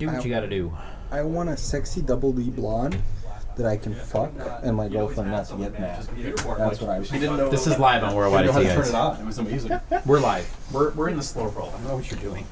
Do 0.00 0.06
what 0.06 0.16
I- 0.16 0.20
you 0.22 0.30
got 0.30 0.40
to 0.40 0.48
do. 0.48 0.74
I 1.12 1.22
want 1.22 1.50
a 1.50 1.56
sexy 1.58 2.00
double 2.00 2.32
D 2.32 2.48
blonde 2.50 2.96
that 3.56 3.66
I 3.66 3.76
can 3.76 3.94
fuck 3.94 4.32
and 4.62 4.74
my 4.76 4.88
girlfriend 4.88 5.30
not 5.30 5.46
to 5.48 5.56
get 5.56 5.78
mad. 5.78 6.02
That's 6.04 6.80
what 6.80 6.88
I 6.88 6.98
was. 6.98 7.10
didn't 7.10 7.36
know. 7.36 7.50
This 7.50 7.66
is 7.66 7.78
live 7.78 8.02
on 8.02 8.14
Worldwide 8.14 8.44
I 8.44 8.46
didn't 8.46 8.54
know 8.56 8.62
how 8.62 8.68
to 8.68 8.74
turn 8.74 8.88
it 8.88 8.92
guys. 8.92 8.94
on. 8.94 9.20
It 9.20 9.26
was 9.26 9.38
amazing. 9.38 9.80
We're 10.06 10.20
live. 10.20 10.48
We're, 10.72 10.92
we're 10.92 11.08
in 11.10 11.16
the 11.18 11.22
slow 11.22 11.48
roll. 11.48 11.70
I 11.76 11.82
know 11.88 11.96
what 11.96 12.10
you're 12.10 12.20
doing. 12.20 12.46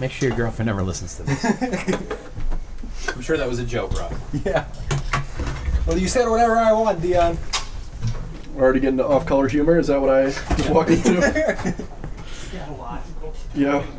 Make 0.00 0.12
sure 0.12 0.28
your 0.30 0.36
girlfriend 0.38 0.66
never 0.68 0.82
listens 0.82 1.16
to 1.16 1.24
this. 1.24 1.44
I'm 3.14 3.20
sure 3.20 3.36
that 3.36 3.46
was 3.48 3.58
a 3.58 3.64
joke, 3.66 3.92
Rob. 3.98 4.14
Yeah. 4.44 4.64
Well, 5.86 5.98
you 5.98 6.08
said 6.08 6.26
whatever 6.28 6.56
I 6.56 6.72
want, 6.72 7.02
Dion. 7.02 7.36
We're 8.54 8.62
already 8.64 8.80
getting 8.80 8.96
to 8.98 9.06
off-color 9.06 9.48
humor. 9.48 9.78
Is 9.78 9.88
that 9.88 10.00
what 10.00 10.08
I 10.10 10.24
just 10.30 10.70
walked 10.70 10.90
into? 10.90 11.74
yeah. 13.54 13.84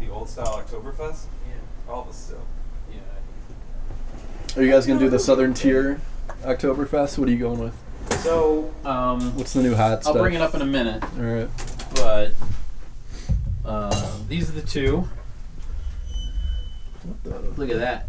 The 0.00 0.08
old 0.10 0.28
style 0.28 0.62
Oktoberfest? 0.62 1.24
Yeah. 1.48 1.92
All 1.92 2.04
the 2.04 2.12
stuff. 2.12 2.38
Are 4.54 4.61
you 4.61 4.61
guys 4.72 4.86
gonna 4.86 4.98
do 4.98 5.10
the 5.10 5.18
Southern 5.18 5.52
Tier 5.52 6.00
Oktoberfest? 6.44 7.18
What 7.18 7.28
are 7.28 7.30
you 7.30 7.36
going 7.38 7.58
with? 7.58 7.74
So, 8.22 8.72
um, 8.86 9.36
What's 9.36 9.52
the 9.52 9.62
new 9.62 9.74
hot 9.74 9.92
I'll 9.92 10.00
stuff? 10.00 10.16
bring 10.16 10.32
it 10.34 10.40
up 10.40 10.54
in 10.54 10.62
a 10.62 10.66
minute, 10.66 11.02
All 11.02 11.22
right. 11.22 11.48
but 11.94 12.32
uh, 13.66 14.12
these 14.28 14.48
are 14.48 14.52
the 14.52 14.62
two. 14.62 15.06
What 17.02 17.24
the? 17.24 17.60
Look 17.60 17.68
at 17.70 17.78
that. 17.80 18.08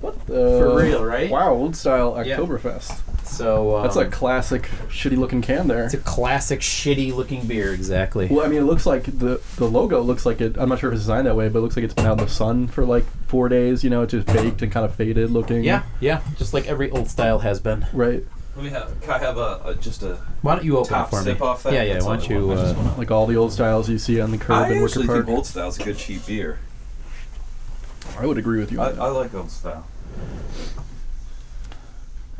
What 0.00 0.24
the? 0.26 0.34
For 0.60 0.76
real, 0.76 1.04
right? 1.04 1.30
Wow, 1.30 1.52
old 1.54 1.74
style 1.74 2.22
Yeah. 2.24 2.36
Oktoberfest. 2.36 3.00
So 3.26 3.76
um, 3.76 3.82
That's 3.82 3.96
a 3.96 4.04
classic, 4.04 4.68
shitty-looking 4.88 5.42
can 5.42 5.66
there. 5.66 5.84
it's 5.86 5.94
a 5.94 5.98
classic 5.98 6.60
shitty 6.60 7.12
looking 7.12 7.44
beer, 7.46 7.72
exactly. 7.72 8.28
Well, 8.28 8.44
I 8.44 8.48
mean, 8.48 8.60
it 8.60 8.64
looks 8.66 8.86
like 8.86 9.04
the 9.06 9.40
the 9.56 9.64
logo 9.64 10.00
looks 10.00 10.24
like 10.24 10.40
it. 10.40 10.56
I'm 10.58 10.68
not 10.68 10.78
sure 10.78 10.90
if 10.90 10.94
it's 10.94 11.02
designed 11.02 11.26
that 11.26 11.34
way, 11.34 11.48
but 11.48 11.58
it 11.58 11.62
looks 11.62 11.74
like 11.74 11.84
it's 11.84 11.94
been 11.94 12.06
out 12.06 12.18
in 12.20 12.24
the 12.24 12.30
sun 12.30 12.68
for 12.68 12.84
like 12.84 13.04
four 13.34 13.48
days. 13.48 13.82
You 13.82 13.90
know, 13.90 14.02
it's 14.02 14.12
just 14.12 14.28
baked 14.28 14.62
and 14.62 14.70
kind 14.70 14.86
of 14.86 14.94
faded 14.94 15.28
looking. 15.32 15.64
Yeah, 15.64 15.82
yeah, 15.98 16.20
just 16.36 16.54
like 16.54 16.68
every 16.68 16.88
old 16.92 17.08
style 17.10 17.40
has 17.40 17.58
been. 17.58 17.84
Right. 17.92 18.24
Let 18.54 18.64
me 18.64 18.70
have. 18.70 19.00
Can 19.00 19.10
I 19.10 19.18
have 19.18 19.36
a, 19.38 19.60
a 19.64 19.74
just 19.74 20.04
a? 20.04 20.18
Why 20.42 20.54
don't 20.54 20.64
you 20.64 20.76
open 20.78 20.90
Top 20.90 21.08
it 21.08 21.10
for 21.10 21.16
me? 21.16 21.24
sip 21.24 21.42
off 21.42 21.64
that? 21.64 21.72
Yeah, 21.72 21.82
yeah. 21.82 21.92
That's 21.94 22.04
Why 22.04 22.16
don't 22.18 22.30
I 22.30 22.34
you? 22.34 22.46
want. 22.46 22.60
I 22.60 22.62
just 22.62 22.76
Uh, 22.78 22.94
Like 22.96 23.10
all 23.10 23.26
the 23.26 23.34
old 23.36 23.52
styles 23.52 23.88
you 23.90 23.98
see 23.98 24.20
on 24.20 24.30
the 24.30 24.38
curb 24.38 24.52
I 24.52 24.68
in 24.68 24.74
Wicker 24.74 24.84
actually 24.86 25.06
Park. 25.08 25.26
think 25.26 25.36
Old 25.36 25.46
Style's 25.46 25.80
a 25.80 25.82
good 25.82 25.98
cheap 25.98 26.24
beer. 26.24 26.60
I 28.16 28.26
would 28.26 28.38
agree 28.38 28.60
with 28.60 28.70
you. 28.70 28.80
I. 28.80 28.90
I 28.90 29.08
like 29.08 29.34
Old 29.34 29.50
Style. 29.50 29.84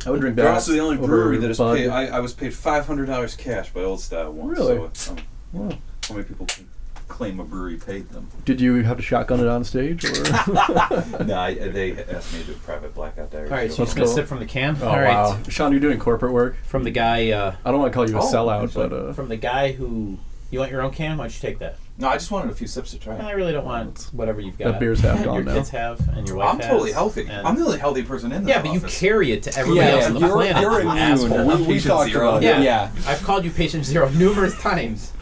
I 0.06 0.11
would 0.11 0.20
drink 0.20 0.37
that. 0.37 0.42
They're 0.42 0.53
also 0.53 0.70
the 0.72 0.78
only 0.81 0.98
brewery 0.98 1.39
that 1.39 1.50
is 1.50 1.59
paid. 1.59 1.89
I, 1.89 2.06
I 2.06 2.20
was 2.20 2.33
paid 2.33 2.55
five 2.55 2.87
hundred 2.87 3.06
dollars 3.06 3.34
cash 3.34 3.70
by 3.72 3.81
Old 3.83 4.00
Style 4.00 4.31
once. 4.33 4.56
Really? 4.59 4.89
So 4.92 5.12
um, 5.12 5.19
Wow. 5.53 5.78
how 6.09 6.15
many 6.15 6.27
people 6.28 6.47
can 6.47 6.69
claim 7.08 7.38
a 7.41 7.44
brewery 7.44 7.77
paid 7.77 8.08
them? 8.10 8.28
Did 8.44 8.60
you 8.60 8.83
have 8.83 8.97
to 8.97 9.02
shotgun 9.02 9.41
it 9.41 9.47
on 9.47 9.64
stage, 9.64 10.05
or? 10.05 10.22
no, 11.24 11.38
I, 11.38 11.55
they 11.55 11.92
asked 12.05 12.33
me 12.33 12.41
to 12.41 12.47
do 12.47 12.52
a 12.52 12.56
private 12.56 12.94
blackout 12.94 13.30
diary. 13.30 13.48
all 13.48 13.55
right, 13.56 13.70
so 13.70 13.77
show. 13.77 13.83
you're 13.83 13.86
just 13.86 13.97
gonna 13.97 14.08
sip 14.08 14.27
from 14.27 14.41
the 14.41 14.47
can. 14.47 14.77
oh 14.83 14.88
all 14.88 14.97
right, 15.00 15.08
wow, 15.14 15.38
Sean, 15.48 15.70
you're 15.72 15.80
doing 15.80 15.98
corporate 15.98 16.32
work. 16.32 16.56
from 16.66 16.84
the 16.84 16.91
guy. 16.91 17.30
Uh, 17.30 17.55
I 17.64 17.70
don't 17.70 17.80
want 17.80 17.92
to 17.92 17.94
call 17.97 18.08
you 18.08 18.16
a 18.16 18.20
Oh, 18.22 18.32
sellout, 18.32 18.64
actually. 18.64 18.88
but 18.88 18.97
uh, 19.08 19.12
from 19.12 19.28
the 19.28 19.36
guy 19.36 19.72
who. 19.72 20.19
You 20.50 20.60
want 20.60 20.70
your 20.70 20.82
own 20.82 20.92
can? 20.92 21.16
Why 21.16 21.25
don't 21.25 21.34
you 21.34 21.41
take 21.48 21.58
that? 21.58 21.78
No, 21.98 22.06
I 22.08 22.12
just 22.14 22.30
wanted 22.30 22.48
a 22.52 22.55
few 22.55 22.69
sips 22.69 22.92
to 22.92 22.98
try. 23.00 23.16
I 23.16 23.32
really 23.32 23.52
don't 23.52 23.64
want 23.64 24.08
whatever 24.12 24.41
you've 24.41 24.56
got. 24.56 24.72
that 24.72 24.78
beer's 24.78 25.00
half 25.00 25.16
your 25.16 25.25
gone 25.25 25.44
now. 25.47 25.55
kids 25.55 25.70
have 25.70 26.06
and 26.10 26.28
your 26.28 26.36
wife 26.36 26.48
I'm 26.55 26.60
has. 26.60 26.69
totally 26.70 26.92
healthy. 26.92 27.28
I'm 27.28 27.56
the 27.56 27.64
only 27.64 27.78
healthy 27.80 28.05
person 28.05 28.30
in 28.30 28.44
this 28.44 28.55
yeah, 28.55 28.62
but 28.62 28.72
you 28.72 28.80
carry 28.82 29.32
it 29.32 29.42
to 29.44 29.58
everybody 29.58 29.88
else 29.91 30.05
on 30.06 30.14
the 30.14 30.20
you're, 30.20 30.32
planet. 30.32 30.62
you're 30.62 30.80
an 30.80 30.86
asshole. 30.97 31.47
We, 31.48 31.55
we 31.56 31.64
Patient 31.75 31.84
talked 31.86 32.10
zero. 32.12 32.28
about 32.28 32.42
Yeah. 32.42 32.60
it. 32.60 32.62
Yeah. 32.62 32.91
I've 33.06 33.22
called 33.25 33.44
you 33.44 33.50
patient 33.50 33.84
zero 33.84 34.08
numerous 34.14 34.56
times. 34.60 35.12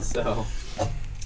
So 0.00 0.44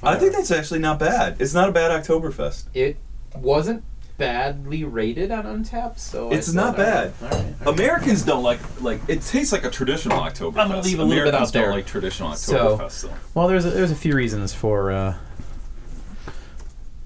I 0.02 0.16
think 0.16 0.32
that's 0.32 0.50
actually 0.50 0.80
not 0.80 0.98
bad. 0.98 1.36
It's 1.40 1.54
not 1.54 1.68
a 1.68 1.72
bad 1.72 1.90
Oktoberfest. 2.04 2.64
it 2.74 2.96
wasn't 3.36 3.84
badly 4.18 4.84
rated 4.84 5.30
on 5.30 5.44
Untappd, 5.44 5.98
so 5.98 6.30
I 6.30 6.34
It's 6.34 6.46
said, 6.48 6.54
not 6.56 6.78
all 6.78 6.84
right, 6.84 7.10
bad. 7.10 7.12
all 7.22 7.28
right, 7.28 7.36
all 7.66 7.72
right. 7.72 7.80
Americans 7.80 8.22
don't 8.24 8.42
like 8.42 8.60
like 8.82 9.00
it 9.08 9.22
tastes 9.22 9.52
like 9.52 9.64
a 9.64 9.70
traditional 9.70 10.18
Oktoberfest. 10.18 10.58
I'm 10.58 10.68
gonna 10.68 10.82
leave 10.82 10.98
a 10.98 11.04
little 11.04 11.24
bit 11.24 11.28
Americans 11.34 11.48
out 11.48 11.52
there. 11.52 11.62
Don't 11.66 11.74
like 11.74 11.86
traditional 11.86 12.34
So- 12.34 12.76
Oktoberfest 12.78 13.02
though. 13.02 13.14
Well, 13.34 13.48
there's 13.48 13.64
a, 13.64 13.70
there's 13.70 13.90
a 13.90 13.96
few 13.96 14.14
reasons 14.14 14.52
for. 14.52 14.90
Uh, 14.92 15.14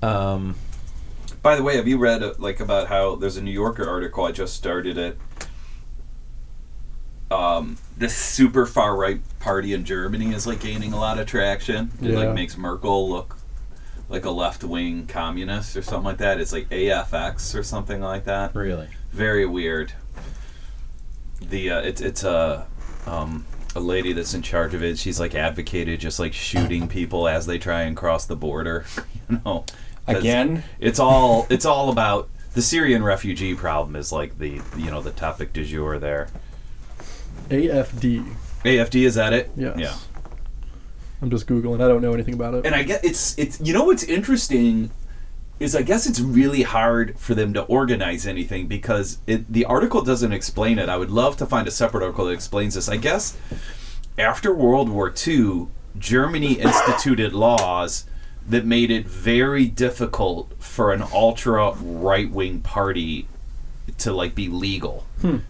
um, 0.02 0.56
By 1.42 1.56
the 1.56 1.62
way, 1.62 1.76
have 1.76 1.86
you 1.88 1.98
read 1.98 2.22
uh, 2.22 2.34
like 2.38 2.60
about 2.60 2.88
how 2.88 3.14
there's 3.16 3.36
a 3.36 3.42
New 3.42 3.50
Yorker 3.52 3.88
article 3.88 4.24
I 4.24 4.32
just 4.32 4.54
started 4.54 4.98
it. 4.98 5.18
Um, 7.30 7.76
this 7.96 8.14
super 8.16 8.66
far 8.66 8.94
right 8.96 9.20
party 9.38 9.72
in 9.72 9.84
Germany 9.84 10.32
is 10.34 10.46
like 10.46 10.60
gaining 10.60 10.92
a 10.92 10.98
lot 11.00 11.18
of 11.18 11.26
traction. 11.26 11.90
It 12.02 12.10
Yeah. 12.10 12.18
like 12.18 12.34
makes 12.34 12.56
Merkel 12.56 13.08
look 13.08 13.38
like 14.08 14.24
a 14.24 14.30
left 14.30 14.62
wing 14.62 15.06
communist 15.06 15.76
or 15.76 15.82
something 15.82 16.04
like 16.04 16.18
that. 16.18 16.38
It's 16.40 16.52
like 16.52 16.68
AFX 16.70 17.54
or 17.58 17.62
something 17.62 18.00
like 18.00 18.24
that. 18.24 18.54
really, 18.54 18.88
very 19.12 19.46
weird. 19.46 19.92
The 21.40 21.70
uh, 21.70 21.80
it's 21.80 22.00
it's 22.00 22.24
a 22.24 22.66
um, 23.06 23.46
a 23.74 23.80
lady 23.80 24.12
that's 24.12 24.34
in 24.34 24.42
charge 24.42 24.74
of 24.74 24.82
it. 24.82 24.98
She's 24.98 25.20
like 25.20 25.34
advocated 25.34 26.00
just 26.00 26.18
like 26.18 26.32
shooting 26.32 26.88
people 26.88 27.28
as 27.28 27.46
they 27.46 27.58
try 27.58 27.82
and 27.82 27.96
cross 27.96 28.26
the 28.26 28.36
border. 28.36 28.84
you 29.30 29.40
know, 29.44 29.64
Again. 30.06 30.62
It's 30.80 30.98
all 30.98 31.46
it's 31.50 31.64
all 31.64 31.90
about 31.90 32.28
the 32.54 32.62
Syrian 32.62 33.02
refugee 33.02 33.54
problem 33.54 33.96
is 33.96 34.12
like 34.12 34.38
the 34.38 34.60
you 34.76 34.90
know 34.90 35.02
the 35.02 35.10
topic 35.12 35.52
du 35.52 35.64
jour 35.64 35.98
there. 35.98 36.28
AFD. 37.48 38.34
AFD 38.64 39.06
is 39.06 39.14
that 39.14 39.32
it? 39.32 39.50
Yes. 39.56 39.78
Yeah. 39.78 39.94
I'm 41.22 41.30
just 41.30 41.46
googling. 41.46 41.82
I 41.82 41.88
don't 41.88 42.02
know 42.02 42.12
anything 42.12 42.34
about 42.34 42.54
it. 42.54 42.66
And 42.66 42.74
I 42.74 42.82
get 42.82 43.04
it's 43.04 43.38
it's 43.38 43.60
you 43.60 43.72
know 43.72 43.84
what's 43.84 44.04
interesting 44.04 44.90
is 45.58 45.74
I 45.74 45.82
guess 45.82 46.06
it's 46.06 46.20
really 46.20 46.62
hard 46.62 47.18
for 47.18 47.34
them 47.34 47.54
to 47.54 47.62
organize 47.62 48.26
anything 48.26 48.66
because 48.66 49.18
it, 49.26 49.50
the 49.50 49.64
article 49.64 50.02
doesn't 50.02 50.32
explain 50.32 50.78
it. 50.78 50.88
I 50.88 50.96
would 50.96 51.10
love 51.10 51.36
to 51.38 51.46
find 51.46 51.66
a 51.66 51.70
separate 51.70 52.02
article 52.02 52.26
that 52.26 52.32
explains 52.32 52.74
this. 52.74 52.88
I 52.88 52.98
guess 52.98 53.36
after 54.18 54.54
World 54.54 54.90
War 54.90 55.12
II, 55.26 55.68
Germany 55.98 56.54
instituted 56.54 57.32
laws 57.32 58.04
that 58.48 58.66
made 58.66 58.90
it 58.90 59.06
very 59.06 59.66
difficult 59.66 60.52
for 60.62 60.92
an 60.92 61.02
ultra 61.12 61.72
right 61.72 62.30
wing 62.30 62.60
party 62.60 63.26
to 63.98 64.12
like 64.12 64.34
be 64.34 64.48
legal. 64.48 65.06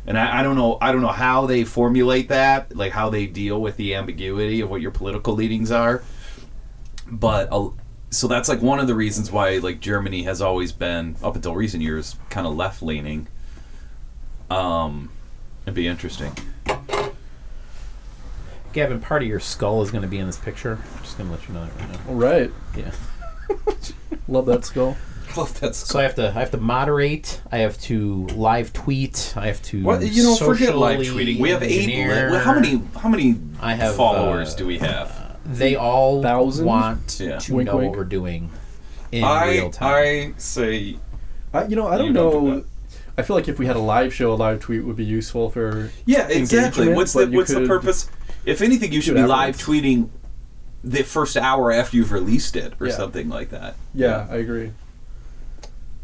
And 0.06 0.18
I, 0.18 0.40
I 0.40 0.42
don't 0.42 0.56
know 0.56 0.78
I 0.80 0.92
don't 0.92 1.02
know 1.02 1.08
how 1.08 1.46
they 1.46 1.64
formulate 1.64 2.28
that, 2.28 2.74
like 2.76 2.92
how 2.92 3.10
they 3.10 3.26
deal 3.26 3.60
with 3.60 3.76
the 3.76 3.94
ambiguity 3.94 4.60
of 4.60 4.70
what 4.70 4.80
your 4.80 4.90
political 4.90 5.34
leanings 5.34 5.70
are 5.70 6.02
but 7.06 7.48
uh, 7.52 7.70
so 8.10 8.28
that's 8.28 8.48
like 8.48 8.60
one 8.60 8.80
of 8.80 8.86
the 8.86 8.94
reasons 8.94 9.30
why 9.30 9.58
like 9.58 9.80
Germany 9.80 10.24
has 10.24 10.42
always 10.42 10.72
been 10.72 11.16
up 11.22 11.36
until 11.36 11.54
recent 11.54 11.82
years 11.82 12.16
kind 12.30 12.46
of 12.46 12.54
left 12.54 12.82
leaning. 12.82 13.28
Um, 14.50 15.10
it'd 15.64 15.74
be 15.74 15.86
interesting. 15.86 16.32
Gavin, 18.72 19.00
part 19.00 19.22
of 19.22 19.28
your 19.28 19.40
skull 19.40 19.82
is 19.82 19.90
going 19.90 20.02
to 20.02 20.08
be 20.08 20.18
in 20.18 20.26
this 20.26 20.36
picture. 20.36 20.78
I'm 20.94 21.02
just 21.02 21.16
going 21.16 21.30
to 21.30 21.36
let 21.36 21.48
you 21.48 21.54
know 21.54 21.64
that 21.64 21.74
right 21.76 21.90
now. 21.90 21.98
All 22.08 22.14
right. 22.14 22.50
Yeah. 22.76 22.92
Love 24.28 24.46
that 24.46 24.64
skull. 24.64 24.96
Love 25.36 25.60
that. 25.60 25.74
So 25.74 25.98
I 25.98 26.02
have 26.04 26.14
to 26.16 26.28
I 26.28 26.40
have 26.40 26.50
to 26.52 26.56
moderate. 26.56 27.40
I 27.52 27.58
have 27.58 27.78
to 27.82 28.26
live 28.28 28.72
tweet. 28.72 29.34
I 29.36 29.46
have 29.48 29.60
to. 29.64 29.82
What 29.82 30.02
you 30.02 30.22
know? 30.22 30.36
Forget 30.36 30.76
live 30.76 31.00
tweeting. 31.00 31.38
We 31.38 31.50
have 31.50 31.62
eight. 31.62 31.82
engineer. 31.82 32.38
How 32.40 32.54
many? 32.54 32.82
How 33.00 33.08
many 33.08 33.36
I 33.60 33.74
have, 33.74 33.94
followers 33.96 34.54
uh, 34.54 34.58
do 34.58 34.66
we 34.66 34.78
have? 34.78 35.36
They 35.44 35.76
all 35.76 36.22
Thousand? 36.22 36.66
want 36.66 37.18
Yeah. 37.20 37.38
to 37.38 37.54
Wink, 37.54 37.66
know 37.68 37.76
wink. 37.76 37.90
what 37.90 37.98
we're 37.98 38.04
doing 38.04 38.50
in 39.12 39.22
I 39.24 39.50
real 39.52 39.70
time. 39.70 39.88
I 39.94 40.34
say 40.38 40.96
I, 41.54 41.64
you 41.66 41.76
know, 41.76 41.86
I 41.86 41.98
don't 41.98 42.08
You 42.08 42.12
don't 42.14 42.44
do 42.44 42.50
know. 42.56 42.64
I 43.18 43.22
feel 43.22 43.36
like 43.36 43.48
if 43.48 43.58
we 43.58 43.66
had 43.66 43.76
a 43.76 43.80
live 43.80 44.12
show, 44.12 44.32
a 44.32 44.34
live 44.34 44.60
tweet 44.60 44.84
would 44.84 44.96
be 44.96 45.04
useful 45.04 45.50
for. 45.50 45.90
yeah 46.04 46.28
exactly. 46.28 46.92
What's 46.92 47.12
the 47.12 47.26
What's 47.28 47.52
the 47.52 47.66
purpose? 47.66 48.10
If 48.44 48.62
anything, 48.62 48.92
you 48.92 49.00
should 49.00 49.14
be 49.14 49.22
live 49.22 49.56
tweeting 49.56 50.08
the 50.84 51.02
first 51.02 51.36
hour 51.36 51.72
after 51.72 51.96
you've 51.96 52.12
released 52.12 52.54
it 52.56 52.74
or 52.80 52.86
Yeah. 52.88 52.94
something 52.94 53.28
like 53.28 53.50
that. 53.50 53.74
Yeah, 53.94 54.26
I 54.30 54.36
agree. 54.36 54.72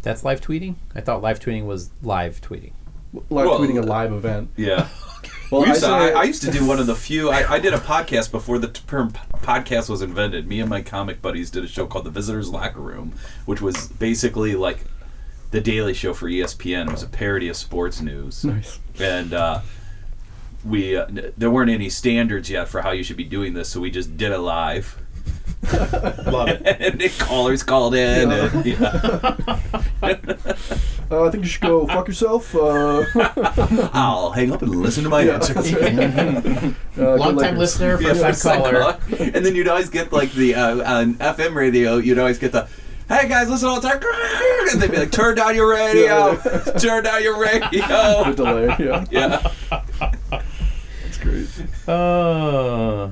That's 0.02 0.24
live 0.24 0.40
tweeting. 0.40 0.74
I 0.94 1.00
thought 1.00 1.22
live 1.22 1.40
tweeting 1.40 1.66
was 1.66 1.90
live 2.02 2.40
tweeting. 2.40 2.72
Live 3.12 3.46
Well, 3.46 3.58
tweeting 3.58 3.78
a 3.78 3.82
uh, 3.82 3.86
live 3.86 4.12
event. 4.12 4.50
Yeah. 4.56 4.88
Well, 5.52 5.60
We 5.62 5.68
used 5.68 5.84
I, 5.84 6.08
to, 6.08 6.16
I, 6.16 6.20
I 6.20 6.24
used 6.24 6.40
to 6.44 6.50
do 6.50 6.66
one 6.66 6.78
of 6.80 6.86
the 6.86 6.94
few. 6.94 7.28
I, 7.28 7.52
I 7.56 7.58
did 7.58 7.74
a 7.74 7.78
podcast 7.78 8.30
before 8.30 8.58
the 8.58 8.68
term 8.68 9.12
podcast 9.34 9.90
was 9.90 10.00
invented. 10.00 10.48
Me 10.48 10.60
and 10.60 10.70
my 10.70 10.80
comic 10.80 11.20
buddies 11.20 11.50
did 11.50 11.62
a 11.62 11.68
show 11.68 11.86
called 11.86 12.06
The 12.06 12.10
Visitor's 12.10 12.48
Locker 12.48 12.80
Room, 12.80 13.12
which 13.44 13.60
was 13.60 13.88
basically 13.88 14.54
like 14.54 14.84
the 15.50 15.60
Daily 15.60 15.92
Show 15.92 16.14
for 16.14 16.26
ESPN. 16.26 16.86
It 16.88 16.92
was 16.92 17.02
a 17.02 17.06
parody 17.06 17.48
of 17.48 17.56
sports 17.56 18.00
news, 18.00 18.42
nice. 18.46 18.78
and 18.98 19.34
uh, 19.34 19.60
we 20.64 20.96
uh, 20.96 21.04
n- 21.04 21.34
there 21.36 21.50
weren't 21.50 21.70
any 21.70 21.90
standards 21.90 22.48
yet 22.48 22.66
for 22.66 22.80
how 22.80 22.92
you 22.92 23.02
should 23.04 23.18
be 23.18 23.24
doing 23.24 23.52
this, 23.52 23.68
so 23.68 23.78
we 23.78 23.90
just 23.90 24.16
did 24.16 24.32
it 24.32 24.38
live. 24.38 25.01
Love 25.72 26.48
it. 26.48 26.62
and 26.80 27.00
the 27.00 27.08
callers 27.18 27.62
called 27.62 27.94
in. 27.94 28.30
Yeah. 28.30 28.50
And, 28.52 28.66
yeah. 28.66 30.56
Uh, 31.10 31.26
I 31.26 31.30
think 31.30 31.44
you 31.44 31.50
should 31.50 31.60
go 31.62 31.86
fuck 31.86 32.08
yourself. 32.08 32.54
Uh, 32.54 33.04
I'll 33.92 34.30
hang 34.32 34.50
up 34.52 34.62
and 34.62 34.74
listen 34.74 35.04
to 35.04 35.10
my 35.10 35.22
Yeah, 35.22 35.34
answer. 35.34 35.54
that's 35.54 35.72
right. 35.72 36.74
Uh, 36.98 37.16
Long 37.16 37.38
time 37.38 37.56
listener, 37.58 37.98
first 37.98 38.20
time 38.20 38.30
first 38.32 38.42
time 38.42 38.60
caller. 38.62 38.80
caller. 38.80 38.98
And 39.18 39.44
then 39.46 39.54
you'd 39.54 39.68
always 39.68 39.90
get 39.90 40.12
like 40.12 40.32
the 40.32 40.54
uh, 40.54 40.94
on 41.00 41.14
FM 41.16 41.54
radio. 41.54 41.96
You'd 41.98 42.18
always 42.18 42.38
get 42.38 42.52
the. 42.52 42.66
Hey 43.08 43.28
guys, 43.28 43.50
listen 43.50 43.68
all 43.68 43.78
the 43.80 43.88
time. 43.88 44.00
And 44.72 44.80
they'd 44.80 44.90
be 44.90 44.96
like, 44.96 45.10
"Turn 45.12 45.34
down 45.36 45.54
your 45.54 45.70
radio. 45.70 46.34
Turn 46.78 47.04
down 47.04 47.22
your 47.22 47.34
The 47.34 47.40
radio." 47.40 48.32
delay. 48.32 48.76
Yeah, 48.78 49.04
Yeah. 49.10 49.52
that's 51.02 51.18
great. 51.18 51.48
Uh, 51.86 53.10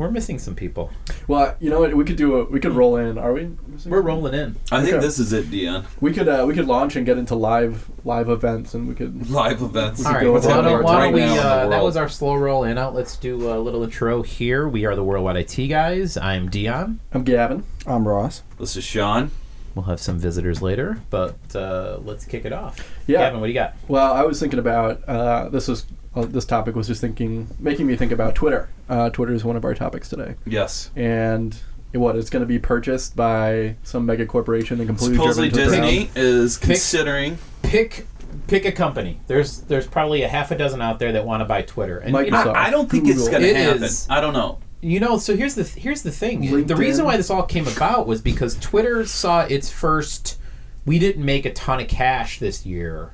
we're 0.00 0.10
missing 0.10 0.38
some 0.38 0.54
people. 0.54 0.90
Well, 1.28 1.54
you 1.60 1.68
know 1.70 1.80
what? 1.80 1.94
We 1.94 2.04
could 2.04 2.16
do 2.16 2.36
a. 2.36 2.44
We 2.44 2.58
could 2.58 2.72
roll 2.72 2.96
in. 2.96 3.18
Are 3.18 3.32
we? 3.34 3.50
We're 3.86 4.00
rolling 4.00 4.34
in. 4.34 4.56
I 4.72 4.80
think 4.82 4.94
Okay. 4.94 5.04
this 5.06 5.18
is 5.18 5.32
it, 5.32 5.50
Dion. 5.50 5.84
We 6.00 6.12
could. 6.12 6.26
Uh, 6.26 6.44
we 6.48 6.54
could 6.54 6.66
launch 6.66 6.96
and 6.96 7.04
get 7.04 7.18
into 7.18 7.34
live 7.34 7.88
live 8.04 8.28
events, 8.30 8.72
and 8.74 8.88
we 8.88 8.94
could. 8.94 9.28
Live 9.30 9.60
events. 9.62 10.04
All 10.04 10.12
right, 10.12 10.22
go 10.22 10.30
why 10.32 10.34
with 10.38 10.44
don't, 10.44 10.82
why 10.82 11.04
don't 11.04 11.12
we? 11.12 11.20
now 11.20 11.26
in 11.30 11.36
the 11.36 11.42
Uh, 11.42 11.58
that 11.60 11.68
world. 11.70 11.84
was 11.84 11.96
our 11.96 12.08
slow 12.08 12.34
roll 12.34 12.64
in 12.64 12.78
out. 12.78 12.94
Let's 12.94 13.16
do 13.16 13.52
a 13.52 13.58
little 13.58 13.82
intro 13.84 14.22
here. 14.22 14.66
We 14.66 14.86
are 14.86 14.96
the 14.96 15.04
Worldwide 15.04 15.36
IT 15.36 15.68
guys. 15.68 16.16
I'm 16.16 16.48
Dion. 16.48 17.00
I'm 17.12 17.22
Gavin. 17.22 17.64
I'm 17.86 18.08
Ross. 18.08 18.42
This 18.58 18.76
is 18.76 18.84
Sean. 18.84 19.30
We'll 19.74 19.84
have 19.84 20.00
some 20.00 20.18
visitors 20.18 20.60
later, 20.62 21.00
but 21.10 21.36
uh, 21.54 21.98
let's 22.02 22.24
kick 22.24 22.44
it 22.44 22.52
off. 22.52 22.78
Yeah. 23.06 23.18
Gavin, 23.18 23.40
what 23.40 23.46
do 23.46 23.52
you 23.52 23.58
got? 23.58 23.76
Well, 23.86 24.12
I 24.12 24.24
was 24.24 24.40
thinking 24.40 24.58
about 24.58 25.06
uh, 25.06 25.48
this 25.50 25.68
was 25.68 25.86
uh, 26.16 26.24
this 26.24 26.44
topic 26.44 26.74
was 26.74 26.88
just 26.88 27.00
thinking, 27.00 27.46
making 27.60 27.86
me 27.86 27.94
think 27.96 28.10
about 28.10 28.34
Twitter. 28.34 28.68
Uh, 28.90 29.08
Twitter 29.10 29.32
is 29.32 29.44
one 29.44 29.56
of 29.56 29.64
our 29.64 29.72
topics 29.74 30.08
today, 30.08 30.34
Yes. 30.44 30.90
and 30.96 31.56
what 31.92 32.16
it's 32.16 32.28
going 32.30 32.40
to 32.42 32.46
be 32.46 32.58
purchased 32.58 33.16
by 33.16 33.76
some 33.84 34.04
mega 34.04 34.26
corporation 34.26 34.78
and 34.80 34.88
completely 34.88 35.16
Supposedly 35.16 35.48
driven 35.48 35.70
to 35.74 35.80
the. 35.80 35.86
Disney 35.86 36.10
is 36.16 36.56
considering. 36.58 37.38
Pick 37.62 38.06
pick 38.46 38.64
a 38.64 38.72
company. 38.72 39.20
There's 39.28 39.60
there's 39.62 39.86
probably 39.86 40.22
a 40.22 40.28
half 40.28 40.50
a 40.50 40.58
dozen 40.58 40.80
out 40.82 40.98
there 40.98 41.12
that 41.12 41.24
want 41.24 41.40
to 41.40 41.44
buy 41.44 41.62
Twitter. 41.62 41.98
And 41.98 42.14
you 42.16 42.30
know, 42.30 42.50
I, 42.52 42.66
I 42.66 42.70
don't 42.70 42.90
think 42.90 43.06
it's 43.08 43.18
Google. 43.24 43.40
going 43.40 43.54
to 43.54 43.54
happen. 43.60 43.82
is. 43.84 44.06
I 44.10 44.20
don't 44.20 44.32
know. 44.34 44.58
You 44.82 44.98
know, 44.98 45.18
so 45.18 45.36
here's 45.36 45.54
the 45.54 45.64
here's 45.64 46.02
the 46.02 46.10
thing. 46.12 46.64
The 46.66 46.76
reason 46.76 47.04
why 47.04 47.16
this 47.16 47.30
all 47.30 47.42
came 47.44 47.68
about 47.68 48.06
was 48.06 48.20
because 48.22 48.56
Twitter 48.58 49.04
saw 49.06 49.42
its 49.42 49.70
first. 49.70 50.38
We 50.86 50.98
didn't 50.98 51.24
make 51.24 51.44
a 51.44 51.52
ton 51.52 51.78
of 51.80 51.88
cash 51.88 52.38
this 52.38 52.64
year. 52.64 53.12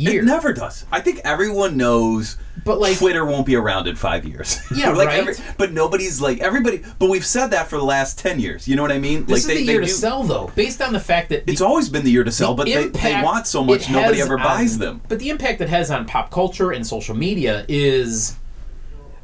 Year, 0.00 0.22
It 0.22 0.24
never 0.24 0.52
does. 0.52 0.86
I 0.90 1.00
think 1.00 1.20
everyone 1.24 1.76
knows 1.76 2.36
but 2.64 2.78
like 2.78 2.98
Twitter 2.98 3.24
won't 3.24 3.46
be 3.46 3.56
around 3.56 3.86
in 3.86 3.96
five 3.96 4.24
years. 4.24 4.58
Yeah, 4.74 4.90
like 4.90 5.08
right. 5.08 5.42
but 5.58 5.72
nobody's 5.72 6.20
like 6.20 6.38
everybody. 6.40 6.82
But 6.98 7.10
we've 7.10 7.24
said 7.24 7.48
that 7.48 7.68
for 7.68 7.76
the 7.76 7.84
last 7.84 8.18
ten 8.18 8.38
years. 8.38 8.66
You 8.68 8.76
know 8.76 8.82
what 8.82 8.92
I 8.92 8.98
mean? 8.98 9.24
this 9.26 9.46
like 9.46 9.56
is 9.56 9.66
the 9.66 9.72
year 9.72 9.80
to 9.80 9.88
sell, 9.88 10.22
though, 10.22 10.50
based 10.54 10.80
on 10.80 10.92
the 10.92 11.00
fact 11.00 11.30
that 11.30 11.44
It's 11.48 11.60
always 11.60 11.88
been 11.88 12.04
the 12.04 12.10
year 12.10 12.24
to 12.24 12.30
sell, 12.32 12.54
the 12.54 12.64
but 12.64 12.66
they, 12.66 12.88
they 12.88 13.22
want 13.22 13.46
so 13.46 13.64
much 13.64 13.90
nobody 13.90 14.20
ever 14.20 14.38
on- 14.38 14.44
buys 14.44 14.78
them. 14.78 15.00
But 15.08 15.18
the 15.18 15.30
impact 15.30 15.60
it 15.60 15.68
has 15.68 15.90
on 15.90 16.06
pop 16.06 16.30
culture 16.30 16.70
and 16.72 16.86
social 16.86 17.14
media 17.16 17.64
is. 17.68 18.36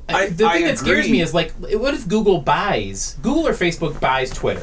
I- 0.08 0.28
the 0.28 0.46
I 0.46 0.52
thing 0.54 0.66
that 0.66 0.78
scares 0.78 1.08
me 1.08 1.20
is 1.20 1.34
like, 1.34 1.52
what 1.52 1.94
if 1.94 2.06
Google 2.06 2.40
buys 2.40 3.16
Google 3.22 3.48
or 3.48 3.52
Facebook 3.52 3.98
buys 4.00 4.30
Twitter? 4.30 4.62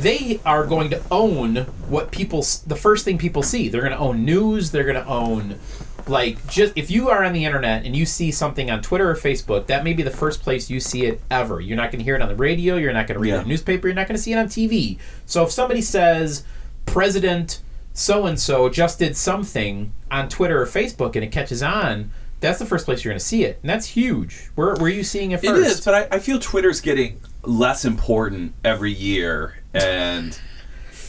They 0.00 0.40
are 0.46 0.64
going 0.66 0.90
to 0.90 1.02
own 1.10 1.56
what 1.88 2.10
people. 2.10 2.44
The 2.66 2.76
first 2.76 3.04
thing 3.04 3.18
people 3.18 3.42
see, 3.42 3.68
they're 3.68 3.80
going 3.82 3.92
to 3.92 3.98
own 3.98 4.24
news. 4.24 4.70
They're 4.70 4.84
going 4.84 4.96
to 5.02 5.06
own, 5.06 5.58
like, 6.06 6.46
just 6.48 6.72
if 6.76 6.90
you 6.90 7.10
are 7.10 7.24
on 7.24 7.32
the 7.32 7.44
internet 7.44 7.84
and 7.84 7.94
you 7.94 8.06
see 8.06 8.30
something 8.30 8.70
on 8.70 8.80
Twitter 8.82 9.10
or 9.10 9.14
Facebook, 9.14 9.66
that 9.66 9.84
may 9.84 9.92
be 9.92 10.02
the 10.02 10.10
first 10.10 10.42
place 10.42 10.70
you 10.70 10.80
see 10.80 11.04
it 11.06 11.20
ever. 11.30 11.60
You're 11.60 11.76
not 11.76 11.90
going 11.90 11.98
to 11.98 12.04
hear 12.04 12.14
it 12.16 12.22
on 12.22 12.28
the 12.28 12.36
radio. 12.36 12.76
You're 12.76 12.92
not 12.92 13.06
going 13.06 13.16
to 13.16 13.20
read 13.20 13.30
it 13.30 13.32
in 13.34 13.38
Yeah. 13.40 13.42
the 13.44 13.48
newspaper. 13.50 13.88
You're 13.88 13.94
not 13.94 14.06
going 14.08 14.16
to 14.16 14.22
see 14.22 14.32
it 14.32 14.36
on 14.38 14.46
TV. 14.46 14.98
So 15.26 15.44
if 15.44 15.50
somebody 15.50 15.82
says 15.82 16.44
President 16.86 17.60
so 17.92 18.24
and 18.26 18.38
so 18.40 18.68
just 18.68 18.98
did 18.98 19.16
something 19.16 19.92
on 20.10 20.28
Twitter 20.28 20.62
or 20.62 20.66
Facebook 20.66 21.14
and 21.14 21.24
it 21.24 21.30
catches 21.32 21.62
on, 21.62 22.10
that's 22.40 22.58
the 22.58 22.64
first 22.64 22.86
place 22.86 23.04
you're 23.04 23.12
going 23.12 23.18
to 23.18 23.24
see 23.24 23.44
it, 23.44 23.58
and 23.60 23.68
that's 23.68 23.84
huge. 23.84 24.48
Where, 24.54 24.68
where 24.76 24.84
are 24.84 24.88
you 24.88 25.04
seeing 25.04 25.32
it 25.32 25.44
It 25.44 25.48
first? 25.48 25.70
is, 25.70 25.84
but 25.84 25.94
I, 26.10 26.16
I 26.16 26.18
feel 26.20 26.38
Twitter's 26.38 26.80
getting 26.80 27.20
less 27.42 27.84
important 27.84 28.54
every 28.64 28.92
year, 28.92 29.56
and 29.74 30.38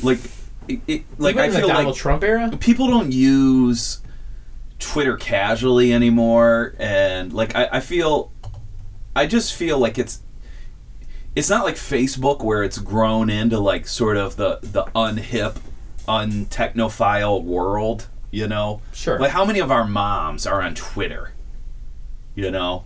like, 0.01 0.19
it, 0.67 0.81
it, 0.87 1.03
like 1.17 1.37
I 1.37 1.49
feel 1.49 1.67
Donald 1.67 1.87
like 1.87 1.95
Trump 1.95 2.23
era. 2.23 2.55
people 2.59 2.87
don't 2.87 3.11
use 3.11 4.01
Twitter 4.79 5.17
casually 5.17 5.93
anymore, 5.93 6.75
and 6.79 7.33
like 7.33 7.55
I, 7.55 7.69
I 7.73 7.79
feel, 7.79 8.31
I 9.15 9.27
just 9.27 9.53
feel 9.55 9.77
like 9.79 9.97
it's. 9.97 10.21
It's 11.33 11.49
not 11.49 11.63
like 11.63 11.75
Facebook 11.75 12.43
where 12.43 12.61
it's 12.61 12.77
grown 12.77 13.29
into 13.29 13.57
like 13.57 13.87
sort 13.87 14.17
of 14.17 14.35
the 14.35 14.59
the 14.61 14.83
unhip, 14.95 15.55
untechnophile 16.07 17.43
world. 17.43 18.07
You 18.31 18.47
know, 18.47 18.81
Sure. 18.93 19.19
Like 19.19 19.31
how 19.31 19.45
many 19.45 19.59
of 19.59 19.71
our 19.71 19.85
moms 19.85 20.45
are 20.45 20.61
on 20.61 20.75
Twitter? 20.75 21.31
You 22.35 22.51
know, 22.51 22.85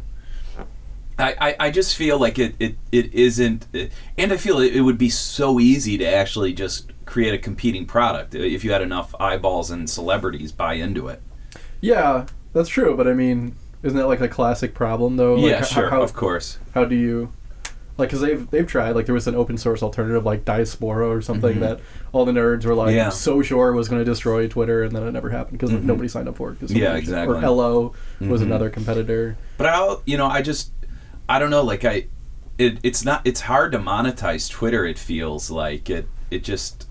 I, 1.17 1.55
I, 1.59 1.71
just 1.71 1.95
feel 1.95 2.19
like 2.19 2.37
it, 2.39 2.55
it, 2.59 2.75
it 2.91 3.13
isn't, 3.13 3.67
and 4.17 4.33
I 4.33 4.37
feel 4.37 4.59
it, 4.59 4.75
it 4.75 4.81
would 4.81 4.97
be 4.97 5.09
so 5.09 5.59
easy 5.61 5.97
to 5.97 6.05
actually 6.05 6.51
just 6.53 6.91
create 7.05 7.33
a 7.33 7.37
competing 7.37 7.85
product 7.85 8.35
if 8.35 8.63
you 8.65 8.71
had 8.73 8.81
enough 8.81 9.15
eyeballs 9.19 9.71
and 9.71 9.89
celebrities 9.89 10.51
buy 10.51 10.73
into 10.73 11.07
it. 11.07 11.21
Yeah, 11.79 12.25
that's 12.51 12.67
true. 12.67 12.97
But 12.97 13.07
I 13.07 13.13
mean, 13.13 13.55
isn't 13.83 13.97
that 13.97 14.07
like 14.07 14.19
a 14.21 14.27
classic 14.27 14.73
problem 14.73 15.15
though? 15.15 15.35
Like, 15.35 15.51
yeah, 15.51 15.63
sure, 15.63 15.89
How, 15.89 16.01
of 16.01 16.13
course. 16.13 16.57
how 16.73 16.83
do 16.85 16.95
you 16.95 17.31
like 17.97 18.09
because 18.09 18.19
they've 18.19 18.49
they've 18.51 18.67
tried 18.67 18.91
like 18.91 19.05
there 19.05 19.15
was 19.15 19.27
an 19.27 19.35
open 19.35 19.57
source 19.57 19.81
alternative 19.81 20.25
like 20.25 20.43
diaspora 20.43 21.07
or 21.07 21.21
something 21.21 21.61
that 21.61 21.79
all 22.11 22.25
the 22.25 22.31
nerds 22.33 22.65
were 22.65 22.73
like 22.75 22.89
Mm-hmm. 22.89 22.97
Yeah. 22.97 23.09
so 23.09 23.41
sure 23.41 23.71
was 23.71 23.87
going 23.87 24.01
to 24.01 24.05
destroy 24.05 24.49
twitter 24.49 24.83
and 24.83 24.93
then 24.93 25.03
it 25.03 25.11
never 25.11 25.29
happened 25.29 25.59
because 25.59 25.71
nobody 25.71 26.09
signed 26.09 26.27
up 26.27 26.35
for 26.35 26.51
it 26.51 26.59
'cause 26.59 26.71
Mm-hmm. 26.71 26.79
Yeah, 26.81 26.95
exactly. 26.95 27.37
or 27.37 27.41
Ello 27.41 27.93
was 28.19 28.41
Mhm. 28.41 28.45
another 28.47 28.69
competitor 28.69 29.37
But 29.57 29.67
I, 29.67 29.95
you 30.05 30.17
know, 30.17 30.25
I 30.27 30.41
just, 30.41 30.71
I 31.27 31.39
don't 31.39 31.49
know, 31.49 31.63
like 31.63 31.85
I, 31.85 32.07
it, 32.57 32.79
it's 32.83 33.03
not, 33.03 33.25
it's 33.25 33.41
hard 33.41 33.71
to 33.73 33.79
monetize 33.79 34.49
Twitter. 34.49 34.85
It 34.85 34.99
feels 34.99 35.49
like 35.51 35.89
it, 35.89 36.07
it 36.31 36.43
just, 36.43 36.87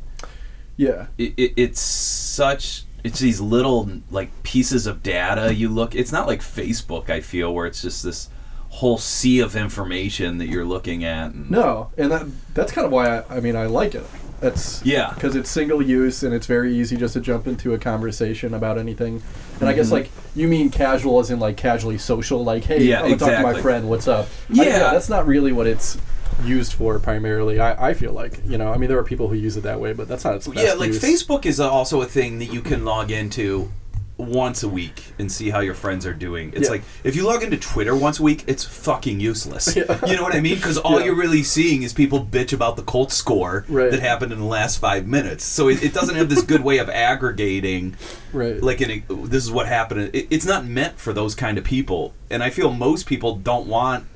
yeah 0.77 1.07
it, 1.19 1.35
it, 1.37 1.53
it's 1.57 1.81
such 1.81 2.85
it's 3.03 3.19
these 3.21 3.41
little 3.41 3.91
like 4.11 4.43
pieces 4.43 4.87
of 4.87 5.03
data 5.03 5.55
you 5.55 5.69
look 5.69 5.95
it's 5.95 6.13
not 6.13 6.27
like 6.27 6.41
facebook 6.41 7.09
i 7.11 7.21
feel 7.21 7.55
where 7.55 7.67
it's 7.67 7.83
just 7.83 8.03
this 8.03 8.29
whole 8.71 8.99
sea 8.99 9.39
of 9.39 9.55
information 9.55 10.39
that 10.39 10.49
you're 10.49 10.65
looking 10.65 11.05
at 11.05 11.33
and, 11.33 11.51
no 11.51 11.91
and 11.97 12.11
that 12.11 12.27
that's 12.55 12.73
kind 12.73 12.85
of 12.85 12.91
why 12.91 13.19
i, 13.19 13.37
I 13.37 13.41
mean 13.41 13.55
i 13.55 13.67
like 13.67 13.95
it 13.95 14.05
that's 14.41 14.85
yeah 14.85 15.13
because 15.15 15.35
it's 15.37 15.49
single 15.51 15.81
use 15.81 16.23
and 16.23 16.35
it's 16.35 16.47
very 16.47 16.75
easy 16.77 16.97
just 16.97 17.15
to 17.15 17.21
jump 17.21 17.47
into 17.47 17.73
a 17.75 17.79
conversation 17.79 18.53
about 18.55 18.79
anything 18.79 19.23
and 19.61 19.69
i 19.69 19.73
guess 19.73 19.89
Mhm. 19.89 19.93
like 19.93 20.11
you 20.35 20.49
mean 20.49 20.71
casual 20.71 21.19
as 21.21 21.31
in 21.31 21.39
like 21.41 21.57
casually 21.57 21.99
social 21.99 22.45
like 22.45 22.65
hey 22.65 22.83
Yeah, 22.85 23.01
i'm 23.03 23.05
gonna 23.05 23.17
talk 23.19 23.31
to 23.31 23.43
my 23.55 23.61
friend 23.63 23.89
what's 23.89 24.09
up 24.09 24.27
I- 24.51 24.65
Yeah. 24.65 24.79
that's 24.93 25.09
not 25.09 25.27
really 25.27 25.53
what 25.53 25.67
it's 25.67 25.97
used 26.45 26.73
for 26.73 26.99
primarily 26.99 27.61
I, 27.61 27.91
I 27.91 27.95
feel 27.95 28.12
like 28.12 28.41
you 28.47 28.59
know 28.59 28.73
i 28.73 28.76
mean 28.76 28.88
there 28.88 28.99
are 28.99 29.05
people 29.05 29.29
who 29.29 29.37
use 29.37 29.57
it 29.57 29.62
that 29.62 29.81
way 29.81 29.93
but 29.93 30.09
that's 30.09 30.25
not 30.25 30.35
its 30.35 30.49
best 30.49 30.67
yeah 30.67 30.75
like 30.75 30.88
use. 30.88 31.00
facebook 31.03 31.47
is 31.47 31.61
also 31.61 32.03
a 32.03 32.07
thing 32.07 32.38
that 32.41 32.47
you 32.53 32.61
can 32.61 32.85
log 32.85 33.11
into 33.12 33.71
once 34.16 34.62
a 34.62 34.68
week 34.68 35.12
and 35.18 35.30
see 35.30 35.50
how 35.50 35.59
your 35.59 35.75
friends 35.75 36.06
are 36.06 36.12
doing. 36.14 36.52
It's 36.54 36.66
Yeah. 36.66 36.71
like 36.71 36.83
if 37.02 37.16
you 37.16 37.26
log 37.26 37.42
into 37.42 37.56
twitter 37.56 37.97
once 37.97 38.21
a 38.21 38.23
week 38.23 38.44
it's 38.47 38.62
fucking 38.64 39.18
useless. 39.18 39.75
Yeah. 39.76 39.99
you 40.06 40.14
know 40.16 40.23
what 40.23 40.37
i 40.37 40.40
mean? 40.40 40.54
Because 40.54 40.78
all 40.78 41.00
Yeah. 41.00 41.06
you're 41.06 41.16
really 41.16 41.42
seeing 41.42 41.83
is 41.83 41.92
people 41.92 42.25
bitch 42.25 42.52
about 42.52 42.76
the 42.76 42.83
colts 42.85 43.16
score 43.16 43.64
Right. 43.68 43.90
that 43.90 43.99
happened 44.00 44.33
in 44.33 44.38
the 44.38 44.44
last 44.44 44.78
five 44.78 45.06
minutes. 45.09 45.44
So 45.44 45.68
it, 45.68 45.83
it 45.83 45.92
doesn't 45.92 46.14
have 46.14 46.28
this 46.28 46.42
good 46.42 46.62
way 46.62 46.78
of 46.78 46.88
aggregating 46.88 47.97
right. 48.33 48.62
like 48.62 48.80
an, 48.80 49.02
this 49.09 49.42
is 49.44 49.50
what 49.50 49.66
happened. 49.66 50.11
It, 50.14 50.28
it's 50.30 50.47
not 50.47 50.64
meant 50.64 50.99
for 50.99 51.12
those 51.12 51.35
kind 51.35 51.59
of 51.59 51.64
people. 51.64 52.14
And 52.30 52.42
i 52.42 52.50
feel 52.50 52.71
most 52.73 53.06
people 53.06 53.35
don't 53.37 53.66
want 53.66 54.06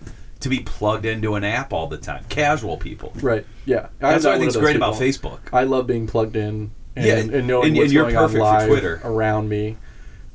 to 0.41 0.49
be 0.49 0.61
plugged 0.61 1.07
into 1.07 1.35
an 1.35 1.43
app 1.43 1.73
all 1.73 1.89
the 1.89 1.99
time. 1.99 2.25
Casual 2.29 2.77
people. 2.77 3.13
Right. 3.21 3.45
Yeah. 3.65 3.89
That's 3.99 4.25
I'm 4.25 4.31
what 4.31 4.37
i 4.37 4.39
think 4.39 4.49
is 4.51 4.57
great 4.57 4.75
those 4.75 4.77
about 4.77 4.95
facebook. 4.95 5.41
I 5.53 5.65
love 5.65 5.89
being 5.89 6.07
plugged 6.07 6.37
in 6.37 6.71
and, 6.95 7.05
Yeah, 7.07 7.17
and 7.37 7.49
knowing 7.49 7.69
and- 7.71 7.77
what's 7.79 7.91
and 7.93 8.01
going 8.13 8.17
on 8.17 8.33
live 8.35 8.69
Twitter. 8.69 9.01
around 9.03 9.49
me. 9.49 9.77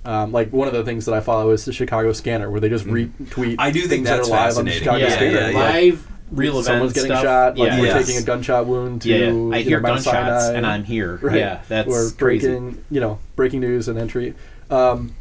Um, 0.06 0.32
like 0.34 0.52
one 0.52 0.68
of 0.68 0.74
the 0.74 0.84
things 0.84 1.06
that 1.06 1.14
I 1.14 1.22
follow 1.22 1.52
is 1.52 1.64
the 1.66 1.72
Chicago 1.74 2.12
Scanner, 2.12 2.50
where 2.52 2.60
they 2.60 2.70
just 2.70 2.86
retweet. 2.86 3.12
Mm. 3.30 3.56
I 3.60 3.72
do 3.72 3.80
think 3.82 4.06
things 4.06 4.10
that 4.10 4.20
are 4.20 4.24
live 4.26 4.58
on 4.58 4.66
the 4.66 4.72
fascinating. 4.72 4.80
Chicago 4.80 4.98
Yeah, 5.06 5.10
Scanner. 5.16 5.32
yeah, 5.40 5.50
yeah. 5.50 5.60
Like, 5.60 5.74
Live 5.74 6.08
real 6.32 6.54
event 6.54 6.66
someone's 6.66 6.94
getting 6.94 7.12
stuff. 7.12 7.24
shot. 7.24 7.58
Like 7.58 7.68
yeah, 7.72 7.80
we're 7.80 7.86
Yes. 7.86 8.06
taking 8.08 8.22
a 8.22 8.26
gunshot 8.26 8.66
wound 8.66 9.02
to 9.04 9.10
yeah, 9.10 9.18
yeah. 9.32 9.56
I 9.56 9.58
you 9.60 9.64
hear 9.66 9.80
Mount 9.80 10.04
gunshots 10.04 10.46
Sinai. 10.46 10.58
and 10.58 10.66
I'm 10.66 10.84
here. 10.84 11.18
Right. 11.22 11.38
Yeah, 11.38 11.62
that's 11.70 11.88
or 11.88 12.10
crazy. 12.18 12.48
breaking, 12.48 12.84
you 12.92 13.00
know, 13.00 13.20
breaking 13.36 13.60
news 13.62 13.88
and 13.88 13.98
entry. 14.00 14.34
Um, 14.70 15.14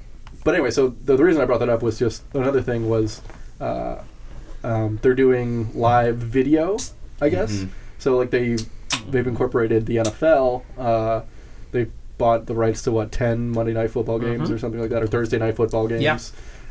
but 0.43 0.55
anyway, 0.55 0.71
so 0.73 0.89
the, 1.05 1.17
the 1.17 1.23
reason 1.25 1.41
I 1.41 1.45
brought 1.45 1.61
that 1.61 1.69
up 1.69 1.83
was 1.83 1.99
just 1.99 2.23
another 2.35 2.63
thing 2.63 2.89
was 2.89 3.21
uh, 3.61 3.99
um, 4.65 4.99
they're 5.03 5.15
doing 5.15 5.71
live 5.79 6.17
video, 6.17 6.77
I 7.21 7.29
guess. 7.29 7.53
Mhm. 7.53 7.69
So 7.99 8.17
like 8.17 8.31
they 8.31 8.57
they've 9.09 9.27
incorporated 9.27 9.87
the 9.87 9.97
NFL. 9.99 10.63
Uh, 10.79 11.21
they 11.73 11.87
bought 12.19 12.47
the 12.47 12.55
rights 12.55 12.83
to 12.83 12.93
what 12.93 13.11
ten 13.13 13.51
Monday 13.51 13.73
Night 13.73 13.91
Football 13.91 14.19
games 14.19 14.49
Mhm. 14.51 14.55
or 14.55 14.59
something 14.59 14.81
like 14.81 14.91
that, 14.91 15.03
or 15.03 15.07
Thursday 15.07 15.39
Night 15.39 15.57
Football 15.57 15.89
games. 15.89 16.03
Yeah. 16.03 16.19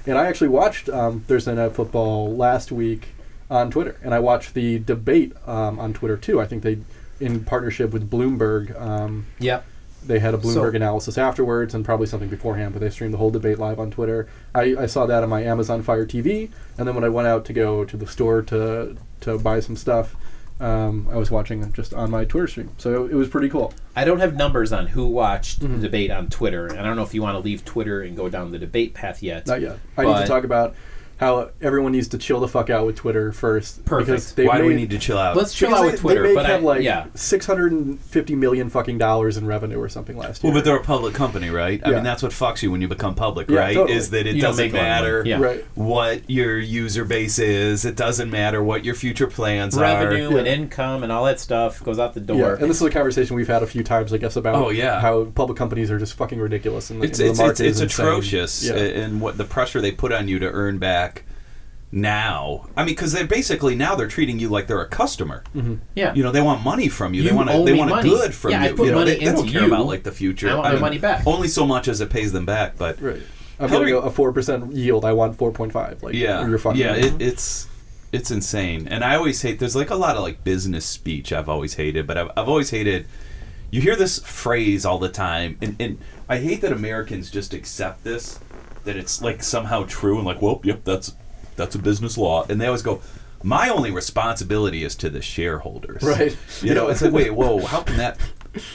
And 0.07 0.17
I 0.17 0.25
actually 0.27 0.47
watched 0.49 0.89
um, 0.89 1.21
Thursday 1.27 1.53
Night 1.55 1.73
Football 1.73 2.35
last 2.35 2.71
week 2.71 3.09
on 3.49 3.69
Twitter, 3.69 3.97
and 4.03 4.13
I 4.13 4.19
watched 4.19 4.53
the 4.53 4.79
debate 4.79 5.33
um, 5.47 5.79
on 5.79 5.93
Twitter 5.93 6.17
too. 6.17 6.39
I 6.41 6.45
think 6.47 6.63
they, 6.63 6.79
in 7.19 7.43
partnership 7.43 7.91
with 7.91 8.09
Bloomberg, 8.09 8.79
um, 8.81 9.25
Yep. 9.39 9.63
they 10.07 10.19
had 10.19 10.33
a 10.33 10.37
Bloomberg 10.37 10.53
So- 10.71 10.75
analysis 10.75 11.17
afterwards 11.17 11.75
and 11.75 11.83
probably 11.85 12.07
something 12.07 12.29
beforehand, 12.29 12.73
but 12.73 12.79
they 12.79 12.89
streamed 12.89 13.13
the 13.13 13.17
whole 13.19 13.29
debate 13.29 13.59
live 13.59 13.79
on 13.79 13.91
Twitter. 13.91 14.27
I, 14.55 14.75
I 14.79 14.85
saw 14.87 15.05
that 15.05 15.21
on 15.21 15.29
my 15.29 15.43
Amazon 15.43 15.83
Fire 15.83 16.05
TV, 16.05 16.49
and 16.77 16.87
then 16.87 16.95
when 16.95 17.03
I 17.03 17.09
went 17.09 17.27
out 17.27 17.45
to 17.45 17.53
go 17.53 17.83
to 17.85 17.97
the 17.97 18.07
store 18.07 18.41
to 18.43 18.95
to 19.21 19.37
buy 19.37 19.59
some 19.59 19.75
stuff, 19.75 20.15
um, 20.61 21.07
I 21.11 21.15
was 21.17 21.31
watching 21.31 21.71
just 21.73 21.93
on 21.93 22.11
my 22.11 22.23
Twitter 22.25 22.47
stream. 22.47 22.69
So 22.77 23.05
it 23.05 23.13
was 23.15 23.27
pretty 23.29 23.49
cool. 23.49 23.73
I 23.95 24.05
don't 24.05 24.19
have 24.19 24.35
numbers 24.35 24.71
on 24.71 24.87
who 24.87 25.07
watched 25.07 25.59
Mm-hmm. 25.61 25.75
the 25.77 25.81
debate 25.87 26.11
on 26.11 26.29
Twitter, 26.29 26.67
and 26.67 26.79
I 26.79 26.83
don't 26.83 26.95
know 26.95 27.03
if 27.03 27.13
you 27.13 27.21
want 27.21 27.35
to 27.35 27.39
leave 27.39 27.65
Twitter 27.65 28.01
and 28.01 28.15
go 28.15 28.29
down 28.29 28.51
the 28.51 28.59
debate 28.59 28.93
path 28.93 29.21
yet. 29.23 29.47
Not 29.47 29.61
yet. 29.61 29.79
I 29.97 30.03
need 30.05 30.21
to 30.21 30.27
talk 30.27 30.43
about 30.43 30.75
how 31.21 31.51
everyone 31.61 31.91
needs 31.91 32.07
to 32.09 32.17
chill 32.17 32.39
the 32.39 32.47
fuck 32.47 32.71
out 32.71 32.85
with 32.87 32.95
Twitter 32.95 33.31
first. 33.31 33.85
Perfect. 33.85 34.07
Because 34.07 34.33
they've 34.33 34.47
Why 34.47 34.57
do 34.57 34.65
we 34.65 34.73
need 34.73 34.89
to 34.89 34.97
chill 34.97 35.19
out? 35.19 35.37
Let's 35.37 35.53
chill 35.53 35.69
because 35.69 35.79
out 35.81 35.85
they, 35.85 35.91
with 35.91 36.01
Twitter, 36.01 36.23
they 36.23 36.29
may 36.29 36.35
but 36.35 36.45
have 36.47 36.61
I, 36.61 36.63
like 36.63 36.81
yeah, 36.81 37.05
six 37.13 37.45
hundred 37.45 37.71
and 37.73 37.99
fifty 38.01 38.33
million 38.35 38.69
fucking 38.71 38.97
dollars 38.97 39.37
in 39.37 39.45
revenue 39.45 39.77
or 39.79 39.87
something 39.87 40.17
last 40.17 40.43
year. 40.43 40.51
Well, 40.51 40.59
but 40.59 40.65
they're 40.65 40.77
a 40.77 40.83
public 40.83 41.13
company, 41.13 41.51
right? 41.51 41.79
I 41.85 41.89
Yeah. 41.89 41.95
mean, 41.97 42.03
that's 42.03 42.23
what 42.23 42.31
fucks 42.31 42.63
you 42.63 42.71
when 42.71 42.81
you 42.81 42.87
become 42.87 43.13
public, 43.13 43.49
Yeah, 43.51 43.59
right? 43.59 43.75
totally. 43.75 43.97
Is 43.97 44.09
that 44.09 44.25
it 44.25 44.35
You 44.35 44.41
doesn't 44.41 44.65
make 44.65 44.73
a 44.73 44.77
lot 44.77 44.81
of 44.81 44.87
money. 44.87 45.01
matter 45.01 45.23
Yeah. 45.27 45.39
Right. 45.39 45.65
what 45.75 46.27
your 46.27 46.57
user 46.57 47.05
base 47.05 47.37
is. 47.37 47.85
It 47.85 47.95
doesn't 47.95 48.31
matter 48.31 48.63
what 48.63 48.83
your 48.83 48.95
future 48.95 49.27
plans 49.27 49.75
revenue 49.77 50.07
are. 50.07 50.09
Revenue 50.23 50.37
and 50.39 50.47
income 50.47 51.03
and 51.03 51.11
all 51.11 51.25
that 51.25 51.39
stuff 51.39 51.83
goes 51.83 51.99
out 51.99 52.15
the 52.15 52.19
Yeah, 52.21 52.25
door. 52.41 52.53
and 52.55 52.67
this 52.67 52.77
is 52.77 52.83
a 52.83 52.89
conversation 52.89 53.35
we've 53.35 53.47
had 53.47 53.61
a 53.61 53.67
few 53.67 53.83
times, 53.83 54.11
I 54.11 54.17
guess, 54.17 54.35
about 54.37 54.55
Oh, 54.55 54.69
yeah. 54.71 54.99
how 54.99 55.25
public 55.25 55.55
companies 55.57 55.91
are 55.91 55.99
just 55.99 56.15
fucking 56.15 56.39
ridiculous. 56.39 56.89
And 56.89 56.99
the, 56.99 57.05
It's 57.05 57.19
and 57.19 57.27
the 57.27 57.31
it's 57.31 57.39
market 57.39 57.51
it's, 57.51 57.59
it's 57.61 57.75
is 57.77 57.81
insane. 57.83 58.05
atrocious, 58.07 58.63
Yeah. 58.63 58.73
and 58.75 59.21
what 59.21 59.37
the 59.37 59.43
pressure 59.43 59.81
they 59.81 59.91
put 59.91 60.11
on 60.11 60.27
you 60.27 60.39
to 60.39 60.49
earn 60.49 60.77
back 60.79 61.10
now. 61.91 62.67
I 62.75 62.81
mean, 62.85 62.95
because 62.95 63.11
they're 63.11 63.27
basically 63.27 63.75
now 63.75 63.95
they're 63.95 64.07
treating 64.07 64.39
you 64.39 64.49
like 64.49 64.67
they're 64.67 64.81
a 64.81 64.87
customer. 64.87 65.43
Mm-hmm. 65.55 65.75
yeah, 65.95 66.13
You 66.13 66.23
know, 66.23 66.31
they 66.31 66.41
want 66.41 66.63
money 66.63 66.87
from 66.89 67.13
you. 67.13 67.23
they 67.23 67.31
want 67.33 67.49
owe 67.49 67.65
they 67.65 67.73
want 67.73 67.89
money. 67.89 68.09
a 68.09 68.11
good 68.11 68.33
from 68.33 68.51
Yeah, 68.51 68.61
I 68.63 68.67
you. 68.69 68.75
put 68.75 68.85
you 68.85 68.91
know, 68.91 68.99
money 68.99 69.11
they, 69.11 69.19
they 69.19 69.25
don't 69.25 69.39
into 69.39 69.51
care 69.51 69.61
you. 69.61 69.67
about 69.67 69.85
like 69.85 70.03
the 70.03 70.11
future. 70.11 70.49
I 70.49 70.53
want 70.53 70.63
my 70.65 70.71
mean, 70.73 70.81
money 70.81 70.97
back. 70.97 71.27
Only 71.27 71.47
so 71.47 71.65
much 71.65 71.87
as 71.87 72.01
it 72.01 72.09
pays 72.09 72.31
them 72.31 72.45
back, 72.45 72.77
but 72.77 73.01
Right. 73.01 73.21
I'm 73.59 73.69
Hillary- 73.69 73.91
getting 73.91 74.07
a 74.07 74.11
four 74.11 74.31
percent 74.33 74.71
yield. 74.73 75.05
I 75.05 75.13
want 75.13 75.37
four 75.37 75.51
point 75.51 75.71
five. 75.71 76.01
Like, 76.01 76.15
yeah, 76.15 76.47
you're 76.47 76.57
fucking. 76.57 76.79
yeah, 76.81 76.95
it, 76.95 77.21
it's 77.21 77.67
it's 78.11 78.31
insane. 78.31 78.87
And 78.87 79.03
I 79.03 79.15
always 79.15 79.41
hate. 79.41 79.59
There's 79.59 79.75
like 79.75 79.89
a 79.91 79.95
lot 79.95 80.15
of 80.15 80.23
like 80.23 80.43
business 80.43 80.85
speech 80.85 81.31
I've 81.31 81.47
always 81.47 81.75
hated, 81.75 82.07
but 82.07 82.17
I've 82.17 82.31
I've 82.35 82.49
always 82.49 82.71
hated. 82.71 83.05
You 83.69 83.79
hear 83.79 83.95
this 83.95 84.19
phrase 84.19 84.83
all 84.83 84.97
the 84.97 85.09
time, 85.09 85.57
and 85.61 85.75
and 85.79 85.99
I 86.27 86.39
hate 86.39 86.61
that 86.61 86.71
Americans 86.71 87.29
just 87.29 87.53
accept 87.53 88.03
this, 88.03 88.39
that 88.83 88.95
it's 88.97 89.21
like 89.21 89.43
somehow 89.43 89.85
true 89.87 90.17
and 90.17 90.25
like, 90.25 90.41
well, 90.41 90.59
yep, 90.63 90.83
that's 90.83 91.13
that's 91.55 91.75
a 91.75 91.79
business 91.79 92.17
law, 92.17 92.45
and 92.49 92.59
they 92.59 92.65
always 92.67 92.81
go. 92.81 93.01
My 93.43 93.69
only 93.69 93.89
responsibility 93.89 94.83
is 94.83 94.95
to 94.97 95.09
the 95.09 95.19
shareholders. 95.19 96.03
Right. 96.03 96.37
You 96.61 96.75
know, 96.75 96.89
it's 96.89 97.01
like, 97.01 97.11
wait, 97.11 97.33
whoa, 97.33 97.65
how 97.65 97.81
can 97.81 97.97
that 97.97 98.19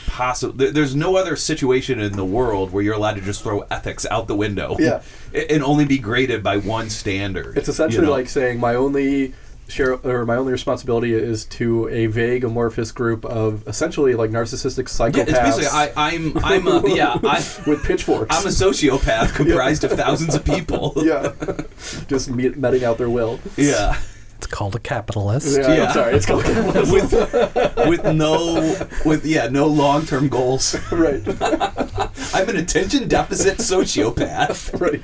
possibly? 0.08 0.72
There's 0.72 0.96
no 0.96 1.16
other 1.16 1.36
situation 1.36 2.00
in 2.00 2.14
the 2.16 2.24
world 2.24 2.72
where 2.72 2.82
you're 2.82 2.94
allowed 2.94 3.14
to 3.14 3.20
just 3.20 3.44
throw 3.44 3.60
ethics 3.70 4.04
out 4.10 4.26
the 4.26 4.34
window. 4.34 4.76
Yeah. 4.78 5.02
And 5.50 5.62
only 5.62 5.84
be 5.84 5.98
graded 5.98 6.42
by 6.42 6.56
one 6.56 6.88
standard. 6.88 7.58
It's 7.58 7.68
essentially 7.68 8.00
you 8.00 8.06
know? 8.06 8.10
like 8.10 8.28
saying 8.28 8.58
my 8.58 8.74
only 8.74 9.34
share 9.68 9.94
or 9.94 10.24
my 10.24 10.36
only 10.36 10.52
responsibility 10.52 11.12
is 11.12 11.44
to 11.44 11.88
a 11.88 12.06
vague 12.06 12.44
amorphous 12.44 12.92
group 12.92 13.24
of 13.24 13.66
essentially 13.66 14.14
like 14.14 14.30
narcissistic 14.30 14.84
psychopaths. 14.84 15.16
Yeah, 15.28 15.46
it's 15.48 15.56
basically 15.56 15.66
I, 15.68 15.92
I'm 15.96 16.38
I'm 16.38 16.66
a 16.68 16.82
yeah 16.94 17.18
I 17.24 17.38
with 17.66 17.82
pitchforks. 17.84 18.34
I'm 18.36 18.46
a 18.46 18.50
sociopath 18.50 19.34
comprised 19.34 19.84
of 19.84 19.92
thousands 19.92 20.34
of 20.34 20.44
people. 20.44 20.92
yeah, 20.96 21.32
just 22.06 22.30
me- 22.30 22.50
meting 22.50 22.84
out 22.84 22.98
their 22.98 23.10
will. 23.10 23.40
Yeah. 23.56 24.00
It's 24.38 24.46
called 24.46 24.76
a 24.76 24.78
capitalist. 24.78 25.58
Yeah, 25.58 25.74
Yeah. 25.74 25.84
I'm 25.86 25.92
sorry, 25.94 26.14
it's 26.14 26.26
called 26.26 26.44
with 26.92 27.12
with 27.88 28.04
no 28.14 28.86
with 29.06 29.24
yeah 29.24 29.48
no 29.48 29.66
long 29.66 30.04
term 30.04 30.28
goals. 30.28 30.76
right, 30.92 31.22
I'm 32.34 32.48
an 32.50 32.56
attention 32.56 33.08
deficit 33.08 33.56
sociopath. 33.58 34.78
right. 34.78 35.00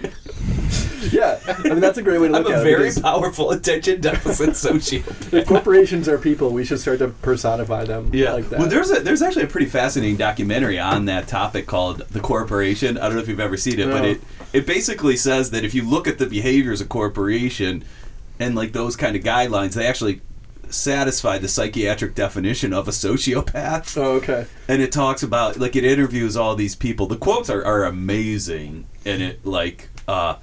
Yeah, 1.12 1.40
I 1.46 1.68
mean 1.68 1.80
that's 1.80 1.98
a 1.98 2.02
great 2.02 2.20
way 2.20 2.28
to 2.28 2.32
look 2.32 2.46
at 2.46 2.50
it. 2.50 2.54
I'm 2.54 2.54
a 2.54 2.58
at 2.60 2.62
very 2.64 2.74
it. 2.86 2.94
because 2.94 3.00
powerful 3.00 3.50
attention 3.50 4.00
deficit 4.00 4.50
sociopath. 4.50 5.32
If 5.34 5.46
corporations 5.48 6.08
are 6.08 6.16
people, 6.16 6.50
we 6.50 6.64
should 6.64 6.78
start 6.78 7.00
to 7.00 7.08
personify 7.08 7.84
them 7.84 8.10
Yeah. 8.14 8.32
like 8.34 8.48
that. 8.50 8.60
Well, 8.60 8.68
there's 8.68 8.90
a 8.92 9.00
there's 9.00 9.20
actually 9.20 9.42
a 9.44 9.48
pretty 9.48 9.66
fascinating 9.66 10.16
documentary 10.16 10.78
on 10.78 11.06
that 11.06 11.26
topic 11.26 11.66
called 11.66 11.98
The 12.08 12.20
Corporation. 12.20 12.96
I 12.98 13.06
don't 13.06 13.16
know 13.16 13.22
if 13.22 13.28
you've 13.28 13.40
ever 13.40 13.56
seen 13.56 13.80
it, 13.80 13.90
but 13.90 14.04
it 14.04 14.20
it 14.52 14.64
basically 14.66 15.16
says 15.16 15.50
that 15.50 15.64
if 15.64 15.74
you 15.74 15.82
look 15.88 16.06
at 16.06 16.18
the 16.18 16.26
behaviors 16.26 16.80
of 16.80 16.88
corporation 16.88 17.84
and 18.38 18.54
like 18.54 18.72
those 18.72 18.94
kind 18.94 19.16
of 19.16 19.22
guidelines, 19.24 19.74
they 19.74 19.86
actually 19.86 20.20
satisfy 20.70 21.36
the 21.36 21.48
psychiatric 21.48 22.14
definition 22.14 22.72
of 22.72 22.88
a 22.88 22.92
sociopath. 22.92 23.96
oh, 23.98 24.12
okay. 24.12 24.46
And 24.68 24.80
it 24.80 24.92
talks 24.92 25.22
about 25.22 25.58
like 25.58 25.76
it 25.76 25.84
interviews 25.84 26.36
all 26.36 26.54
these 26.54 26.74
people. 26.76 27.06
The 27.06 27.16
quotes 27.16 27.50
are, 27.50 27.64
are 27.64 27.84
amazing 27.84 28.86
and 29.04 29.20
it 29.20 29.44
like 29.44 29.88
uh 30.08 30.36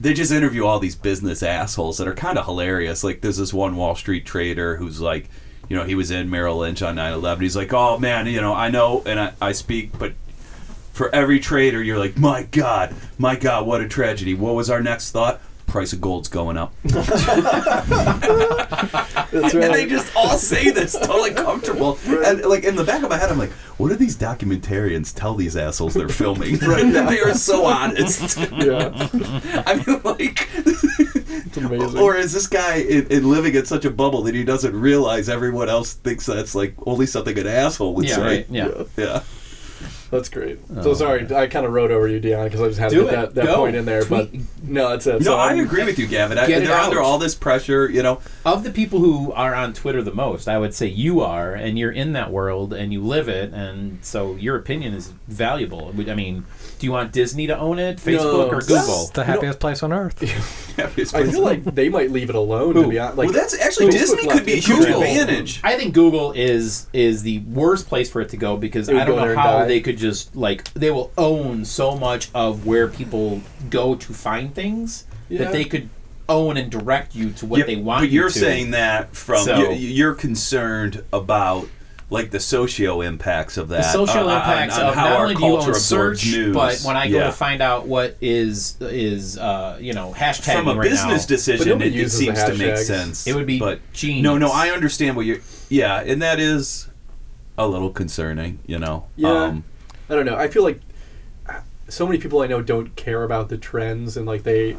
they 0.00 0.12
just 0.12 0.32
interview 0.32 0.64
all 0.64 0.78
these 0.78 0.96
business 0.96 1.42
assholes 1.42 1.98
that 1.98 2.08
are 2.08 2.14
kind 2.14 2.38
of 2.38 2.44
hilarious. 2.44 3.04
Like 3.04 3.20
there's 3.20 3.36
this 3.36 3.52
one 3.54 3.76
Wall 3.76 3.94
Street 3.94 4.26
trader 4.26 4.76
who's 4.76 5.00
like, 5.00 5.28
you 5.68 5.76
know, 5.76 5.84
he 5.84 5.94
was 5.94 6.10
in 6.10 6.28
Merrill 6.30 6.58
Lynch 6.58 6.82
on 6.82 6.96
9/11. 6.96 7.40
He's 7.42 7.56
like, 7.56 7.72
"Oh 7.72 7.98
man, 7.98 8.26
you 8.26 8.40
know, 8.40 8.52
I 8.52 8.68
know 8.68 9.02
and 9.06 9.18
I, 9.18 9.32
I 9.40 9.52
speak, 9.52 9.98
but 9.98 10.14
for 10.92 11.12
every 11.12 11.40
trader, 11.40 11.82
you're 11.82 11.98
like, 11.98 12.16
my 12.16 12.44
God, 12.44 12.94
my 13.18 13.34
God, 13.34 13.66
what 13.66 13.80
a 13.80 13.88
tragedy. 13.88 14.32
What 14.32 14.54
was 14.54 14.70
our 14.70 14.80
next 14.80 15.10
thought? 15.10 15.40
Price 15.74 15.92
of 15.92 16.00
gold's 16.00 16.28
going 16.28 16.56
up. 16.56 16.72
That's 16.84 17.10
right. 19.32 19.64
And 19.64 19.74
they 19.74 19.86
just 19.86 20.14
all 20.14 20.38
say 20.38 20.70
this 20.70 20.92
totally 20.92 21.34
comfortable. 21.34 21.98
And 22.24 22.42
like 22.42 22.62
in 22.62 22.76
the 22.76 22.84
back 22.84 23.02
of 23.02 23.10
my 23.10 23.18
head, 23.18 23.28
I'm 23.28 23.38
like, 23.38 23.50
what 23.76 23.88
do 23.88 23.96
these 23.96 24.16
documentarians 24.16 25.12
tell 25.12 25.34
these 25.34 25.56
assholes 25.56 25.94
they're 25.94 26.08
filming? 26.08 26.58
right 26.60 26.86
now. 26.86 27.10
they 27.10 27.18
are 27.18 27.34
so 27.34 27.64
honest. 27.64 28.38
yeah, 28.52 29.08
I 29.66 29.82
mean, 29.84 30.00
like, 30.04 30.48
it's 30.54 31.56
amazing. 31.56 31.98
or 31.98 32.14
is 32.14 32.32
this 32.32 32.46
guy 32.46 32.76
in, 32.76 33.08
in 33.08 33.28
living 33.28 33.56
in 33.56 33.66
such 33.66 33.84
a 33.84 33.90
bubble 33.90 34.22
that 34.22 34.36
he 34.36 34.44
doesn't 34.44 34.80
realize 34.80 35.28
everyone 35.28 35.68
else 35.68 35.94
thinks 35.94 36.24
that's 36.24 36.54
like 36.54 36.76
only 36.86 37.06
something 37.06 37.36
an 37.36 37.48
asshole 37.48 37.96
would 37.96 38.08
yeah, 38.08 38.14
say? 38.14 38.22
right, 38.22 38.46
yeah. 38.48 38.68
Yeah. 38.68 38.84
Yeah. 38.96 39.22
That's 40.14 40.28
great. 40.28 40.58
Oh, 40.76 40.82
so 40.82 40.94
sorry, 40.94 41.34
I 41.34 41.46
kind 41.48 41.66
of 41.66 41.72
wrote 41.72 41.90
over 41.90 42.06
you, 42.08 42.20
Dion, 42.20 42.44
because 42.44 42.60
I 42.60 42.68
just 42.68 42.78
had 42.78 42.90
to 42.90 42.96
Do 42.96 43.04
get 43.04 43.12
it. 43.12 43.16
that, 43.16 43.34
that 43.34 43.44
Go. 43.46 43.56
point 43.56 43.76
in 43.76 43.84
there. 43.84 44.04
But 44.04 44.30
no, 44.62 44.90
that's 44.90 45.06
it. 45.06 45.14
No, 45.20 45.24
so 45.24 45.36
I 45.36 45.48
I'm- 45.48 45.60
agree 45.60 45.84
with 45.84 45.98
you, 45.98 46.06
Gavin. 46.06 46.38
I, 46.38 46.46
Get 46.46 46.62
it 46.62 46.66
they're 46.66 46.76
under 46.76 47.00
all 47.00 47.18
this 47.18 47.34
pressure, 47.34 47.90
you 47.90 48.02
know. 48.02 48.20
Of 48.44 48.62
the 48.64 48.70
people 48.70 49.00
who 49.00 49.32
are 49.32 49.54
on 49.54 49.72
Twitter 49.72 50.02
the 50.02 50.14
most, 50.14 50.48
I 50.48 50.58
would 50.58 50.72
say 50.74 50.86
you 50.86 51.20
are, 51.20 51.52
and 51.54 51.78
you're 51.78 51.90
in 51.92 52.12
that 52.12 52.30
world, 52.30 52.72
and 52.72 52.92
you 52.92 53.02
live 53.02 53.28
it, 53.28 53.52
and 53.52 54.04
so 54.04 54.36
your 54.36 54.56
opinion 54.56 54.94
is 54.94 55.12
valuable. 55.26 55.92
I 56.08 56.14
mean, 56.14 56.44
do 56.78 56.86
you 56.86 56.92
want 56.92 57.12
Disney 57.12 57.46
to 57.48 57.58
own 57.58 57.78
it, 57.78 57.96
Facebook, 57.98 58.48
No. 58.48 58.48
or 58.50 58.60
Google? 58.60 58.76
It's 59.02 59.10
the 59.10 59.24
happiest 59.24 59.58
place 59.60 59.82
on 59.82 59.92
earth. 59.92 60.22
I 60.78 60.86
feel 60.88 61.42
like 61.42 61.64
they 61.64 61.88
might 61.88 62.10
leave 62.10 62.28
it 62.28 62.34
alone. 62.34 62.74
To 62.74 62.82
Who? 62.82 62.90
be 62.90 62.98
honest, 62.98 63.16
like 63.18 63.28
well, 63.30 63.38
that's 63.38 63.58
actually 63.60 63.86
Facebook 63.86 63.92
Disney 63.92 64.22
left 64.26 64.38
could 64.38 64.46
be 64.46 64.52
a 64.54 64.56
huge 64.56 64.78
Google. 64.78 65.02
advantage. 65.02 65.60
I 65.64 65.76
think 65.76 65.94
Google 65.94 66.32
is 66.32 66.88
is 66.92 67.22
the 67.22 67.38
worst 67.40 67.88
place 67.88 68.10
for 68.10 68.20
it 68.20 68.28
to 68.30 68.36
go 68.36 68.56
because 68.56 68.88
It 68.88 68.94
would 68.94 69.02
I 69.02 69.04
don't 69.06 69.14
go 69.16 69.20
there 69.24 69.34
know 69.34 69.40
and 69.40 69.40
how 69.40 69.58
die. 69.60 69.66
they 69.66 69.80
could 69.80 69.98
just 70.04 70.36
like 70.36 70.70
they 70.74 70.90
will 70.90 71.10
own 71.16 71.64
so 71.64 71.96
much 71.96 72.28
of 72.34 72.66
where 72.66 72.88
people 72.88 73.40
go 73.70 73.94
to 73.94 74.12
find 74.12 74.54
things 74.54 75.04
Yeah. 75.30 75.38
that 75.44 75.52
they 75.52 75.64
could 75.64 75.88
own 76.28 76.56
and 76.58 76.70
direct 76.70 77.14
you 77.14 77.30
to 77.30 77.46
what 77.46 77.60
Yeah, 77.60 77.66
they 77.66 77.76
want. 77.76 78.02
But 78.02 78.10
you 78.10 78.20
you're 78.20 78.28
to. 78.30 78.38
saying 78.38 78.72
that 78.72 79.16
from 79.16 79.44
So- 79.44 79.70
you- 79.72 79.88
you're 79.98 80.14
concerned 80.14 81.02
about 81.12 81.68
like 82.10 82.30
the 82.30 82.38
socio 82.38 83.00
impacts 83.00 83.56
of 83.56 83.68
that. 83.68 83.78
the 83.78 83.92
social 83.92 84.28
uh, 84.28 84.34
on- 84.34 84.36
impacts 84.36 84.78
on 84.78 84.86
of 84.88 84.94
how 84.94 85.04
not 85.08 85.12
our 85.16 85.22
only 85.22 85.34
do 85.36 85.40
you 85.42 85.48
culture 85.56 85.70
own 85.70 85.80
search, 85.80 86.26
news. 86.26 86.54
but 86.54 86.78
when 86.84 86.96
I 86.98 87.08
go 87.08 87.16
Yeah. 87.18 87.24
to 87.26 87.32
find 87.32 87.62
out 87.62 87.86
what 87.86 88.16
is 88.20 88.76
is 88.80 89.38
uh, 89.38 89.78
you 89.80 89.94
know 89.94 90.14
hashtag 90.16 90.54
from 90.58 90.68
a 90.68 90.74
right 90.74 90.82
business 90.90 91.22
now, 91.22 91.34
decision, 91.36 91.80
it, 91.82 91.96
it 91.96 92.10
seems 92.10 92.42
to 92.44 92.54
make 92.54 92.76
sense. 92.76 93.26
It 93.26 93.34
would 93.34 93.46
be 93.46 93.58
but 93.58 93.80
genius. 93.94 94.22
no, 94.22 94.36
no, 94.36 94.50
I 94.52 94.68
understand 94.70 95.16
what 95.16 95.24
you're. 95.24 95.38
Yeah, 95.70 96.00
and 96.00 96.20
that 96.22 96.38
is 96.38 96.88
a 97.56 97.66
little 97.66 97.90
concerning. 97.90 98.58
You 98.66 98.78
know. 98.78 99.04
Yeah. 99.16 99.28
Um, 99.30 99.64
I 100.08 100.14
don't 100.14 100.26
know. 100.26 100.36
I 100.36 100.48
feel 100.48 100.62
like 100.62 100.80
uh, 101.48 101.60
so 101.88 102.06
many 102.06 102.18
people 102.18 102.40
I 102.42 102.46
know 102.46 102.62
don't 102.62 102.94
care 102.96 103.22
about 103.24 103.48
the 103.48 103.56
trends, 103.58 104.16
and 104.16 104.26
like 104.26 104.42
they, 104.42 104.76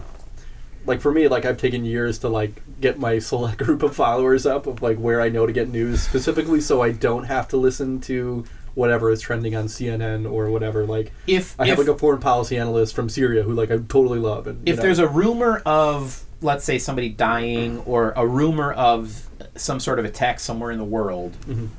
like 0.86 1.02
for 1.02 1.12
me, 1.12 1.28
like 1.28 1.46
I've 1.46 1.58
taken 1.58 1.84
years 1.86 2.20
to 2.20 2.30
like 2.30 2.62
get 2.80 3.00
my 3.00 3.20
select 3.32 3.58
group 3.58 3.84
of 3.84 3.96
followers 3.96 4.46
up 4.46 4.68
of 4.68 4.82
like 4.82 4.98
where 4.98 5.22
I 5.22 5.30
know 5.30 5.46
to 5.46 5.54
get 5.54 5.70
news 5.70 6.02
specifically, 6.02 6.62
so 6.62 6.82
I 6.82 6.92
don't 6.92 7.24
have 7.26 7.48
to 7.50 7.58
listen 7.58 8.00
to 8.02 8.46
whatever 8.76 9.10
is 9.10 9.22
trending 9.22 9.56
on 9.56 9.66
CNN 9.68 10.30
or 10.30 10.50
whatever. 10.50 10.86
Like 10.86 11.14
if 11.28 11.58
I 11.60 11.66
have 11.68 11.80
if, 11.80 11.88
like 11.88 11.96
a 11.96 11.98
foreign 11.98 12.20
policy 12.20 12.58
analyst 12.58 12.94
from 12.94 13.08
Syria 13.10 13.42
who 13.44 13.54
like 13.54 13.72
I 13.72 13.78
totally 13.78 14.20
love, 14.20 14.48
and 14.48 14.68
if 14.68 14.78
there's 14.78 15.00
a 15.00 15.08
rumor 15.08 15.62
of 15.66 16.22
let's 16.42 16.66
say 16.66 16.78
somebody 16.78 17.10
dying 17.10 17.80
or 17.86 18.12
a 18.16 18.28
rumor 18.28 18.74
of 18.74 19.28
some 19.56 19.80
sort 19.80 19.98
of 19.98 20.06
attack 20.06 20.40
somewhere 20.40 20.70
in 20.70 20.78
the 20.78 20.84
world, 20.86 21.36
Mhm. 21.48 21.70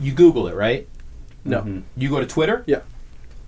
you 0.00 0.12
Google 0.12 0.48
it, 0.48 0.54
right? 0.54 0.88
no, 1.44 1.60
mhm. 1.62 1.82
You 1.96 2.08
go 2.08 2.18
to 2.18 2.26
Twitter. 2.26 2.64
yeah, 2.66 2.80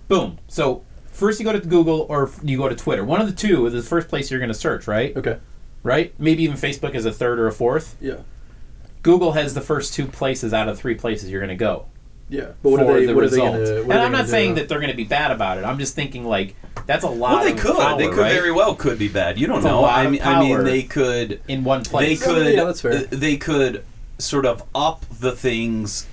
Boom. 0.09 0.37
So 0.49 0.83
first 1.13 1.39
you 1.39 1.45
go 1.45 1.53
to 1.53 1.59
Google 1.59 2.05
or 2.09 2.29
you 2.43 2.57
go 2.57 2.67
to 2.67 2.75
Twitter. 2.75 3.05
One 3.05 3.21
of 3.21 3.27
the 3.27 3.33
two 3.33 3.65
is 3.67 3.73
the 3.73 3.81
first 3.81 4.09
place 4.09 4.29
you're 4.29 4.39
going 4.41 4.49
to 4.51 4.53
search, 4.53 4.87
right? 4.87 5.15
okay, 5.15 5.37
Right? 5.83 6.13
Maybe 6.19 6.43
even 6.43 6.57
Facebook 6.57 6.93
is 6.95 7.05
a 7.05 7.11
third 7.13 7.39
or 7.39 7.47
a 7.47 7.51
fourth. 7.53 7.95
yeah, 8.01 8.17
Google 9.01 9.31
has 9.31 9.53
the 9.53 9.61
first 9.61 9.93
two 9.93 10.05
places 10.07 10.53
out 10.53 10.67
of 10.67 10.77
three 10.77 10.95
places 10.95 11.29
you're 11.31 11.39
going 11.39 11.49
to 11.49 11.55
go. 11.55 11.85
Yeah, 12.31 12.51
but 12.61 12.69
what 12.71 12.81
for 12.81 12.91
are 12.91 12.99
they? 12.99 13.05
the 13.07 13.15
what 13.15 13.23
are 13.23 13.29
they 13.29 13.37
result. 13.37 13.53
gonna? 13.55 13.83
What 13.85 13.95
and 13.95 14.05
I'm 14.05 14.11
not 14.11 14.27
saying 14.27 14.55
that 14.55 14.67
they're 14.69 14.79
going 14.79 14.91
to 14.91 14.97
be 14.97 15.03
bad 15.05 15.31
about 15.31 15.57
it. 15.57 15.63
I'm 15.63 15.79
just 15.79 15.95
thinking 15.95 16.25
like 16.25 16.55
that's 16.85 17.03
a 17.03 17.09
lot. 17.09 17.31
Well, 17.35 17.43
they 17.45 17.53
of 17.53 17.59
could. 17.59 17.75
Power, 17.77 17.97
they 17.97 18.07
could 18.09 18.17
right? 18.19 18.33
very 18.33 18.51
well 18.51 18.75
could 18.75 18.99
be 18.99 19.07
bad. 19.07 19.39
You 19.39 19.47
don't 19.47 19.57
It's 19.57 19.65
a 19.65 19.69
know. 19.69 19.81
lot 19.81 19.97
I 19.97 20.03
of 20.03 20.11
mean, 20.11 20.21
I 20.21 20.39
mean, 20.39 20.63
they 20.63 20.83
could. 20.83 21.41
in 21.47 21.63
one 21.63 21.83
place. 21.83 22.19
They 22.19 22.25
could. 22.25 22.53
Yeah, 22.53 22.65
that's 22.65 22.81
fair. 22.81 22.91
uh, 22.91 23.03
They 23.09 23.37
could 23.37 23.83
sort 24.19 24.45
of 24.45 24.61
up 24.75 25.05
the 25.09 25.31
things 25.31 26.05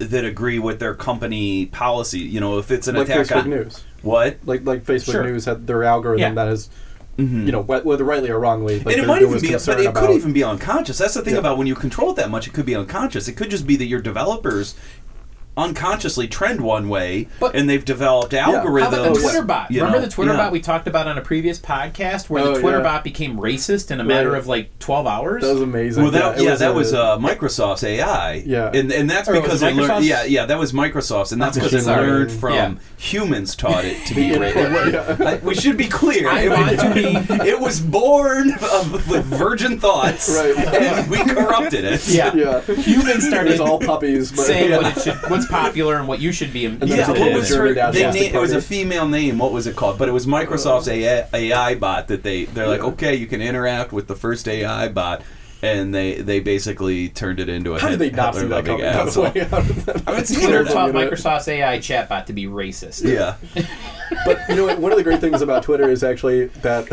that 0.00 0.24
agree 0.24 0.58
with 0.58 0.78
their 0.80 0.94
company 0.94 1.66
policy. 1.66 2.18
You 2.20 2.40
know, 2.40 2.58
if 2.58 2.70
it's 2.70 2.88
an 2.88 2.96
like 2.96 3.08
attack 3.08 3.26
Facebook 3.26 3.42
on 3.44 3.50
News, 3.50 3.84
what, 4.02 4.38
like 4.44 4.64
like 4.64 4.82
Facebook 4.84 5.12
Sure. 5.12 5.24
News 5.24 5.44
had 5.44 5.66
their 5.66 5.84
algorithm 5.84 6.20
Yeah. 6.20 6.34
that 6.34 6.48
has, 6.48 6.70
Mhm. 7.18 7.44
you 7.44 7.52
know, 7.52 7.60
whether 7.62 8.02
rightly 8.02 8.30
or 8.30 8.38
wrongly, 8.40 8.78
like 8.78 8.86
and 8.86 8.94
it 8.94 8.96
there- 8.98 9.06
might 9.06 9.20
even 9.22 9.40
be, 9.40 9.50
but 9.52 9.68
it 9.80 9.86
about, 9.86 9.94
could 10.06 10.16
even 10.16 10.32
be 10.32 10.42
unconscious. 10.42 10.96
That's 10.98 11.12
the 11.14 11.20
thing 11.20 11.34
Yeah. 11.34 11.40
about 11.40 11.58
when 11.58 11.66
you 11.66 11.74
control 11.74 12.12
it 12.12 12.16
that 12.16 12.30
much, 12.30 12.46
it 12.46 12.54
could 12.54 12.64
be 12.64 12.74
unconscious. 12.74 13.28
It 13.28 13.32
could 13.36 13.50
just 13.50 13.66
be 13.66 13.76
that 13.76 13.86
your 13.86 14.00
developers 14.00 14.74
unconsciously 15.60 16.26
trend 16.28 16.60
one 16.60 16.88
way, 16.88 17.28
But- 17.38 17.54
and 17.54 17.68
they've 17.68 17.84
developed 17.84 18.32
algorithms. 18.32 18.80
How 18.82 18.88
about 18.88 19.02
the 19.04 19.10
Oh, 19.10 19.14
Twitter 19.20 19.42
bot? 19.42 19.70
Remember 19.70 19.98
know? 19.98 20.04
the 20.04 20.10
Twitter 20.10 20.32
Yeah. 20.32 20.36
bot 20.38 20.52
we 20.52 20.60
talked 20.60 20.86
about 20.88 21.06
on 21.06 21.18
a 21.18 21.20
previous 21.20 21.58
podcast, 21.58 22.28
where 22.30 22.42
Oh, 22.42 22.54
the 22.54 22.60
Twitter 22.60 22.78
yeah. 22.78 22.82
bot 22.82 23.04
became 23.04 23.36
racist 23.36 23.90
in 23.90 24.00
a 24.00 24.04
matter 24.04 24.30
Right. 24.32 24.38
of 24.38 24.46
like 24.46 24.78
12 24.78 25.06
hours? 25.06 25.42
That 25.42 25.52
was 25.52 25.62
amazing. 25.62 26.02
Well, 26.02 26.12
that, 26.12 26.38
it 26.38 26.44
yeah, 26.44 26.54
that 26.56 26.70
a- 26.70 26.74
was 26.74 26.92
uh, 26.94 27.18
Microsoft's 27.18 27.84
AI. 27.84 28.42
Yeah. 28.46 28.70
and 28.74 28.90
and 28.92 29.08
that's 29.10 29.28
Or 29.28 29.34
because 29.40 29.62
it 29.62 29.68
it 29.68 29.74
learned. 29.76 30.04
Yeah, 30.04 30.24
yeah, 30.24 30.46
that 30.46 30.58
was 30.58 30.72
Microsoft's, 30.72 31.32
and 31.32 31.40
that's 31.40 31.56
because 31.56 31.74
it 31.74 31.86
learned 31.86 32.32
from 32.32 32.54
Yeah. 32.54 32.70
humans 32.96 33.54
taught 33.54 33.84
it 33.84 34.04
to 34.06 34.14
be 34.14 34.30
racist. 34.32 34.92
yeah. 35.20 35.26
I- 35.28 35.36
we 35.42 35.54
should 35.54 35.76
be 35.76 35.86
clear. 35.86 36.28
I 36.28 36.40
it, 36.42 36.50
want 36.50 36.78
to 36.80 36.94
be- 36.94 37.34
it 37.48 37.60
was 37.60 37.80
born 37.80 38.52
of, 38.72 39.08
with 39.08 39.24
virgin 39.26 39.78
thoughts, 39.78 40.28
Right. 40.30 40.56
and 40.56 41.10
we 41.10 41.18
corrupted 41.18 41.84
it. 41.84 42.08
Yeah. 42.08 42.34
yeah. 42.34 42.60
Humans 42.62 43.26
started 43.26 43.52
was 43.52 43.60
all 43.60 43.78
puppies, 43.78 44.30
but 44.30 44.46
saying 44.46 44.70
yeah. 44.70 44.76
what 44.78 44.96
it 44.96 45.02
should, 45.02 45.30
what's 45.30 45.46
popular 45.50 45.96
and 45.96 46.08
what 46.08 46.20
you 46.20 46.32
should 46.32 46.52
be. 46.52 46.66
then 46.66 46.88
Yeah, 46.88 47.10
what 47.10 47.32
was 47.34 47.48
her? 47.54 47.68
They 47.68 47.74
plastic 47.74 48.34
it 48.34 48.38
was 48.40 48.52
a 48.52 48.62
female 48.62 49.06
name. 49.08 49.38
What 49.38 49.52
was 49.52 49.66
it 49.66 49.76
called? 49.76 49.98
But 49.98 50.08
it 50.08 50.12
was 50.12 50.26
Microsoft's 50.26 50.88
AI, 50.88 51.26
AI 51.32 51.74
bot 51.74 52.08
that 52.08 52.22
they 52.22 52.44
they're 52.46 52.68
like, 52.68 52.80
Yeah. 52.80 52.86
okay, 52.86 53.14
you 53.16 53.26
can 53.26 53.42
interact 53.42 53.92
with 53.92 54.06
the 54.06 54.16
first 54.16 54.48
AI 54.48 54.88
bot, 54.88 55.22
and 55.62 55.94
they 55.94 56.14
they 56.22 56.40
basically 56.40 57.08
turned 57.10 57.40
it 57.40 57.48
into 57.48 57.74
a 57.74 57.80
How 57.80 57.88
did 57.88 57.98
they 57.98 58.10
not 58.10 58.34
see 58.34 58.46
that 58.46 58.64
coming? 58.64 58.80
By 58.82 58.92
the 58.92 59.00
asshole. 59.02 59.24
way, 59.24 59.40
How 59.40 59.60
did 59.60 59.76
that- 59.76 60.02
I 60.06 60.10
mean, 60.12 60.20
it's 60.20 60.32
Twitter 60.32 60.62
Twitter. 60.62 60.72
taught 60.72 60.90
Microsoft's 60.92 61.48
AI 61.48 61.78
chatbot 61.78 62.26
to 62.26 62.32
be 62.32 62.46
racist. 62.46 63.04
Yeah, 63.06 63.34
But 64.24 64.40
you 64.48 64.56
know, 64.56 64.66
what, 64.66 64.78
one 64.78 64.92
of 64.92 64.98
the 64.98 65.04
great 65.04 65.20
things 65.20 65.40
about 65.42 65.62
Twitter 65.62 65.88
is 65.90 66.02
actually 66.02 66.46
that 66.62 66.86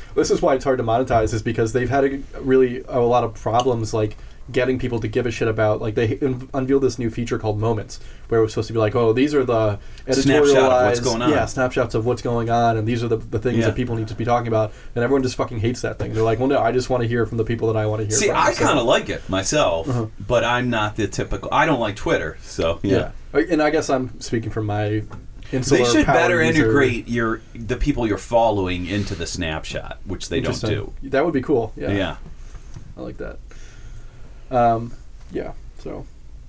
this 0.14 0.30
is 0.30 0.40
why 0.42 0.54
it's 0.54 0.64
hard 0.64 0.78
to 0.78 0.84
monetize, 0.84 1.32
is 1.34 1.42
because 1.42 1.72
they've 1.72 1.90
had 1.90 2.04
a, 2.04 2.18
really 2.40 2.82
a 2.88 2.98
lot 3.00 3.24
of 3.24 3.34
problems 3.34 3.92
like 3.94 4.16
getting 4.52 4.78
people 4.78 5.00
to 5.00 5.08
give 5.08 5.26
a 5.26 5.30
shit 5.30 5.48
about. 5.48 5.80
Like 5.80 5.94
they 5.94 6.18
un- 6.20 6.48
unveiled 6.52 6.82
this 6.82 6.98
new 6.98 7.10
feature 7.10 7.38
called 7.38 7.58
Moments, 7.58 8.00
where 8.28 8.40
it 8.40 8.42
was 8.42 8.52
supposed 8.52 8.66
to 8.68 8.72
be 8.74 8.78
like, 8.78 8.94
oh, 8.94 9.12
these 9.12 9.34
are 9.34 9.44
the 9.44 9.78
editorialized, 10.06 10.84
what's 10.86 11.00
going 11.00 11.22
on. 11.22 11.30
yeah, 11.30 11.46
snapshots 11.46 11.94
of 11.94 12.06
what's 12.06 12.22
going 12.22 12.50
on, 12.50 12.76
and 12.76 12.86
these 12.86 13.02
are 13.02 13.08
the, 13.08 13.16
the 13.16 13.38
things 13.38 13.58
Yeah. 13.58 13.66
that 13.66 13.74
people 13.76 13.96
need 13.96 14.08
to 14.08 14.14
be 14.14 14.24
talking 14.24 14.48
about. 14.48 14.72
And 14.94 15.02
everyone 15.04 15.22
just 15.22 15.36
fucking 15.36 15.60
hates 15.60 15.80
that 15.82 15.98
thing. 15.98 16.12
They're 16.14 16.22
like, 16.22 16.38
well, 16.38 16.48
no, 16.48 16.58
I 16.60 16.72
just 16.72 16.90
want 16.90 17.02
to 17.02 17.08
hear 17.08 17.26
from 17.26 17.38
the 17.38 17.44
people 17.44 17.72
that 17.72 17.78
I 17.78 17.86
want 17.86 18.00
to 18.00 18.06
hear. 18.06 18.16
see, 18.16 18.26
from. 18.28 18.36
I 18.36 18.52
So- 18.52 18.64
kind 18.64 18.78
of 18.78 18.84
like 18.86 19.08
it 19.08 19.28
myself, 19.28 19.88
Uh-huh. 19.88 20.06
but 20.26 20.44
I'm 20.44 20.70
not 20.70 20.96
the 20.96 21.08
typical. 21.08 21.48
I 21.52 21.66
don't 21.66 21.80
like 21.80 21.96
Twitter, 21.96 22.36
so 22.42 22.80
yeah. 22.82 23.10
yeah. 23.34 23.40
and 23.50 23.62
I 23.62 23.70
guess 23.70 23.88
I'm 23.90 24.20
speaking 24.20 24.50
from 24.50 24.66
my. 24.66 25.02
They 25.50 25.84
should 25.84 26.06
better 26.06 26.42
user- 26.42 26.62
integrate 26.64 27.06
your 27.08 27.40
the 27.54 27.76
people 27.76 28.06
you're 28.08 28.18
following 28.18 28.86
into 28.86 29.14
the 29.14 29.26
snapshot, 29.26 29.98
which 30.04 30.28
they 30.28 30.40
don't 30.40 30.60
do. 30.60 30.92
That 31.04 31.24
would 31.24 31.34
be 31.34 31.42
cool. 31.42 31.72
Yeah. 31.76 31.92
Yeah, 31.92 32.16
I 32.96 33.00
like 33.02 33.18
that. 33.18 33.38
Um, 34.54 34.92
yeah. 35.32 35.52
So 35.78 36.06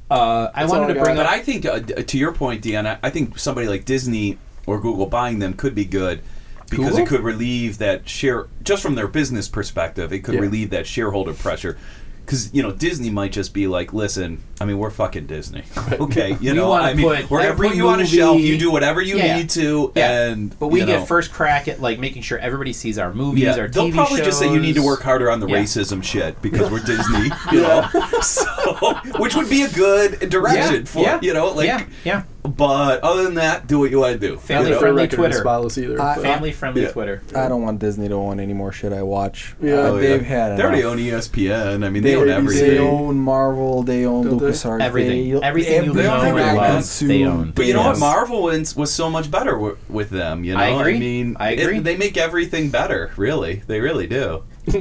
Uh, 0.09 0.49
I 0.53 0.65
wanted 0.65 0.93
to 0.93 0.99
bring 1.01 1.15
got. 1.15 1.23
But. 1.23 1.25
I 1.25 1.39
think, 1.41 1.65
uh, 1.65 1.79
to 1.79 2.17
your 2.17 2.31
point, 2.31 2.61
Dion, 2.61 2.85
I, 2.85 2.99
I 3.01 3.09
think 3.09 3.39
somebody 3.39 3.67
like 3.67 3.85
Disney 3.85 4.37
or 4.65 4.79
Google 4.79 5.07
buying 5.07 5.39
them 5.39 5.53
could 5.53 5.73
be 5.75 5.85
good 5.85 6.21
because 6.69 6.91
Google? 6.91 6.99
it 6.99 7.07
could 7.07 7.21
relieve 7.21 7.77
that 7.79 8.07
share 8.07 8.47
just 8.63 8.81
from 8.83 8.95
their 8.95 9.07
business 9.07 9.47
perspective. 9.49 10.13
It 10.13 10.19
could 10.19 10.35
Yeah. 10.35 10.41
relieve 10.41 10.69
that 10.71 10.85
shareholder 10.87 11.33
pressure. 11.33 11.77
Because 12.25 12.51
you 12.53 12.63
know 12.63 12.71
Disney 12.71 13.09
might 13.11 13.31
just 13.31 13.53
be 13.53 13.67
like, 13.67 13.93
listen, 13.93 14.41
I 14.59 14.65
mean 14.65 14.79
we're 14.79 14.89
fucking 14.89 15.27
Disney, 15.27 15.63
okay? 15.91 16.35
You 16.41 16.53
know, 16.55 16.71
I 16.73 16.93
mean 16.95 17.05
we're 17.05 17.21
gonna 17.43 17.53
put 17.55 17.75
you 17.75 17.87
on 17.87 17.99
a 17.99 18.05
shelf. 18.05 18.39
You 18.41 18.57
do 18.57 18.71
whatever 18.71 18.99
you 19.01 19.17
Yeah. 19.17 19.37
need 19.37 19.49
to, 19.51 19.91
Yeah. 19.95 20.29
and 20.31 20.57
But 20.57 20.69
we 20.69 20.79
get 20.79 20.87
know, 20.87 21.05
first 21.05 21.31
crack 21.31 21.67
at 21.67 21.81
like 21.81 21.99
making 21.99 22.23
sure 22.23 22.39
everybody 22.39 22.73
sees 22.73 22.97
our 22.97 23.13
movies, 23.13 23.43
Yeah, 23.43 23.51
our 23.59 23.67
TV 23.67 23.73
shows. 23.73 23.73
they'll 23.73 23.91
probably 23.93 24.21
just 24.21 24.39
say 24.39 24.51
you 24.51 24.59
need 24.59 24.75
to 24.75 24.83
work 24.83 25.01
harder 25.03 25.29
on 25.29 25.39
the 25.39 25.45
racism 25.47 26.03
shit 26.03 26.41
because 26.41 26.71
we're 26.71 26.79
Disney, 26.83 27.29
you 27.51 27.61
know. 27.61 27.87
so, 28.21 28.95
which 29.19 29.35
would 29.35 29.49
be 29.49 29.61
a 29.61 29.69
good 29.69 30.29
direction 30.29 30.85
for 30.85 31.19
you 31.21 31.33
know, 31.33 31.51
like. 31.53 31.67
yeah, 31.67 31.85
yeah. 32.03 32.23
But 32.47 33.01
other 33.03 33.23
than 33.23 33.35
that, 33.35 33.67
do 33.67 33.79
what 33.79 33.89
you 33.91 33.99
want 33.99 34.13
to 34.13 34.27
do. 34.27 34.37
Family 34.37 34.69
you 34.69 34.75
know? 34.75 34.79
friendly 34.79 35.07
Twitter. 35.07 35.37
spotless 35.37 35.77
either. 35.77 36.01
I- 36.01 36.17
Family 36.19 36.51
friendly 36.51 36.83
Yeah. 36.83 36.91
Twitter. 36.91 37.21
I 37.35 37.47
don't 37.47 37.61
want 37.63 37.79
Disney 37.79 38.07
to 38.07 38.13
own 38.15 38.39
any 38.39 38.53
more 38.53 38.71
shit 38.71 38.93
I 38.93 39.01
watch. 39.01 39.55
Yeah. 39.61 39.73
Uh, 39.75 39.77
Oh, 39.85 39.97
they've 39.97 40.21
yeah. 40.21 40.27
had 40.27 40.57
They 40.57 40.63
already 40.63 40.83
own 40.83 40.97
ESPN. 40.97 41.83
I 41.85 41.89
mean, 41.89 42.03
They, 42.03 42.11
they, 42.11 42.15
own 42.15 42.29
everything. 42.29 42.69
they 42.69 42.79
own 42.79 43.19
Marvel. 43.19 43.83
They 43.83 44.05
own 44.05 44.25
Don't 44.25 44.37
they? 44.39 44.45
LucasArts. 44.47 44.81
Everything. 44.81 45.31
They, 45.39 45.41
Everything 45.41 45.83
you 45.85 45.89
everything 45.91 46.03
know 46.05 46.13
I 46.13 46.27
and 46.49 46.57
love, 46.57 46.71
consume, 46.75 47.07
they 47.07 47.23
own. 47.25 47.51
but 47.51 47.65
you 47.65 47.73
know 47.73 47.83
what? 47.83 47.99
Marvel 47.99 48.43
was, 48.43 48.75
was 48.75 48.91
so 48.93 49.09
much 49.09 49.29
better 49.31 49.51
w- 49.53 49.77
with 49.89 50.09
them. 50.09 50.43
You 50.43 50.53
know, 50.53 50.59
I 50.59 50.67
agree. 50.79 50.99
mean, 50.99 51.37
I 51.39 51.51
it- 51.51 51.59
agree. 51.63 51.79
they 51.79 51.97
make 51.97 52.17
everything 52.17 52.69
better. 52.69 53.11
Really, 53.17 53.63
they 53.67 53.79
really 53.79 54.07
do. 54.07 54.43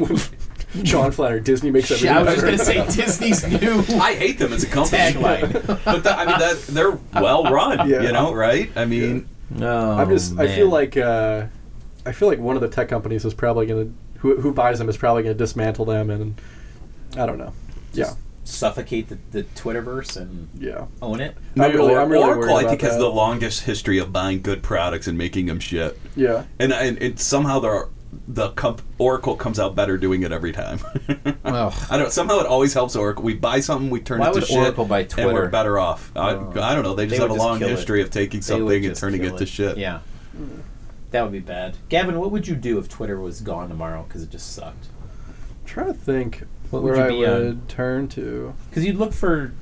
Sean 0.84 1.10
Flatter. 1.12 1.40
Disney 1.40 1.70
makes 1.70 1.90
everything 1.90 2.16
I 2.16 2.22
was 2.22 2.34
just 2.34 2.66
better. 2.66 2.74
gonna 2.80 2.90
say 2.90 3.02
Disney's 3.04 3.46
new 3.62 3.84
I 4.00 4.14
hate 4.14 4.38
them 4.38 4.52
as 4.52 4.64
a 4.64 4.66
company. 4.66 4.98
tagline. 4.98 5.84
but 5.84 6.02
that, 6.04 6.18
I 6.18 6.24
mean, 6.26 6.38
that 6.38 6.58
they're 6.68 6.98
well 7.14 7.44
run. 7.44 7.88
Yeah. 7.88 8.02
You 8.02 8.12
know, 8.12 8.32
right? 8.34 8.70
I 8.76 8.84
mean, 8.84 9.28
No, 9.50 9.92
I'm 9.92 10.08
just. 10.10 10.38
I 10.38 10.48
feel 10.54 10.68
like. 10.68 10.96
Uh, 10.96 11.46
I 12.06 12.12
feel 12.12 12.28
like 12.28 12.38
one 12.38 12.54
of 12.56 12.62
the 12.62 12.68
tech 12.68 12.88
companies 12.88 13.24
is 13.24 13.34
probably 13.34 13.66
going 13.66 13.87
to. 13.87 14.18
Who, 14.20 14.40
who 14.40 14.52
buys 14.52 14.78
them 14.78 14.88
is 14.88 14.96
probably 14.96 15.22
going 15.22 15.34
to 15.34 15.38
dismantle 15.38 15.84
them, 15.84 16.10
and 16.10 16.34
I 17.16 17.26
don't 17.26 17.38
know. 17.38 17.52
Yeah, 17.92 18.14
suffocate 18.44 19.08
the, 19.08 19.18
the 19.32 19.42
Twitterverse 19.44 20.16
and 20.16 20.48
yeah. 20.58 20.87
own 21.02 21.20
it. 21.20 21.37
I'm 21.58 21.72
really- 21.72 21.94
Or- 21.94 22.00
I'm 22.00 22.08
really 22.08 22.24
Oracle, 22.24 22.40
worried 22.42 22.52
I 22.54 22.60
about 22.60 22.70
think, 22.70 22.80
has 22.82 22.92
that. 22.94 22.98
the 23.00 23.08
longest 23.10 23.62
history 23.64 23.98
of 23.98 24.12
buying 24.12 24.40
good 24.42 24.62
products 24.62 25.06
and 25.06 25.16
making 25.16 25.46
them 25.46 25.60
shit. 25.60 25.98
Yeah. 26.16 26.44
And 26.58 26.72
and, 26.72 26.98
and 27.02 27.20
somehow 27.20 27.60
the 27.60 27.88
the 28.29 28.50
comp- 28.50 28.83
Oracle 28.98 29.37
comes 29.37 29.59
out 29.59 29.74
better 29.74 29.96
doing 29.98 30.22
it 30.22 30.33
every 30.33 30.53
time. 30.53 30.79
Ugh. 31.44 31.72
I 31.90 31.96
don't. 31.98 32.12
Somehow 32.12 32.38
it 32.40 32.46
always 32.46 32.72
helps 32.74 32.96
Oracle. 32.96 33.24
We 33.24 33.35
buy 33.35 33.61
something, 33.61 33.90
we 33.90 34.00
turn 34.00 34.20
Why 34.20 34.29
it 34.29 34.33
to 34.35 34.40
would 34.40 34.46
shit, 34.48 34.59
Oracle 34.59 34.85
buy 34.85 35.00
and 35.00 35.11
Twitter? 35.11 35.33
we're 35.33 35.48
better 35.48 35.79
off. 35.79 36.11
I, 36.16 36.31
Oh. 36.33 36.53
I 36.61 36.74
don't 36.74 36.83
know. 36.85 36.94
They 36.94 37.07
just 37.07 37.16
They 37.20 37.22
have 37.22 37.31
a 37.31 37.35
long 37.35 37.59
kill 37.59 37.68
it. 37.68 37.72
history 37.72 38.03
of 38.03 38.11
taking 38.11 38.42
something 38.42 38.85
and 38.87 38.94
turning 38.96 39.20
kill 39.22 39.35
it 39.35 39.38
to 39.38 39.46
shit. 39.46 39.77
Yeah, 39.79 40.00
that 41.11 41.22
would 41.22 41.33
be 41.33 41.40
bad. 41.40 41.77
Gavin, 41.88 42.18
what 42.18 42.31
would 42.31 42.46
you 42.48 42.55
do 42.57 42.79
if 42.79 42.88
Twitter 42.88 43.20
was 43.20 43.40
gone 43.40 43.68
tomorrow 43.68 44.05
because 44.09 44.22
it 44.22 44.31
just 44.31 44.53
sucked? 44.53 44.87
I'm 45.50 45.66
trying 45.66 45.87
to 45.87 45.94
think 45.94 46.42
What 46.70 46.83
where 46.83 46.94
would 46.94 47.14
you 47.14 47.27
I 47.27 47.31
would 47.38 47.46
on? 47.48 47.62
turn 47.68 48.09
to. 48.09 48.55
Because 48.70 48.85
you'd 48.85 48.96
look 48.96 49.12
for 49.12 49.53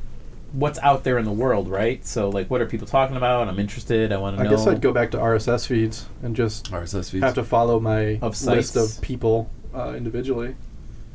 what's 0.53 0.79
out 0.81 1.05
there 1.05 1.19
in 1.19 1.25
the 1.25 1.33
world, 1.33 1.69
right? 1.69 2.05
So, 2.07 2.29
like, 2.29 2.51
what 2.51 2.61
are 2.61 2.67
people 2.67 2.87
talking 2.87 3.17
about? 3.17 3.49
I'm 3.49 3.59
interested. 3.59 4.13
I 4.13 4.19
want 4.19 4.37
to 4.37 4.43
know. 4.43 4.49
I 4.49 4.51
know. 4.51 4.57
guess 4.57 4.67
I'd 4.67 4.81
go 4.81 4.93
back 4.93 5.11
to 5.13 5.19
RSS 5.19 5.67
feeds 5.67 6.07
and 6.23 6.37
just 6.37 6.71
RSS 6.71 7.11
feeds. 7.11 7.23
have 7.25 7.35
to 7.35 7.45
follow 7.45 7.81
my 7.81 8.19
Of 8.23 8.41
list 8.45 8.77
of 8.77 9.01
people 9.03 9.51
uh, 9.75 9.95
individually. 9.97 10.55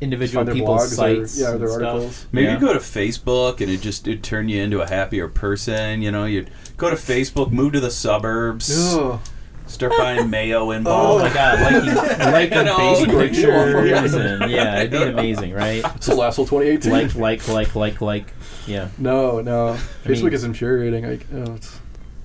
individual 0.00 0.40
Find 0.44 0.48
their 0.48 0.54
people's 0.54 0.80
blogs 0.80 0.92
or- 0.92 0.94
sites. 0.94 1.40
yeah, 1.40 1.52
and 1.52 1.60
their 1.60 1.68
stuff. 1.68 1.82
articles. 1.82 2.26
Maybe 2.32 2.46
Yeah. 2.46 2.54
you 2.54 2.60
go 2.60 2.72
to 2.72 2.78
Facebook 2.78 3.60
and 3.60 3.70
it 3.70 3.80
just 3.80 4.06
it 4.08 4.22
turn 4.22 4.48
you 4.48 4.62
into 4.62 4.80
a 4.80 4.88
happier 4.88 5.28
person. 5.28 6.02
You 6.02 6.10
know, 6.12 6.24
you 6.24 6.46
go 6.76 6.90
to 6.90 6.96
Facebook, 6.96 7.50
move 7.50 7.72
to 7.74 7.80
the 7.80 7.90
suburbs, 7.90 8.94
Ugh. 8.94 9.20
Start 9.68 9.92
buying 9.98 10.28
mayo 10.38 10.70
in 10.72 10.86
Oh 10.86 11.18
bulk. 11.18 11.22
my 11.22 11.32
god, 11.34 11.60
liking, 11.60 11.94
liking 12.32 12.64
know, 12.64 12.76
baby 12.76 13.10
great 13.10 13.32
deal. 13.32 13.50
pictures 13.50 14.50
yeah, 14.50 14.78
it'd 14.80 14.90
be 14.90 15.02
amazing, 15.02 15.52
right? 15.52 15.82
It's 15.96 16.06
the 16.06 16.14
last 16.14 16.38
of 16.38 16.48
2018. 16.48 16.92
Like, 16.92 17.14
like, 17.14 17.48
like, 17.48 17.74
like, 17.76 18.00
like, 18.00 18.32
yeah. 18.66 18.88
no, 18.98 19.40
no. 19.40 19.68
I 19.70 19.76
Facebook 20.08 20.24
mean- 20.24 20.32
is 20.34 20.44
infuriating. 20.44 21.06
Like, 21.08 21.26
oh, 21.32 21.54
it's, 21.54 21.78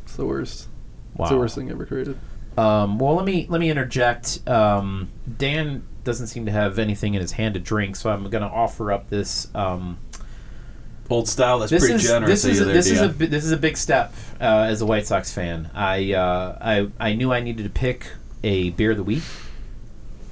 it's 0.03 0.15
the 0.15 0.25
worst. 0.25 0.67
Wow. 1.15 1.25
It's 1.25 1.31
the 1.31 1.37
worst 1.37 1.55
thing 1.55 1.69
ever 1.69 1.85
created. 1.85 2.17
Um, 2.57 2.99
well, 2.99 3.15
let 3.15 3.25
me 3.25 3.47
let 3.49 3.59
me 3.59 3.69
interject. 3.71 4.47
Um, 4.47 5.09
Dan 5.37 5.83
doesn't 6.03 6.27
seem 6.27 6.45
to 6.45 6.51
have 6.51 6.77
anything 6.79 7.13
in 7.15 7.21
his 7.21 7.31
hand 7.31 7.53
to 7.55 7.59
drink, 7.59 7.95
so 7.95 8.09
I'm 8.11 8.29
going 8.29 8.43
to 8.43 8.49
offer 8.49 8.91
up 8.91 9.09
this. 9.09 9.47
Um, 9.55 9.97
Old 11.09 11.27
style. 11.27 11.59
That's 11.59 11.69
this 11.69 11.81
pretty 11.81 11.95
is 11.95 12.03
generous 12.03 12.41
this 12.41 12.45
of 12.45 12.51
is 12.51 12.59
you 12.59 12.65
there, 12.65 12.73
this 12.73 12.89
is 12.89 13.01
a 13.01 13.07
this 13.09 13.45
is 13.45 13.51
a 13.51 13.57
big 13.57 13.77
step 13.77 14.13
uh, 14.39 14.65
as 14.67 14.81
a 14.81 14.85
White 14.85 15.05
Sox 15.05 15.31
fan. 15.31 15.69
I 15.73 16.13
uh, 16.13 16.57
I 16.59 16.87
I 16.99 17.13
knew 17.13 17.31
I 17.31 17.41
needed 17.41 17.63
to 17.63 17.69
pick 17.69 18.07
a 18.43 18.71
beer 18.71 18.91
of 18.91 18.97
the 18.97 19.03
week, 19.03 19.23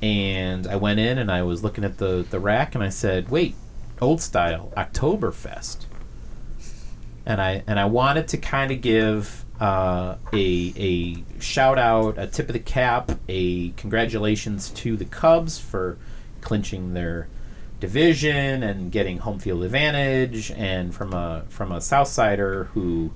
and 0.01 0.65
I 0.65 0.77
went 0.77 0.99
in 0.99 1.17
and 1.17 1.31
I 1.31 1.43
was 1.43 1.63
looking 1.63 1.83
at 1.83 1.97
the 1.97 2.25
the 2.27 2.39
rack 2.39 2.73
and 2.73 2.83
I 2.83 2.89
said, 2.89 3.29
"Wait, 3.29 3.55
old 3.99 4.21
style 4.21 4.71
Oktoberfest," 4.75 5.85
and 7.25 7.41
I 7.41 7.63
and 7.67 7.79
I 7.79 7.85
wanted 7.85 8.27
to 8.29 8.37
kind 8.37 8.71
of 8.71 8.81
give 8.81 9.45
uh, 9.59 10.15
a 10.33 10.73
a 10.75 11.39
shout 11.39 11.77
out, 11.77 12.17
a 12.17 12.25
tip 12.25 12.47
of 12.49 12.53
the 12.53 12.59
cap, 12.59 13.11
a 13.29 13.69
congratulations 13.71 14.69
to 14.71 14.97
the 14.97 15.05
Cubs 15.05 15.59
for 15.59 15.97
clinching 16.41 16.93
their 16.93 17.27
division 17.81 18.63
and 18.63 18.91
getting 18.91 19.17
home 19.17 19.39
field 19.39 19.63
advantage, 19.63 20.51
and 20.51 20.95
from 20.95 21.13
a 21.13 21.43
from 21.49 21.73
a 21.73 21.77
Southsider 21.77 22.67
who 22.67 23.11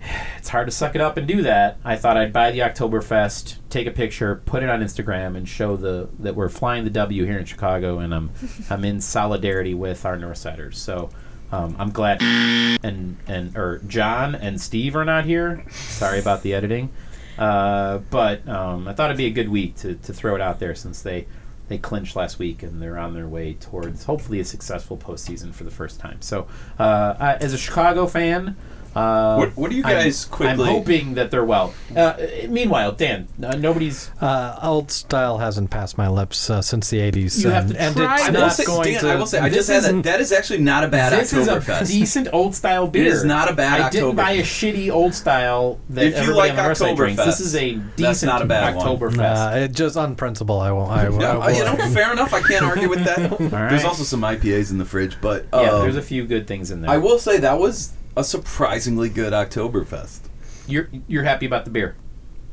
it's 0.38 0.48
hard 0.48 0.66
to 0.66 0.70
suck 0.70 0.94
it 0.94 1.00
up 1.00 1.16
and 1.16 1.26
do 1.26 1.42
that. 1.42 1.78
I 1.84 1.96
thought 1.96 2.16
I'd 2.16 2.32
buy 2.32 2.52
the 2.52 2.60
Oktoberfest, 2.60 3.56
take 3.70 3.86
a 3.86 3.90
picture, 3.90 4.42
put 4.46 4.62
it 4.62 4.68
on 4.68 4.80
Instagram, 4.80 5.36
and 5.36 5.48
show 5.48 5.76
the 5.76 6.08
that 6.20 6.36
we're 6.36 6.48
flying 6.48 6.84
the 6.84 6.90
W 6.90 7.24
here 7.24 7.38
in 7.38 7.44
Chicago, 7.44 7.98
and 7.98 8.14
I'm 8.14 8.30
I'm 8.70 8.84
in 8.84 9.00
solidarity 9.00 9.74
with 9.74 10.04
our 10.04 10.16
Northsiders. 10.16 10.74
So 10.74 11.10
um, 11.52 11.76
I'm 11.78 11.90
glad 11.90 12.22
and 12.22 13.16
and 13.26 13.56
or 13.56 13.80
John 13.86 14.34
and 14.34 14.60
Steve 14.60 14.96
are 14.96 15.04
not 15.04 15.24
here. 15.24 15.64
Sorry 15.70 16.18
about 16.18 16.42
the 16.42 16.54
editing, 16.54 16.90
uh, 17.38 17.98
but 18.10 18.46
um, 18.48 18.88
I 18.88 18.92
thought 18.92 19.10
it'd 19.10 19.18
be 19.18 19.26
a 19.26 19.30
good 19.30 19.48
week 19.48 19.76
to, 19.76 19.94
to 19.94 20.12
throw 20.12 20.34
it 20.34 20.40
out 20.40 20.58
there 20.58 20.74
since 20.74 21.02
they 21.02 21.26
they 21.68 21.78
clinched 21.78 22.16
last 22.16 22.38
week 22.38 22.62
and 22.62 22.80
they're 22.80 22.98
on 22.98 23.14
their 23.14 23.28
way 23.28 23.54
towards 23.54 24.04
hopefully 24.04 24.40
a 24.40 24.44
successful 24.44 24.96
postseason 24.96 25.52
for 25.54 25.64
the 25.64 25.70
first 25.70 25.98
time. 25.98 26.20
So 26.22 26.46
uh, 26.78 27.14
I, 27.18 27.34
as 27.36 27.52
a 27.52 27.58
Chicago 27.58 28.06
fan. 28.06 28.56
Uh, 28.96 29.36
What- 29.36 29.56
what 29.56 29.70
do 29.70 29.76
you 29.76 29.84
I'm- 29.84 29.94
guys 30.04 30.24
quickly- 30.24 30.68
I'm 30.68 30.74
hoping 30.76 31.14
that 31.14 31.30
they're 31.30 31.44
well. 31.44 31.74
Uh, 31.94 32.14
meanwhile, 32.48 32.92
Dan, 32.92 33.28
uh, 33.44 33.54
nobody's. 33.56 34.10
Uh, 34.20 34.58
old 34.62 34.90
style 34.90 35.38
hasn't 35.38 35.68
passed 35.70 35.98
my 35.98 36.08
lips 36.08 36.48
uh, 36.48 36.62
since 36.62 36.88
the 36.88 36.98
80s. 37.00 37.42
You 37.44 37.50
have 37.50 37.64
and, 37.66 37.74
to 37.74 37.80
and 37.80 37.96
try 37.96 38.14
it's 38.14 38.24
I 38.24 38.30
will 38.30 38.40
not 38.40 38.52
say, 38.54 38.64
going 38.64 38.92
Dan, 38.92 39.00
to. 39.02 39.08
I 39.12 39.16
will 39.16 39.26
say, 39.26 39.38
I 39.38 39.48
just 39.50 39.68
had 39.68 39.82
that. 39.82 39.88
isn't- 39.88 40.02
That 40.02 40.20
is 40.20 40.32
actually 40.32 40.60
not 40.60 40.82
a 40.82 40.88
bad 40.88 41.12
this 41.12 41.32
is 41.34 41.46
a 41.46 41.56
Oktoberfest. 41.60 41.86
decent 41.88 42.28
old 42.32 42.54
style 42.54 42.86
beer. 42.86 43.04
is 43.06 43.22
not 43.24 43.50
a 43.50 43.52
bad 43.52 43.80
I 43.82 43.90
didn't 43.90 44.16
buy 44.16 44.32
a 44.32 44.42
shitty 44.42 44.90
old 44.90 45.14
style 45.14 45.78
that 45.90 46.04
If 46.06 46.14
you 46.14 46.18
everybody 46.20 46.38
like 46.38 46.50
on 46.52 46.56
the 46.56 46.62
north 46.62 46.78
side 46.78 46.96
drinks. 46.96 47.24
This 47.24 47.40
is 47.40 47.54
a 47.54 47.72
decent 47.74 47.96
that's 47.98 48.22
not 48.22 48.40
a 48.42 48.46
bad 48.46 48.74
one. 48.76 48.86
Oktoberfest. 48.86 49.52
Uh, 49.54 49.58
it 49.58 49.72
just 49.72 49.96
on 49.96 50.14
principle, 50.16 50.58
I 50.58 50.70
won't. 50.72 50.90
I, 50.90 51.08
No, 51.16 51.40
I 51.40 51.50
you 51.50 51.64
know, 51.64 51.76
fair 51.92 52.12
enough. 52.12 52.32
I 52.32 52.40
can't 52.40 52.64
argue 52.64 52.88
with 52.88 53.04
that. 53.04 53.30
right. 53.40 53.70
There's 53.70 53.84
also 53.84 54.04
some 54.04 54.22
IPAs 54.22 54.70
in 54.70 54.78
the 54.78 54.84
fridge, 54.84 55.16
but 55.20 55.46
yeah, 55.52 55.60
um, 55.60 55.80
there's 55.82 55.96
a 55.96 56.02
few 56.02 56.24
good 56.24 56.46
things 56.46 56.70
in 56.70 56.80
there. 56.80 56.90
I 56.90 56.96
will 56.96 57.18
say 57.18 57.38
that 57.38 57.58
was 57.58 57.90
a 58.16 58.24
surprisingly 58.24 59.08
good 59.08 59.32
Oktoberfest. 59.32 60.20
You're 60.66 60.88
you're 61.06 61.24
happy 61.24 61.46
about 61.46 61.64
the 61.64 61.70
beer. 61.70 61.94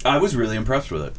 I 0.05 0.17
was 0.17 0.35
really 0.35 0.55
impressed 0.57 0.91
with 0.91 1.01
it. 1.03 1.13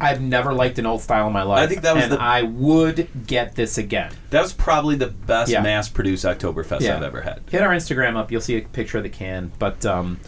I've 0.00 0.20
never 0.20 0.52
liked 0.52 0.78
an 0.78 0.86
old 0.86 1.00
style 1.00 1.26
in 1.28 1.32
my 1.32 1.44
life. 1.44 1.60
I 1.60 1.66
think 1.66 1.82
that 1.82 1.94
was 1.94 2.04
and 2.04 2.12
the- 2.12 2.20
I 2.20 2.42
would 2.42 3.08
get 3.26 3.54
this 3.54 3.78
again. 3.78 4.12
That 4.30 4.42
was 4.42 4.52
probably 4.52 4.96
the 4.96 5.06
best 5.06 5.50
Yeah. 5.50 5.62
mass-produced 5.62 6.24
Oktoberfest 6.24 6.80
Yeah. 6.80 6.96
I've 6.96 7.02
ever 7.02 7.22
had. 7.22 7.40
Hit 7.50 7.62
our 7.62 7.70
Instagram 7.70 8.16
up. 8.16 8.30
You'll 8.30 8.40
see 8.40 8.56
a 8.56 8.62
picture 8.62 8.98
of 8.98 9.04
the 9.04 9.08
can. 9.08 9.52
But 9.58 9.86
um, 9.86 10.18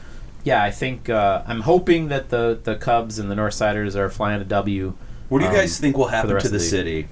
yeah, 0.44 0.62
I 0.62 0.70
think 0.70 1.10
uh, 1.10 1.42
I'm 1.46 1.60
hoping 1.62 2.08
that 2.08 2.30
the 2.30 2.58
the 2.62 2.76
Cubs 2.76 3.18
and 3.18 3.30
the 3.30 3.34
Northsiders 3.34 3.96
are 3.96 4.08
flying 4.08 4.40
a 4.40 4.44
W. 4.44 4.94
What 5.28 5.40
do 5.40 5.44
you 5.44 5.50
um, 5.50 5.56
guys 5.56 5.78
think 5.78 5.96
will 5.98 6.06
the 6.06 6.12
happen 6.12 6.32
rest 6.32 6.46
to 6.46 6.52
the 6.52 6.58
the 6.58 6.64
city 6.64 7.08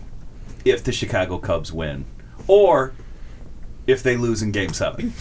if 0.64 0.83
the 0.85 0.92
Chicago 0.92 1.38
Cubs 1.38 1.73
win, 1.73 2.05
or 2.47 2.92
if 3.87 4.03
they 4.03 4.16
lose 4.16 4.40
in 4.40 4.53
Game 4.53 4.73
Seven? 4.73 5.12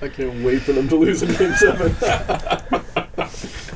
I 0.00 0.08
can't 0.08 0.44
wait 0.44 0.62
for 0.62 0.72
them 0.72 0.88
to 0.88 0.96
lose 0.96 1.22
in 1.22 1.34
Game 1.34 1.54
Seven. 1.54 1.94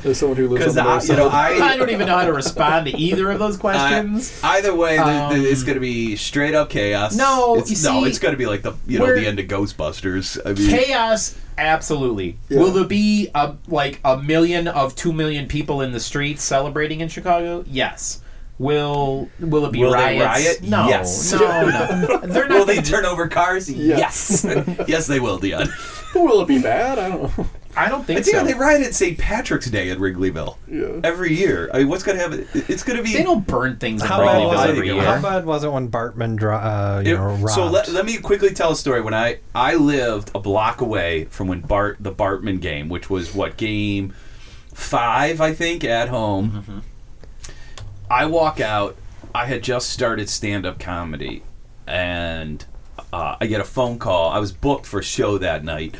There's 0.03 0.17
someone 0.17 0.35
who 0.37 0.49
lives 0.49 0.65
on 0.65 0.73
Because 0.73 0.75
the 0.75 0.83
north 0.83 1.09
you 1.09 1.15
know, 1.15 1.29
side. 1.29 1.61
I 1.61 1.65
I, 1.73 1.77
don't 1.77 1.89
even 1.89 2.07
know 2.07 2.17
how 2.17 2.25
to 2.25 2.33
respond 2.33 2.87
to 2.87 2.97
either 2.97 3.31
of 3.31 3.39
those 3.39 3.55
questions. 3.55 4.37
I- 4.43 4.57
either 4.57 4.75
way, 4.75 4.95
th- 4.97 5.05
th- 5.05 5.17
Um, 5.31 5.45
it's 5.45 5.63
going 5.63 5.75
to 5.75 5.79
be 5.81 6.17
straight 6.17 6.53
up 6.55 6.69
chaos. 6.69 7.15
No, 7.15 7.55
it's, 7.55 7.69
you 7.69 7.89
no, 7.89 8.01
see, 8.03 8.09
it's 8.09 8.19
going 8.19 8.33
to 8.33 8.37
be 8.37 8.45
like 8.45 8.63
the 8.63 8.73
you 8.85 8.99
know 8.99 9.05
we're- 9.05 9.21
the 9.21 9.27
end 9.27 9.39
of 9.39 9.45
Ghostbusters. 9.47 10.39
I 10.45 10.53
mean, 10.53 10.69
Chaos, 10.69 11.37
absolutely. 11.57 12.37
Yeah. 12.49 12.59
Will 12.59 12.71
there 12.71 12.83
be 12.83 13.29
a, 13.33 13.55
like 13.67 14.01
a 14.03 14.17
million 14.17 14.67
of 14.67 14.93
two 14.95 15.13
million 15.13 15.47
people 15.47 15.81
in 15.81 15.93
the 15.93 16.01
streets 16.01 16.43
celebrating 16.43 16.99
in 16.99 17.07
Chicago? 17.07 17.63
Yes. 17.67 18.19
Will 18.59 19.29
Will 19.39 19.65
it 19.65 19.71
be 19.71 19.79
Will 19.79 19.91
they 19.91 20.19
riots? 20.19 20.25
riot? 20.45 20.61
No, 20.63 20.87
Yes. 20.87 21.31
no, 21.33 21.39
no. 21.39 22.17
They're 22.23 22.47
not. 22.47 22.57
will 22.59 22.65
they 22.65 22.75
gonna 22.75 22.87
turn 22.87 23.05
over 23.05 23.27
cars? 23.27 23.69
Yes, 23.69 24.45
yes, 24.87 25.07
they 25.07 25.19
will, 25.19 25.37
Dion. 25.39 25.69
Will 26.13 26.41
it 26.41 26.47
be 26.47 26.61
bad? 26.61 26.99
I 26.99 27.09
don't 27.09 27.37
know. 27.37 27.47
I 27.75 27.89
don't 27.89 28.05
think 28.05 28.23
Dion, 28.23 28.41
so. 28.45 28.51
they 28.51 28.53
riot 28.53 28.83
at 28.83 28.93
St. 28.93 29.17
Patrick's 29.17 29.65
Day 29.71 29.89
at 29.89 29.97
Wrigleyville 29.97 30.57
Yeah. 30.67 30.99
every 31.03 31.33
year. 31.33 31.71
I 31.73 31.79
mean, 31.79 31.89
what's 31.89 32.03
going 32.03 32.15
to 32.19 32.23
happen? 32.23 32.47
It's 32.69 32.83
going 32.83 32.97
to 32.97 33.03
be. 33.03 33.13
They 33.13 33.23
don't 33.23 33.47
burn 33.47 33.77
things 33.77 34.03
in 34.03 34.07
How 34.07 34.19
bad, 34.19 34.35
Wrigleyville 34.35 34.47
was 34.49 34.59
I 34.59 34.67
every 34.69 34.89
think 34.89 34.99
it, 35.01 35.03
it 35.03 35.07
how 35.07 35.21
bad 35.23 35.43
was 35.47 35.63
it 35.63 35.71
when 35.71 35.89
Bartman, 35.89 36.35
dro- 36.35 36.55
uh, 36.55 37.01
you 37.03 37.13
It- 37.13 37.17
know, 37.17 37.33
robbed? 37.37 37.49
so 37.49 37.65
let, 37.65 37.87
let 37.91 38.05
me 38.05 38.17
quickly 38.19 38.51
tell 38.51 38.73
a 38.73 38.75
story. 38.75 39.01
When 39.01 39.15
I 39.15 39.39
I 39.55 39.73
lived 39.73 40.29
a 40.35 40.39
block 40.39 40.81
away 40.81 41.25
from 41.31 41.47
when 41.47 41.61
Bart 41.61 41.97
the 41.99 42.11
Bartman 42.11 42.61
game, 42.61 42.89
which 42.89 43.09
was 43.09 43.33
what 43.33 43.57
game 43.57 44.13
five 44.75 45.41
I 45.41 45.51
think 45.55 45.83
at 45.83 46.09
home. 46.09 46.83
I 48.09 48.25
walk 48.25 48.59
out. 48.59 48.95
I 49.35 49.45
had 49.47 49.63
just 49.63 49.89
started 49.89 50.29
stand 50.29 50.65
up 50.65 50.79
comedy, 50.79 51.43
and 51.87 52.63
uh, 53.11 53.35
I 53.41 53.47
get 53.47 53.59
a 53.61 53.63
phone 53.65 53.97
call. 53.99 54.29
I 54.29 54.39
was 54.39 54.51
booked 54.51 54.85
for 54.85 54.99
a 54.99 55.03
show 55.03 55.37
that 55.39 55.63
night. 55.63 55.95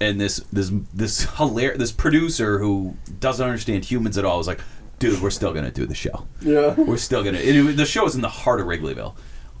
And 0.00 0.20
this 0.20 0.36
this 0.52 0.70
this 0.94 1.22
hilarious 1.36 1.78
this 1.78 1.92
producer 1.92 2.58
who 2.60 2.96
doesn't 3.18 3.44
understand 3.44 3.84
humans 3.84 4.16
at 4.16 4.24
all 4.24 4.38
was 4.38 4.46
like, 4.46 4.60
"Dude, 5.00 5.20
we're 5.20 5.30
still 5.30 5.52
gonna 5.52 5.72
do 5.72 5.86
the 5.86 5.94
show." 5.94 6.26
Yeah. 6.40 6.74
We're 6.76 6.98
still 6.98 7.24
gonna. 7.24 7.38
It, 7.38 7.56
it- 7.56 7.76
the 7.76 7.84
show 7.86 8.06
is 8.06 8.14
in 8.14 8.20
the 8.20 8.28
heart 8.28 8.60
of 8.60 8.66
Wrigleyville. 8.66 9.14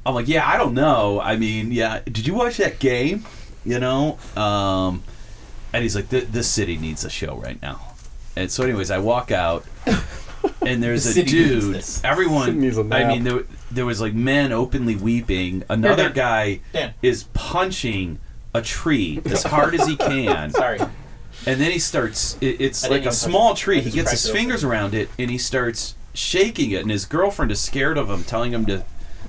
I'm 0.06 0.14
like, 0.14 0.28
yeah, 0.28 0.46
I 0.48 0.56
don't 0.56 0.74
know. 0.74 1.20
I 1.20 1.36
mean, 1.36 1.72
yeah. 1.72 2.00
Did 2.04 2.26
you 2.26 2.34
watch 2.34 2.56
that 2.58 2.78
game? 2.78 3.24
You 3.64 3.78
know. 3.80 4.16
Um, 4.36 5.02
and 5.72 5.82
he's 5.82 5.96
like, 5.96 6.08
this 6.08 6.48
city 6.48 6.76
needs 6.78 7.04
a 7.04 7.10
show 7.10 7.36
right 7.36 7.60
now. 7.60 7.80
And 8.36 8.50
so, 8.50 8.62
anyways, 8.62 8.90
I 8.92 8.98
walk 8.98 9.30
out, 9.32 9.64
and 10.62 10.82
there's 10.82 11.04
The 11.14 11.20
a 11.20 11.24
dude. 11.24 11.84
Everyone. 12.04 12.60
Needs 12.60 12.76
a 12.78 12.82
I 12.82 12.84
nap. 12.84 13.08
mean, 13.08 13.24
there 13.24 13.44
there 13.70 13.86
was 13.86 14.00
like 14.00 14.14
men 14.14 14.52
openly 14.52 14.96
weeping. 14.96 15.64
Another 15.68 16.04
Dan. 16.04 16.12
guy 16.12 16.60
Dan. 16.72 16.94
is 17.02 17.24
punching 17.34 18.18
a 18.54 18.62
tree 18.62 19.20
as 19.26 19.42
hard 19.44 19.74
as 19.74 19.86
he 19.86 19.96
can. 20.10 20.50
Sorry. 20.50 20.78
And 21.46 21.60
then 21.60 21.70
he 21.70 21.78
starts. 21.78 22.36
It, 22.40 22.60
it's 22.60 22.84
I 22.84 22.88
like 22.88 23.06
a 23.06 23.12
small 23.12 23.52
it. 23.52 23.58
tree. 23.58 23.80
He 23.80 23.90
gets 23.90 24.10
his 24.10 24.24
it 24.26 24.30
open. 24.30 24.40
fingers 24.40 24.64
around 24.64 24.94
it, 24.94 25.08
and 25.18 25.30
he 25.30 25.38
starts 25.38 25.94
shaking 26.14 26.70
it. 26.72 26.82
And 26.82 26.90
his 26.90 27.04
girlfriend 27.04 27.52
is 27.52 27.60
scared 27.60 27.96
of 27.98 28.10
him, 28.10 28.24
telling 28.24 28.52
him 28.52 28.66
to 28.66 28.84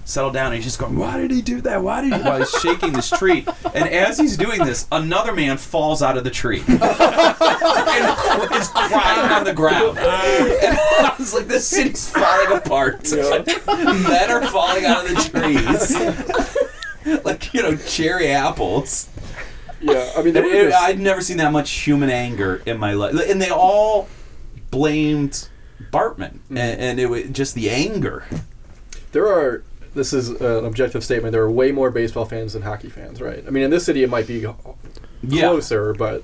settle 0.09 0.31
down. 0.31 0.47
And 0.47 0.55
he's 0.55 0.65
just 0.65 0.79
going, 0.79 0.95
"Why 0.97 1.17
did 1.17 1.31
he 1.31 1.41
do 1.41 1.61
that? 1.61 1.81
Why 1.83 2.01
did 2.01 2.13
he?" 2.13 2.21
While 2.21 2.39
he's 2.39 2.51
shaking 2.51 2.93
this 2.93 3.09
tree. 3.09 3.45
And 3.73 3.87
as 3.89 4.17
he's 4.17 4.35
doing 4.37 4.63
this, 4.63 4.87
another 4.91 5.33
man 5.33 5.57
falls 5.57 6.01
out 6.01 6.17
of 6.17 6.23
the 6.23 6.29
tree 6.31 6.63
and 6.67 6.81
is 6.81 8.67
crying 8.69 9.31
on 9.31 9.43
the 9.43 9.53
ground. 9.55 9.97
And 9.99 10.77
I 10.77 11.15
was 11.17 11.33
like, 11.33 11.47
"This 11.47 11.67
city's 11.67 12.09
falling 12.09 12.57
apart. 12.57 13.09
Men 13.11 14.31
are 14.31 14.45
falling 14.47 14.85
out 14.85 15.05
of 15.09 15.15
the 15.15 15.21
trees." 15.29 15.95
Like 17.23 17.53
you 17.53 17.61
know, 17.61 17.75
cherry 17.75 18.27
apples. 18.29 19.09
Yeah. 19.81 20.11
I 20.17 20.21
mean, 20.21 20.35
It- 20.35 20.73
I'd 20.73 20.99
never 20.99 21.21
seen 21.21 21.37
that 21.37 21.51
much 21.51 21.71
human 21.71 22.09
anger 22.09 22.61
in 22.65 22.77
my 22.77 22.93
life, 22.93 23.15
and 23.29 23.41
they 23.41 23.49
all 23.49 24.09
blamed 24.71 25.47
Bartman, 25.91 26.33
mm-hmm. 26.33 26.57
and, 26.57 26.79
and 26.81 26.99
it 26.99 27.09
was 27.09 27.29
just 27.29 27.55
the 27.55 27.69
anger. 27.69 28.25
there 29.13 29.27
are. 29.27 29.63
This 29.99 30.13
is 30.13 30.29
an 30.29 30.63
objective 30.63 31.03
statement. 31.03 31.33
There 31.33 31.43
are 31.43 31.51
way 31.51 31.73
more 31.73 31.91
baseball 31.91 32.23
fans 32.23 32.53
than 32.53 32.61
hockey 32.61 32.89
fans, 32.89 33.21
right? 33.21 33.43
I 33.45 33.49
mean, 33.49 33.63
in 33.63 33.69
this 33.69 33.83
city, 33.83 34.01
it 34.01 34.09
might 34.09 34.27
be 34.27 34.45
closer, 35.29 35.93
but 35.93 36.23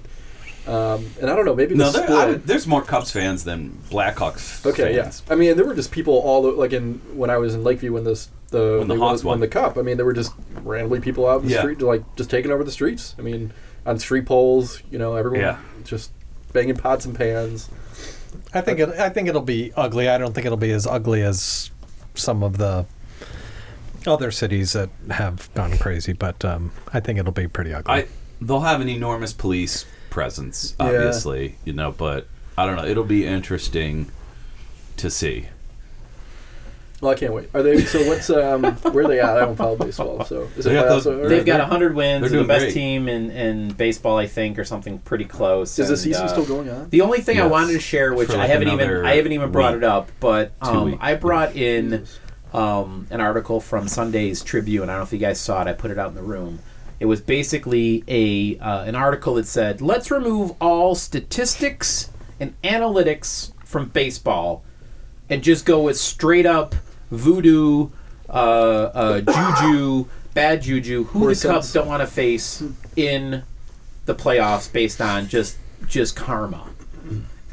um, 0.65 1.05
and 1.21 1.29
I 1.29 1.35
don't 1.35 1.43
know. 1.43 1.53
Maybe 1.53 1.75
No, 1.75 1.91
there, 1.91 2.03
split. 2.03 2.17
I 2.17 2.33
there's 2.35 2.65
more 2.65 2.81
Cubs 2.81 3.11
fans 3.11 3.43
than 3.43 3.77
Blackhawks. 3.91 4.65
Okay, 4.65 4.95
yes. 4.95 5.21
yeah. 5.27 5.33
I 5.33 5.35
mean, 5.35 5.57
there 5.57 5.65
were 5.65 5.75
just 5.75 5.91
people 5.91 6.13
all 6.13 6.49
like 6.53 6.71
in 6.71 7.01
when 7.13 7.29
I 7.29 7.37
was 7.37 7.53
in 7.53 7.65
Lakeview 7.65 7.91
when 7.91 8.05
this 8.05 8.29
the 8.49 8.77
When 8.79 8.87
the 8.87 8.95
Hawks 8.97 9.23
won, 9.25 9.33
won. 9.33 9.39
the 9.41 9.47
cup. 9.49 9.77
I 9.77 9.81
mean, 9.81 9.97
there 9.97 10.05
were 10.05 10.13
just 10.13 10.31
randomly 10.63 11.01
people 11.01 11.27
out 11.27 11.41
in 11.41 11.47
the 11.49 11.53
Yeah. 11.55 11.59
street, 11.59 11.81
like 11.81 12.03
just 12.15 12.29
taking 12.29 12.49
over 12.51 12.63
the 12.63 12.71
streets. 12.71 13.13
I 13.19 13.23
mean, 13.23 13.51
on 13.85 13.99
street 13.99 14.25
poles, 14.25 14.81
you 14.89 14.97
know, 14.97 15.15
everyone 15.15 15.41
Yeah. 15.41 15.57
just 15.83 16.11
banging 16.53 16.77
pots 16.77 17.05
and 17.05 17.13
pans. 17.13 17.69
I 18.53 18.61
think 18.61 18.79
it, 18.79 18.87
I 18.89 19.09
think 19.09 19.27
it'll 19.27 19.41
be 19.41 19.73
ugly. 19.75 20.07
I 20.07 20.17
don't 20.17 20.33
think 20.33 20.45
it'll 20.45 20.57
be 20.57 20.71
as 20.71 20.87
ugly 20.87 21.21
as 21.21 21.69
some 22.15 22.41
of 22.41 22.57
the 22.57 22.85
other 24.07 24.31
cities 24.31 24.73
that 24.73 24.89
have 25.11 25.53
gone 25.53 25.77
crazy, 25.77 26.13
but 26.13 26.43
um, 26.45 26.71
I 26.93 26.99
think 26.99 27.19
it'll 27.19 27.31
be 27.31 27.47
pretty 27.47 27.73
ugly. 27.73 27.93
I 27.93 28.07
they'll 28.41 28.61
have 28.61 28.81
an 28.81 28.89
enormous 28.89 29.33
police 29.33 29.85
presence, 30.09 30.75
Yeah. 30.79 30.85
obviously, 30.87 31.55
you 31.65 31.73
know, 31.73 31.91
but 31.91 32.27
I 32.57 32.65
don't 32.65 32.75
know. 32.75 32.85
It'll 32.85 33.03
be 33.03 33.25
interesting 33.25 34.11
to 34.97 35.09
see. 35.09 35.47
Well, 37.01 37.11
I 37.11 37.15
can't 37.15 37.33
wait. 37.33 37.49
Are 37.53 37.61
they? 37.61 37.81
So 37.81 38.07
what's 38.07 38.29
um? 38.29 38.63
Where 38.63 39.03
are 39.03 39.07
they 39.09 39.19
at? 39.19 39.29
I 39.37 39.39
don't 39.41 39.55
follow 39.57 39.75
baseball, 39.75 40.23
so 40.23 40.47
is 40.57 40.65
it 40.65 40.69
They 40.69 40.75
got 40.75 40.85
playoffs 40.87 41.03
the- 41.03 41.09
already? 41.11 41.27
They've 41.35 41.45
got 41.45 41.57
they're- 41.57 41.63
100 41.67 41.93
wins. 41.95 42.21
they're 42.21 42.29
They're 42.29 42.41
the 42.41 42.47
best 42.47 42.63
great. 42.65 42.73
team 42.73 43.09
in, 43.09 43.31
in 43.31 43.73
baseball, 43.73 44.17
I 44.17 44.27
think, 44.27 44.57
or 44.57 44.63
something 44.63 44.99
pretty 44.99 45.25
close. 45.25 45.77
Is 45.77 45.89
the 45.89 45.97
season 45.97 46.23
uh, 46.23 46.27
still 46.29 46.45
going 46.45 46.69
on? 46.69 46.89
The 46.89 47.01
only 47.01 47.19
thing 47.19 47.39
I 47.41 47.47
wanted 47.47 47.73
to 47.73 47.79
share, 47.81 48.13
which 48.13 48.29
For 48.29 48.37
I 48.37 48.47
haven't 48.47 48.69
even 48.69 49.05
I 49.05 49.15
haven't 49.17 49.33
even 49.33 49.51
brought 49.51 49.73
week. 49.73 49.83
it 49.83 49.83
up, 49.83 50.09
but 50.21 50.53
um. 50.61 50.97
I 51.01 51.15
brought 51.15 51.55
in 51.57 51.89
Jesus. 51.91 52.19
Um, 52.55 53.05
an 53.11 53.19
article 53.19 53.59
from 53.59 53.87
Sunday's 53.89 54.41
Tribune. 54.41 54.83
I 54.83 54.93
don't 54.93 54.99
know 54.99 55.03
if 55.03 55.11
you 55.11 55.19
guys 55.19 55.39
saw 55.39 55.61
it. 55.61 55.67
I 55.67 55.73
put 55.73 55.91
it 55.91 55.99
out 55.99 56.09
in 56.09 56.15
the 56.15 56.23
room. 56.23 56.59
It 57.01 57.05
was 57.05 57.19
basically 57.19 58.03
a 58.07 58.57
uh, 58.59 58.83
an 58.85 58.95
article 58.95 59.35
that 59.35 59.45
said, 59.45 59.81
"Let's 59.81 60.09
remove 60.09 60.53
all 60.61 60.95
statistics 60.95 62.09
and 62.39 62.59
analytics 62.61 63.51
from 63.65 63.89
baseball, 63.89 64.63
and 65.29 65.43
just 65.43 65.65
go 65.65 65.81
with 65.81 65.97
straight 65.97 66.45
up 66.45 66.75
voodoo, 67.11 67.89
uh, 68.29 68.31
uh, 68.31 69.21
juju, 69.21 70.05
bad 70.33 70.61
juju, 70.61 71.03
who 71.03 71.33
the 71.33 71.47
Cubs 71.47 71.73
don't 71.73 71.87
want 71.87 72.01
to 72.01 72.07
face 72.07 72.63
in 72.95 73.43
the 74.05 74.15
playoffs 74.15 74.71
based 74.71 75.01
on 75.01 75.27
just 75.27 75.57
just 75.87 76.15
karma. 76.15 76.69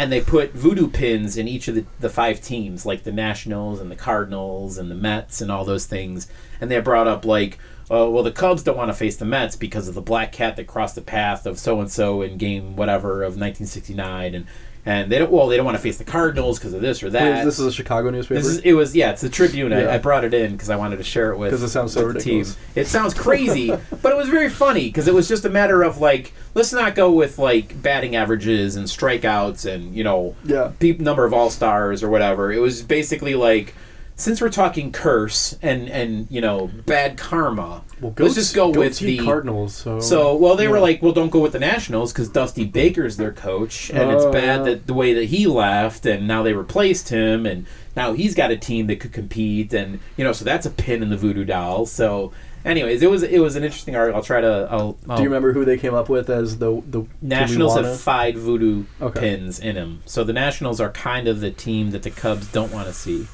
And 0.03 0.11
they 0.11 0.21
put 0.21 0.53
voodoo 0.53 0.89
pins 0.89 1.37
in 1.37 1.47
each 1.47 1.69
of 1.69 1.77
the, 1.77 1.85
the 2.01 2.09
five 2.09 2.41
teams, 2.41 2.85
like 2.85 3.05
the 3.05 3.13
Nationals 3.13 3.79
and 3.79 3.89
the 3.89 3.95
Cardinals 3.95 4.77
and 4.77 4.91
the 4.91 4.97
Mets 4.97 5.41
and 5.41 5.49
all 5.49 5.65
those 5.65 5.87
things. 5.87 6.27
And 6.61 6.69
they 6.69 6.81
brought 6.81 7.07
up 7.07 7.25
like, 7.25 7.61
oh 7.89 8.11
well, 8.11 8.25
the 8.25 8.33
Cubs 8.33 8.65
don't 8.65 8.77
want 8.77 8.89
to 8.89 8.95
face 8.95 9.17
the 9.17 9.25
Mets 9.25 9.55
because 9.55 9.87
of 9.87 9.95
the 9.95 10.01
black 10.01 10.33
cat 10.33 10.57
that 10.57 10.67
crossed 10.67 10.97
the 10.97 11.03
path 11.03 11.47
of 11.47 11.57
so 11.57 11.79
and 11.79 11.89
so 11.89 12.21
in 12.21 12.37
game 12.37 12.75
whatever 12.75 13.23
of 13.23 13.35
1969, 13.35 14.35
and 14.35 14.45
and 14.85 15.13
they 15.13 15.19
don't 15.19 15.31
well 15.31 15.47
they 15.47 15.57
don't 15.57 15.65
want 15.65 15.77
to 15.77 15.83
face 15.83 15.99
the 15.99 16.05
Cardinals 16.05 16.59
because 16.59 16.75
of 16.75 16.81
this 16.81 17.03
or 17.03 17.11
that. 17.11 17.45
this 17.45 17.59
is 17.59 17.67
a 17.67 17.73
Chicago 17.73 18.11
newspaper. 18.11 18.41
This 18.41 18.47
is, 18.51 18.59
it 18.59 18.73
was 18.73 18.95
yeah, 18.97 19.11
it's 19.13 19.21
the 19.23 19.29
Tribune. 19.29 19.71
Yeah. 19.71 19.79
I, 19.83 19.95
I 19.95 19.99
brought 19.99 20.25
it 20.25 20.35
in 20.35 20.53
because 20.53 20.71
I 20.71 20.77
wanted 20.77 20.97
to 20.97 21.05
share 21.05 21.31
it 21.33 21.39
with 21.39 21.51
'Cause 21.53 21.63
it 21.63 21.69
sounds 21.69 21.93
so 21.93 22.05
ridiculous. 22.05 22.55
team. 22.55 22.65
It 22.75 22.87
sounds 22.87 23.15
crazy, 23.15 23.69
but 24.03 24.13
it 24.13 24.17
was 24.17 24.29
very 24.29 24.49
funny 24.51 24.87
because 24.87 25.07
it 25.09 25.15
was 25.15 25.29
just 25.29 25.45
a 25.45 25.51
matter 25.51 25.83
of 25.83 25.99
like 25.99 26.33
let's 26.55 26.73
not 26.73 26.95
go 26.95 27.13
with 27.13 27.39
like 27.39 27.81
batting 27.81 28.17
averages 28.17 28.77
and 28.77 28.87
strikeouts 28.87 29.71
and 29.73 29.95
you 29.95 30.03
know 30.05 30.35
Yeah. 30.45 30.73
number 30.99 31.25
of 31.25 31.33
all 31.33 31.51
stars 31.51 32.03
or 32.03 32.09
whatever. 32.11 32.53
It 32.53 32.59
was 32.61 32.83
basically 32.83 33.35
like 33.35 33.75
since 34.17 34.41
we're 34.41 34.51
talking 34.51 34.93
curse 34.93 35.59
and 35.63 35.89
and 35.89 36.27
you 36.31 36.41
know 36.41 36.71
bad 36.87 37.17
karma, 37.17 37.83
well, 38.01 38.15
let's 38.19 38.35
just 38.35 38.55
go 38.55 38.69
with 38.71 38.99
the 38.99 39.19
Cardinals. 39.19 39.75
So, 39.75 40.01
so, 40.01 40.35
well, 40.37 40.57
they 40.57 40.69
were 40.69 40.81
like, 40.81 41.03
well, 41.03 41.13
don't 41.13 41.31
go 41.31 41.41
with 41.41 41.53
the 41.53 41.59
Nationals 41.59 42.13
because 42.13 42.29
Dusty 42.29 42.65
Baker's 42.65 43.17
their 43.17 43.33
coach, 43.33 43.91
and 43.91 44.11
it's 44.11 44.25
Oh, 44.25 44.33
bad 44.33 44.59
yeah. 44.59 44.63
that 44.65 44.87
the 44.87 44.95
way 44.95 45.15
that 45.15 45.25
he 45.27 45.47
left, 45.47 46.05
and 46.07 46.27
now 46.29 46.43
they 46.43 46.53
replaced 46.53 47.09
him, 47.09 47.47
and 47.47 47.67
now 47.97 48.13
he's 48.13 48.35
got 48.35 48.51
a 48.51 48.57
team 48.57 48.87
that 48.89 49.01
could 49.01 49.13
compete, 49.13 49.73
and 49.73 49.99
you 50.17 50.25
know, 50.25 50.33
so 50.33 50.45
that's 50.45 50.67
a 50.67 50.71
pin 50.71 51.03
in 51.03 51.09
the 51.11 51.17
voodoo 51.17 51.45
doll. 51.45 51.87
So, 51.87 52.33
anyways, 52.65 53.03
it 53.03 53.11
was 53.11 53.23
it 53.23 53.39
was 53.41 53.57
an 53.57 53.65
interesting 53.65 53.97
article. 53.97 54.17
I'll 54.19 54.25
try 54.25 54.41
to. 54.41 54.69
I'll, 54.71 54.97
I'll 55.09 55.17
do 55.17 55.23
you 55.23 55.29
remember 55.29 55.53
who 55.53 55.65
they 55.65 55.79
came 55.79 55.95
up 55.95 56.09
with 56.09 56.29
as 56.31 56.59
the 56.59 56.83
the 56.89 57.07
Nationals 57.21 57.77
have 57.77 58.01
five 58.01 58.35
voodoo 58.35 58.85
Okay. 59.01 59.21
pins 59.21 59.59
in 59.61 59.75
them, 59.77 60.03
so 60.07 60.23
the 60.25 60.33
Nationals 60.33 60.81
are 60.81 60.91
kind 60.91 61.29
of 61.29 61.41
the 61.41 61.51
team 61.51 61.91
that 61.93 62.03
the 62.03 62.11
Cubs 62.11 62.47
don't 62.49 62.73
want 62.73 62.87
to 62.89 62.93
see. 62.93 63.27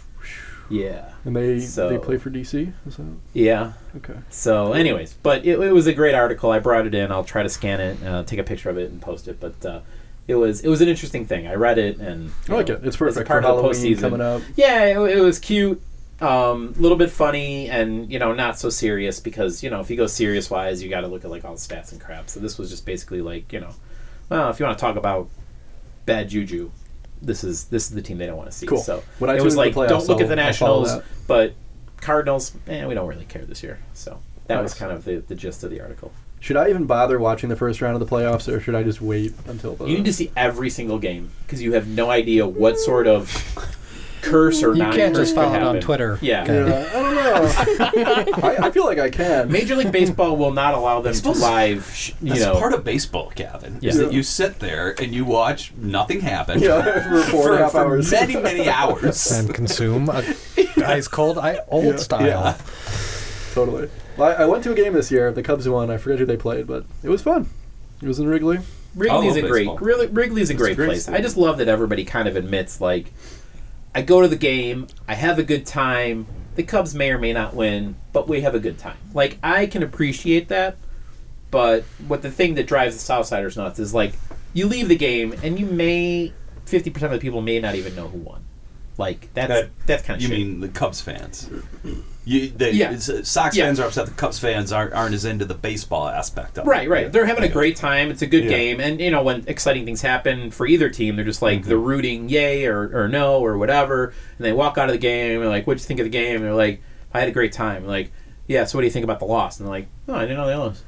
Yeah, 0.70 1.10
and 1.24 1.34
they 1.34 1.60
So- 1.60 1.88
they 1.88 1.98
play 1.98 2.18
for 2.18 2.30
DC. 2.30 2.72
Is 2.86 2.96
that 2.96 3.06
yeah. 3.32 3.72
okay? 3.96 4.14
So, 4.30 4.72
anyways, 4.74 5.14
but 5.22 5.46
it, 5.46 5.58
it 5.58 5.72
was 5.72 5.86
a 5.86 5.94
great 5.94 6.14
article. 6.14 6.50
I 6.50 6.58
brought 6.58 6.86
it 6.86 6.94
in. 6.94 7.10
I'll 7.10 7.24
try 7.24 7.42
to 7.42 7.48
scan 7.48 7.80
it, 7.80 8.02
uh, 8.04 8.22
take 8.24 8.38
a 8.38 8.42
picture 8.42 8.68
of 8.68 8.76
it, 8.76 8.90
and 8.90 9.00
post 9.00 9.28
it. 9.28 9.40
But 9.40 9.64
uh, 9.64 9.80
it 10.26 10.34
was 10.34 10.60
it 10.60 10.68
was 10.68 10.80
an 10.82 10.88
interesting 10.88 11.24
thing. 11.24 11.46
I 11.46 11.54
read 11.54 11.78
it, 11.78 11.98
and 11.98 12.30
I 12.48 12.52
like 12.54 12.68
you 12.68 12.74
it. 12.74 12.82
know, 12.82 12.88
It's 12.88 13.00
as 13.00 13.16
a 13.16 13.24
part 13.24 13.28
for 13.28 13.36
of 13.38 13.42
the 13.42 13.62
Halloween 13.62 13.72
postseason. 13.72 14.00
coming 14.00 14.20
up. 14.20 14.42
Yeah, 14.56 14.84
it, 14.84 15.16
it 15.18 15.20
was 15.20 15.38
cute. 15.38 15.80
Um, 16.20 16.74
a 16.76 16.80
little 16.82 16.98
bit 16.98 17.10
funny, 17.10 17.70
and 17.70 18.10
you 18.12 18.18
know, 18.18 18.34
not 18.34 18.58
so 18.58 18.68
serious 18.70 19.20
because 19.20 19.62
you 19.62 19.70
know, 19.70 19.80
if 19.80 19.88
you 19.88 19.96
go 19.96 20.06
serious 20.06 20.50
wise, 20.50 20.82
you 20.82 20.90
got 20.90 21.00
to 21.02 21.06
look 21.06 21.24
at 21.24 21.30
like 21.30 21.44
all 21.46 21.54
the 21.54 21.60
stats 21.60 21.92
and 21.92 22.00
crap. 22.00 22.28
So 22.28 22.40
this 22.40 22.58
was 22.58 22.68
just 22.68 22.84
basically 22.84 23.22
like 23.22 23.52
you 23.52 23.60
know, 23.60 23.70
well, 24.28 24.50
if 24.50 24.58
you 24.60 24.66
want 24.66 24.76
to 24.76 24.82
talk 24.84 24.96
about 24.96 25.28
bad 26.04 26.28
juju, 26.28 26.72
this 27.22 27.44
is 27.44 27.64
this 27.66 27.88
is 27.88 27.94
the 27.94 28.02
team 28.02 28.18
they 28.18 28.26
don't 28.26 28.36
want 28.36 28.50
to 28.50 28.56
see. 28.56 28.66
Cool. 28.66 28.78
So 28.78 29.02
When 29.18 29.30
I 29.30 29.36
it 29.36 29.42
was 29.42 29.56
like, 29.56 29.74
playoffs, 29.74 29.88
don't 29.88 30.08
look 30.08 30.20
at 30.20 30.28
the 30.28 30.34
I'll- 30.40 30.46
I'll 30.46 30.52
follow 30.54 30.82
Nationals, 30.82 31.04
but 31.26 31.54
Cardinals, 32.00 32.52
eh, 32.68 32.86
we 32.86 32.94
don't 32.94 33.08
really 33.08 33.24
care 33.24 33.44
this 33.44 33.62
year. 33.62 33.78
So 33.94 34.20
that 34.46 34.62
was 34.62 34.74
kind 34.74 34.92
of 34.92 35.04
the, 35.04 35.16
the 35.16 35.34
gist 35.34 35.64
of 35.64 35.70
the 35.70 35.80
article. 35.80 36.12
Should 36.40 36.56
I 36.56 36.68
even 36.70 36.84
bother 36.84 37.18
watching 37.18 37.48
the 37.48 37.56
first 37.56 37.82
round 37.82 38.00
of 38.00 38.08
the 38.08 38.14
playoffs, 38.16 38.46
or 38.52 38.60
should 38.60 38.76
I 38.76 38.84
just 38.84 39.00
wait 39.02 39.34
until 39.46 39.74
the? 39.74 39.86
You 39.86 39.96
need 39.96 40.04
to 40.04 40.12
see 40.12 40.30
every 40.36 40.70
single 40.70 40.98
game 40.98 41.30
because 41.44 41.60
you 41.60 41.72
have 41.72 41.88
no 41.88 42.10
idea 42.10 42.46
what 42.46 42.78
sort 42.78 43.08
of 43.08 43.28
curse 44.22 44.62
or 44.62 44.74
not. 44.74 44.92
You 44.94 45.00
can't 45.00 45.14
just 45.16 45.34
follow 45.34 45.54
it 45.54 45.62
on. 45.62 45.80
Twitter. 45.80 46.18
Yeah. 46.20 46.42
Okay. 46.42 46.66
Yeah, 46.68 46.90
I 46.90 47.02
don't 47.02 47.14
know. 47.14 48.48
I, 48.48 48.66
I 48.66 48.70
feel 48.70 48.84
like 48.84 48.98
I 48.98 49.10
can. 49.10 49.50
Major 49.50 49.76
League 49.76 49.92
Baseball 49.92 50.36
will 50.36 50.52
not 50.52 50.74
allow 50.74 51.00
them 51.00 51.14
to 51.14 51.30
live, 51.30 51.90
sh- 51.94 52.12
you 52.20 52.30
That's 52.30 52.40
know. 52.44 52.58
part 52.58 52.72
of 52.74 52.84
baseball, 52.84 53.32
Gavin. 53.34 53.78
Yeah. 53.80 53.90
Is 53.90 53.98
that 53.98 54.12
you 54.12 54.22
sit 54.22 54.58
there 54.58 54.94
and 55.00 55.14
you 55.14 55.24
watch 55.24 55.72
nothing 55.76 56.20
happen 56.20 56.60
Yeah, 56.60 56.82
for 57.24 57.30
four 57.30 57.52
and 57.52 57.60
a 57.60 57.62
half 57.64 57.72
for 57.72 57.80
hours. 57.80 58.10
many, 58.10 58.36
many 58.36 58.68
hours. 58.68 59.30
and 59.30 59.52
consume 59.54 60.08
a 60.08 60.22
ice 60.78 61.08
cold, 61.08 61.38
I, 61.38 61.60
old 61.68 61.84
Yeah. 61.84 61.96
style. 61.96 62.26
Yeah. 62.26 62.56
Totally. 63.54 63.88
Well, 64.16 64.28
I, 64.30 64.42
I 64.42 64.46
went 64.46 64.64
to 64.64 64.72
a 64.72 64.74
game 64.74 64.92
this 64.92 65.10
year. 65.10 65.32
The 65.32 65.42
Cubs 65.42 65.68
won. 65.68 65.90
I 65.90 65.96
forget 65.96 66.18
who 66.18 66.26
they 66.26 66.36
played, 66.36 66.66
but 66.66 66.84
it 67.02 67.08
was 67.08 67.22
fun. 67.22 67.48
It 68.02 68.06
was 68.06 68.18
in 68.18 68.28
Wrigley. 68.28 68.58
Wrigley's 68.94 69.36
I 69.36 69.40
oh, 69.40 69.40
a 69.40 69.42
love 69.42 69.50
great 69.50 69.80
really, 69.80 70.06
Wrigley's 70.06 70.50
a 70.50 70.52
It's 70.54 70.60
a 70.60 70.64
great, 70.64 70.76
great 70.76 70.86
place. 70.86 71.08
I 71.08 71.20
just 71.20 71.36
love 71.36 71.58
that 71.58 71.68
everybody 71.68 72.04
kind 72.04 72.26
of 72.26 72.36
admits 72.36 72.80
like 72.80 73.12
I 73.94 74.02
go 74.02 74.20
to 74.22 74.28
the 74.28 74.36
game, 74.36 74.86
I 75.08 75.14
have 75.14 75.38
a 75.38 75.42
good 75.42 75.66
time. 75.66 76.26
The 76.56 76.62
Cubs 76.62 76.94
may 76.94 77.10
or 77.10 77.18
may 77.18 77.32
not 77.32 77.54
win, 77.54 77.96
but 78.12 78.28
we 78.28 78.40
have 78.42 78.54
a 78.54 78.58
good 78.60 78.78
time. 78.78 78.96
Like 79.14 79.38
I 79.42 79.66
can 79.66 79.82
appreciate 79.82 80.48
that, 80.48 80.76
but 81.50 81.84
what 82.06 82.22
the 82.22 82.30
thing 82.30 82.54
that 82.54 82.66
drives 82.66 82.96
the 83.04 83.12
Southsiders 83.12 83.56
nuts 83.56 83.78
is 83.78 83.94
like 83.94 84.14
you 84.54 84.66
leave 84.66 84.88
the 84.88 84.96
game 84.96 85.34
and 85.42 85.58
you 85.58 85.66
may 85.66 86.32
fifty 86.66 86.90
percent 86.90 87.12
of 87.12 87.20
the 87.20 87.22
people 87.24 87.40
may 87.40 87.60
not 87.60 87.74
even 87.76 87.94
know 87.94 88.08
who 88.08 88.18
won. 88.18 88.44
Like 88.98 89.32
that's 89.34 89.48
That- 89.48 89.70
that's 89.86 90.02
kind 90.02 90.16
of 90.16 90.22
You 90.22 90.28
shit. 90.28 90.38
mean 90.46 90.60
the 90.60 90.68
Cubs 90.68 91.00
fans? 91.00 91.48
You, 92.28 92.50
the, 92.50 92.74
Yeah. 92.74 92.94
Sox 92.98 93.56
Yeah. 93.56 93.64
fans 93.64 93.80
are 93.80 93.86
upset. 93.86 94.04
The 94.06 94.12
Cubs 94.12 94.38
fans 94.38 94.70
aren't, 94.70 94.92
aren't 94.92 95.14
as 95.14 95.24
into 95.24 95.46
the 95.46 95.54
baseball 95.54 96.08
aspect 96.08 96.58
of 96.58 96.66
it. 96.66 96.68
Right, 96.68 96.86
right. 96.88 97.10
They're 97.10 97.24
having 97.24 97.44
a 97.44 97.48
great 97.48 97.74
time. 97.76 98.10
It's 98.10 98.20
a 98.20 98.26
good 98.26 98.44
Yeah. 98.44 98.50
game, 98.50 98.80
and 98.80 99.00
you 99.00 99.10
know 99.10 99.22
when 99.22 99.44
exciting 99.46 99.86
things 99.86 100.02
happen 100.02 100.50
for 100.50 100.66
either 100.66 100.90
team, 100.90 101.16
they're 101.16 101.24
just 101.24 101.40
like 101.40 101.60
Mm-hmm. 101.60 101.68
they're 101.70 101.78
rooting 101.78 102.28
yay 102.28 102.66
or, 102.66 102.90
or 102.92 103.08
no 103.08 103.40
or 103.40 103.56
whatever, 103.56 104.12
and 104.36 104.44
they 104.44 104.52
walk 104.52 104.76
out 104.76 104.88
of 104.88 104.92
the 104.92 104.98
game 104.98 105.36
and 105.36 105.42
they're 105.42 105.48
like, 105.48 105.66
"What'd 105.66 105.80
you 105.82 105.86
think 105.86 106.00
of 106.00 106.04
the 106.04 106.10
game?" 106.10 106.36
And 106.36 106.44
they're 106.44 106.54
like, 106.54 106.82
"I 107.14 107.20
had 107.20 107.28
a 107.28 107.32
great 107.32 107.52
time." 107.52 107.86
like, 107.86 108.12
yeah. 108.46 108.64
So 108.64 108.76
what 108.76 108.82
do 108.82 108.86
you 108.86 108.92
think 108.92 109.04
about 109.04 109.20
the 109.20 109.24
loss? 109.24 109.58
And 109.58 109.66
they're 109.66 109.72
like, 109.74 109.86
"Oh, 110.06 110.14
I 110.14 110.22
didn't 110.22 110.36
know 110.36 110.46
they 110.46 110.54
lost." 110.54 110.84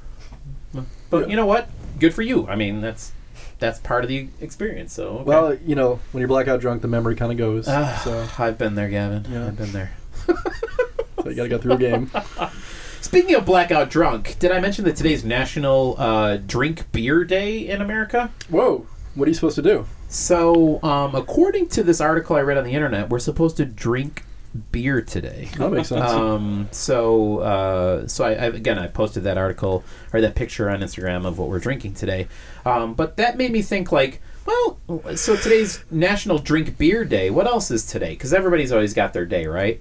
But 1.08 1.22
Yeah. 1.22 1.26
you 1.28 1.36
know 1.36 1.46
what? 1.46 1.68
Good 1.98 2.12
for 2.12 2.20
you. 2.22 2.46
I 2.48 2.54
mean, 2.54 2.82
that's 2.82 3.12
that's 3.60 3.78
part 3.78 4.04
of 4.04 4.08
the 4.08 4.28
experience. 4.42 4.92
So 4.92 5.08
okay. 5.08 5.24
Well, 5.24 5.54
you 5.66 5.74
know, 5.74 6.00
when 6.12 6.20
you're 6.20 6.28
blackout 6.28 6.60
drunk, 6.60 6.82
the 6.82 6.88
memory 6.88 7.16
kind 7.16 7.32
of 7.32 7.38
goes. 7.38 7.66
Ah, 7.66 7.98
so, 8.04 8.28
I've 8.38 8.58
been 8.58 8.74
there, 8.74 8.88
Gavin. 8.90 9.24
Yeah. 9.30 9.46
I've 9.46 9.56
been 9.56 9.72
there. 9.72 9.92
so 11.34 11.42
you 11.42 11.48
got 11.48 11.58
to 11.58 11.68
go 11.68 11.76
through 11.76 11.86
a 11.86 11.90
game. 11.90 12.10
Speaking 13.00 13.34
of 13.34 13.44
blackout 13.44 13.90
drunk, 13.90 14.36
did 14.38 14.52
I 14.52 14.60
mention 14.60 14.84
that 14.84 14.96
today's 14.96 15.24
National 15.24 15.96
uh, 15.98 16.36
Drink 16.36 16.90
Beer 16.92 17.24
Day 17.24 17.68
in 17.68 17.80
America? 17.80 18.30
Whoa! 18.48 18.86
What 19.14 19.26
are 19.26 19.30
you 19.30 19.34
supposed 19.34 19.56
to 19.56 19.62
do? 19.62 19.86
So, 20.08 20.82
um, 20.82 21.14
according 21.14 21.68
to 21.68 21.82
this 21.82 22.00
article 22.00 22.36
I 22.36 22.40
read 22.40 22.58
on 22.58 22.64
the 22.64 22.72
internet, 22.72 23.08
we're 23.08 23.18
supposed 23.18 23.56
to 23.58 23.64
drink 23.64 24.24
beer 24.72 25.00
today. 25.00 25.48
That 25.56 25.70
makes 25.70 25.88
sense. 25.88 26.10
Um, 26.10 26.68
so, 26.72 27.38
uh, 27.38 28.08
so 28.08 28.24
I, 28.24 28.30
I 28.30 28.46
again 28.46 28.78
I 28.78 28.88
posted 28.88 29.24
that 29.24 29.38
article 29.38 29.84
or 30.12 30.20
that 30.20 30.34
picture 30.34 30.68
on 30.68 30.80
Instagram 30.80 31.26
of 31.26 31.38
what 31.38 31.48
we're 31.48 31.60
drinking 31.60 31.94
today. 31.94 32.28
Um, 32.64 32.94
but 32.94 33.16
that 33.16 33.36
made 33.36 33.52
me 33.52 33.62
think 33.62 33.92
like, 33.92 34.20
well, 34.46 34.78
so 35.14 35.36
today's 35.36 35.84
National 35.90 36.38
Drink 36.38 36.76
Beer 36.76 37.04
Day. 37.04 37.30
What 37.30 37.46
else 37.46 37.70
is 37.70 37.86
today? 37.86 38.10
Because 38.10 38.34
everybody's 38.34 38.72
always 38.72 38.94
got 38.94 39.12
their 39.12 39.26
day, 39.26 39.46
right? 39.46 39.80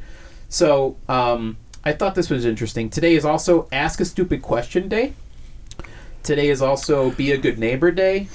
So, 0.49 0.97
um, 1.07 1.57
I 1.85 1.93
thought 1.93 2.15
this 2.15 2.29
was 2.29 2.43
interesting. 2.43 2.89
Today 2.89 3.15
is 3.15 3.23
also 3.23 3.67
Ask 3.71 3.99
a 4.01 4.05
Stupid 4.05 4.41
Question 4.41 4.89
Day. 4.89 5.13
Today 6.23 6.49
is 6.49 6.62
also 6.62 7.12
Be 7.12 7.31
a 7.31 7.38
Good 7.38 7.57
Neighbor 7.57 7.91
Day. 7.91 8.27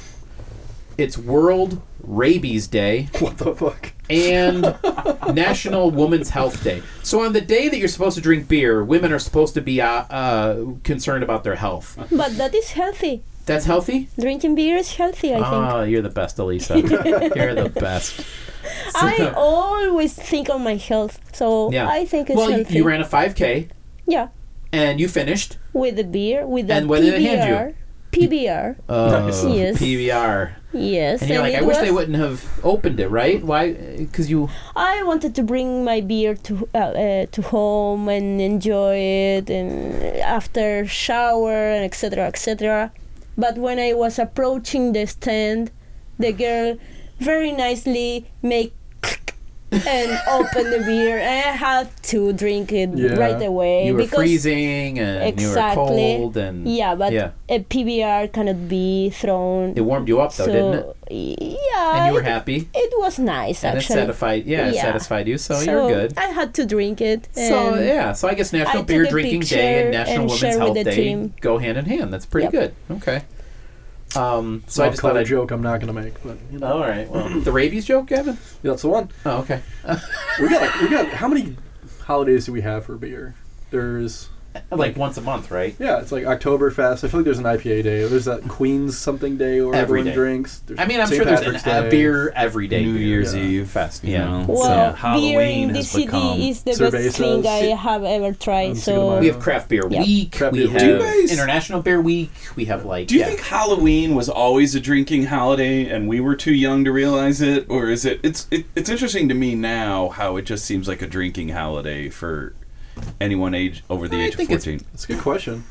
It's 0.96 1.18
World 1.18 1.82
Rabies 2.02 2.66
Day 2.68 3.08
what 3.18 3.38
the 3.38 3.54
fuck? 3.54 3.92
and 4.08 4.62
National 5.34 5.90
Women's 5.90 6.30
Health 6.30 6.62
Day. 6.62 6.82
So 7.02 7.24
on 7.24 7.32
the 7.32 7.40
day 7.40 7.68
that 7.68 7.78
you're 7.78 7.88
supposed 7.88 8.16
to 8.16 8.22
drink 8.22 8.48
beer, 8.48 8.84
women 8.84 9.12
are 9.12 9.18
supposed 9.18 9.54
to 9.54 9.60
be 9.60 9.80
uh, 9.80 9.88
uh, 9.88 10.64
concerned 10.84 11.24
about 11.24 11.42
their 11.42 11.56
health. 11.56 11.96
But 12.12 12.36
that 12.36 12.54
is 12.54 12.72
healthy. 12.72 13.22
That's 13.46 13.64
healthy. 13.64 14.08
Drinking 14.18 14.54
beer 14.54 14.76
is 14.76 14.94
healthy, 14.94 15.32
I 15.32 15.36
think. 15.36 15.46
Ah, 15.46 15.82
you're 15.82 16.02
the 16.02 16.08
best, 16.10 16.38
Elisa. 16.38 16.78
you're 17.36 17.54
the 17.54 17.72
best. 17.74 18.24
I 18.94 19.32
always 19.36 20.14
think 20.14 20.48
of 20.50 20.60
my 20.60 20.76
health, 20.76 21.18
so 21.32 21.70
Yeah. 21.72 21.88
I 21.88 22.04
think 22.04 22.30
it's 22.30 22.36
Well, 22.36 22.50
you, 22.50 22.56
healthy. 22.64 22.74
you 22.74 22.84
ran 22.84 23.00
a 23.00 23.04
5K 23.04 23.68
yeah, 24.06 24.28
and 24.72 25.00
you 25.00 25.08
finished. 25.08 25.58
with 25.72 25.96
the 25.96 26.04
beer, 26.04 26.46
with 26.46 26.68
the 26.68 26.74
And 26.74 26.88
what 26.88 27.00
did 27.02 27.14
it 27.14 27.22
hand 27.22 27.48
you? 27.48 27.56
PBR. 27.56 27.74
PBR, 28.14 28.76
Oh, 28.88 29.26
Yes. 29.52 29.78
PBR. 29.78 30.50
yes. 30.72 31.20
And 31.22 31.30
you're 31.30 31.42
like, 31.42 31.56
I 31.56 31.62
wish 31.62 31.78
they 31.78 31.90
wouldn't 31.90 32.16
have 32.16 32.44
opened 32.62 33.00
it, 33.00 33.08
right? 33.08 33.42
Why? 33.42 33.72
Because 33.72 34.30
you. 34.30 34.48
I 34.76 35.02
wanted 35.02 35.34
to 35.34 35.42
bring 35.42 35.82
my 35.84 36.00
beer 36.00 36.36
to 36.46 36.68
uh, 36.74 36.78
uh, 36.78 37.26
to 37.32 37.42
home 37.42 38.08
and 38.08 38.40
enjoy 38.40 38.94
it, 38.96 39.50
and 39.50 39.98
after 40.22 40.86
shower 40.86 41.58
and 41.74 41.82
etc. 41.84 42.26
etc. 42.28 42.92
But 43.36 43.58
when 43.58 43.80
I 43.80 43.94
was 43.94 44.16
approaching 44.20 44.92
the 44.92 45.06
stand, 45.06 45.72
the 46.16 46.30
girl 46.32 46.76
very 47.20 47.52
nicely 47.52 48.26
make 48.42 48.72
and 49.72 50.16
open 50.30 50.70
the 50.70 50.78
beer, 50.86 51.18
and 51.18 51.28
I 51.50 51.50
had 51.56 51.88
to 52.14 52.32
drink 52.32 52.70
it 52.70 52.90
Yeah. 52.94 53.14
right 53.18 53.42
away 53.42 53.86
You 53.88 53.94
were 53.94 54.02
because 54.02 54.18
freezing 54.18 55.00
and 55.00 55.24
Exactly. 55.24 55.42
you 55.42 55.50
were 55.50 55.74
cold 56.30 56.36
and 56.36 56.68
yeah, 56.68 56.94
but 56.94 57.12
yeah, 57.12 57.30
a 57.48 57.58
PBR 57.58 58.32
cannot 58.32 58.68
be 58.68 59.10
thrown. 59.10 59.72
it 59.74 59.80
warmed 59.80 60.06
you 60.06 60.20
up 60.20 60.32
though, 60.36 60.46
so 60.46 60.52
didn't 60.52 60.74
it? 61.10 61.58
yeah, 61.74 61.96
And 61.96 62.06
you 62.06 62.12
were 62.14 62.20
it, 62.20 62.24
happy, 62.26 62.68
it 62.72 62.92
was 62.98 63.18
nice 63.18 63.64
and 63.64 63.74
it 63.74 63.78
actually. 63.78 63.96
satisfied. 63.98 64.46
Yeah, 64.46 64.68
it 64.68 64.76
satisfied 64.76 65.26
you, 65.26 65.38
so, 65.38 65.54
so 65.56 65.68
you're 65.68 65.88
good. 65.88 66.14
I 66.16 66.26
had 66.28 66.54
to 66.54 66.64
drink 66.66 67.00
it. 67.00 67.26
So 67.34 67.74
yeah, 67.74 68.12
so 68.12 68.28
I 68.28 68.34
guess 68.34 68.52
National 68.52 68.82
I 68.84 68.86
Beer 68.86 69.06
Drinking 69.06 69.40
Day 69.40 69.82
and 69.82 69.90
National 69.90 70.20
and 70.20 70.30
Women's 70.30 70.56
Health 70.56 70.74
Day 70.84 70.94
team. 70.94 71.34
go 71.40 71.58
hand 71.58 71.78
in 71.78 71.86
hand. 71.86 72.12
That's 72.12 72.26
pretty 72.26 72.44
Yep. 72.44 72.52
good. 72.52 72.74
Okay. 72.98 73.22
Um, 74.16 74.62
So 74.66 74.84
I 74.84 74.88
just 74.90 75.00
thought 75.02 75.16
a 75.16 75.20
I'd 75.20 75.26
joke 75.26 75.50
I'm 75.50 75.62
not 75.62 75.80
going 75.80 75.94
to 75.94 76.00
make, 76.00 76.22
but 76.22 76.36
you 76.52 76.58
know. 76.58 76.72
All 76.74 76.80
right. 76.80 77.08
Well, 77.08 77.40
the 77.40 77.52
rabies 77.52 77.84
joke, 77.84 78.06
Gavin. 78.06 78.38
that's 78.62 78.82
the 78.82 78.88
one. 78.88 79.10
Oh, 79.24 79.38
okay. 79.38 79.62
We 80.40 80.48
got 80.48 80.62
like, 80.62 80.80
we 80.80 80.88
got 80.88 81.08
how 81.08 81.28
many 81.28 81.56
holidays 82.02 82.46
do 82.46 82.52
we 82.52 82.60
have 82.62 82.86
for 82.86 82.96
beer? 82.96 83.34
There's 83.70 84.28
Like 84.70 84.96
once 84.96 85.16
a 85.16 85.20
month, 85.20 85.50
right? 85.50 85.74
yeah, 85.78 86.00
it's 86.00 86.12
like 86.12 86.24
Oktoberfest. 86.24 87.04
I 87.04 87.08
feel 87.08 87.20
like 87.20 87.24
there's 87.24 87.38
an 87.38 87.44
IPA 87.44 87.82
day. 87.82 88.04
There's 88.06 88.24
that 88.26 88.42
Queen's 88.48 88.96
something 88.96 89.36
day 89.36 89.60
where 89.60 89.74
Every 89.74 90.00
everyone 90.00 90.04
day. 90.06 90.14
drinks. 90.14 90.58
There's 90.60 90.78
I 90.80 90.86
mean, 90.86 91.00
I'm 91.00 91.06
St. 91.06 91.16
sure 91.16 91.24
there's 91.24 91.64
an, 91.66 91.86
a 91.86 91.90
beer 91.90 92.30
every 92.30 92.68
day. 92.68 92.84
New. 92.84 92.92
Year's 92.94 93.34
Yeah. 93.34 93.42
Eve, 93.42 93.70
Fest, 93.70 94.04
you 94.04 94.12
yeah. 94.12 94.24
know. 94.24 94.46
Well, 94.48 94.62
so 94.62 94.68
beer 94.68 94.88
in 94.88 94.94
Halloween 94.96 95.68
this 95.68 95.76
has 95.78 95.90
city 95.90 96.04
become. 96.06 96.40
is 96.40 96.62
the 96.62 96.70
Cervezas. 96.72 96.92
best 96.92 97.16
thing 97.18 97.46
I 97.46 97.56
have 97.76 98.04
ever 98.04 98.32
tried. 98.32 98.70
Um, 98.70 98.74
So 98.76 99.18
We 99.18 99.26
have 99.26 99.40
craft 99.40 99.68
beer 99.68 99.82
Yeah. 99.90 100.00
week. 100.02 100.36
Craft 100.36 100.52
we 100.52 100.58
beer 100.60 100.68
have 100.68 100.82
week. 100.82 100.90
Do 100.90 100.92
you 100.96 100.98
guys- 101.22 101.32
international 101.32 101.82
beer 101.82 102.00
week. 102.00 102.30
We 102.56 102.64
have 102.66 102.84
like. 102.84 103.08
Do 103.08 103.14
you 103.14 103.20
yeah. 103.20 103.26
think 103.26 103.40
Halloween 103.40 104.14
was 104.14 104.28
always 104.28 104.74
a 104.74 104.80
drinking 104.80 105.26
holiday 105.26 105.88
and 105.88 106.08
we 106.08 106.20
were 106.20 106.36
too 106.36 106.54
young 106.54 106.84
to 106.84 106.92
realize 106.92 107.40
it, 107.40 107.66
or 107.68 107.88
is 107.90 108.04
it? 108.04 108.20
It's 108.22 108.46
it, 108.50 108.66
it's 108.76 108.88
interesting 108.88 109.28
to 109.28 109.34
me 109.34 109.54
now 109.54 110.08
how 110.10 110.36
it 110.36 110.42
just 110.42 110.64
seems 110.64 110.86
like 110.88 111.02
a 111.02 111.06
drinking 111.06 111.50
holiday 111.50 112.08
for 112.08 112.54
anyone 113.20 113.54
age 113.54 113.84
over 113.90 114.08
the 114.08 114.16
I 114.16 114.20
age 114.24 114.30
of 114.32 114.36
think 114.36 114.50
it's- 114.50 114.64
fourteen. 114.64 114.86
That's 114.92 115.04
a 115.04 115.06
good 115.08 115.20
question. 115.20 115.64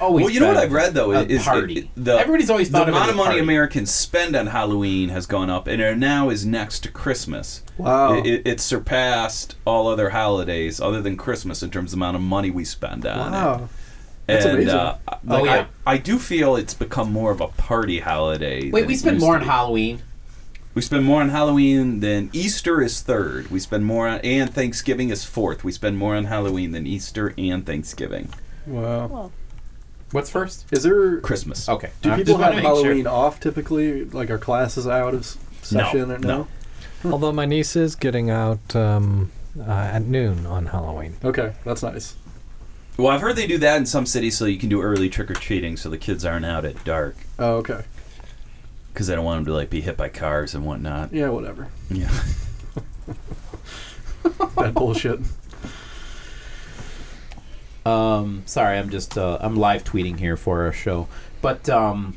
always? 0.00 0.24
Well, 0.24 0.32
you 0.34 0.40
know 0.40 0.48
what 0.48 0.54
been 0.54 0.64
I've 0.64 0.72
read 0.72 0.94
though 0.94 1.12
a 1.12 1.22
is 1.24 1.44
party. 1.44 1.78
it- 1.78 1.88
the 1.96 2.18
Everybody's 2.18 2.50
always 2.50 2.68
thought 2.68 2.78
the 2.78 2.82
of 2.84 2.88
it 2.88 2.90
amount 2.92 3.04
as 3.04 3.10
of 3.10 3.16
money 3.16 3.28
party. 3.28 3.40
Americans 3.40 3.90
spend 3.90 4.34
on 4.36 4.48
Halloween 4.48 5.08
has 5.10 5.26
gone 5.26 5.50
up, 5.50 5.66
and 5.66 5.80
it 5.80 5.96
now 5.98 6.30
is 6.30 6.44
next 6.44 6.80
to 6.80 6.90
Christmas. 6.90 7.62
Wow. 7.78 8.14
It, 8.14 8.26
it, 8.26 8.46
it 8.46 8.60
surpassed 8.60 9.56
all 9.64 9.88
other 9.88 10.10
holidays 10.10 10.80
other 10.80 11.00
than 11.00 11.16
Christmas 11.16 11.62
in 11.62 11.70
terms 11.70 11.92
of 11.92 11.98
the 11.98 12.04
amount 12.04 12.16
of 12.16 12.22
money 12.22 12.50
we 12.50 12.64
spend 12.64 13.06
on 13.06 13.18
it. 13.18 13.36
Wow. 13.36 13.68
That's 14.26 14.44
and, 14.46 14.54
amazing. 14.54 14.74
Uh, 14.78 14.98
Oh, 15.26 15.34
like, 15.36 15.44
yeah. 15.46 15.66
I, 15.86 15.94
I 15.94 15.98
do 15.98 16.18
feel 16.18 16.56
it's 16.56 16.74
become 16.74 17.10
more 17.12 17.30
of 17.30 17.40
a 17.40 17.48
party 17.48 18.00
holiday. 18.00 18.70
Wait, 18.70 18.80
than 18.82 18.88
we 18.88 18.94
it 18.94 18.98
spend 18.98 19.14
used 19.16 19.24
more 19.24 19.34
to 19.34 19.38
on 19.40 19.44
be. 19.44 19.48
Halloween. 19.50 20.02
We 20.74 20.82
spend 20.82 21.04
more 21.04 21.20
on 21.20 21.28
Halloween 21.28 22.00
than 22.00 22.30
Easter 22.32 22.82
is 22.82 23.00
third. 23.00 23.50
We 23.50 23.60
spend 23.60 23.84
more 23.86 24.08
on 24.08 24.18
and 24.20 24.52
Thanksgiving 24.52 25.10
is 25.10 25.24
fourth. 25.24 25.62
We 25.62 25.70
spend 25.72 25.96
more 25.98 26.16
on 26.16 26.24
Halloween 26.24 26.72
than 26.72 26.86
Easter 26.86 27.32
and 27.38 27.64
Thanksgiving. 27.64 28.28
Wow. 28.66 29.06
Well, 29.06 29.32
What's 30.10 30.30
first? 30.30 30.66
Is 30.72 30.82
there? 30.84 31.20
Christmas. 31.20 31.68
Okay. 31.68 31.90
Do 32.02 32.10
I 32.12 32.16
people 32.16 32.34
just 32.34 32.40
wanted 32.40 32.54
have 32.54 32.62
to 32.62 32.68
make 32.68 32.76
sure. 32.76 32.84
Halloween 32.84 33.06
off 33.06 33.40
typically? 33.40 34.04
Like 34.04 34.30
are 34.30 34.38
classes 34.38 34.86
out 34.86 35.14
of 35.14 35.20
s- 35.20 35.38
session 35.62 36.10
or 36.10 36.18
no? 36.18 36.46
Although 37.04 37.32
my 37.32 37.46
niece 37.46 37.74
is 37.76 37.94
getting 37.96 38.30
out 38.30 38.74
um, 38.76 39.30
uh, 39.58 39.70
at 39.70 40.02
noon 40.02 40.46
on 40.46 40.66
Halloween. 40.66 41.16
Okay, 41.24 41.52
that's 41.64 41.82
nice. 41.82 42.14
Well, 42.96 43.08
I've 43.08 43.20
heard 43.22 43.34
they 43.36 43.46
do 43.48 43.58
that 43.58 43.76
in 43.76 43.86
some 43.86 44.06
cities 44.06 44.38
so 44.38 44.44
you 44.44 44.56
can 44.58 44.68
do 44.68 44.80
early 44.80 45.08
trick 45.08 45.30
or 45.30 45.34
treating, 45.34 45.76
so 45.76 45.90
the 45.90 45.98
kids 45.98 46.24
aren't 46.24 46.46
out 46.46 46.64
at 46.64 46.84
dark 46.84 47.16
Oh, 47.38 47.56
okay. 47.56 47.82
Because 48.94 49.10
I 49.10 49.16
don't 49.16 49.24
want 49.24 49.38
them 49.38 49.46
to 49.46 49.54
like 49.54 49.70
be 49.70 49.80
hit 49.80 49.96
by 49.96 50.08
cars 50.08 50.54
and 50.54 50.64
whatnot. 50.64 51.12
Yeah, 51.12 51.28
whatever. 51.30 51.68
Yeah. 51.90 52.10
That 54.56 54.72
bullshit. 54.72 55.20
Um, 57.84 58.42
sorry, 58.46 58.78
I'm 58.78 58.88
just 58.88 59.18
uh, 59.18 59.36
I'm 59.42 59.56
live 59.56 59.84
tweeting 59.84 60.18
here 60.18 60.38
for 60.38 60.62
our 60.62 60.72
show, 60.72 61.08
but 61.42 61.68
um, 61.68 62.16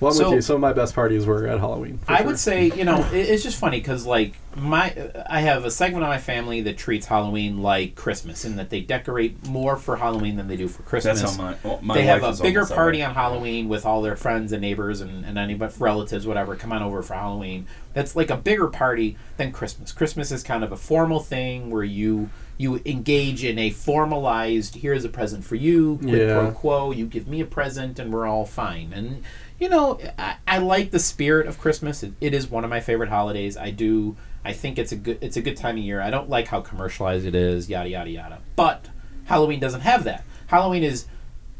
Well, 0.00 0.12
I'm 0.12 0.16
So- 0.16 0.24
with 0.26 0.34
you. 0.36 0.40
Some 0.42 0.54
of 0.56 0.60
my 0.60 0.72
best 0.72 0.94
parties 0.94 1.26
were 1.26 1.46
at 1.46 1.58
Halloween. 1.58 1.98
I 2.08 2.18
sure. 2.18 2.26
would 2.26 2.38
say 2.38 2.66
you 2.70 2.84
know 2.84 2.98
it, 3.12 3.28
it's 3.28 3.42
just 3.42 3.58
funny 3.58 3.78
because 3.78 4.06
like 4.06 4.34
my 4.56 4.92
I 5.28 5.40
have 5.40 5.64
a 5.64 5.70
segment 5.70 6.02
of 6.04 6.08
my 6.08 6.18
family 6.18 6.60
that 6.62 6.76
treats 6.78 7.06
Halloween 7.06 7.62
like 7.62 7.94
Christmas 7.94 8.44
in 8.44 8.56
that 8.56 8.70
they 8.70 8.80
decorate 8.80 9.46
more 9.46 9.76
for 9.76 9.96
Halloween 9.96 10.36
than 10.36 10.48
they 10.48 10.56
do 10.56 10.68
for 10.68 10.82
Christmas. 10.82 11.20
That's 11.20 11.36
how 11.36 11.42
my, 11.42 11.56
well, 11.62 11.78
my 11.82 11.94
they 11.94 12.02
have 12.04 12.22
a 12.22 12.42
bigger 12.42 12.64
party 12.66 13.02
on 13.02 13.14
Halloween 13.14 13.68
with 13.68 13.84
all 13.86 14.02
their 14.02 14.16
friends 14.16 14.52
and 14.52 14.60
neighbors 14.62 15.00
and, 15.00 15.24
and 15.24 15.38
any 15.38 15.54
but 15.54 15.78
relatives, 15.80 16.26
whatever, 16.26 16.56
come 16.56 16.72
on 16.72 16.82
over 16.82 17.02
for 17.02 17.14
Halloween. 17.14 17.66
That's 17.94 18.14
like 18.16 18.30
a 18.30 18.36
bigger 18.36 18.68
party 18.68 19.16
than 19.36 19.52
Christmas. 19.52 19.92
Christmas 19.92 20.30
is 20.32 20.42
kind 20.42 20.62
of 20.64 20.72
a 20.72 20.76
formal 20.76 21.20
thing 21.20 21.70
where 21.70 21.84
you 21.84 22.30
you 22.56 22.80
engage 22.84 23.44
in 23.44 23.56
a 23.56 23.70
formalized 23.70 24.76
here's 24.76 25.04
a 25.04 25.08
present 25.08 25.44
for 25.44 25.54
you, 25.54 25.98
quid 26.02 26.28
Yeah. 26.28 26.38
pro 26.40 26.50
quo, 26.50 26.90
you 26.90 27.06
give 27.06 27.28
me 27.28 27.40
a 27.40 27.44
present 27.44 27.98
and 28.00 28.12
we're 28.12 28.26
all 28.26 28.44
fine. 28.44 28.92
And 28.92 29.22
you 29.58 29.68
know, 29.68 29.98
I, 30.18 30.36
I 30.46 30.58
like 30.58 30.90
the 30.90 30.98
spirit 30.98 31.46
of 31.46 31.58
Christmas. 31.58 32.02
It, 32.02 32.12
it 32.20 32.34
is 32.34 32.48
one 32.50 32.64
of 32.64 32.70
my 32.70 32.80
favorite 32.80 33.08
holidays. 33.08 33.56
I 33.56 33.70
do 33.70 34.16
I 34.44 34.52
think 34.52 34.78
it's 34.78 34.92
a 34.92 34.96
good 34.96 35.18
it's 35.20 35.36
a 35.36 35.42
good 35.42 35.56
time 35.56 35.76
of 35.76 35.82
year. 35.82 36.00
I 36.00 36.10
don't 36.10 36.28
like 36.28 36.48
how 36.48 36.60
commercialized 36.60 37.26
it 37.26 37.34
is, 37.34 37.68
yada 37.68 37.88
yada 37.88 38.10
yada. 38.10 38.38
But 38.56 38.88
Halloween 39.24 39.60
doesn't 39.60 39.82
have 39.82 40.04
that. 40.04 40.24
Halloween 40.46 40.82
is 40.82 41.06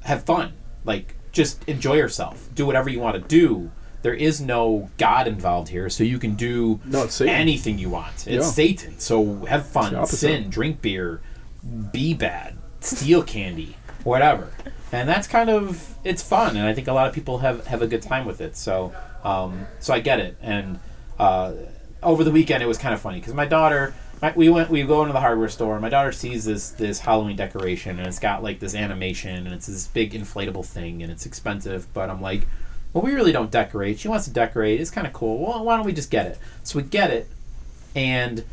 have 0.05 0.25
fun. 0.25 0.55
Like 0.85 1.15
just 1.33 1.69
enjoy 1.69 1.95
yourself. 1.97 2.49
Do 2.55 2.67
whatever 2.67 2.89
you 2.89 3.01
want 3.01 3.21
to 3.21 3.29
do. 3.29 3.71
There 4.03 4.15
is 4.15 4.41
no 4.41 4.91
God 4.97 5.27
involved 5.27 5.69
here, 5.69 5.91
so 5.91 6.05
you 6.05 6.21
can 6.21 6.35
do 6.35 6.81
No, 6.85 7.09
anything 7.21 7.79
you 7.79 7.91
want. 7.91 8.15
It's 8.15 8.29
Yeah. 8.29 8.41
Satan. 8.43 8.99
So 9.01 9.45
have 9.47 9.67
fun, 9.67 10.07
sin, 10.07 10.51
drink 10.51 10.81
beer, 10.81 11.21
be 11.93 12.15
bad, 12.15 12.57
steal 12.81 13.25
candy, 13.25 13.77
whatever. 14.05 14.51
And 14.90 15.09
that's 15.09 15.27
kind 15.27 15.51
of 15.51 15.94
it's 16.05 16.22
fun, 16.22 16.57
and 16.57 16.66
I 16.66 16.72
think 16.72 16.88
a 16.88 16.92
lot 16.92 17.07
of 17.07 17.14
people 17.14 17.38
have 17.38 17.66
have 17.66 17.83
a 17.83 17.87
good 17.87 18.03
time 18.03 18.24
with 18.24 18.40
it. 18.40 18.57
So 18.57 18.94
um, 19.22 19.66
so 19.81 19.92
I 19.92 20.01
get 20.01 20.20
it. 20.20 20.37
And 20.40 20.81
uh, 21.18 21.53
over 22.03 22.24
the 22.24 22.31
weekend, 22.31 22.62
it 22.62 22.66
was 22.66 22.79
kind 22.79 22.94
of 22.94 23.01
funny 23.01 23.18
because 23.20 23.35
my 23.35 23.46
daughter. 23.46 23.94
My, 24.20 24.33
we 24.35 24.48
went. 24.48 24.68
We 24.68 24.83
go 24.83 25.03
into 25.03 25.12
the 25.12 25.20
hardware 25.20 25.48
store. 25.48 25.74
and 25.74 25.83
My 25.83 25.90
daughter 25.90 26.11
sees 26.11 26.44
this 26.44 26.70
this 26.70 26.98
Halloween 26.98 27.37
decoration, 27.37 27.98
and 27.98 28.09
it's 28.09 28.18
got 28.18 28.42
like 28.42 28.59
this 28.59 28.74
animation, 28.74 29.46
and 29.46 29.55
it's 29.55 29.66
this 29.66 29.87
big 29.87 30.12
inflatable 30.12 30.66
thing, 30.66 31.05
and 31.05 31.12
it's 31.12 31.24
expensive. 31.24 31.87
But 31.94 32.11
I'm 32.11 32.20
like, 32.20 32.48
well, 32.92 33.05
we 33.05 33.12
really 33.12 33.31
don't 33.31 33.51
decorate. 33.51 34.01
She 34.01 34.09
wants 34.09 34.24
to 34.24 34.33
decorate. 34.33 34.81
It's 34.81 34.90
kind 34.90 35.07
of 35.07 35.12
cool. 35.12 35.38
Well, 35.38 35.64
why 35.64 35.77
don't 35.77 35.87
we 35.87 35.92
just 35.92 36.11
get 36.11 36.27
it? 36.27 36.38
So 36.64 36.81
we 36.81 36.83
get 36.83 37.11
it, 37.11 37.29
and 37.94 38.44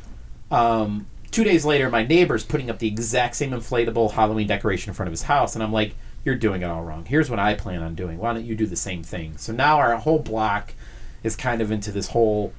um, 0.52 1.08
two 1.32 1.44
days 1.44 1.66
later, 1.66 1.90
my 1.90 2.04
neighbor's 2.06 2.44
putting 2.44 2.70
up 2.70 2.78
the 2.78 2.88
exact 2.88 3.36
same 3.36 3.50
inflatable 3.50 4.12
Halloween 4.12 4.46
decoration 4.46 4.92
in 4.92 4.94
front 4.94 5.08
of 5.08 5.14
his 5.14 5.24
house, 5.24 5.56
and 5.56 5.64
I'm 5.64 5.74
like, 5.74 5.96
"You're 6.26 6.36
doing 6.36 6.62
it 6.62 6.66
all 6.66 6.84
wrong. 6.84 7.06
Here's 7.06 7.30
what 7.30 7.40
I 7.40 7.54
plan 7.54 7.82
on 7.82 7.96
doing. 7.96 8.18
Why 8.18 8.34
don't 8.34 8.46
you 8.46 8.56
do 8.56 8.66
the 8.66 8.76
same 8.76 9.04
thing?" 9.04 9.38
So 9.38 9.54
now 9.54 9.78
our 9.78 9.96
whole 9.96 10.20
block 10.20 10.74
is 11.24 11.38
kind 11.38 11.62
of 11.62 11.72
into 11.72 11.92
this 11.92 12.10
whole 12.10 12.52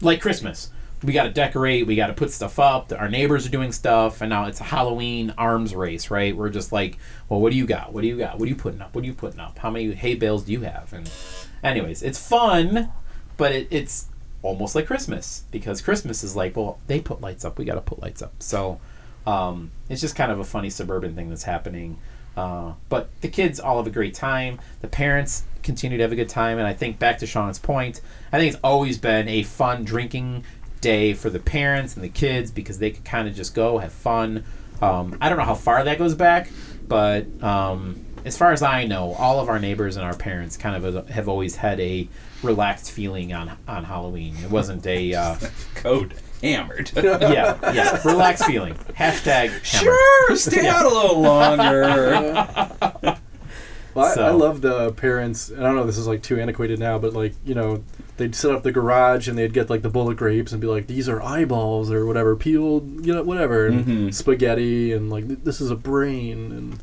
like 0.00 0.20
Christmas. 0.22 0.70
We 1.02 1.12
got 1.12 1.24
to 1.24 1.30
decorate. 1.30 1.86
We 1.86 1.96
got 1.96 2.06
to 2.06 2.14
put 2.14 2.30
stuff 2.30 2.58
up. 2.58 2.90
Our 2.90 3.10
neighbors 3.10 3.46
are 3.46 3.50
doing 3.50 3.72
stuff, 3.72 4.22
and 4.22 4.30
now 4.30 4.46
it's 4.46 4.60
a 4.60 4.64
Halloween 4.64 5.34
arms 5.36 5.74
race, 5.74 6.10
right? 6.10 6.34
We're 6.34 6.48
just 6.48 6.72
like, 6.72 6.96
well, 7.28 7.40
what 7.40 7.52
do 7.52 7.58
you 7.58 7.66
got? 7.66 7.92
What 7.92 8.00
do 8.00 8.06
you 8.06 8.16
got? 8.16 8.38
What 8.38 8.46
are 8.46 8.48
you 8.48 8.56
putting 8.56 8.80
up? 8.80 8.94
What 8.94 9.04
are 9.04 9.06
you 9.06 9.12
putting 9.12 9.38
up? 9.38 9.58
How 9.58 9.70
many 9.70 9.92
hay 9.92 10.14
bales 10.14 10.44
do 10.44 10.52
you 10.52 10.62
have? 10.62 10.94
And 10.94 11.10
anyways, 11.62 12.02
it's 12.02 12.18
fun, 12.18 12.90
but 13.36 13.52
it, 13.52 13.68
it's 13.70 14.06
almost 14.42 14.74
like 14.74 14.86
Christmas 14.86 15.44
because 15.50 15.82
Christmas 15.82 16.24
is 16.24 16.36
like, 16.36 16.56
well, 16.56 16.78
they 16.86 17.00
put 17.00 17.20
lights 17.20 17.44
up. 17.44 17.58
We 17.58 17.64
got 17.64 17.74
to 17.74 17.80
put 17.80 18.00
lights 18.00 18.22
up. 18.22 18.34
So 18.38 18.80
um, 19.26 19.72
it's 19.88 20.00
just 20.00 20.16
kind 20.16 20.32
of 20.32 20.38
a 20.38 20.44
funny 20.44 20.70
suburban 20.70 21.14
thing 21.14 21.28
that's 21.28 21.44
happening. 21.44 21.98
Uh, 22.36 22.72
but 22.88 23.08
the 23.20 23.28
kids 23.28 23.60
all 23.60 23.78
have 23.78 23.86
a 23.86 23.90
great 23.90 24.14
time. 24.14 24.60
The 24.80 24.88
parents 24.88 25.44
continue 25.62 25.96
to 25.96 26.02
have 26.02 26.12
a 26.12 26.16
good 26.16 26.28
time. 26.28 26.58
And 26.58 26.66
I 26.66 26.74
think 26.74 26.98
back 26.98 27.18
to 27.18 27.26
Sean's 27.26 27.58
point, 27.58 28.00
I 28.32 28.38
think 28.38 28.52
it's 28.52 28.60
always 28.62 28.98
been 28.98 29.28
a 29.28 29.42
fun 29.42 29.84
drinking 29.84 30.44
day 30.80 31.14
for 31.14 31.30
the 31.30 31.38
parents 31.38 31.94
and 31.94 32.04
the 32.04 32.08
kids 32.08 32.50
because 32.50 32.78
they 32.78 32.90
could 32.90 33.04
kind 33.04 33.26
of 33.26 33.34
just 33.34 33.54
go 33.54 33.78
have 33.78 33.92
fun. 33.92 34.44
Um, 34.82 35.16
I 35.20 35.28
don't 35.28 35.38
know 35.38 35.44
how 35.44 35.54
far 35.54 35.82
that 35.84 35.98
goes 35.98 36.14
back, 36.14 36.50
but 36.86 37.26
um, 37.42 38.04
as 38.24 38.36
far 38.36 38.52
as 38.52 38.62
I 38.62 38.84
know, 38.84 39.12
all 39.14 39.40
of 39.40 39.48
our 39.48 39.58
neighbors 39.58 39.96
and 39.96 40.04
our 40.04 40.14
parents 40.14 40.56
kind 40.56 40.84
of 40.84 41.08
have 41.08 41.28
always 41.28 41.56
had 41.56 41.80
a 41.80 42.08
relaxed 42.42 42.90
feeling 42.90 43.32
on 43.32 43.56
on 43.66 43.84
Halloween. 43.84 44.36
It 44.42 44.50
wasn't 44.50 44.86
a 44.86 45.14
uh, 45.14 45.36
Code 45.74 46.14
hammered. 46.44 46.90
yeah 46.96 47.72
yeah 47.72 48.00
Relax 48.04 48.42
feeling. 48.44 48.74
Hashtag 48.96 49.48
hammered. 49.48 49.64
sure, 49.66 50.36
stay 50.36 50.66
out 50.68 50.84
a 50.84 50.88
little 50.88 51.20
longer. 51.20 52.10
Well, 53.94 54.18
I, 54.18 54.24
I 54.26 54.30
love 54.30 54.60
the 54.60 54.90
parents. 54.92 55.50
and 55.50 55.60
I 55.60 55.66
don't 55.68 55.76
know. 55.76 55.82
if 55.82 55.86
This 55.86 55.98
is 55.98 56.08
like 56.08 56.20
too 56.22 56.40
antiquated 56.40 56.80
now, 56.80 56.98
but 56.98 57.12
like 57.12 57.34
you 57.44 57.54
know, 57.54 57.84
they'd 58.16 58.34
set 58.34 58.50
up 58.50 58.64
the 58.64 58.72
garage 58.72 59.28
and 59.28 59.38
they'd 59.38 59.52
get 59.52 59.70
like 59.70 59.82
the 59.82 59.88
bullet 59.88 60.16
grapes 60.16 60.50
and 60.50 60.60
be 60.60 60.66
like, 60.66 60.88
"These 60.88 61.08
are 61.08 61.22
eyeballs 61.22 61.92
or 61.92 62.04
whatever, 62.04 62.34
peeled, 62.34 63.06
you 63.06 63.14
know, 63.14 63.22
whatever, 63.22 63.66
and 63.66 63.84
Mhm. 63.86 64.14
spaghetti 64.14 64.92
and 64.92 65.10
like 65.10 65.28
th- 65.28 65.40
this 65.44 65.60
is 65.60 65.70
a 65.70 65.76
brain." 65.76 66.50
And 66.50 66.82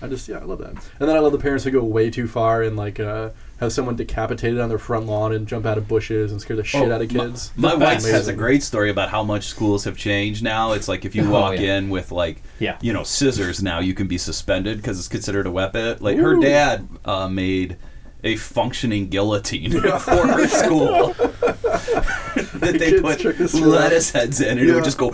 I 0.00 0.06
just 0.06 0.28
yeah, 0.28 0.38
I 0.38 0.44
love 0.44 0.60
that. 0.60 0.74
And 1.00 1.08
then 1.08 1.16
I 1.16 1.18
love 1.18 1.32
the 1.32 1.38
parents 1.38 1.64
who 1.64 1.72
go 1.72 1.82
way 1.82 2.10
too 2.10 2.28
far 2.28 2.62
and 2.62 2.76
like 2.76 3.00
uh, 3.00 3.30
have 3.62 3.72
someone 3.72 3.96
decapitated 3.96 4.58
on 4.60 4.68
their 4.68 4.78
front 4.78 5.06
lawn 5.06 5.32
and 5.32 5.46
jump 5.46 5.64
out 5.64 5.78
of 5.78 5.86
bushes 5.88 6.32
and 6.32 6.40
scare 6.40 6.56
the 6.56 6.64
shit 6.64 6.82
Oh, 6.82 6.92
out 6.92 7.00
of 7.00 7.08
kids. 7.08 7.52
My 7.56 7.74
That's 7.76 8.04
wife 8.04 8.12
has 8.12 8.28
a 8.28 8.32
great 8.32 8.62
story 8.62 8.90
about 8.90 9.08
how 9.08 9.22
much 9.22 9.44
schools 9.46 9.84
have 9.84 9.96
changed 9.96 10.42
now. 10.42 10.72
It's 10.72 10.88
like 10.88 11.04
if 11.04 11.14
you 11.14 11.24
Oh, 11.28 11.30
walk 11.30 11.58
yeah. 11.58 11.76
in 11.76 11.88
with 11.88 12.10
like, 12.12 12.42
Yeah. 12.58 12.76
you 12.82 12.92
know, 12.92 13.04
scissors 13.04 13.62
now, 13.62 13.78
you 13.78 13.94
can 13.94 14.08
be 14.08 14.18
suspended 14.18 14.78
because 14.78 14.98
it's 14.98 15.08
considered 15.08 15.46
a 15.46 15.50
weapon. 15.50 15.96
Like 16.00 16.18
her 16.18 16.38
dad 16.40 16.88
uh, 17.04 17.28
made 17.28 17.76
a 18.24 18.36
functioning 18.36 19.08
guillotine 19.08 19.72
for 19.80 20.26
her 20.26 20.46
school 20.48 21.08
that 21.14 22.76
they 22.78 22.90
Kids 22.92 23.02
put 23.02 23.18
trick 23.20 23.38
the 23.38 23.48
school. 23.48 23.68
lettuce 23.68 24.10
heads 24.10 24.40
in, 24.40 24.58
and 24.58 24.68
it 24.68 24.74
would 24.74 24.84
just 24.84 24.98
go. 24.98 25.10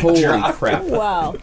Holy 0.00 0.22
crap! 0.52 0.82
wow. 0.84 1.34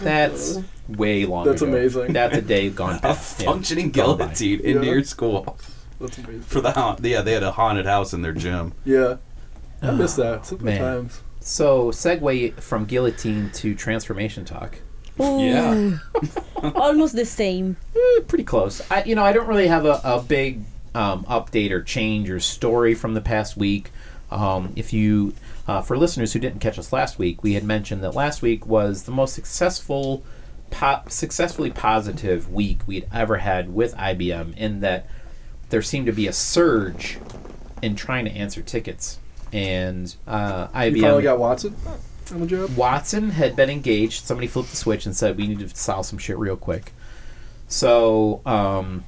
That's 0.00 0.58
way 0.88 1.24
long. 1.26 1.44
That's 1.44 1.62
ago. 1.62 1.70
amazing. 1.70 2.12
That's 2.12 2.36
a 2.36 2.42
day 2.42 2.70
gone 2.70 2.96
A 2.96 3.00
past. 3.00 3.40
Yeah. 3.40 3.46
functioning 3.46 3.90
Gone 3.90 4.16
by. 4.18 4.24
guillotine 4.26 4.60
into 4.60 4.84
Yeah. 4.86 4.92
your 4.92 5.04
school. 5.04 5.58
That's 6.00 6.18
amazing. 6.18 6.42
for 6.42 6.60
the 6.60 6.72
haunt. 6.72 7.04
Yeah, 7.04 7.20
they 7.22 7.32
had 7.32 7.42
a 7.42 7.52
haunted 7.52 7.86
house 7.86 8.12
in 8.12 8.22
their 8.22 8.32
gym. 8.32 8.72
Yeah, 8.84 9.16
I 9.82 9.90
miss 9.92 10.18
oh, 10.18 10.22
that 10.22 10.46
sometimes. 10.46 11.22
So, 11.40 11.90
segue 11.90 12.54
from 12.60 12.84
guillotine 12.86 13.50
to 13.54 13.74
transformation 13.74 14.44
talk. 14.44 14.78
Ooh, 15.20 15.40
Yeah. 15.40 15.98
almost 16.74 17.14
the 17.16 17.24
same. 17.24 17.76
Eh, 17.94 18.20
pretty 18.28 18.44
close. 18.44 18.80
I, 18.90 19.02
you 19.04 19.14
know, 19.14 19.24
I 19.24 19.32
don't 19.32 19.46
really 19.46 19.66
have 19.68 19.84
a, 19.84 20.00
a 20.04 20.20
big 20.22 20.60
um, 20.94 21.24
update 21.24 21.70
or 21.70 21.82
change 21.82 22.30
or 22.30 22.40
story 22.40 22.94
from 22.94 23.14
the 23.14 23.20
past 23.20 23.56
week. 23.56 23.90
Um, 24.30 24.72
if 24.76 24.92
you, 24.92 25.34
uh, 25.66 25.82
for 25.82 25.98
listeners 25.98 26.32
who 26.32 26.38
didn't 26.38 26.60
catch 26.60 26.78
us 26.78 26.92
last 26.92 27.18
week, 27.18 27.42
we 27.42 27.54
had 27.54 27.64
mentioned 27.64 28.02
that 28.02 28.14
last 28.14 28.42
week 28.42 28.66
was 28.66 29.02
the 29.02 29.10
most 29.12 29.34
successful, 29.34 30.22
po- 30.70 31.02
successfully 31.08 31.70
positive 31.70 32.50
week 32.50 32.80
we'd 32.86 33.06
ever 33.12 33.38
had 33.38 33.74
with 33.74 33.94
IBM. 33.96 34.56
In 34.56 34.80
that 34.80 35.06
there 35.68 35.82
seemed 35.82 36.06
to 36.06 36.12
be 36.12 36.26
a 36.26 36.32
surge 36.32 37.18
in 37.82 37.96
trying 37.96 38.24
to 38.24 38.30
answer 38.30 38.62
tickets, 38.62 39.18
and 39.52 40.14
uh, 40.26 40.68
IBM. 40.68 40.96
You 40.96 41.02
finally 41.02 41.22
got 41.24 41.38
Watson 41.38 41.76
on 42.30 42.40
the 42.40 42.46
job. 42.46 42.76
Watson 42.76 43.30
had 43.30 43.56
been 43.56 43.70
engaged. 43.70 44.24
Somebody 44.24 44.46
flipped 44.46 44.70
the 44.70 44.76
switch 44.76 45.06
and 45.06 45.16
said, 45.16 45.36
"We 45.36 45.48
need 45.48 45.60
to 45.60 45.68
solve 45.74 46.06
some 46.06 46.18
shit 46.18 46.38
real 46.38 46.56
quick." 46.56 46.92
So 47.68 48.42
um, 48.44 49.04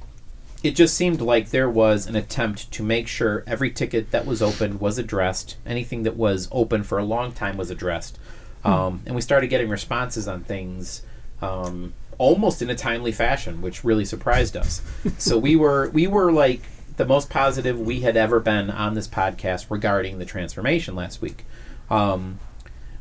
it 0.63 0.75
just 0.75 0.95
seemed 0.95 1.21
like 1.21 1.51
there 1.51 1.69
was 1.69 2.07
an 2.07 2.15
attempt 2.15 2.71
to 2.71 2.83
make 2.83 3.07
sure 3.07 3.43
every 3.45 3.69
ticket 3.69 4.11
that 4.11 4.25
was 4.25 4.41
opened 4.41 4.79
was 4.79 4.97
addressed. 4.97 5.57
Anything 5.65 6.03
that 6.03 6.17
was 6.17 6.49
open 6.51 6.83
for 6.83 6.97
a 6.97 7.05
long 7.05 7.31
time 7.31 7.57
was 7.57 7.69
addressed, 7.69 8.17
um, 8.63 9.01
and 9.05 9.15
we 9.15 9.21
started 9.21 9.47
getting 9.47 9.69
responses 9.69 10.27
on 10.27 10.43
things. 10.43 11.03
Um, 11.41 11.93
almost 12.17 12.61
in 12.61 12.69
a 12.69 12.75
timely 12.75 13.11
fashion 13.11 13.61
which 13.61 13.83
really 13.83 14.05
surprised 14.05 14.55
us 14.55 14.81
so 15.17 15.37
we 15.37 15.53
were 15.53 15.89
we 15.89 16.07
were 16.07 16.31
like 16.31 16.61
the 16.95 17.05
most 17.05 17.29
positive 17.29 17.77
we 17.77 17.99
had 17.99 18.15
ever 18.15 18.39
been 18.39 18.69
on 18.69 18.93
this 18.93 19.05
podcast 19.05 19.65
regarding 19.69 20.17
the 20.17 20.23
transformation 20.23 20.95
last 20.95 21.21
week 21.21 21.45
um, 21.89 22.39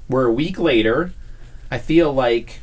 we're 0.08 0.26
a 0.26 0.32
week 0.32 0.58
later. 0.58 1.12
I 1.70 1.78
feel 1.78 2.12
like, 2.12 2.60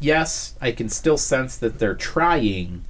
yes, 0.00 0.54
I 0.60 0.72
can 0.72 0.88
still 0.88 1.16
sense 1.16 1.56
that 1.56 1.78
they're 1.78 1.94
trying, 1.94 2.84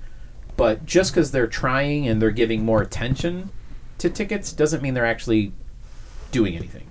but 0.57 0.87
just 0.87 1.13
because 1.13 1.31
they're 1.31 1.47
trying 1.47 2.09
and 2.09 2.21
they're 2.21 2.31
giving 2.31 2.65
more 2.65 2.83
attention 2.83 3.51
to 3.99 4.11
tickets 4.11 4.53
doesn't 4.53 4.83
mean 4.83 4.95
they're 4.95 5.07
actually 5.07 5.53
doing 6.33 6.57
anything. 6.57 6.91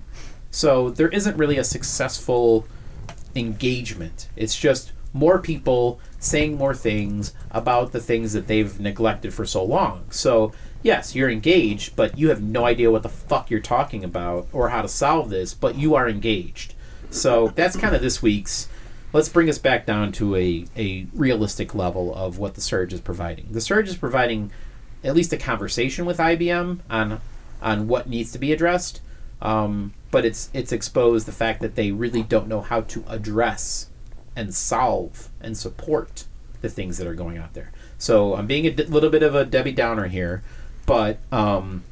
So 0.50 0.90
there 0.90 1.08
isn't 1.08 1.36
really 1.36 1.58
a 1.58 1.64
successful 1.64 2.66
engagement. 3.34 4.28
It's 4.36 4.58
just 4.58 4.92
more 5.12 5.38
people 5.38 6.00
saying 6.18 6.56
more 6.56 6.74
things 6.74 7.32
about 7.50 7.92
the 7.92 8.00
things 8.00 8.32
that 8.32 8.46
they've 8.46 8.78
neglected 8.78 9.34
for 9.34 9.44
so 9.44 9.64
long. 9.64 10.04
So, 10.10 10.52
yes, 10.82 11.14
you're 11.14 11.30
engaged, 11.30 11.96
but 11.96 12.18
you 12.18 12.28
have 12.28 12.42
no 12.42 12.64
idea 12.64 12.90
what 12.90 13.02
the 13.02 13.08
fuck 13.08 13.50
you're 13.50 13.60
talking 13.60 14.04
about 14.04 14.48
or 14.52 14.68
how 14.68 14.82
to 14.82 14.88
solve 14.88 15.30
this, 15.30 15.54
but 15.54 15.76
you 15.76 15.94
are 15.94 16.08
engaged. 16.08 16.74
So, 17.10 17.48
that's 17.54 17.76
kind 17.76 17.94
of 17.94 18.02
this 18.02 18.22
week's. 18.22 18.68
Let's 19.12 19.28
bring 19.28 19.48
us 19.48 19.58
back 19.58 19.86
down 19.86 20.12
to 20.12 20.36
a, 20.36 20.66
a 20.76 21.06
realistic 21.12 21.74
level 21.74 22.14
of 22.14 22.38
what 22.38 22.54
the 22.54 22.60
Surge 22.60 22.92
is 22.92 23.00
providing. 23.00 23.48
The 23.50 23.60
Surge 23.60 23.88
is 23.88 23.96
providing 23.96 24.52
at 25.02 25.14
least 25.14 25.32
a 25.32 25.36
conversation 25.36 26.04
with 26.06 26.18
IBM 26.18 26.80
on 26.88 27.20
on 27.62 27.88
what 27.88 28.08
needs 28.08 28.32
to 28.32 28.38
be 28.38 28.52
addressed, 28.52 29.00
um, 29.42 29.92
but 30.10 30.24
it's 30.24 30.50
it's 30.52 30.72
exposed 30.72 31.26
the 31.26 31.32
fact 31.32 31.60
that 31.60 31.74
they 31.74 31.90
really 31.90 32.22
don't 32.22 32.48
know 32.48 32.60
how 32.60 32.82
to 32.82 33.04
address 33.08 33.88
and 34.36 34.54
solve 34.54 35.28
and 35.40 35.56
support 35.56 36.24
the 36.60 36.68
things 36.68 36.98
that 36.98 37.06
are 37.06 37.14
going 37.14 37.38
out 37.38 37.54
there. 37.54 37.72
So 37.98 38.34
I'm 38.34 38.46
being 38.46 38.66
a 38.66 38.70
d- 38.70 38.84
little 38.84 39.10
bit 39.10 39.22
of 39.22 39.34
a 39.34 39.44
Debbie 39.44 39.72
Downer 39.72 40.06
here, 40.06 40.42
but 40.86 41.18
um, 41.32 41.84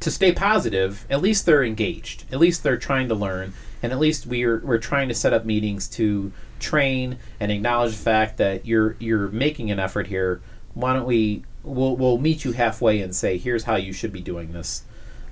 to 0.00 0.10
stay 0.10 0.32
positive, 0.32 1.06
at 1.10 1.22
least 1.22 1.46
they're 1.46 1.64
engaged. 1.64 2.24
At 2.32 2.38
least 2.38 2.62
they're 2.62 2.76
trying 2.76 3.08
to 3.08 3.14
learn, 3.14 3.52
and 3.84 3.92
at 3.92 3.98
least 3.98 4.26
we're 4.26 4.60
we're 4.60 4.78
trying 4.78 5.08
to 5.08 5.14
set 5.14 5.34
up 5.34 5.44
meetings 5.44 5.86
to 5.88 6.32
train 6.58 7.18
and 7.38 7.52
acknowledge 7.52 7.92
the 7.92 8.02
fact 8.02 8.38
that 8.38 8.64
you're 8.64 8.96
you're 8.98 9.28
making 9.28 9.70
an 9.70 9.78
effort 9.78 10.06
here. 10.06 10.40
Why 10.72 10.94
don't 10.94 11.04
we? 11.04 11.44
We'll 11.62 11.94
we'll 11.94 12.16
meet 12.16 12.46
you 12.46 12.52
halfway 12.52 13.02
and 13.02 13.14
say 13.14 13.36
here's 13.36 13.64
how 13.64 13.76
you 13.76 13.92
should 13.92 14.10
be 14.10 14.22
doing 14.22 14.52
this. 14.52 14.84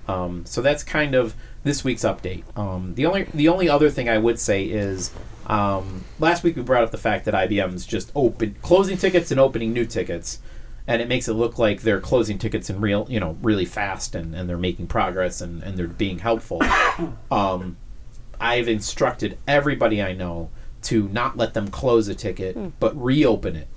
Um, 0.07 0.44
so 0.44 0.61
that's 0.61 0.84
kind 0.84 1.14
of 1.14 1.34
this 1.64 1.82
week's 1.82 2.03
update. 2.03 2.44
Um, 2.59 2.94
the 2.94 3.07
only 3.07 3.22
the 3.22 3.48
only 3.48 3.70
other 3.70 3.88
thing 3.88 4.11
I 4.11 4.18
would 4.18 4.38
say 4.38 4.64
is 4.64 5.12
um, 5.46 6.05
last 6.18 6.44
week 6.44 6.55
we 6.55 6.62
brought 6.62 6.82
up 6.82 6.90
the 6.90 6.98
fact 6.98 7.24
that 7.24 7.32
IBM's 7.32 7.86
just 7.86 8.12
open 8.14 8.57
closing 8.61 8.98
tickets 8.98 9.30
and 9.30 9.40
opening 9.40 9.72
new 9.72 9.86
tickets, 9.86 10.40
and 10.86 11.00
it 11.00 11.09
makes 11.09 11.26
it 11.26 11.32
look 11.32 11.59
like 11.59 11.80
they're 11.80 12.00
closing 12.00 12.36
tickets 12.36 12.68
in 12.68 12.82
real 12.82 13.07
you 13.09 13.18
know 13.18 13.38
really 13.40 13.64
fast 13.64 14.14
and, 14.14 14.34
and 14.34 14.46
they're 14.46 14.59
making 14.59 14.88
progress 14.88 15.40
and, 15.40 15.62
and 15.62 15.78
they're 15.78 15.86
being 15.86 16.18
helpful. 16.18 16.61
I've 18.43 18.68
instructed 18.68 19.38
everybody 19.47 20.03
I 20.03 20.12
know 20.12 20.51
to 20.82 21.09
not 21.09 21.36
let 21.36 21.55
them 21.55 21.68
close 21.68 22.09
a 22.09 22.14
ticket 22.14 22.57
but 22.80 23.01
reopen 23.01 23.57
it. 23.57 23.68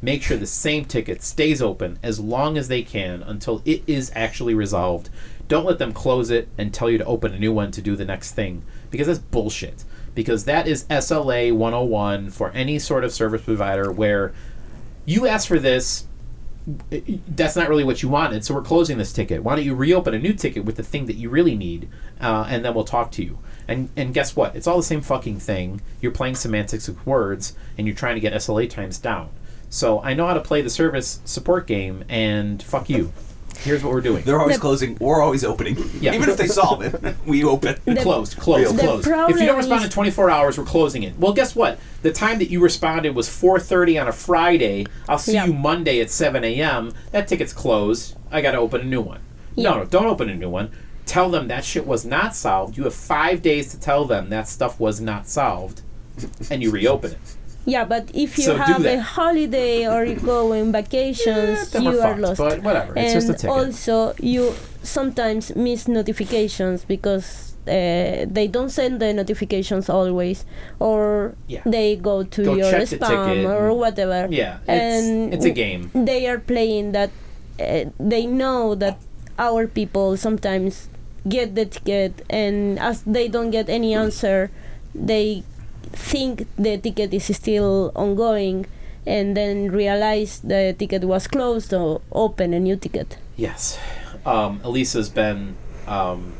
Make 0.00 0.22
sure 0.22 0.36
the 0.36 0.46
same 0.46 0.84
ticket 0.84 1.22
stays 1.22 1.60
open 1.60 1.98
as 2.02 2.20
long 2.20 2.56
as 2.56 2.68
they 2.68 2.82
can 2.82 3.22
until 3.22 3.62
it 3.64 3.82
is 3.86 4.12
actually 4.14 4.54
resolved. 4.54 5.10
Don't 5.48 5.66
let 5.66 5.78
them 5.78 5.92
close 5.92 6.30
it 6.30 6.48
and 6.56 6.72
tell 6.72 6.88
you 6.88 6.98
to 6.98 7.04
open 7.04 7.34
a 7.34 7.38
new 7.38 7.52
one 7.52 7.70
to 7.72 7.82
do 7.82 7.96
the 7.96 8.04
next 8.04 8.32
thing 8.32 8.62
because 8.90 9.06
that's 9.06 9.18
bullshit. 9.18 9.84
Because 10.14 10.44
that 10.44 10.68
is 10.68 10.84
SLA 10.84 11.52
101 11.52 12.30
for 12.30 12.50
any 12.50 12.78
sort 12.78 13.02
of 13.02 13.12
service 13.12 13.42
provider 13.42 13.90
where 13.90 14.32
you 15.04 15.26
ask 15.26 15.48
for 15.48 15.58
this, 15.58 16.06
that's 17.28 17.56
not 17.56 17.68
really 17.68 17.84
what 17.84 18.02
you 18.02 18.08
wanted, 18.08 18.44
so 18.44 18.54
we're 18.54 18.62
closing 18.62 18.96
this 18.96 19.12
ticket. 19.12 19.42
Why 19.42 19.56
don't 19.56 19.64
you 19.64 19.74
reopen 19.74 20.14
a 20.14 20.18
new 20.18 20.32
ticket 20.32 20.64
with 20.64 20.76
the 20.76 20.82
thing 20.82 21.06
that 21.06 21.16
you 21.16 21.28
really 21.28 21.56
need, 21.56 21.88
uh, 22.20 22.46
and 22.48 22.64
then 22.64 22.74
we'll 22.74 22.84
talk 22.84 23.10
to 23.12 23.24
you. 23.24 23.38
And 23.66 23.88
and 23.96 24.12
guess 24.12 24.36
what? 24.36 24.54
It's 24.56 24.66
all 24.66 24.76
the 24.76 24.82
same 24.82 25.00
fucking 25.00 25.40
thing. 25.40 25.80
You're 26.00 26.12
playing 26.12 26.34
semantics 26.36 26.86
with 26.88 27.04
words, 27.06 27.54
and 27.78 27.86
you're 27.86 27.96
trying 27.96 28.14
to 28.16 28.20
get 28.20 28.32
SLA 28.34 28.68
times 28.68 28.98
down. 28.98 29.30
So 29.70 30.00
I 30.02 30.14
know 30.14 30.26
how 30.26 30.34
to 30.34 30.40
play 30.40 30.60
the 30.62 30.70
service 30.70 31.20
support 31.24 31.66
game, 31.66 32.04
and 32.08 32.62
fuck 32.62 32.88
you. 32.90 33.12
Here's 33.58 33.84
what 33.84 33.92
we're 33.92 34.00
doing. 34.00 34.24
They're 34.24 34.40
always 34.40 34.56
The- 34.56 34.60
closing. 34.60 34.96
We're 35.00 35.22
always 35.22 35.44
opening. 35.44 35.76
Yeah. 36.00 36.14
Even 36.14 36.28
if 36.28 36.36
they 36.36 36.48
solve 36.48 36.82
it, 36.82 37.14
we 37.26 37.44
open. 37.44 37.76
closed, 37.98 38.36
closed, 38.36 38.74
The 38.76 38.80
closed. 38.82 39.06
If 39.06 39.06
you 39.06 39.12
problem 39.14 39.46
don't 39.46 39.56
respond 39.56 39.82
in 39.82 39.88
is- 39.88 39.94
24 39.94 40.28
hours, 40.30 40.58
we're 40.58 40.64
closing 40.64 41.04
it. 41.04 41.16
Well, 41.18 41.32
guess 41.32 41.54
what? 41.54 41.78
The 42.02 42.12
time 42.12 42.38
that 42.40 42.50
you 42.50 42.60
responded 42.60 43.14
was 43.14 43.28
4:30 43.28 44.00
on 44.00 44.08
a 44.08 44.12
Friday. 44.12 44.86
I'll 45.08 45.18
see 45.18 45.34
Yeah. 45.34 45.46
you 45.46 45.54
Monday 45.54 46.00
at 46.00 46.10
7 46.10 46.44
a.m. 46.44 46.92
That 47.12 47.28
ticket's 47.28 47.52
closed. 47.52 48.16
I 48.30 48.42
got 48.42 48.52
to 48.52 48.58
open 48.58 48.80
a 48.80 48.84
new 48.84 49.00
one. 49.00 49.20
Yeah. 49.54 49.70
No, 49.70 49.78
no, 49.78 49.84
don't 49.84 50.06
open 50.06 50.28
a 50.28 50.34
new 50.34 50.50
one. 50.50 50.70
Tell 51.06 51.28
them 51.30 51.48
that 51.48 51.64
shit 51.64 51.86
was 51.86 52.04
not 52.04 52.34
solved. 52.34 52.76
You 52.76 52.84
have 52.84 52.94
five 52.94 53.42
days 53.42 53.70
to 53.72 53.80
tell 53.80 54.04
them 54.06 54.30
that 54.30 54.48
stuff 54.48 54.80
was 54.80 55.00
not 55.00 55.26
solved, 55.28 55.82
and 56.50 56.62
you 56.62 56.70
reopen 56.70 57.12
it. 57.12 57.18
Yeah, 57.66 57.86
but 57.86 58.10
if 58.12 58.36
you 58.36 58.44
So 58.44 58.56
have 58.58 58.84
a 58.84 59.00
holiday 59.00 59.88
or 59.88 60.04
you 60.04 60.16
go 60.16 60.52
on 60.52 60.70
vacations, 60.80 61.70
then 61.70 61.84
you 61.84 61.98
are 61.98 62.08
fucked, 62.12 62.20
lost. 62.20 62.38
but 62.38 62.62
whatever, 62.62 62.92
it's 62.92 63.00
and 63.00 63.12
just 63.14 63.28
a 63.30 63.32
ticket. 63.32 63.48
also, 63.56 64.12
you 64.20 64.52
sometimes 64.82 65.56
miss 65.56 65.88
notifications 65.88 66.84
because 66.84 67.54
uh, 67.66 68.26
they 68.28 68.48
don't 68.52 68.68
send 68.68 69.00
the 69.00 69.14
notifications 69.14 69.88
always, 69.88 70.44
or 70.78 71.36
Yeah. 71.48 71.62
they 71.64 71.96
go 71.96 72.22
to 72.22 72.44
Go 72.44 72.54
your 72.54 72.70
spam 72.84 73.48
or 73.48 73.72
whatever. 73.72 74.28
Yeah, 74.30 74.58
it's 74.68 74.68
And 74.68 75.32
it's 75.32 75.46
a 75.46 75.50
game. 75.50 75.90
They 75.94 76.26
are 76.28 76.38
playing 76.40 76.92
that. 76.92 77.10
Uh, 77.58 77.84
they 77.98 78.26
know 78.26 78.74
that 78.74 78.98
our 79.38 79.66
people 79.66 80.18
sometimes 80.18 80.90
get 81.28 81.54
the 81.54 81.66
ticket, 81.66 82.24
and 82.28 82.78
as 82.78 83.02
they 83.02 83.28
don't 83.28 83.50
get 83.50 83.68
any 83.68 83.94
answer, 83.94 84.50
they 84.94 85.42
think 85.92 86.46
the 86.56 86.78
ticket 86.78 87.14
is 87.14 87.34
still 87.36 87.92
ongoing 87.94 88.66
and 89.06 89.36
then 89.36 89.70
realize 89.70 90.40
the 90.40 90.74
ticket 90.78 91.04
was 91.04 91.26
closed 91.26 91.72
or 91.74 92.00
open 92.12 92.54
a 92.54 92.60
new 92.60 92.76
ticket. 92.76 93.18
Yes. 93.36 93.78
Um, 94.24 94.60
Elisa's 94.64 95.10
been 95.10 95.56
um, 95.86 96.32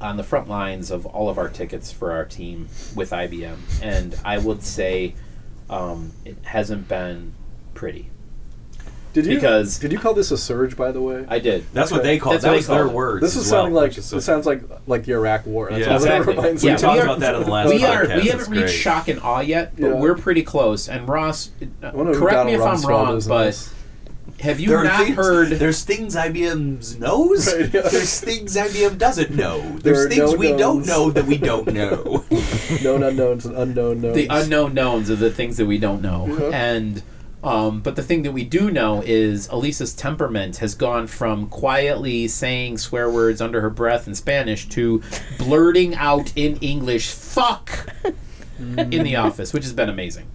on 0.00 0.16
the 0.16 0.22
front 0.22 0.48
lines 0.48 0.90
of 0.90 1.06
all 1.06 1.28
of 1.28 1.38
our 1.38 1.48
tickets 1.48 1.90
for 1.90 2.12
our 2.12 2.24
team 2.24 2.68
with 2.94 3.10
IBM, 3.10 3.56
and 3.82 4.14
I 4.24 4.38
would 4.38 4.62
say 4.62 5.14
um, 5.68 6.12
it 6.24 6.36
hasn't 6.44 6.88
been 6.88 7.32
pretty. 7.74 8.10
Did 9.22 9.26
you 9.32 9.34
Because- 9.36 9.78
did 9.78 9.92
you 9.92 9.98
call 9.98 10.14
this 10.14 10.30
a 10.30 10.38
surge? 10.38 10.76
By 10.76 10.92
the 10.92 11.00
way, 11.00 11.24
I 11.28 11.38
did. 11.38 11.64
That's 11.72 11.90
what 11.90 12.02
they 12.02 12.18
call 12.18 12.32
it. 12.32 12.36
That's 12.40 12.44
what 12.44 12.48
That 12.48 12.52
they 12.52 12.56
was 12.58 12.66
their 12.68 12.78
called 12.84 12.90
it. 12.90 12.94
words. 12.94 13.20
this 13.22 13.36
is 13.36 13.46
as 13.46 13.52
well, 13.52 13.60
sounding 13.62 13.74
like 13.74 13.88
which 13.90 13.98
is 13.98 14.12
it 14.12 14.20
sounds 14.22 14.46
like 14.46 14.62
like 14.86 15.04
the 15.04 15.12
Iraq 15.12 15.46
War. 15.46 15.68
That's 15.70 15.80
Yeah. 15.80 15.86
what 15.86 15.94
it 16.02 16.04
Exactly. 16.04 16.36
reminds 16.36 16.64
Yeah, 16.64 16.70
me. 16.70 16.76
We 16.76 16.80
talked 16.82 17.00
are- 17.00 17.04
about 17.04 17.20
that 17.20 17.34
in 17.34 17.42
the 17.44 17.50
last 17.50 17.68
we 17.68 17.84
are. 17.84 18.04
podcast. 18.04 18.08
We 18.16 18.22
It's 18.22 18.30
haven't 18.32 18.50
reached 18.50 18.62
great. 18.66 18.70
shock 18.74 19.08
and 19.08 19.20
awe 19.20 19.40
yet, 19.40 19.72
but 19.78 19.86
Yeah. 19.88 19.94
we're 19.94 20.14
pretty 20.14 20.42
close. 20.42 20.88
And 20.88 21.08
Ross, 21.08 21.50
uh, 21.82 21.90
wonder 21.94 22.12
who 22.14 22.18
correct 22.20 22.46
me 22.46 22.52
Donald 22.52 22.78
if 22.78 22.84
I'm 22.84 22.88
Rumsfeld 22.88 22.88
wrong, 23.06 23.16
is 23.16 23.26
in 23.26 23.28
but 23.30 23.44
this. 23.46 23.70
have 24.40 24.60
you 24.60 24.68
There 24.68 24.78
are 24.78 24.84
not 24.84 25.02
things, 25.04 25.16
heard? 25.16 25.48
There's 25.50 25.82
things 25.82 26.14
IBM 26.14 26.78
knows. 27.00 27.52
Right, 27.54 27.74
yeah. 27.74 27.80
There's 27.82 28.20
things 28.20 28.56
IBM 28.56 28.96
doesn't 28.98 29.30
know. 29.34 29.60
There's 29.82 30.06
are 30.06 30.08
things 30.08 30.32
no 30.32 30.36
we 30.38 30.48
don't 30.48 30.58
knowns. 30.76 30.86
know 30.88 31.10
that 31.10 31.26
we 31.26 31.36
don't 31.38 31.66
know. 31.74 32.24
known 32.82 33.02
unknowns 33.02 33.46
and 33.46 33.56
unknown 33.56 34.00
knowns. 34.00 34.14
the 34.14 34.26
unknown 34.30 34.74
knowns 34.74 35.10
are 35.10 35.16
the 35.16 35.30
things 35.30 35.56
that 35.56 35.66
we 35.66 35.78
don't 35.78 36.02
know 36.02 36.28
Yeah. 36.40 36.56
and 36.56 37.02
Um, 37.42 37.80
but 37.80 37.94
the 37.96 38.02
thing 38.02 38.22
that 38.22 38.32
we 38.32 38.44
do 38.44 38.70
know 38.70 39.02
is 39.04 39.48
Elisa's 39.48 39.94
temperament 39.94 40.56
has 40.56 40.74
gone 40.74 41.06
from 41.06 41.46
quietly 41.48 42.26
saying 42.26 42.78
swear 42.78 43.10
words 43.10 43.40
under 43.40 43.60
her 43.60 43.70
breath 43.70 44.08
in 44.08 44.14
Spanish 44.14 44.68
to 44.70 45.02
blurting 45.38 45.94
out 45.94 46.32
in 46.34 46.56
English 46.56 47.10
"fuck" 47.10 47.94
in 48.58 49.04
the 49.04 49.16
office, 49.16 49.52
which 49.52 49.62
has 49.62 49.72
been 49.72 49.88
amazing. 49.88 50.26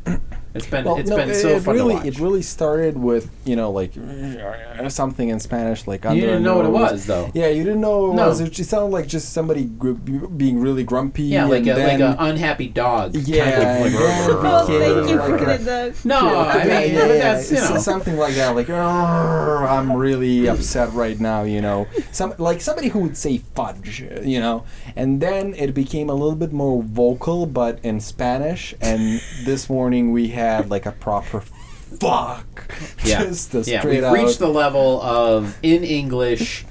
It's 0.56 0.68
been 0.68 0.86
Well, 0.86 0.98
it's 0.98 1.10
no, 1.10 1.16
been 1.16 1.32
it, 1.32 1.36
so 1.36 1.48
it 1.50 1.64
fun 1.64 1.74
really 1.76 1.96
to 1.96 1.98
watch. 2.00 2.06
it 2.06 2.20
really 2.20 2.42
started 2.44 2.96
with 2.98 3.30
you 3.44 3.56
know 3.56 3.72
like 3.72 3.92
uh, 3.98 4.88
something 4.90 5.30
in 5.30 5.40
Spanish 5.40 5.88
like 5.88 6.06
under 6.06 6.20
you 6.20 6.28
didn't 6.28 6.44
know 6.44 6.58
what 6.58 6.66
it 6.66 6.72
was 6.72 7.06
though. 7.08 7.32
Yeah, 7.34 7.48
you 7.48 7.64
didn't 7.64 7.82
know 7.82 8.08
what 8.08 8.14
it 8.14 8.16
No. 8.18 8.28
was. 8.30 8.40
It 8.40 8.52
just 8.52 8.70
sounded 8.70 8.92
like 8.92 9.08
just 9.08 9.34
somebody 9.34 9.64
gr- 9.66 9.92
being 9.94 10.60
really 10.60 10.84
grumpy. 10.84 11.24
Yeah, 11.24 11.46
like 11.46 11.62
and 11.66 11.70
a 11.70 11.74
like 11.88 11.98
then, 11.98 12.02
an 12.02 12.16
unhappy 12.20 12.68
dog. 12.68 13.16
yeah, 13.16 13.50
kind 13.50 13.56
of 13.56 13.68
and 13.70 13.84
like, 13.84 13.94
it 13.94 14.00
Oh, 14.46 14.68
thank 14.68 15.10
you 15.10 15.16
like 15.16 15.28
for 15.28 15.36
a- 15.50 15.58
the 15.58 15.66
dog. 15.94 16.06
no, 16.06 16.40
I 16.40 16.58
mean 16.60 16.68
yeah, 16.68 16.80
yeah, 16.82 17.00
but 17.00 17.08
yeah. 17.10 17.34
that's 17.34 17.52
you 17.52 17.58
know. 17.58 17.78
something 17.80 18.18
like 18.18 18.36
that. 18.36 18.56
Like, 18.56 18.70
I'm 18.70 19.92
really 19.94 20.48
upset 20.48 20.94
right 20.94 21.20
now. 21.20 21.44
You 21.44 21.62
know, 21.62 21.88
some 22.12 22.34
like 22.38 22.62
somebody 22.62 22.90
who 22.90 23.00
would 23.00 23.18
say 23.18 23.40
fudge. 23.56 24.02
You 24.24 24.40
know, 24.40 24.66
and 24.96 25.20
then 25.20 25.56
it 25.56 25.74
became 25.74 26.10
a 26.10 26.14
little 26.14 26.36
bit 26.36 26.54
more 26.54 26.84
vocal, 26.84 27.48
but 27.48 27.80
in 27.84 28.00
Spanish. 28.00 28.76
And 28.82 29.20
this 29.46 29.70
morning 29.70 30.12
we 30.12 30.28
had 30.30 30.43
like 30.68 30.86
a 30.86 30.92
proper 30.92 31.42
fuck. 31.42 32.72
Yeah, 33.06 33.24
just 33.24 33.54
a 33.54 33.62
yeah. 33.62 33.80
straight 33.80 33.96
We've 33.96 34.04
out. 34.04 34.14
reached 34.14 34.40
the 34.40 34.48
level 34.50 35.02
of 35.02 35.58
in 35.62 35.84
English, 35.84 36.66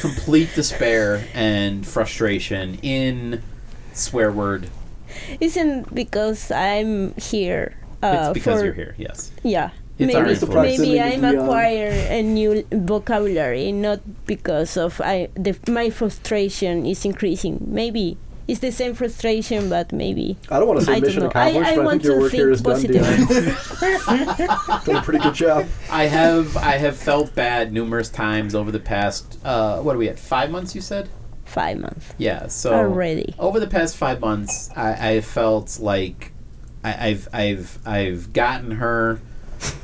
complete 0.00 0.50
despair 0.54 1.24
and 1.34 1.86
frustration 1.86 2.78
in 2.82 3.42
swear 3.92 4.30
word. 4.30 4.68
Isn't 5.40 5.94
because 5.94 6.50
I'm 6.50 7.14
here. 7.14 7.76
Uh, 8.02 8.28
It's 8.28 8.34
because 8.34 8.60
for, 8.60 8.66
you're 8.66 8.74
here. 8.74 8.94
Yes. 8.98 9.32
Yeah. 9.42 9.70
It's 9.98 10.12
maybe 10.12 10.76
maybe 10.76 11.00
I'm 11.00 11.22
to 11.22 11.40
acquire 11.40 11.88
a 11.88 12.20
new 12.20 12.66
vocabulary, 12.70 13.72
not 13.72 14.00
because 14.26 14.76
of 14.76 15.00
I 15.00 15.28
the, 15.32 15.56
my 15.72 15.88
frustration 15.88 16.84
is 16.84 17.06
increasing. 17.06 17.64
Maybe 17.64 18.18
it's 18.48 18.60
the 18.60 18.70
same 18.72 18.94
frustration, 18.94 19.68
but 19.68 19.92
maybe 19.92 20.36
I 20.50 20.58
don't 20.58 20.68
want 20.68 20.80
to 20.80 20.86
say 20.86 20.92
I 20.92 21.00
don't 21.00 21.06
mission 21.08 21.20
know. 21.22 21.26
I- 21.34 21.48
accomplished, 21.48 21.70
I 21.70 21.74
but 21.76 21.80
I 21.80 21.84
want 21.84 22.02
think 22.02 22.04
your 22.04 22.14
to 22.14 22.20
work 22.22 22.32
here 22.32 22.54
think 22.54 22.54
is 22.54 22.62
done, 22.62 22.74
positive. 22.74 23.80
Dion. 23.80 24.80
done 24.84 24.96
a 24.96 25.02
pretty 25.02 25.18
good 25.18 25.34
job. 25.34 25.66
I 25.90 26.04
have 26.04 26.56
I 26.56 26.76
have 26.76 26.96
felt 26.96 27.34
bad 27.34 27.72
numerous 27.72 28.08
times 28.08 28.54
over 28.54 28.70
the 28.70 28.78
past 28.80 29.38
uh, 29.44 29.80
what 29.80 29.94
are 29.94 29.98
we 29.98 30.08
at 30.08 30.18
five 30.18 30.50
months? 30.50 30.74
You 30.74 30.80
said. 30.80 31.08
five 31.44 31.78
months 31.78 32.12
Yeah. 32.18 32.46
So 32.48 32.72
already. 32.74 33.34
over 33.38 33.60
the 33.60 33.66
past 33.68 33.96
five 33.96 34.20
months, 34.20 34.70
I, 34.76 35.12
I 35.16 35.20
felt 35.20 35.78
like 35.80 36.32
I, 36.84 37.08
I've 37.08 37.28
I've 37.32 37.78
I've 37.86 38.32
gotten 38.32 38.72
her 38.72 39.20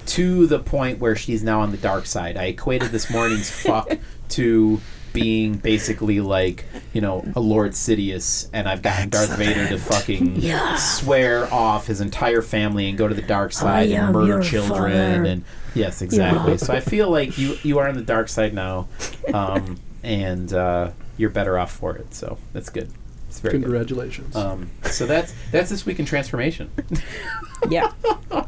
to 0.07 0.47
the 0.47 0.59
point 0.59 0.99
where 0.99 1.17
she's 1.17 1.43
now 1.43 1.61
on 1.61 1.71
the 1.71 1.77
dark 1.79 2.07
side. 2.07 2.37
I 2.37 2.45
equated 2.47 2.91
this 2.91 3.11
morning's 3.11 3.51
fuck 3.63 3.91
to 4.31 4.81
being 5.13 5.55
basically 5.55 6.21
like 6.21 6.65
you 6.93 7.01
know 7.01 7.25
a 7.37 7.41
Lord 7.41 7.73
Sidious, 7.73 8.49
and 8.53 8.69
I've 8.69 8.83
gotten 8.83 9.09
Darth 9.11 9.37
Vader 9.37 9.69
to 9.69 9.79
fucking 9.79 10.37
Yeah. 10.37 10.77
swear 10.77 11.53
off 11.53 11.87
his 11.87 12.01
entire 12.01 12.43
family 12.43 12.89
and 12.89 12.97
go 12.99 13.09
to 13.09 13.15
the 13.15 13.23
dark 13.23 13.53
side 13.53 13.91
am 13.91 14.05
and 14.07 14.15
murder 14.15 14.43
children 14.43 14.93
father. 14.93 15.25
and 15.25 15.45
yes, 15.75 16.03
exactly. 16.03 16.59
So 16.59 16.73
I 16.73 16.81
feel 16.81 17.11
like 17.11 17.39
you 17.39 17.57
you 17.63 17.79
are 17.79 17.89
on 17.89 17.95
the 17.97 18.03
dark 18.03 18.29
side 18.29 18.55
now, 18.55 18.89
um, 19.33 19.79
and 20.03 20.53
uh, 20.53 20.91
you're 21.17 21.31
better 21.31 21.59
off 21.59 21.73
for 21.73 21.95
it. 21.97 22.15
So 22.15 22.39
that's 22.53 22.69
good. 22.71 22.91
It's 23.29 23.41
very 23.41 23.53
good. 23.55 23.63
Congratulations. 23.63 24.37
Um, 24.37 24.71
so 24.85 25.07
that's 25.07 25.35
that's 25.51 25.71
this 25.71 25.87
week 25.87 25.99
in 25.99 26.05
transformation. 26.07 26.71
Yeah. 27.71 27.93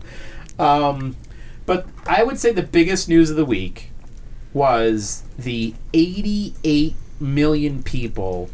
Um, 0.59 1.17
but 1.67 1.87
I 2.07 2.23
would 2.23 2.39
say 2.39 2.53
the 2.53 2.62
biggest 2.62 3.09
news 3.09 3.31
of 3.31 3.37
the 3.37 3.45
week 3.45 3.91
was 4.55 5.25
the 5.39 5.75
88 5.93 6.95
million 7.21 7.83
people 7.83 8.49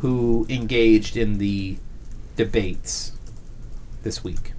who 0.00 0.46
engaged 0.48 1.16
in 1.16 1.38
the 1.38 1.76
debates 2.36 3.12
this 4.02 4.24
week. 4.24 4.52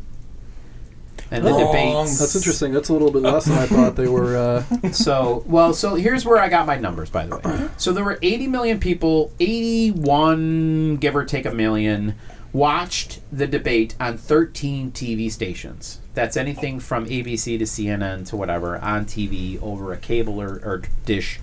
And 1.31 1.43
the 1.43 1.49
Wrong. 1.49 1.65
debates. 1.65 2.19
That's 2.19 2.35
interesting. 2.35 2.71
That's 2.73 2.89
a 2.89 2.93
little 2.93 3.09
bit 3.11 3.23
less 3.23 3.45
than 3.45 3.57
I 3.57 3.65
thought 3.65 3.95
they 3.95 4.07
were. 4.07 4.37
Uh, 4.37 4.63
So, 4.91 5.43
well, 5.47 5.73
so 5.73 5.95
here's 5.95 6.25
where 6.25 6.37
I 6.37 6.47
got 6.47 6.67
my 6.67 6.77
numbers, 6.77 7.09
by 7.09 7.25
the 7.25 7.37
way. 7.37 7.69
So 7.77 7.91
there 7.91 8.03
were 8.03 8.19
80 8.21 8.47
million 8.47 8.79
people, 8.79 9.31
81, 9.39 10.97
give 10.97 11.15
or 11.15 11.25
take 11.25 11.45
a 11.47 11.53
million, 11.53 12.15
watched 12.53 13.19
the 13.31 13.47
debate 13.47 13.95
on 13.99 14.15
13 14.15 14.91
TV 14.91 15.29
stations. 15.31 15.99
That's 16.13 16.37
anything 16.37 16.79
from 16.79 17.07
ABC 17.07 17.57
to 17.57 17.65
CNN 17.65 18.27
to 18.27 18.37
whatever 18.37 18.77
on 18.77 19.05
TV 19.05 19.61
over 19.61 19.91
a 19.91 19.97
cable 19.97 20.39
or, 20.39 20.61
or 20.63 20.83
dish 21.05 21.39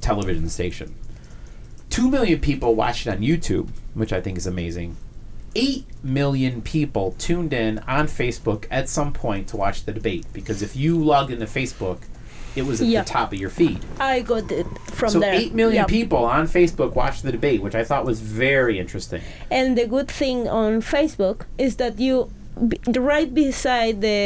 television 0.00 0.48
station. 0.48 0.94
2 1.90 2.10
million 2.10 2.40
people 2.40 2.74
watched 2.74 3.06
it 3.06 3.10
on 3.10 3.20
YouTube, 3.20 3.68
which 3.94 4.12
I 4.12 4.20
think 4.20 4.36
is 4.36 4.48
amazing. 4.48 4.96
8 5.54 5.86
million 6.02 6.60
people 6.62 7.14
tuned 7.16 7.52
in 7.52 7.78
on 7.86 8.08
Facebook 8.08 8.66
at 8.72 8.88
some 8.88 9.12
point 9.12 9.46
to 9.48 9.56
watch 9.56 9.84
the 9.84 9.92
debate 9.92 10.26
because 10.32 10.62
if 10.62 10.74
you 10.74 11.02
log 11.02 11.30
into 11.30 11.46
Facebook, 11.46 12.00
it 12.56 12.64
was 12.66 12.80
at 12.80 12.86
Yeah. 12.86 13.02
the 13.02 13.08
top 13.08 13.32
of 13.32 13.38
your 13.38 13.50
feed. 13.50 13.78
I 13.98 14.20
got 14.20 14.50
it 14.52 14.66
from 14.98 15.10
so 15.10 15.20
there. 15.20 15.34
8 15.34 15.54
million 15.54 15.82
Yeah. 15.82 15.86
people 15.98 16.18
on 16.24 16.46
Facebook 16.46 16.94
watched 16.94 17.22
the 17.22 17.32
debate, 17.32 17.60
which 17.62 17.74
I 17.74 17.84
thought 17.84 18.04
was 18.04 18.20
very 18.20 18.78
interesting. 18.78 19.22
And 19.50 19.76
the 19.78 19.86
good 19.86 20.08
thing 20.08 20.48
on 20.48 20.80
Facebook 20.82 21.38
is 21.58 21.76
that 21.76 21.98
you, 21.98 22.30
right 23.10 23.32
beside 23.34 24.00
the 24.00 24.20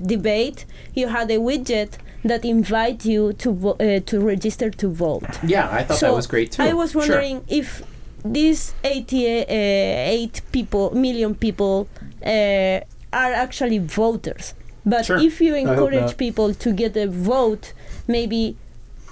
uh, 0.00 0.06
debate, 0.06 0.64
you 0.94 1.08
had 1.08 1.30
a 1.30 1.38
widget 1.38 1.92
that 2.24 2.44
invite 2.44 3.04
you 3.04 3.32
to 3.34 3.52
vo- 3.52 3.76
uh, 3.80 4.00
to 4.10 4.20
register 4.20 4.68
to 4.70 4.88
vote. 4.88 5.24
Yeah, 5.46 5.68
I 5.70 5.82
thought 5.84 5.98
so 5.98 6.06
that 6.06 6.16
was 6.16 6.26
great 6.26 6.52
too. 6.52 6.62
I 6.62 6.72
was 6.72 6.90
Sure. 6.92 7.00
wondering 7.02 7.42
if 7.48 7.82
these 8.24 8.74
88 8.84 10.40
people, 10.52 10.90
million 10.94 11.34
people, 11.34 11.88
uh, 12.24 12.80
are 13.12 13.32
actually 13.44 13.78
voters. 13.78 14.54
But 14.86 15.04
Sure. 15.06 15.18
if 15.18 15.40
you 15.40 15.54
encourage 15.56 16.16
people 16.16 16.54
to 16.54 16.72
get 16.72 16.96
a 16.96 17.08
vote, 17.08 17.72
maybe 18.06 18.56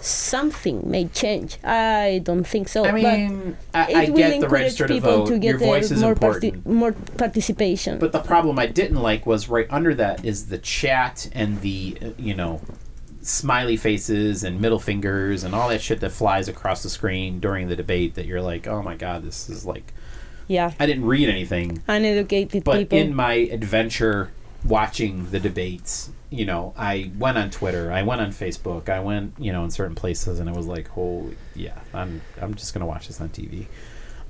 something 0.01 0.83
may 0.89 1.07
change. 1.07 1.57
I 1.65 2.21
don't 2.23 2.45
think 2.47 2.69
so. 2.69 2.85
I 2.85 2.93
but 2.93 2.95
mean, 3.03 3.57
I, 3.73 3.91
it 3.91 3.97
I 3.97 4.05
will 4.11 4.17
get 4.17 4.29
the 4.29 4.35
encourage 4.37 4.53
register 4.53 4.87
to 4.87 4.95
people 4.95 5.17
vote. 5.19 5.29
to 5.29 5.39
get 5.39 5.49
Your 5.51 5.59
voice 5.59 5.91
is 5.91 6.01
more, 6.03 6.15
parti- 6.15 6.55
more 6.65 6.93
participation. 6.93 7.99
But 7.99 8.13
the 8.13 8.21
problem 8.21 8.59
I 8.59 8.67
didn't 8.67 8.99
like 9.01 9.27
was 9.27 9.49
right 9.49 9.67
under 9.71 9.95
that 9.95 10.25
is 10.25 10.47
the 10.47 10.59
chat 10.59 11.29
and 11.33 11.61
the 11.63 11.99
you 12.19 12.35
know 12.35 12.61
smiley 13.23 13.77
faces 13.79 14.45
and 14.45 14.61
middle 14.61 14.79
fingers 14.79 15.43
and 15.45 15.55
all 15.55 15.69
that 15.71 15.81
shit 15.81 16.01
that 16.01 16.11
flies 16.13 16.47
across 16.49 16.83
the 16.83 16.91
screen 16.91 17.41
during 17.41 17.69
the 17.69 17.77
debate 17.77 18.15
that 18.15 18.27
you're 18.27 18.43
like, 18.43 18.67
"Oh 18.67 18.83
my 18.83 18.95
god, 18.97 19.25
this 19.25 19.49
is 19.49 19.65
like 19.65 19.93
yeah, 20.47 20.73
I 20.79 20.85
didn't 20.87 21.07
read 21.07 21.29
anything." 21.29 21.83
uneducated 21.89 22.63
But 22.65 22.79
people. 22.81 22.99
in 22.99 23.15
my 23.15 23.33
adventure 23.33 24.31
watching 24.65 25.31
the 25.31 25.39
debates, 25.39 26.11
you 26.31 26.45
know, 26.47 26.75
I 26.77 27.13
went 27.19 27.39
on 27.39 27.51
Twitter, 27.51 27.93
I 27.93 28.03
went 28.03 28.21
on 28.21 28.31
Facebook, 28.31 28.89
I 28.89 29.01
went, 29.01 29.35
you 29.39 29.53
know, 29.53 29.65
in 29.65 29.71
certain 29.71 29.95
places 29.95 30.41
and 30.41 30.49
it 30.49 30.55
was 30.55 30.67
like, 30.67 30.89
"Holy, 30.89 31.37
yeah, 31.55 31.79
I'm 31.93 32.23
I'm 32.41 32.55
just 32.55 32.73
to 32.75 32.87
watch 32.87 33.07
this 33.07 33.21
on 33.21 33.29
TV." 33.29 33.67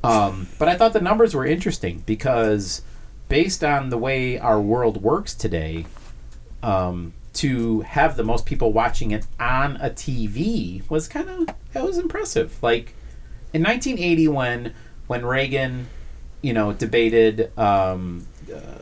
Um, 0.03 0.49
but 0.59 0.69
I 0.69 0.77
thought 0.77 0.93
the 0.93 1.01
numbers 1.01 1.35
were 1.35 1.47
interesting 1.47 2.03
because 2.05 2.83
based 3.29 3.65
on 3.65 3.89
the 3.89 3.97
way 3.97 4.39
our 4.39 4.61
world 4.61 5.03
works 5.03 5.35
today, 5.35 5.87
um, 6.63 7.15
to 7.35 7.81
have 7.81 8.17
the 8.17 8.25
most 8.25 8.47
people 8.47 8.73
watching 8.73 9.11
it 9.11 9.27
on 9.41 9.77
a 9.77 9.91
TV 9.91 10.89
was 10.91 11.09
kind 11.09 11.29
of 11.29 11.55
that 11.73 11.85
was 11.85 11.99
impressive. 11.99 12.63
Like 12.63 12.95
in 13.53 13.63
1980, 13.63 14.29
when 14.29 14.75
when 15.07 15.25
Reagan, 15.25 15.89
you 16.43 16.53
know, 16.53 16.73
debated. 16.73 17.57
Um, 17.59 18.27
uh, 18.55 18.79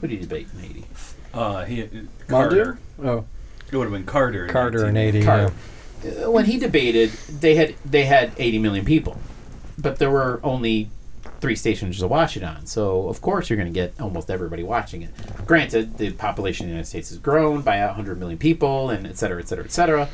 who 0.00 0.06
did 0.08 0.16
he 0.18 0.22
debate 0.22 0.48
in 0.56 0.64
80? 0.64 0.84
Uh, 1.34 1.64
he, 1.64 1.82
Carter? 2.26 2.26
Carter. 2.26 2.78
Oh, 3.04 3.24
It 3.70 3.76
would 3.76 3.84
have 3.84 3.92
been 3.92 4.04
Carter. 4.04 4.46
in 4.46 4.50
Carter 4.52 4.86
in 4.86 4.94
1980. 4.94 5.18
eighty. 5.18 5.24
Carter. 5.26 5.52
Yeah. 6.04 6.26
Uh, 6.26 6.30
When 6.30 6.44
he 6.46 6.58
debated, 6.58 7.10
they 7.40 7.54
had 7.56 7.74
they 7.84 8.04
had 8.04 8.32
80 8.38 8.58
million 8.60 8.84
people, 8.84 9.18
but 9.76 9.98
there 9.98 10.10
were 10.10 10.40
only 10.42 10.90
three 11.40 11.54
stations 11.56 11.98
to 11.98 12.06
watch 12.08 12.36
it 12.36 12.42
on. 12.42 12.66
So 12.66 13.08
of 13.08 13.20
course 13.20 13.48
you're 13.50 13.56
going 13.56 13.72
to 13.72 13.74
get 13.74 13.94
almost 14.00 14.30
everybody 14.30 14.62
watching 14.62 15.02
it. 15.02 15.10
Granted, 15.46 15.98
the 15.98 16.10
population 16.12 16.64
of 16.64 16.68
the 16.68 16.72
United 16.72 16.88
States 16.88 17.10
has 17.10 17.18
grown 17.18 17.62
by 17.62 17.84
100 17.84 18.18
million 18.18 18.38
people, 18.38 18.90
and 18.90 19.06
et 19.06 19.16
cetera, 19.18 19.40
et 19.40 19.48
cetera, 19.48 19.64
et 19.64 19.72
cetera. 19.72 20.08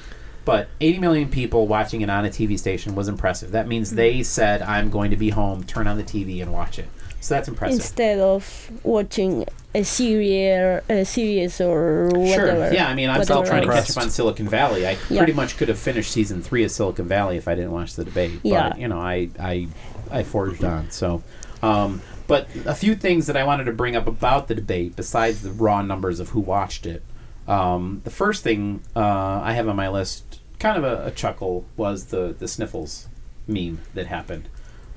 But 0.44 0.68
80 0.82 0.98
million 0.98 1.28
people 1.30 1.66
watching 1.66 2.02
it 2.02 2.10
on 2.10 2.26
a 2.26 2.28
TV 2.28 2.58
station 2.58 2.94
was 2.94 3.08
impressive. 3.08 3.52
That 3.52 3.66
means 3.68 3.92
they 3.94 4.22
said, 4.22 4.60
"I'm 4.60 4.90
going 4.90 5.10
to 5.10 5.16
be 5.16 5.30
home. 5.30 5.64
Turn 5.64 5.86
on 5.86 5.96
the 5.96 6.02
TV 6.04 6.42
and 6.42 6.52
watch 6.52 6.78
it." 6.78 6.88
So 7.24 7.34
that's 7.34 7.48
impressive. 7.48 7.76
instead 7.80 8.18
of 8.18 8.70
watching 8.82 9.46
a 9.74 9.82
series, 9.82 10.82
a 10.90 11.04
series 11.04 11.58
or 11.60 12.08
whatever. 12.08 12.26
Sure. 12.66 12.72
Yeah, 12.72 12.86
I 12.88 12.94
mean, 12.94 13.08
I'm 13.08 13.24
still 13.24 13.42
trying 13.42 13.62
to 13.62 13.68
catch 13.72 13.90
up 13.90 13.96
on 14.02 14.10
Silicon 14.10 14.46
Valley. 14.46 14.86
I 14.86 14.98
Yeah. 15.08 15.18
pretty 15.20 15.32
much 15.32 15.56
could 15.56 15.68
have 15.68 15.78
finished 15.78 16.10
season 16.12 16.42
three 16.42 16.64
of 16.64 16.70
Silicon 16.70 17.08
Valley 17.08 17.36
if 17.38 17.48
I 17.48 17.54
didn't 17.54 17.72
watch 17.72 17.94
the 17.94 18.04
debate. 18.04 18.40
Yeah. 18.42 18.68
But 18.68 18.78
you 18.78 18.88
know, 18.88 18.98
I 19.00 19.30
I 19.40 19.68
I 20.10 20.22
forged 20.22 20.62
on. 20.64 20.90
So, 20.90 21.22
Um, 21.62 22.02
but 22.26 22.46
a 22.66 22.74
few 22.74 22.94
things 22.94 23.26
that 23.26 23.36
I 23.38 23.44
wanted 23.44 23.64
to 23.64 23.72
bring 23.72 23.96
up 23.96 24.06
about 24.06 24.48
the 24.48 24.54
debate, 24.54 24.94
besides 24.94 25.40
the 25.40 25.50
raw 25.50 25.80
numbers 25.80 26.20
of 26.20 26.28
who 26.30 26.40
watched 26.40 26.84
it. 26.84 27.02
Um, 27.48 28.02
the 28.04 28.10
first 28.10 28.42
thing 28.42 28.82
uh, 28.94 29.40
I 29.42 29.54
have 29.54 29.66
on 29.66 29.76
my 29.76 29.88
list, 29.88 30.40
kind 30.58 30.76
of 30.76 30.84
a, 30.84 31.06
a 31.06 31.10
chuckle, 31.10 31.64
was 31.76 32.06
the 32.06 32.34
the 32.38 32.48
sniffles 32.48 33.08
meme 33.46 33.80
that 33.94 34.08
happened. 34.08 34.48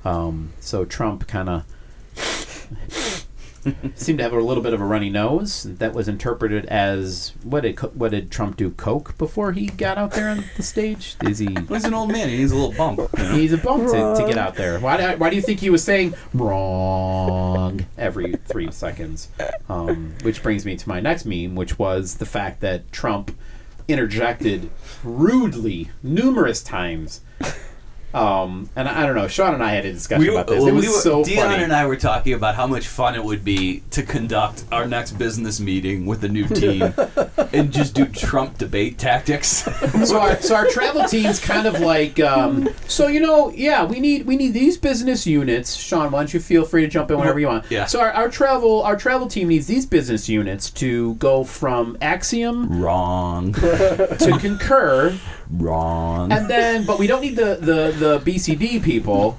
Um, 0.04 0.52
so 0.60 0.84
Trump 0.84 1.26
kind 1.26 1.48
of 1.48 1.64
seemed 3.96 4.18
to 4.18 4.22
have 4.22 4.32
a 4.32 4.40
little 4.40 4.62
bit 4.62 4.72
of 4.72 4.80
a 4.80 4.84
runny 4.84 5.10
nose. 5.10 5.64
That 5.64 5.92
was 5.92 6.08
interpreted 6.08 6.64
as 6.66 7.32
what 7.42 7.62
did 7.62 7.76
Co- 7.76 7.88
what 7.88 8.12
did 8.12 8.30
Trump 8.30 8.56
do? 8.56 8.70
Coke 8.70 9.16
before 9.18 9.52
he 9.52 9.66
got 9.66 9.98
out 9.98 10.12
there 10.12 10.28
on 10.28 10.44
the 10.56 10.62
stage? 10.62 11.16
Is 11.24 11.38
he? 11.38 11.48
He's 11.68 11.84
an 11.84 11.94
old 11.94 12.10
man. 12.10 12.28
He 12.28 12.38
needs 12.38 12.52
a 12.52 12.56
little 12.56 12.72
bump. 12.72 12.98
you 13.16 13.22
know? 13.24 13.34
He's 13.34 13.52
a 13.52 13.58
bump 13.58 13.84
to, 13.90 14.22
to 14.22 14.26
get 14.28 14.38
out 14.38 14.54
there. 14.54 14.78
Why, 14.80 14.96
do- 14.96 15.18
why 15.18 15.30
do 15.30 15.36
you 15.36 15.42
think 15.42 15.60
he 15.60 15.70
was 15.70 15.82
saying 15.84 16.14
wrong 16.32 17.86
every 17.96 18.34
three 18.46 18.70
seconds? 18.70 19.28
Um, 19.68 20.14
which 20.22 20.42
brings 20.42 20.64
me 20.64 20.76
to 20.76 20.88
my 20.88 21.00
next 21.00 21.24
meme, 21.26 21.54
which 21.54 21.78
was 21.78 22.16
the 22.16 22.26
fact 22.26 22.60
that 22.60 22.90
Trump 22.92 23.36
interjected 23.88 24.70
rudely 25.02 25.90
numerous 26.02 26.62
times. 26.62 27.20
Um, 28.14 28.70
and 28.74 28.88
I, 28.88 29.02
I 29.02 29.06
don't 29.06 29.14
know. 29.16 29.28
Sean 29.28 29.52
and 29.54 29.62
I 29.62 29.72
had 29.74 29.84
a 29.84 29.92
discussion 29.92 30.22
We, 30.26 30.30
about 30.30 30.46
this. 30.46 30.58
well, 30.60 30.68
It 30.68 30.72
was 30.72 30.86
we 30.86 30.88
were, 30.92 30.98
so 31.00 31.24
Dion 31.24 31.50
funny. 31.50 31.62
and 31.62 31.72
I 31.74 31.86
were 31.86 31.96
talking 31.96 32.32
about 32.32 32.54
how 32.54 32.66
much 32.66 32.86
fun 32.88 33.14
it 33.14 33.22
would 33.22 33.44
be 33.44 33.82
to 33.90 34.02
conduct 34.02 34.64
our 34.72 34.86
next 34.86 35.12
business 35.12 35.60
meeting 35.60 36.06
with 36.06 36.22
the 36.22 36.28
new 36.28 36.46
team 36.48 36.94
and 37.52 37.70
just 37.70 37.94
do 37.94 38.06
Trump 38.06 38.56
debate 38.56 38.96
tactics. 38.98 39.48
so 40.08 40.18
our 40.20 40.40
so 40.40 40.54
our 40.54 40.66
travel 40.68 41.04
team's 41.04 41.38
kind 41.38 41.66
of 41.66 41.80
like 41.80 42.18
um, 42.20 42.68
so 42.86 43.08
you 43.08 43.20
know 43.20 43.50
yeah 43.50 43.84
we 43.84 44.00
need 44.00 44.24
we 44.26 44.36
need 44.36 44.52
these 44.54 44.78
business 44.78 45.26
units 45.26 45.74
Sean 45.76 46.10
why 46.10 46.20
don't 46.20 46.32
you 46.32 46.40
feel 46.40 46.64
free 46.64 46.82
to 46.82 46.88
jump 46.88 47.10
in 47.10 47.18
whenever 47.18 47.38
you 47.38 47.46
want 47.48 47.70
Yeah. 47.70 47.84
so 47.86 48.00
our, 48.00 48.10
our 48.12 48.28
travel 48.30 48.82
our 48.82 48.96
travel 48.96 49.26
team 49.28 49.48
needs 49.48 49.66
these 49.66 49.84
business 49.86 50.28
units 50.28 50.70
to 50.70 51.14
go 51.16 51.44
from 51.44 51.98
axiom 52.00 52.80
Wrong. 52.82 53.52
to 53.52 54.36
concur 54.40 55.18
Wrong. 55.50 56.30
and 56.32 56.48
then 56.48 56.84
but 56.84 56.98
we 56.98 57.06
don't 57.06 57.20
need 57.22 57.36
the 57.36 57.56
the 57.60 57.94
the 57.98 58.18
BCD 58.20 58.82
people 58.82 59.38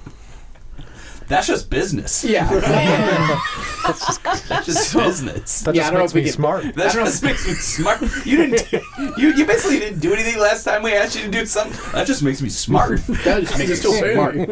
That's 1.28 1.45
just 1.47 1.70
business. 1.70 2.24
yeah 2.26 2.49
and- 2.51 3.39
That's 4.49 4.66
just 4.66 4.93
business. 4.95 5.62
That 5.62 5.74
Yeah, 5.76 5.82
I 5.88 5.91
just 5.91 5.91
don't 5.91 5.93
know 5.93 5.99
makes 6.01 6.12
if 6.12 6.16
we 6.16 6.22
me 6.22 6.26
can- 6.26 6.34
smart. 6.34 6.76
That 6.76 6.93
just 6.93 7.24
makes 7.24 7.47
me 7.47 7.53
smart. 7.78 8.01
You 8.26 8.38
didn't. 8.38 8.72
You 9.18 9.30
you 9.34 9.45
basically 9.45 9.80
didn't 9.80 9.99
do 9.99 10.14
anything 10.14 10.38
last 10.39 10.64
time 10.64 10.84
we 10.84 10.93
asked 10.93 11.16
you 11.16 11.24
to 11.24 11.30
do 11.32 11.45
something. 11.45 11.80
That 11.93 12.05
just 12.07 12.22
makes 12.24 12.41
me 12.41 12.49
smart. 12.49 13.01
that 13.07 13.41
just 13.41 13.57
makes 13.57 13.70
me 13.70 13.76
Still 13.76 13.93
paying 14.01 14.16
smart 14.16 14.36
me. 14.36 14.45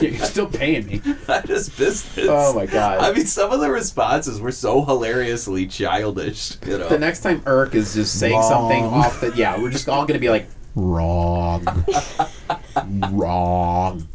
you're 0.00 0.26
still 0.26 0.46
paying 0.46 0.86
me 0.86 0.98
That's 1.26 1.48
just 1.48 1.78
business. 1.78 2.26
oh 2.28 2.52
my 2.54 2.66
god 2.66 2.98
I 2.98 3.12
mean, 3.12 3.24
some 3.24 3.50
of 3.50 3.60
the 3.60 3.70
responses 3.70 4.38
were 4.40 4.52
so 4.52 4.84
hilariously 4.84 5.66
childish. 5.66 6.58
You 6.66 6.78
know. 6.78 6.88
the 6.88 6.98
next 6.98 7.20
time 7.20 7.42
Irk 7.46 7.74
is 7.74 7.94
just 7.94 8.18
saying 8.20 8.42
something 8.42 8.84
off 8.84 9.20
the 9.22 9.32
yeah, 9.34 9.58
we're 9.58 9.70
just 9.70 9.88
all 9.88 10.04
gonna 10.04 10.18
be 10.20 10.28
like 10.30 10.46
wrong, 10.76 11.66
wrong. 13.12 14.08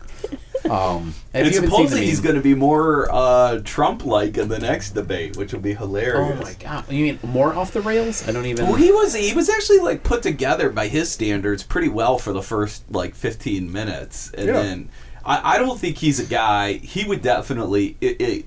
Um, 0.69 1.15
and 1.33 1.47
you 1.47 1.53
haven't 1.55 1.69
supposedly 1.71 2.05
he's 2.05 2.19
going 2.21 2.35
to 2.35 2.41
be 2.41 2.53
more 2.53 3.09
uh, 3.11 3.59
Trump-like 3.65 4.37
in 4.37 4.47
the 4.47 4.59
next 4.59 4.91
debate, 4.91 5.35
which 5.35 5.53
will 5.53 5.59
be 5.59 5.73
hilarious. 5.73 6.15
Oh 6.15 6.23
hilarious. 6.35 6.57
my 6.59 6.63
god! 6.63 6.91
You 6.91 7.03
mean 7.05 7.19
more 7.23 7.53
off 7.55 7.71
the 7.71 7.81
rails? 7.81 8.27
I 8.27 8.31
don't 8.31 8.45
even. 8.45 8.65
Well, 8.67 8.75
he 8.75 8.91
was 8.91 9.13
he 9.15 9.33
was 9.33 9.49
actually 9.49 9.79
like 9.79 10.03
put 10.03 10.21
together 10.21 10.69
by 10.69 10.87
his 10.87 11.11
standards 11.11 11.63
pretty 11.63 11.89
well 11.89 12.19
for 12.19 12.31
the 12.31 12.43
first 12.43 12.83
like 12.91 13.15
15 13.15 13.71
minutes, 13.71 14.31
and 14.37 14.47
Yeah. 14.47 14.53
then 14.53 14.89
I, 15.25 15.55
I 15.55 15.57
don't 15.57 15.79
think 15.79 15.97
he's 15.97 16.19
a 16.19 16.25
guy. 16.25 16.73
He 16.73 17.05
would 17.05 17.23
definitely 17.23 17.97
it, 17.99 18.21
it, 18.21 18.45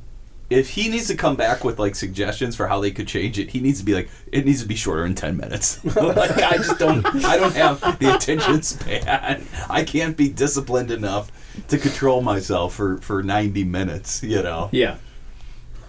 if 0.55 0.71
he 0.71 0.89
needs 0.89 1.09
to 1.09 1.17
come 1.17 1.37
back 1.37 1.65
with 1.65 1.79
like 1.79 1.95
suggestions 1.95 2.55
for 2.55 2.69
how 2.69 2.81
they 2.81 2.91
could 2.91 3.09
change 3.09 3.39
it. 3.39 3.51
He 3.51 3.61
needs 3.61 3.81
to 3.81 3.85
be 3.85 3.95
like 3.95 4.09
it 4.31 4.45
needs 4.47 4.63
to 4.63 4.69
be 4.69 4.77
shorter 4.77 5.05
in 5.05 5.15
10 5.15 5.37
minutes. 5.37 5.85
like 5.97 6.39
I 6.39 6.57
just 6.57 6.79
don't 6.79 7.05
I 7.25 7.37
don't 7.37 7.55
have 7.55 7.81
the 7.99 8.15
attention 8.15 8.63
span. 8.63 9.45
I 9.69 9.85
can't 9.85 10.17
be 10.17 10.29
disciplined 10.29 10.91
enough 10.91 11.33
to 11.69 11.79
control 11.79 12.23
myself 12.23 12.75
for 12.75 12.99
for 12.99 13.23
90 13.23 13.65
minutes. 13.65 14.23
You 14.23 14.43
know. 14.43 14.69
yeah. 14.73 14.97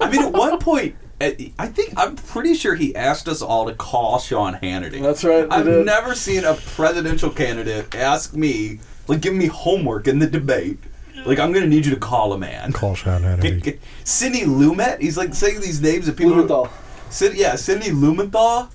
I 0.01 0.09
mean, 0.09 0.23
at 0.23 0.33
one 0.33 0.59
point, 0.59 0.95
eh, 1.21 1.49
I 1.57 1.67
think 1.67 1.93
I'm 1.95 2.15
pretty 2.15 2.53
sure 2.53 2.75
he 2.75 2.95
asked 2.95 3.27
us 3.27 3.41
all 3.41 3.65
to 3.67 3.73
call 3.73 4.19
Sean 4.19 4.55
Hannity. 4.55 5.01
That's 5.01 5.23
right, 5.23 5.47
I've 5.49 5.65
did. 5.65 5.85
never 5.85 6.15
seen 6.15 6.43
a 6.43 6.55
presidential 6.55 7.29
candidate 7.29 7.95
ask 7.95 8.33
me, 8.33 8.79
like, 9.07 9.21
give 9.21 9.33
me 9.33 9.45
homework 9.47 10.07
in 10.07 10.19
the 10.19 10.27
debate. 10.27 10.79
Like, 11.25 11.39
I'm 11.39 11.51
gonna 11.51 11.67
need 11.67 11.85
you 11.85 11.93
to 11.93 11.99
call 11.99 12.33
a 12.33 12.37
man. 12.37 12.71
Call 12.71 12.95
Sean 12.95 13.21
Hannity. 13.21 13.79
Sidney 14.03 14.41
Lumet. 14.41 14.99
He's 15.01 15.17
like 15.17 15.33
saying 15.33 15.59
these 15.59 15.81
names 15.81 16.07
of 16.07 16.15
people. 16.15 16.33
Blumenthal. 16.33 16.69
Sid, 17.09 17.35
yeah, 17.35 17.55
Sidney 17.55 17.91
Blumenthal. 17.91 18.69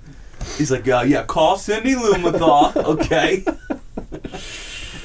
He's 0.56 0.70
like, 0.70 0.88
uh, 0.88 1.04
yeah, 1.06 1.24
call 1.24 1.56
Sidney 1.58 1.94
Blumenthal, 1.94 2.72
okay? 2.76 3.44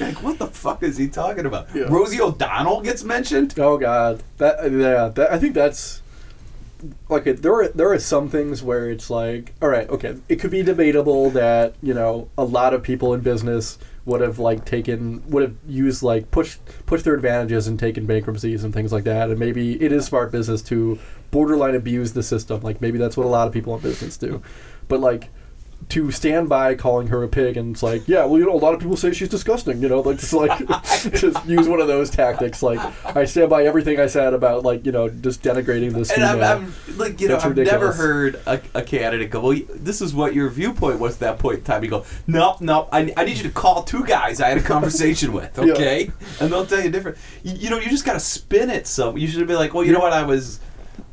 like, 0.00 0.22
what 0.22 0.38
the 0.38 0.46
fuck 0.46 0.82
is 0.82 0.96
he 0.96 1.08
talking 1.08 1.46
about? 1.46 1.68
Yeah. 1.74 1.84
Rosie 1.88 2.20
O'Donnell 2.20 2.80
gets 2.80 3.04
mentioned. 3.04 3.54
Oh 3.58 3.76
God, 3.76 4.22
that 4.38 4.70
yeah, 4.72 5.08
that, 5.08 5.30
I 5.30 5.38
think 5.38 5.54
that's 5.54 6.02
like 7.08 7.26
it, 7.26 7.42
there 7.42 7.54
are 7.54 7.68
there 7.68 7.90
are 7.90 7.98
some 7.98 8.28
things 8.28 8.62
where 8.62 8.90
it's 8.90 9.10
like, 9.10 9.54
all 9.62 9.68
right, 9.68 9.88
okay, 9.88 10.16
it 10.28 10.36
could 10.36 10.50
be 10.50 10.62
debatable 10.62 11.30
that 11.30 11.74
you 11.82 11.94
know 11.94 12.28
a 12.36 12.44
lot 12.44 12.74
of 12.74 12.82
people 12.82 13.14
in 13.14 13.20
business 13.20 13.78
would 14.04 14.20
have 14.20 14.38
like 14.38 14.64
taken 14.64 15.28
would 15.28 15.42
have 15.42 15.56
used 15.66 16.02
like 16.02 16.30
push 16.30 16.58
push 16.86 17.02
their 17.02 17.14
advantages 17.14 17.66
and 17.66 17.78
taken 17.78 18.06
bankruptcies 18.06 18.64
and 18.64 18.72
things 18.74 18.92
like 18.92 19.04
that, 19.04 19.30
and 19.30 19.38
maybe 19.38 19.82
it 19.82 19.92
is 19.92 20.06
smart 20.06 20.30
business 20.30 20.62
to 20.62 20.98
borderline 21.30 21.74
abuse 21.74 22.12
the 22.12 22.22
system. 22.22 22.60
Like 22.60 22.80
maybe 22.80 22.98
that's 22.98 23.16
what 23.16 23.26
a 23.26 23.30
lot 23.30 23.46
of 23.46 23.52
people 23.52 23.74
in 23.74 23.80
business 23.80 24.16
do, 24.16 24.42
but 24.88 25.00
like 25.00 25.30
to 25.88 26.10
stand 26.10 26.48
by 26.48 26.74
calling 26.74 27.08
her 27.08 27.22
a 27.22 27.28
pig 27.28 27.56
and 27.56 27.74
it's 27.74 27.82
like, 27.82 28.08
yeah, 28.08 28.24
well, 28.24 28.38
you 28.38 28.46
know, 28.46 28.54
a 28.54 28.58
lot 28.58 28.74
of 28.74 28.80
people 28.80 28.96
say 28.96 29.12
she's 29.12 29.28
disgusting, 29.28 29.80
you 29.80 29.88
know, 29.88 30.00
like 30.00 30.18
just 30.18 30.32
like 30.32 30.58
just 31.12 31.46
use 31.46 31.68
one 31.68 31.80
of 31.80 31.86
those 31.86 32.10
tactics. 32.10 32.62
Like 32.62 32.80
I 33.16 33.24
stand 33.24 33.50
by 33.50 33.64
everything 33.64 34.00
I 34.00 34.06
said 34.06 34.34
about 34.34 34.64
like 34.64 34.84
you 34.84 34.92
know 34.92 35.08
just 35.08 35.42
denigrating 35.42 35.92
this. 35.92 36.10
And 36.10 36.24
I'm. 36.24 36.42
I'm, 36.42 36.74
like 36.96 37.20
you 37.20 37.28
know 37.28 37.36
i've 37.36 37.56
never 37.56 37.92
heard 37.92 38.36
a, 38.46 38.60
a 38.74 38.82
candidate 38.82 39.30
go, 39.30 39.40
well, 39.40 39.58
this 39.74 40.00
is 40.00 40.14
what 40.14 40.34
your 40.34 40.48
viewpoint 40.48 40.98
was 40.98 41.14
at 41.14 41.20
that 41.20 41.38
point 41.38 41.58
in 41.58 41.64
time. 41.64 41.84
You 41.84 41.90
go, 41.90 42.04
nope, 42.26 42.60
nope, 42.60 42.88
I, 42.92 43.12
I 43.16 43.24
need 43.24 43.36
you 43.36 43.42
to 43.44 43.50
call 43.50 43.82
two 43.82 44.04
guys 44.04 44.40
I 44.40 44.48
had 44.48 44.58
a 44.58 44.62
conversation 44.62 45.32
with, 45.32 45.58
Yeah. 45.62 45.72
okay? 45.72 46.10
And 46.40 46.50
they'll 46.52 46.66
tell 46.66 46.82
you 46.82 46.90
different. 46.90 47.18
You, 47.42 47.54
you 47.54 47.70
know, 47.70 47.78
you 47.78 47.88
just 47.90 48.04
got 48.04 48.14
to 48.14 48.20
spin 48.20 48.70
it 48.70 48.86
some. 48.86 49.16
You 49.18 49.28
should 49.28 49.46
be 49.46 49.54
like, 49.54 49.74
well, 49.74 49.84
you 49.84 49.92
know 49.92 50.00
what, 50.00 50.12
I 50.12 50.22
was, 50.22 50.60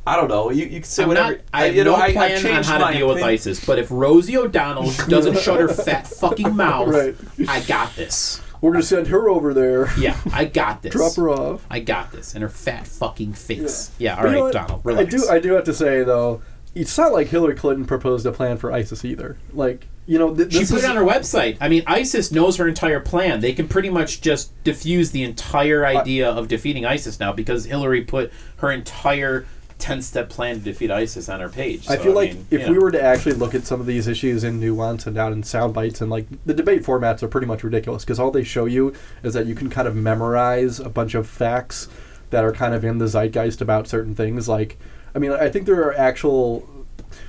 I 0.06 0.16
don't 0.16 0.28
know. 0.28 0.50
You, 0.50 0.64
you 0.66 0.70
can 0.80 0.82
say 0.84 1.02
I'm 1.02 1.08
whatever. 1.08 1.32
not, 1.36 1.40
I 1.52 1.64
have 1.66 1.76
you 1.76 1.84
know, 1.84 1.92
no 1.92 1.96
I, 2.02 2.06
I 2.06 2.12
plan 2.12 2.46
on 2.56 2.62
how 2.64 2.86
to 2.90 2.96
deal 2.96 3.08
with. 3.08 3.22
ISIS, 3.22 3.64
but 3.64 3.78
if 3.78 3.90
Rosie 3.90 4.36
O'Donnell 4.36 4.90
doesn't 5.08 5.38
shut 5.38 5.60
her 5.60 5.68
fat 5.68 6.06
fucking 6.06 6.54
mouth, 6.54 6.88
Right. 6.88 7.16
I 7.48 7.60
got 7.60 7.94
this. 7.96 8.40
We're 8.60 8.72
gonna 8.72 8.82
send 8.82 9.08
her 9.08 9.28
over 9.28 9.52
there, 9.52 9.88
Yeah, 9.98 10.16
I 10.32 10.46
got 10.46 10.80
this. 10.82 10.92
drop 10.92 11.14
her 11.16 11.28
off. 11.28 11.66
I 11.70 11.80
got 11.80 12.12
this. 12.12 12.34
And 12.34 12.42
her 12.42 12.48
fat 12.48 12.86
fucking 12.86 13.34
face. 13.34 13.90
Yeah, 13.98 14.16
But 14.16 14.24
all 14.26 14.30
you 14.32 14.38
know 14.38 14.44
right? 14.46 14.52
Donald, 14.54 14.98
I 14.98 15.04
do 15.04 15.28
I 15.28 15.38
do 15.38 15.52
have 15.52 15.64
to 15.64 15.74
say 15.74 16.02
though, 16.02 16.40
it's 16.74 16.96
not 16.96 17.12
like 17.12 17.28
Hillary 17.28 17.54
Clinton 17.56 17.84
proposed 17.84 18.24
a 18.26 18.32
plan 18.32 18.56
for 18.56 18.72
ISIS 18.72 19.04
either. 19.04 19.36
Like 19.52 19.86
you 20.06 20.18
know, 20.18 20.34
th- 20.34 20.52
She 20.52 20.58
put 20.60 20.70
is, 20.78 20.84
it 20.84 20.90
on 20.90 20.96
her 20.96 21.02
website. 21.02 21.56
I 21.62 21.68
mean, 21.68 21.82
ISIS 21.86 22.30
knows 22.30 22.56
her 22.58 22.68
entire 22.68 23.00
plan. 23.00 23.40
They 23.40 23.52
can 23.54 23.68
pretty 23.68 23.88
much 23.90 24.20
just 24.20 24.50
diffuse 24.64 25.10
the 25.12 25.22
entire 25.24 25.84
idea 25.86 26.28
of 26.30 26.48
defeating 26.48 26.84
ISIS 26.84 27.18
now 27.20 27.32
because 27.32 27.64
Hillary 27.64 28.02
put 28.02 28.30
her 28.58 28.70
entire 28.70 29.46
10 29.78 30.02
step 30.02 30.28
plan 30.28 30.56
to 30.56 30.60
defeat 30.62 30.90
ISIS 30.90 31.28
on 31.28 31.40
her 31.40 31.48
page. 31.48 31.88
I 31.88 31.96
So, 31.96 32.04
feel 32.04 32.12
like 32.14 32.34
mean, 32.34 32.46
if 32.50 32.62
you 32.66 32.72
we 32.72 32.78
were 32.78 32.90
to 32.90 33.02
actually 33.02 33.34
look 33.34 33.54
at 33.54 33.64
some 33.64 33.80
of 33.80 33.86
these 33.86 34.06
issues 34.06 34.44
in 34.44 34.60
nuance 34.60 35.06
and 35.06 35.14
down 35.14 35.32
in 35.32 35.42
sound 35.42 35.74
bites 35.74 36.00
and 36.00 36.10
like 36.10 36.26
the 36.46 36.54
debate 36.54 36.82
formats 36.84 37.22
are 37.22 37.28
pretty 37.28 37.46
much 37.46 37.64
ridiculous 37.64 38.04
because 38.04 38.18
all 38.20 38.30
they 38.30 38.44
show 38.44 38.66
you 38.66 38.92
is 39.22 39.34
that 39.34 39.46
you 39.46 39.54
can 39.54 39.68
kind 39.70 39.88
of 39.88 39.94
memorize 39.96 40.80
a 40.80 40.88
bunch 40.88 41.14
of 41.14 41.28
facts 41.28 41.88
that 42.30 42.44
are 42.44 42.52
kind 42.52 42.74
of 42.74 42.84
in 42.84 42.98
the 42.98 43.06
zeitgeist 43.06 43.60
about 43.60 43.86
certain 43.88 44.14
things. 44.14 44.48
Like, 44.48 44.78
I 45.14 45.18
mean, 45.18 45.32
I 45.32 45.48
think 45.50 45.66
there 45.66 45.82
are 45.82 45.94
actual 45.94 46.68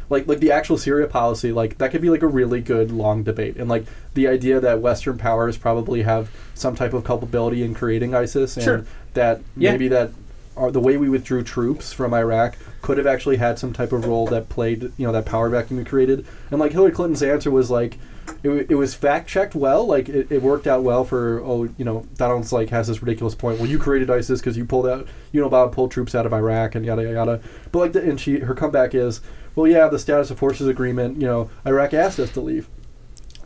like 0.09 0.27
like 0.27 0.39
the 0.39 0.51
actual 0.51 0.77
Syria 0.77 1.07
policy, 1.07 1.51
like 1.51 1.77
that 1.79 1.91
could 1.91 2.01
be 2.01 2.09
like 2.09 2.21
a 2.23 2.27
really 2.27 2.61
good 2.61 2.91
long 2.91 3.23
debate, 3.23 3.57
and 3.57 3.67
like 3.67 3.85
the 4.13 4.27
idea 4.27 4.59
that 4.59 4.79
Western 4.79 5.17
powers 5.17 5.57
probably 5.57 6.03
have 6.03 6.29
some 6.53 6.75
type 6.75 6.93
of 6.93 7.03
culpability 7.03 7.63
in 7.63 7.73
creating 7.73 8.13
ISIS, 8.15 8.55
and 8.55 8.63
Sure. 8.63 8.85
that 9.15 9.41
Yeah. 9.57 9.71
maybe 9.71 9.87
that 9.89 10.11
are 10.57 10.71
the 10.71 10.79
way 10.79 10.97
we 10.97 11.09
withdrew 11.09 11.43
troops 11.43 11.91
from 11.93 12.13
Iraq 12.13 12.57
could 12.81 12.97
have 12.97 13.07
actually 13.07 13.37
had 13.37 13.57
some 13.57 13.73
type 13.73 13.91
of 13.91 14.05
role 14.05 14.27
that 14.27 14.49
played, 14.49 14.91
you 14.97 15.05
know, 15.05 15.11
that 15.11 15.25
power 15.25 15.49
vacuum 15.49 15.77
we 15.77 15.85
created, 15.85 16.25
and 16.51 16.59
like 16.59 16.71
Hillary 16.71 16.91
Clinton's 16.91 17.23
answer 17.23 17.51
was 17.51 17.69
like. 17.69 17.97
It, 18.41 18.71
it 18.71 18.75
was 18.75 18.95
fact 18.95 19.29
checked 19.29 19.53
well, 19.53 19.85
like 19.85 20.09
it, 20.09 20.31
it 20.31 20.41
worked 20.41 20.65
out 20.65 20.81
well 20.81 21.03
for 21.03 21.43
oh 21.43 21.69
you 21.77 21.85
know 21.85 22.07
Donald's 22.15 22.51
like 22.51 22.69
has 22.69 22.87
this 22.87 22.99
ridiculous 22.99 23.35
point. 23.35 23.59
Well, 23.59 23.69
you 23.69 23.77
created 23.77 24.09
ISIS 24.09 24.39
because 24.39 24.57
you 24.57 24.65
pulled 24.65 24.87
out 24.87 25.07
you 25.31 25.39
know 25.39 25.45
about 25.45 25.71
pulled 25.71 25.91
troops 25.91 26.15
out 26.15 26.25
of 26.25 26.33
Iraq 26.33 26.73
and 26.73 26.83
yada 26.83 27.03
yada 27.03 27.13
yada. 27.13 27.41
But 27.71 27.79
like 27.79 27.93
the, 27.93 28.01
and 28.01 28.19
she 28.19 28.39
her 28.39 28.55
comeback 28.55 28.95
is 28.95 29.21
well 29.53 29.67
yeah 29.67 29.87
the 29.87 29.99
status 29.99 30.31
of 30.31 30.39
forces 30.39 30.67
agreement 30.67 31.21
you 31.21 31.27
know 31.27 31.51
Iraq 31.67 31.93
asked 31.93 32.19
us 32.19 32.31
to 32.31 32.41
leave. 32.41 32.67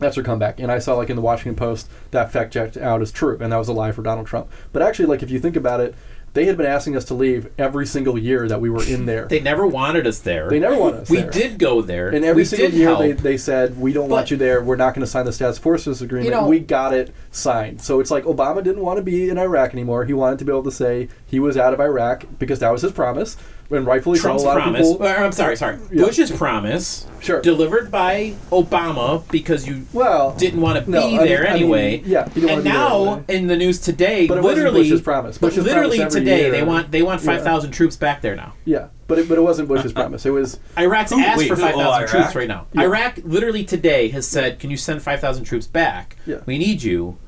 That's 0.00 0.16
her 0.16 0.22
comeback, 0.22 0.58
and 0.58 0.72
I 0.72 0.78
saw 0.78 0.94
like 0.94 1.10
in 1.10 1.16
the 1.16 1.22
Washington 1.22 1.56
Post 1.56 1.90
that 2.10 2.32
fact 2.32 2.54
checked 2.54 2.78
out 2.78 3.02
as 3.02 3.12
true, 3.12 3.36
and 3.38 3.52
that 3.52 3.58
was 3.58 3.68
a 3.68 3.74
lie 3.74 3.92
for 3.92 4.02
Donald 4.02 4.26
Trump. 4.26 4.50
But 4.72 4.80
actually, 4.80 5.06
like 5.06 5.22
if 5.22 5.30
you 5.30 5.38
think 5.38 5.56
about 5.56 5.80
it, 5.80 5.94
They 6.32 6.44
had 6.44 6.56
been 6.56 6.66
asking 6.66 6.96
us 6.96 7.04
to 7.06 7.14
leave 7.14 7.50
every 7.58 7.86
single 7.86 8.16
year 8.16 8.46
that 8.46 8.60
we 8.60 8.70
were 8.70 8.84
in 8.84 9.04
there. 9.06 9.26
They 9.26 9.40
never 9.40 9.66
wanted 9.66 10.06
us 10.06 10.20
there. 10.20 10.48
They 10.48 10.60
never 10.60 10.76
wanted 10.78 11.00
us 11.00 11.10
We 11.10 11.22
there. 11.22 11.30
did 11.30 11.58
go 11.58 11.82
there. 11.82 12.10
And 12.10 12.24
every 12.24 12.42
we 12.42 12.44
single 12.44 12.70
did 12.70 12.76
year 12.76 12.88
help. 12.88 13.00
they, 13.00 13.12
they 13.12 13.36
said, 13.36 13.76
we 13.80 13.92
don't 13.92 14.08
want 14.08 14.30
you 14.30 14.36
there. 14.36 14.62
We're 14.62 14.76
not 14.76 14.94
going 14.94 15.04
to 15.04 15.10
sign 15.10 15.24
the 15.26 15.32
Status 15.32 15.58
Forces 15.58 16.02
Agreement. 16.02 16.30
know- 16.30 16.46
we 16.46 16.60
got 16.60 16.94
it 16.94 17.12
signed. 17.32 17.80
So 17.80 17.98
it's 17.98 18.12
like 18.12 18.24
Obama 18.24 18.62
didn't 18.62 18.82
want 18.82 18.98
to 18.98 19.02
be 19.02 19.28
in 19.28 19.38
Iraq 19.38 19.72
anymore. 19.72 20.04
He 20.04 20.12
wanted 20.12 20.38
to 20.38 20.44
be 20.44 20.52
able 20.52 20.62
to 20.64 20.70
say 20.72 21.08
he 21.26 21.40
was 21.40 21.56
out 21.56 21.74
of 21.74 21.80
Iraq 21.80 22.24
because 22.38 22.60
that 22.60 22.70
was 22.70 22.82
his 22.82 22.92
promise. 22.92 23.36
And 23.72 23.86
rightfully 23.86 24.18
Trump's 24.18 24.42
so, 24.42 24.48
a 24.48 24.50
lot 24.50 24.62
promise. 24.62 24.88
of 24.88 24.94
people. 24.94 25.06
or, 25.06 25.16
I'm 25.16 25.30
sorry, 25.32 25.56
sorry. 25.56 25.78
Yeah. 25.92 26.04
Bush's 26.04 26.30
promise, 26.32 27.06
Sure. 27.20 27.40
delivered 27.40 27.90
by 27.90 28.34
Obama 28.50 29.22
because 29.30 29.66
you 29.68 29.86
Well, 29.92 30.34
didn't 30.36 30.60
want 30.60 30.84
to 30.84 30.90
no, 30.90 31.00
be 31.08 31.18
I 31.18 31.24
there 31.24 31.38
mean- 31.42 31.46
I 31.48 31.52
mean, 31.54 31.62
anyway. 31.62 32.02
yeah, 32.04 32.28
you 32.34 32.40
don't 32.42 32.50
wanna 32.50 32.54
and 32.56 32.64
now 32.64 33.02
anyway. 33.04 33.24
in 33.28 33.46
the 33.46 33.56
news 33.56 33.78
today, 33.78 34.26
But 34.26 34.38
it 34.38 34.42
wasn't 34.42 34.64
literally, 34.64 34.88
Bush's 34.90 35.00
promise. 35.02 35.38
but 35.38 35.48
Bush's 35.48 35.64
literally 35.64 35.98
promise 35.98 36.14
every 36.16 36.24
today 36.26 36.40
year- 36.42 36.50
they 36.50 36.62
want 36.64 36.90
they 36.90 37.02
want 37.02 37.22
Yeah. 37.22 37.26
five 37.36 37.42
thousand 37.44 37.70
troops 37.70 37.94
back 37.96 38.22
there 38.22 38.34
now. 38.34 38.54
yeah, 38.64 38.86
but 39.06 39.18
it, 39.20 39.28
but 39.28 39.38
it 39.38 39.42
wasn't 39.42 39.68
Bush's 39.68 39.92
uh, 39.92 39.98
uh, 39.98 40.02
promise. 40.02 40.26
It 40.26 40.30
was 40.30 40.58
Iraq's 40.76 41.12
Who- 41.12 41.20
asked 41.20 41.38
wait, 41.38 41.48
for 41.48 41.54
who- 41.54 41.62
oh, 41.62 41.66
five 41.66 41.74
thousand 41.76 41.86
oh, 41.92 41.96
Iraq? 41.98 42.08
troops 42.10 42.34
right 42.34 42.48
now. 42.48 42.66
Yeah. 42.72 42.82
Iraq 42.82 43.20
literally 43.24 43.62
today 43.62 44.08
has 44.08 44.26
said, 44.26 44.58
"Can 44.58 44.70
you 44.70 44.76
send 44.76 45.00
five 45.02 45.20
thousand 45.20 45.44
troops 45.44 45.68
back? 45.68 46.16
Yeah. 46.26 46.38
We 46.46 46.58
need 46.58 46.82
you." 46.82 47.18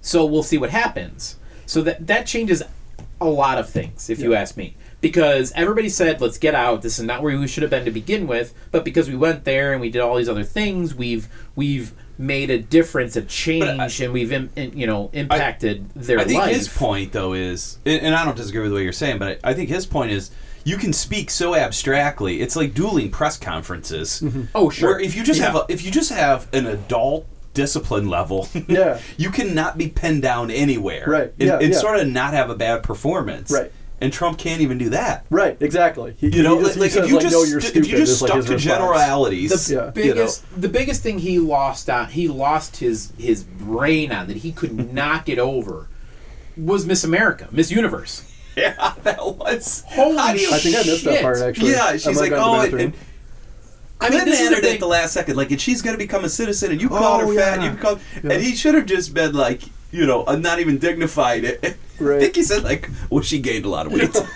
So 0.00 0.24
we'll 0.24 0.42
see 0.44 0.58
what 0.58 0.70
happens. 0.70 1.36
So 1.66 1.80
that 1.82 2.06
that 2.06 2.26
changes 2.26 2.62
a 3.20 3.26
lot 3.26 3.58
of 3.58 3.68
things, 3.68 4.10
if 4.10 4.20
you 4.20 4.34
ask 4.34 4.56
me, 4.56 4.74
because 5.02 5.52
everybody 5.54 5.90
said, 5.90 6.22
"Let's 6.22 6.38
get 6.38 6.54
out. 6.54 6.80
This 6.80 6.98
is 6.98 7.04
not 7.04 7.22
where 7.22 7.38
we 7.38 7.46
should 7.46 7.62
have 7.62 7.70
been 7.70 7.84
to 7.84 7.90
begin 7.90 8.26
with." 8.26 8.54
But 8.70 8.84
because 8.86 9.10
we 9.10 9.16
went 9.16 9.44
there 9.44 9.72
and 9.72 9.80
we 9.82 9.90
did 9.90 10.00
all 10.00 10.16
these 10.16 10.28
other 10.30 10.44
things, 10.44 10.94
we've 10.94 11.28
we've 11.54 11.92
made 12.18 12.50
a 12.50 12.58
difference, 12.58 13.16
a 13.16 13.22
change, 13.22 14.00
and 14.00 14.12
we've 14.12 14.32
Im- 14.32 14.50
in, 14.56 14.78
you 14.78 14.86
know 14.86 15.10
impacted 15.12 15.90
their 15.94 16.18
I 16.20 16.24
think 16.24 16.40
life. 16.40 16.54
his 16.54 16.68
point 16.68 17.12
though 17.12 17.34
is, 17.34 17.78
and, 17.84 18.00
and 18.00 18.14
I 18.14 18.24
don't 18.24 18.36
disagree 18.36 18.62
with 18.62 18.72
what 18.72 18.78
you're 18.82 18.92
saying, 18.92 19.18
but 19.18 19.38
I, 19.44 19.50
I 19.50 19.54
think 19.54 19.68
his 19.68 19.84
point 19.86 20.12
is 20.12 20.30
you 20.64 20.76
can 20.76 20.92
speak 20.92 21.28
so 21.30 21.54
abstractly. 21.56 22.40
It's 22.40 22.54
like 22.54 22.72
dueling 22.72 23.10
press 23.10 23.36
conferences. 23.36 24.20
Mm-hmm. 24.22 24.42
Oh, 24.54 24.70
sure. 24.70 24.90
Where 24.90 25.00
if 25.00 25.16
you 25.16 25.24
just 25.24 25.40
Yeah. 25.40 25.46
have 25.46 25.56
a, 25.56 25.66
if 25.68 25.84
you 25.84 25.90
just 25.90 26.12
have 26.12 26.46
an 26.54 26.66
adult 26.66 27.26
discipline 27.54 28.08
level, 28.08 28.48
Yeah. 28.68 29.00
you 29.16 29.30
cannot 29.30 29.76
be 29.76 29.88
pinned 29.88 30.22
down 30.22 30.50
anywhere, 30.52 31.04
Right, 31.06 31.32
And, 31.40 31.48
yeah, 31.48 31.58
and 31.58 31.72
yeah. 31.72 31.78
sort 31.78 31.98
of 31.98 32.06
not 32.08 32.32
have 32.34 32.48
a 32.48 32.54
bad 32.54 32.82
performance, 32.84 33.50
Right. 33.50 33.72
And 34.02 34.12
Trump 34.12 34.38
can't 34.38 34.60
even 34.60 34.78
do 34.78 34.90
that. 34.90 35.24
right. 35.30 35.56
Exactly. 35.60 36.14
He, 36.18 36.28
You 36.28 36.42
know, 36.42 36.58
he, 36.58 36.64
like, 36.64 36.74
he 36.74 36.80
like, 36.80 36.90
says, 36.90 37.04
if 37.04 37.08
you 37.10 37.14
like, 37.16 37.22
just 37.22 37.32
no, 37.34 37.42
you're 37.44 37.60
st- 37.60 37.70
stupid. 37.72 37.86
if 37.86 37.92
you 37.92 37.98
just 37.98 38.12
is 38.12 38.22
like 38.22 38.30
stuck 38.32 38.44
to 38.46 38.56
generalities, 38.56 39.50
the 39.68 39.74
Yeah. 39.74 39.80
you 39.80 39.84
know. 40.08 40.14
biggest 40.14 40.60
the 40.60 40.68
biggest 40.68 41.02
thing 41.02 41.18
he 41.20 41.38
lost 41.38 41.88
on 41.88 42.08
he 42.08 42.28
lost 42.28 42.76
his 42.78 43.12
his 43.18 43.44
brain 43.44 44.12
on 44.12 44.26
that 44.28 44.38
he 44.38 44.52
could 44.52 44.92
not 44.94 45.24
get 45.24 45.38
over 45.38 45.88
was 46.56 46.84
Miss 46.84 47.04
America, 47.04 47.48
Miss 47.50 47.70
Universe. 47.70 48.28
yeah, 48.56 48.94
that 49.04 49.18
was 49.24 49.82
Holy 49.88 50.16
How 50.16 50.32
do 50.34 50.48
I 50.52 50.58
think 50.58 50.76
I 50.76 50.78
missed 50.80 51.04
that 51.04 51.12
shit. 51.14 51.22
part 51.22 51.38
actually. 51.38 51.70
Yeah, 51.70 51.92
she's 51.92 52.20
like, 52.20 52.32
oh, 52.32 52.64
to 52.66 52.70
the 52.70 52.76
and, 52.84 52.94
and 52.94 52.94
I 54.00 54.08
mean, 54.10 54.18
Clinton 54.18 54.28
this 54.30 54.40
is 54.40 54.50
the 54.50 54.56
it 54.68 54.74
at 54.74 54.80
the 54.80 54.86
last 54.86 55.12
second, 55.14 55.36
like, 55.36 55.50
and 55.52 55.60
she's 55.60 55.80
going 55.80 55.94
to 55.94 55.98
become 55.98 56.24
a 56.24 56.28
citizen, 56.28 56.72
and 56.72 56.82
you 56.82 56.88
call 56.88 57.20
Oh, 57.22 57.28
her 57.28 57.34
fat, 57.36 57.60
and 57.60 57.72
you 57.72 57.80
call, 57.80 57.98
Yeah. 58.22 58.32
and 58.32 58.42
he 58.42 58.54
should 58.56 58.74
have 58.74 58.84
just 58.86 59.14
been 59.14 59.32
like, 59.32 59.62
you 59.92 60.06
know, 60.06 60.24
not 60.24 60.58
even 60.58 60.78
dignified. 60.78 61.44
It. 61.44 61.76
Right. 62.00 62.16
I 62.16 62.20
think 62.20 62.34
he 62.36 62.42
said 62.42 62.64
like, 62.64 62.90
well, 63.10 63.22
she 63.22 63.38
gained 63.38 63.64
a 63.64 63.68
lot 63.68 63.86
of 63.86 63.92
weight. 63.92 64.12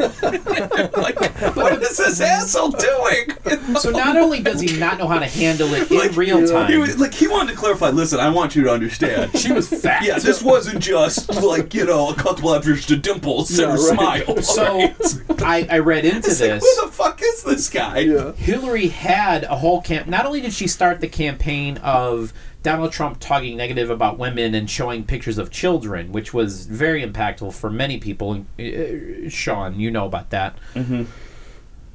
like, 0.97 1.19
what 1.57 1.83
is 1.83 1.97
this 1.97 2.21
asshole 2.21 2.71
doing? 2.71 3.27
So 3.81 3.91
not 3.91 4.17
only 4.17 4.41
does 4.43 4.61
he 4.61 4.79
not 4.79 4.99
know 4.99 5.07
how 5.09 5.19
to 5.19 5.27
handle 5.27 5.73
it 5.75 5.91
in 5.91 5.99
Like, 5.99 6.17
real 6.17 6.41
yeah. 6.41 6.47
time, 6.47 6.71
He 6.71 6.79
was, 6.79 6.99
like 6.99 7.13
he 7.13 7.27
wanted 7.29 7.53
to 7.53 7.59
clarify. 7.59 7.89
Listen, 7.91 8.21
I 8.21 8.31
want 8.31 8.55
you 8.57 8.63
to 8.65 8.71
understand. 8.71 9.37
she 9.37 9.53
was 9.53 9.69
fat. 9.69 10.05
Yeah, 10.05 10.19
this 10.19 10.43
wasn't 10.43 10.81
just 10.81 11.35
like 11.43 11.75
you 11.75 11.85
know 11.85 12.11
a 12.11 12.15
couple 12.15 12.55
efforts 12.55 12.87
to 12.87 12.97
dimples 12.97 13.59
Yeah, 13.59 13.67
or 13.67 13.77
right. 13.77 14.25
smile. 14.25 14.43
So 14.43 14.65
right? 14.65 15.43
I, 15.43 15.67
I 15.71 15.79
read 15.81 16.05
into 16.05 16.19
It's 16.31 16.41
like, 16.41 16.51
this. 16.51 16.77
who 16.81 16.87
the 16.87 16.93
fuck 16.93 17.21
is 17.23 17.43
this 17.45 17.69
guy? 17.69 17.99
yeah. 18.01 18.33
Hillary 18.33 18.89
had 18.89 19.45
a 19.45 19.57
whole 19.57 19.81
camp. 19.83 20.07
Not 20.07 20.27
only 20.27 20.41
did 20.41 20.53
she 20.53 20.67
start 20.69 21.01
the 21.01 21.09
campaign 21.09 21.79
of 21.79 22.33
Donald 22.67 22.91
Trump 22.91 23.21
talking 23.21 23.57
negative 23.57 23.91
about 23.91 24.19
women 24.19 24.53
and 24.53 24.69
showing 24.69 25.05
pictures 25.05 25.39
of 25.39 25.53
children, 25.53 26.11
which 26.11 26.35
was 26.35 26.67
very 26.67 27.01
impactful 27.01 27.55
for 27.55 27.71
many 27.71 27.97
people. 27.97 28.45
Uh, 28.59 29.29
Sean, 29.29 29.79
you 29.79 29.89
know 29.89 30.05
about 30.05 30.31
that. 30.31 30.59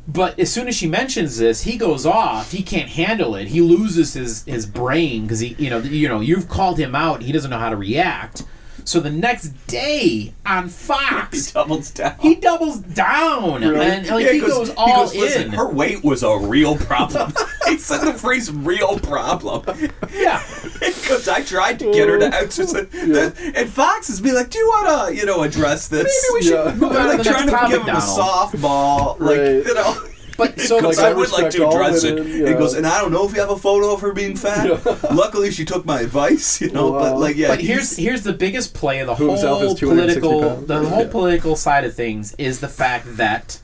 But 0.07 0.39
as 0.39 0.49
soon 0.49 0.69
as 0.69 0.76
she 0.78 0.88
mentions 0.88 1.38
this, 1.38 1.63
he 1.63 1.78
goes 1.78 2.05
off. 2.05 2.53
He 2.53 2.63
can't 2.63 2.88
handle 2.88 3.36
it. 3.36 3.49
He 3.49 3.59
loses 3.59 4.13
his, 4.13 4.45
his 4.45 4.65
brain 4.65 5.24
because 5.24 5.41
he, 5.41 5.57
you 5.59 5.69
know, 5.69 5.80
you 5.80 6.07
know, 6.07 6.22
you've 6.22 6.47
called 6.47 6.78
him 6.78 6.95
out. 6.95 7.22
He 7.22 7.34
doesn't 7.34 7.51
know 7.51 7.59
how 7.59 7.69
to 7.69 7.76
react. 7.76 8.43
So 8.84 8.99
the 8.99 9.09
next 9.09 9.49
day 9.67 10.34
on 10.45 10.69
Fox, 10.69 11.01
He 11.32 11.39
Fox, 11.39 11.51
doubles 11.51 11.91
down. 11.91 12.15
he 12.19 12.36
doubles 12.36 12.77
down 12.77 13.61
Really? 13.61 13.86
and 13.86 14.07
like 14.07 14.25
Yeah, 14.25 14.32
he 14.34 14.39
'cause- 14.41 14.49
goes 14.49 14.67
he 14.69 14.73
all 14.75 15.05
goes, 15.05 15.15
Listen, 15.15 15.41
in. 15.43 15.49
her 15.51 15.67
weight 15.69 16.03
was 16.03 16.23
a 16.23 16.38
real 16.38 16.75
problem. 16.75 17.34
he 17.67 17.77
said 17.77 17.99
the 18.05 18.13
phrase 18.13 18.51
"real 18.51 18.99
problem" 18.99 19.63
yeah. 20.13 20.41
because 20.79 21.27
I 21.27 21.41
tried 21.41 21.79
to 21.79 21.91
get 21.93 22.09
her 22.09 22.19
to 22.19 22.25
oh. 22.25 22.38
exercise. 22.38 22.88
And 22.93 23.69
Fox 23.69 24.09
is 24.09 24.19
be 24.21 24.32
like, 24.32 24.49
"Do 24.49 24.57
you 24.59 24.67
want 24.67 25.09
to, 25.09 25.15
you 25.15 25.25
know, 25.25 25.43
address 25.43 25.88
this?" 25.88 26.03
Maybe 26.32 26.34
we 26.34 26.41
should 26.49 26.65
Yeah. 26.65 26.73
move 26.75 26.84
on 26.84 26.93
They're 26.93 27.03
to 27.03 27.07
like 27.09 27.17
the 27.19 27.23
trying 27.23 27.45
to 27.47 27.51
topic, 27.51 27.69
give 27.69 27.82
him 27.82 27.95
a 27.95 27.99
Donald. 27.99 28.19
softball, 28.19 29.19
like 29.19 29.38
Right. 29.38 29.65
you 29.65 29.73
know. 29.73 29.97
But 30.42 30.60
so, 30.60 30.78
Like, 30.78 30.98
I 31.00 31.10
I 31.12 31.14
would 31.14 31.32
like 31.32 31.52
to 31.52 31.68
address 31.68 32.04
it. 32.04 32.16
women, 32.16 32.32
And 32.32 32.48
He 32.48 32.54
goes, 32.56 32.74
and 32.74 32.86
I 32.88 33.00
don't 33.02 33.12
know 33.12 33.28
if 33.28 33.34
you 33.34 33.39
have 33.42 33.50
a 33.52 33.58
photo 33.58 33.94
of 33.94 34.02
her 34.02 34.12
being 34.14 34.36
fat. 34.36 34.84
Luckily, 35.14 35.52
she 35.52 35.66
took 35.66 35.86
my 35.86 36.02
advice, 36.02 36.60
you 36.62 36.72
know. 36.72 36.92
Wow. 36.92 37.00
But 37.00 37.20
like, 37.20 37.36
yeah. 37.36 37.50
but 37.50 37.62
here's 37.62 37.96
here's 37.96 38.24
the 38.24 38.34
biggest 38.34 38.74
play 38.74 39.00
of 39.00 39.08
the 39.08 39.16
Who 39.16 39.36
whole 39.36 39.76
political 39.76 40.42
pounds. 40.42 40.68
the 40.68 40.80
whole 40.89 41.02
Yeah. 41.04 41.10
political 41.12 41.56
side 41.56 41.86
of 41.86 41.94
things 41.94 42.34
is 42.38 42.60
the 42.60 42.68
fact 42.68 43.18
that 43.18 43.60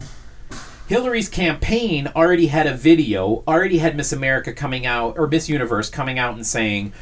Hillary's 0.87 1.27
campaign 1.29 2.07
already 2.15 2.47
had 2.47 2.65
a 2.65 2.73
video, 2.73 3.43
already 3.47 3.79
had 3.79 3.97
Miss 3.97 4.13
America 4.13 4.53
coming 4.53 4.85
out 4.85 5.17
or 5.17 5.27
Miss 5.27 5.49
Universe 5.49 5.89
coming 5.89 6.17
out 6.17 6.35
and 6.35 6.45
saying, 6.47 6.93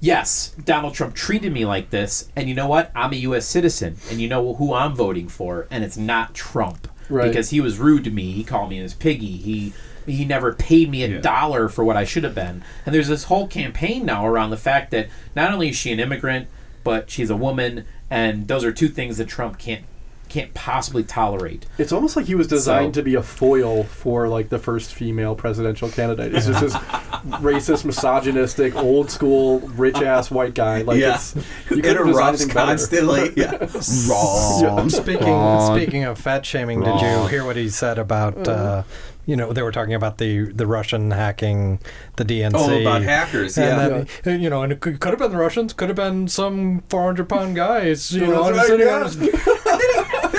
"Yes, 0.00 0.52
Donald 0.64 0.94
Trump 0.94 1.14
treated 1.14 1.52
me 1.52 1.66
like 1.66 1.90
this, 1.90 2.28
and 2.36 2.48
you 2.48 2.54
know 2.54 2.66
what? 2.68 2.90
I'm 2.94 3.12
a 3.12 3.16
U.S. 3.16 3.44
citizen, 3.46 3.96
and 4.10 4.20
you 4.20 4.28
know 4.28 4.54
who 4.54 4.72
I'm 4.72 4.94
voting 4.94 5.28
for, 5.28 5.66
and 5.70 5.84
it's 5.84 5.96
not 5.98 6.34
Trump 6.34 6.88
Right. 7.08 7.28
because 7.28 7.50
he 7.50 7.60
was 7.60 7.78
rude 7.78 8.04
to 8.04 8.10
me. 8.10 8.32
He 8.32 8.44
called 8.44 8.70
me 8.70 8.78
his 8.78 8.94
piggy. 8.94 9.36
He." 9.36 9.72
He 10.06 10.24
never 10.24 10.54
paid 10.54 10.90
me 10.90 11.04
a 11.04 11.08
Yeah. 11.08 11.18
dollar 11.18 11.68
for 11.68 11.84
what 11.84 11.94
I 11.98 12.04
should 12.04 12.24
have 12.24 12.34
been. 12.34 12.62
And 12.86 12.94
there's 12.94 13.08
this 13.08 13.24
whole 13.24 13.46
campaign 13.46 14.06
now 14.06 14.26
around 14.26 14.48
the 14.48 14.56
fact 14.56 14.90
that 14.92 15.08
not 15.36 15.52
only 15.52 15.68
is 15.68 15.76
she 15.76 15.92
an 15.92 16.00
immigrant, 16.00 16.46
but 16.82 17.10
she's 17.10 17.28
a 17.28 17.36
woman, 17.36 17.84
and 18.10 18.48
those 18.48 18.64
are 18.64 18.72
two 18.72 18.88
things 18.88 19.18
that 19.18 19.28
Trump 19.28 19.58
can't 19.58 19.82
can't 20.28 20.52
possibly 20.54 21.02
tolerate. 21.04 21.66
It's 21.78 21.92
almost 21.92 22.16
like 22.16 22.26
he 22.26 22.34
was 22.34 22.46
designed 22.46 22.94
So- 22.94 23.00
to 23.00 23.04
be 23.04 23.14
a 23.14 23.22
foil 23.22 23.84
for 23.84 24.28
like 24.28 24.48
the 24.48 24.58
first 24.58 24.94
female 24.94 25.34
presidential 25.34 25.88
candidate. 25.88 26.34
It's 26.34 26.46
just 26.46 26.60
this 26.60 26.74
racist, 27.40 27.84
misogynistic, 27.84 28.74
old 28.76 29.10
school, 29.10 29.60
rich 29.60 29.96
ass 29.96 30.30
white 30.30 30.54
guy. 30.54 30.82
Like 30.82 31.00
yeah, 31.00 31.14
it's 31.16 31.34
you 31.70 31.82
couldn't 31.82 32.06
design 32.06 32.06
interrupts 32.08 32.40
anything 32.42 32.54
better. 32.54 32.66
constantly. 32.66 33.32
Yeah, 33.36 33.66
wrong. 34.08 34.88
Speaking 34.90 35.60
speaking 35.74 36.04
of 36.04 36.18
fat 36.18 36.44
shaming, 36.44 36.80
did 36.80 37.00
you 37.00 37.26
hear 37.28 37.44
what 37.44 37.56
he 37.56 37.68
said 37.68 37.98
about? 37.98 38.46
Uh, 38.48 38.82
you 39.26 39.36
know, 39.36 39.52
they 39.52 39.60
were 39.62 39.72
talking 39.72 39.92
about 39.94 40.16
the 40.18 40.44
the 40.52 40.66
Russian 40.66 41.10
hacking 41.10 41.80
the 42.16 42.24
DNC. 42.24 42.52
Oh, 42.54 42.80
about 42.80 43.02
hackers. 43.02 43.58
Yeah. 43.58 43.86
And 43.86 44.08
then, 44.22 44.40
you 44.40 44.48
know, 44.48 44.62
and 44.62 44.72
it 44.72 44.80
could, 44.80 45.00
could 45.00 45.10
have 45.10 45.18
been 45.18 45.30
the 45.32 45.36
Russians, 45.36 45.74
could 45.74 45.90
have 45.90 45.96
been 45.96 46.28
some 46.28 46.82
400 46.88 47.28
pound 47.28 47.54
guys, 47.54 48.10
you 48.10 48.26
know, 48.26 48.50
that's 48.50 48.68
sitting 48.68 48.86
right, 48.86 49.02
on 49.02 49.10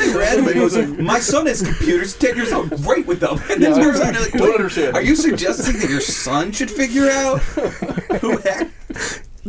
He 0.09 0.17
randomly 0.17 0.53
goes, 0.53 0.75
My 0.99 1.19
son 1.19 1.45
has 1.45 1.61
computers. 1.61 2.15
Ten 2.15 2.35
years 2.35 2.51
old, 2.51 2.69
great 2.83 3.05
with 3.05 3.19
them. 3.19 3.39
And 3.49 3.61
this 3.61 3.77
Yeah. 3.77 3.83
you're 3.83 3.97
like, 3.97 4.31
Don't 4.33 4.55
understand." 4.55 4.95
Are 4.95 5.01
you 5.01 5.15
suggesting 5.15 5.77
that 5.79 5.89
your 5.89 6.01
son 6.01 6.51
should 6.51 6.71
figure 6.71 7.09
out 7.09 7.39
who 8.21 8.37
hacked 8.37 8.71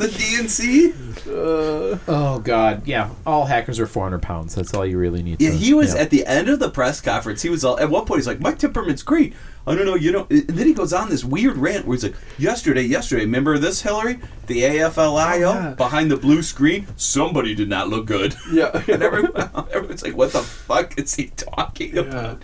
the 0.01 0.09
DNC? 0.09 1.27
Uh, 1.27 1.99
Oh 2.09 2.39
God, 2.41 2.87
yeah. 2.87 3.11
All 3.27 3.45
hackers 3.47 3.79
are 3.79 3.87
400 3.87 4.21
pounds. 4.23 4.55
That's 4.55 4.75
all 4.75 4.85
you 4.87 4.99
really 4.99 5.23
need. 5.23 5.41
Yeah, 5.41 5.51
to, 5.51 5.57
he 5.57 5.75
was 5.75 5.95
yeah. 5.95 6.01
at 6.03 6.11
the 6.11 6.27
end 6.27 6.49
of 6.49 6.59
the 6.59 6.71
press 6.71 7.01
conference. 7.01 7.43
He 7.43 7.49
was 7.51 7.65
all, 7.65 7.79
at 7.79 7.91
one 7.91 8.05
point. 8.05 8.19
He's 8.21 8.27
like, 8.27 8.41
"My 8.41 8.53
temperament's 8.53 9.03
great." 9.03 9.35
I 9.67 9.75
don't 9.75 9.85
know, 9.85 9.95
you 9.95 10.11
know. 10.11 10.27
And 10.31 10.49
then 10.49 10.67
he 10.67 10.73
goes 10.75 10.93
on 10.93 11.11
this 11.11 11.23
weird 11.25 11.57
rant 11.57 11.87
where 11.87 11.95
he's 11.97 12.03
like, 12.05 12.15
"Yesterday, 12.39 12.83
yesterday, 12.83 13.23
remember 13.23 13.59
this, 13.59 13.83
Hillary? 13.83 14.19
The 14.47 14.63
AFL-CIO 14.63 15.49
Oh, 15.49 15.53
yeah. 15.55 15.75
behind 15.75 16.11
the 16.11 16.17
blue 16.17 16.43
screen. 16.43 16.87
Somebody 16.97 17.55
did 17.55 17.69
not 17.69 17.89
look 17.89 18.07
good." 18.07 18.35
yeah. 18.53 18.83
And 18.89 19.03
everyone, 19.03 19.33
everyone's 19.73 20.03
like, 20.03 20.17
"What 20.17 20.33
the 20.33 20.41
fuck 20.43 20.99
is 20.99 21.15
he 21.15 21.29
talking 21.37 21.95
Yeah. 21.95 22.01
about?" 22.03 22.43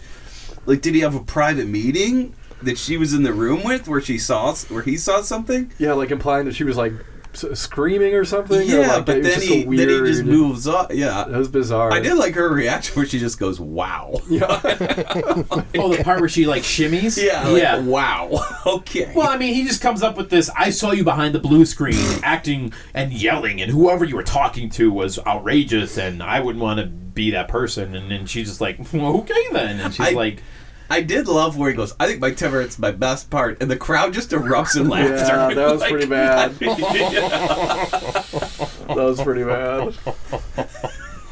Like, 0.66 0.82
did 0.82 0.94
he 0.94 1.00
have 1.00 1.14
a 1.14 1.20
private 1.24 1.68
meeting 1.68 2.34
that 2.62 2.76
she 2.78 2.96
was 2.96 3.12
in 3.14 3.22
the 3.22 3.32
room 3.32 3.62
with, 3.62 3.86
where 3.86 4.00
she 4.00 4.18
saw, 4.18 4.54
where 4.54 4.82
he 4.82 4.96
saw 4.96 5.20
something? 5.22 5.72
Yeah, 5.78 5.92
like 5.92 6.10
implying 6.10 6.46
that 6.46 6.54
she 6.56 6.64
was 6.64 6.76
like 6.76 6.92
s- 6.92 6.98
screaming 7.36 8.14
or 8.14 8.24
something. 8.24 8.58
or, 8.60 8.62
yeah, 8.62 8.96
like, 8.96 9.06
but 9.06 9.22
then 9.22 9.24
just 9.24 9.42
a 9.50 9.54
he 9.54 9.64
then 9.64 9.88
he 9.88 10.00
just 10.10 10.24
moves 10.24 10.66
up. 10.66 10.92
Yeah, 10.92 11.24
that 11.28 11.36
was 11.38 11.48
bizarre. 11.48 11.92
I 11.92 12.00
did 12.00 12.14
like 12.14 12.34
her 12.34 12.48
reaction 12.48 12.94
where 12.96 13.06
she 13.06 13.18
just 13.18 13.38
goes, 13.38 13.58
"Wow." 13.60 14.20
Yeah. 14.28 14.46
Oh, 15.78 15.94
the 15.94 16.02
part 16.02 16.20
where 16.20 16.28
she 16.28 16.46
like 16.46 16.62
shimmies. 16.62 17.22
Yeah, 17.22 17.46
like, 17.48 17.62
yeah. 17.62 17.78
Wow. 17.78 18.30
okay. 18.66 19.12
Well, 19.14 19.28
I 19.28 19.36
mean, 19.36 19.54
he 19.54 19.64
just 19.64 19.80
comes 19.80 20.02
up 20.02 20.16
with 20.16 20.30
this. 20.30 20.50
I 20.56 20.70
saw 20.70 20.92
you 20.92 21.04
behind 21.04 21.34
the 21.34 21.38
blue 21.38 21.64
screen 21.66 21.96
acting 22.22 22.72
and 22.94 23.12
yelling, 23.12 23.60
and 23.60 23.70
whoever 23.70 24.04
you 24.04 24.16
were 24.16 24.22
talking 24.22 24.68
to 24.70 24.90
was 24.92 25.18
outrageous, 25.26 25.96
and 25.98 26.22
I 26.22 26.40
wouldn't 26.40 26.62
want 26.62 26.80
to 26.80 26.86
be 26.86 27.30
that 27.32 27.48
person. 27.48 27.94
And 27.94 28.10
then 28.10 28.26
she's 28.26 28.48
just 28.48 28.60
like, 28.60 28.78
well, 28.92 29.18
okay 29.18 29.46
then. 29.52 29.80
And 29.80 29.94
she's 29.94 30.08
I- 30.08 30.10
like, 30.10 30.42
I 30.88 31.02
did 31.02 31.26
love 31.28 31.56
where 31.56 31.70
he 31.70 31.76
goes. 31.76 31.94
I 31.98 32.06
think 32.06 32.20
Mike 32.20 32.36
Tiverit's 32.36 32.78
my 32.78 32.92
best 32.92 33.28
part, 33.30 33.60
and 33.60 33.70
the 33.70 33.76
crowd 33.76 34.12
just 34.12 34.30
erupts 34.30 34.76
in 34.80 34.88
laughter. 34.88 35.16
Yeah, 35.16 35.54
that 35.54 35.72
was 35.72 35.80
Like- 35.80 35.90
pretty 35.90 36.06
bad. 36.06 36.54
that 36.60 38.96
was 38.96 39.20
pretty 39.22 39.44
bad. 39.44 39.94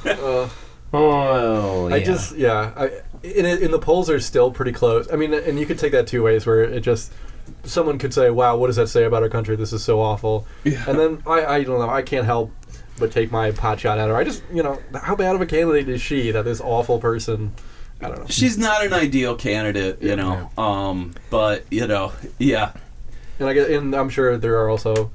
Uh, 0.05 0.49
oh, 0.93 1.89
I 1.93 2.03
just 2.03 2.37
yeah. 2.37 2.73
I 2.77 2.91
in 3.23 3.47
in 3.47 3.71
the 3.71 3.79
polls 3.79 4.11
are 4.11 4.21
still 4.21 4.51
pretty 4.51 4.73
close. 4.73 5.11
I 5.13 5.17
mean, 5.17 5.33
and 5.33 5.59
you 5.59 5.67
could 5.67 5.79
take 5.79 5.93
that 5.93 6.07
two 6.07 6.23
ways. 6.23 6.47
Where 6.47 6.63
it 6.63 6.81
just 6.81 7.13
someone 7.65 7.99
could 7.99 8.13
say, 8.13 8.31
"Wow, 8.31 8.57
what 8.57 8.67
does 8.69 8.77
that 8.77 8.89
say 8.89 9.05
about 9.05 9.23
our 9.23 9.29
country? 9.29 9.57
This 9.57 9.73
is 9.73 9.83
so 9.85 10.01
awful." 10.01 10.47
Yeah. 10.65 10.85
And 10.89 10.99
then 10.99 11.23
I 11.27 11.45
I 11.47 11.65
don't 11.65 11.79
know. 11.79 11.91
I 11.91 12.03
can't 12.03 12.27
help 12.27 12.53
but 12.99 13.11
take 13.11 13.33
my 13.33 13.51
pot 13.51 13.81
shot 13.81 13.99
at 13.99 14.09
her. 14.09 14.17
I 14.17 14.25
just 14.25 14.43
you 14.53 14.63
know 14.63 14.79
how 15.03 15.17
bad 15.17 15.35
of 15.35 15.41
a 15.41 15.47
candidate 15.47 15.89
is 15.89 16.01
she 16.03 16.31
that 16.33 16.45
this 16.45 16.61
awful 16.61 16.99
person. 16.99 17.53
I 18.01 18.09
don't 18.09 18.19
know. 18.21 18.27
She's 18.29 18.59
not 18.59 18.85
an 18.85 18.93
ideal 18.93 19.35
candidate, 19.37 20.03
you 20.03 20.17
know. 20.17 20.51
Um, 20.59 21.15
but 21.31 21.65
you 21.71 21.87
know, 21.87 22.13
yeah. 22.39 22.73
And 23.39 23.49
I 23.49 23.53
get, 23.55 23.71
and 23.71 23.95
I'm 23.95 24.11
sure 24.11 24.37
there 24.37 24.59
are 24.59 24.69
also 24.69 25.11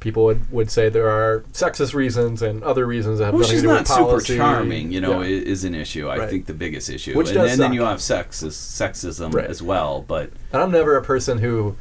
people 0.00 0.24
would, 0.24 0.50
would 0.50 0.70
say 0.70 0.88
there 0.88 1.08
are 1.08 1.40
sexist 1.52 1.94
reasons 1.94 2.40
and 2.42 2.62
other 2.62 2.86
reasons 2.86 3.18
that 3.18 3.26
have 3.26 3.34
Well, 3.34 3.40
nothing 3.42 3.54
she's 3.56 3.62
to 3.62 3.68
do 3.68 3.74
not 3.74 3.80
with 4.12 4.22
super 4.24 4.38
charming, 4.38 4.92
you 4.92 5.00
know, 5.00 5.20
Yeah. 5.22 5.28
is 5.28 5.64
an 5.64 5.74
issue. 5.74 6.08
I 6.08 6.18
Right. 6.18 6.30
think 6.30 6.46
the 6.46 6.54
biggest 6.54 6.88
issue, 6.88 7.16
Which 7.16 7.28
and 7.28 7.34
does 7.36 7.50
then, 7.50 7.58
then 7.58 7.72
you 7.72 7.82
have 7.82 7.98
sexist, 7.98 8.52
sexism 8.80 9.34
Right. 9.34 9.44
as 9.46 9.62
well. 9.62 10.04
But 10.06 10.30
and 10.52 10.62
I'm 10.62 10.70
never 10.70 10.96
a 10.96 11.02
person 11.02 11.38
who 11.38 11.76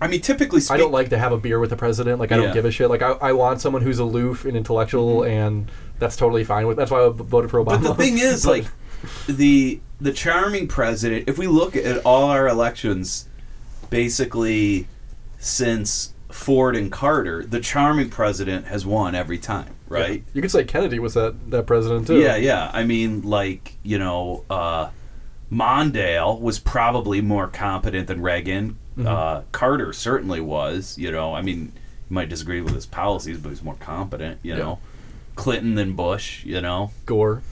I 0.00 0.08
mean, 0.08 0.20
typically, 0.20 0.60
I 0.70 0.76
don't 0.76 0.90
like 0.90 1.10
to 1.10 1.18
have 1.18 1.30
a 1.30 1.36
beer 1.38 1.60
with 1.60 1.70
the 1.70 1.76
president. 1.76 2.18
Like 2.18 2.32
I 2.32 2.36
Yeah. 2.36 2.44
don't 2.44 2.54
give 2.54 2.64
a 2.64 2.70
shit. 2.72 2.90
Like 2.90 3.02
I, 3.02 3.12
I 3.12 3.32
want 3.32 3.60
someone 3.60 3.82
who's 3.82 4.00
aloof 4.00 4.44
and 4.44 4.56
intellectual, 4.56 5.22
and 5.22 5.70
that's 6.02 6.16
totally 6.16 6.44
fine 6.44 6.66
with. 6.66 6.76
That's 6.76 6.90
why 6.90 7.04
I 7.04 7.08
voted 7.08 7.50
for 7.50 7.58
Obama. 7.64 7.82
But 7.82 7.82
the 7.82 7.94
thing 7.94 8.18
is, 8.18 8.46
like 8.54 8.66
the 9.26 9.80
the 10.00 10.12
charming 10.12 10.68
president. 10.68 11.28
If 11.28 11.38
we 11.38 11.46
look 11.46 11.76
at 11.76 11.98
all 12.04 12.24
our 12.30 12.48
elections, 12.48 13.28
basically 13.90 14.86
since 15.38 16.14
Ford 16.30 16.76
and 16.76 16.90
Carter, 16.90 17.44
the 17.44 17.60
charming 17.60 18.08
president 18.10 18.66
has 18.66 18.86
won 18.86 19.14
every 19.14 19.38
time, 19.38 19.74
right? 19.88 20.24
you 20.32 20.40
could 20.40 20.50
say 20.50 20.64
Kennedy 20.64 20.98
was 20.98 21.14
that 21.14 21.50
that 21.50 21.66
president 21.66 22.06
too. 22.06 22.18
Yeah, 22.20 22.36
yeah. 22.36 22.70
I 22.72 22.84
mean, 22.84 23.22
like 23.22 23.76
you 23.82 23.98
know, 23.98 24.44
uh, 24.50 24.90
Mondale 25.50 26.40
was 26.40 26.58
probably 26.58 27.20
more 27.20 27.46
competent 27.48 28.06
than 28.08 28.22
Reagan. 28.22 28.78
Mm-hmm. 28.96 29.06
Uh, 29.06 29.42
Carter 29.52 29.92
certainly 29.92 30.40
was. 30.40 30.96
You 30.98 31.12
know, 31.12 31.34
I 31.34 31.42
mean, 31.42 31.72
you 32.08 32.14
might 32.14 32.28
disagree 32.28 32.60
with 32.60 32.74
his 32.74 32.86
policies, 32.86 33.38
but 33.38 33.50
he's 33.50 33.62
more 33.62 33.74
competent. 33.76 34.40
You 34.42 34.52
Yeah. 34.54 34.58
know, 34.58 34.78
Clinton 35.34 35.74
than 35.74 35.94
Bush. 35.94 36.44
You 36.44 36.60
know, 36.60 36.90
Gore. 37.06 37.42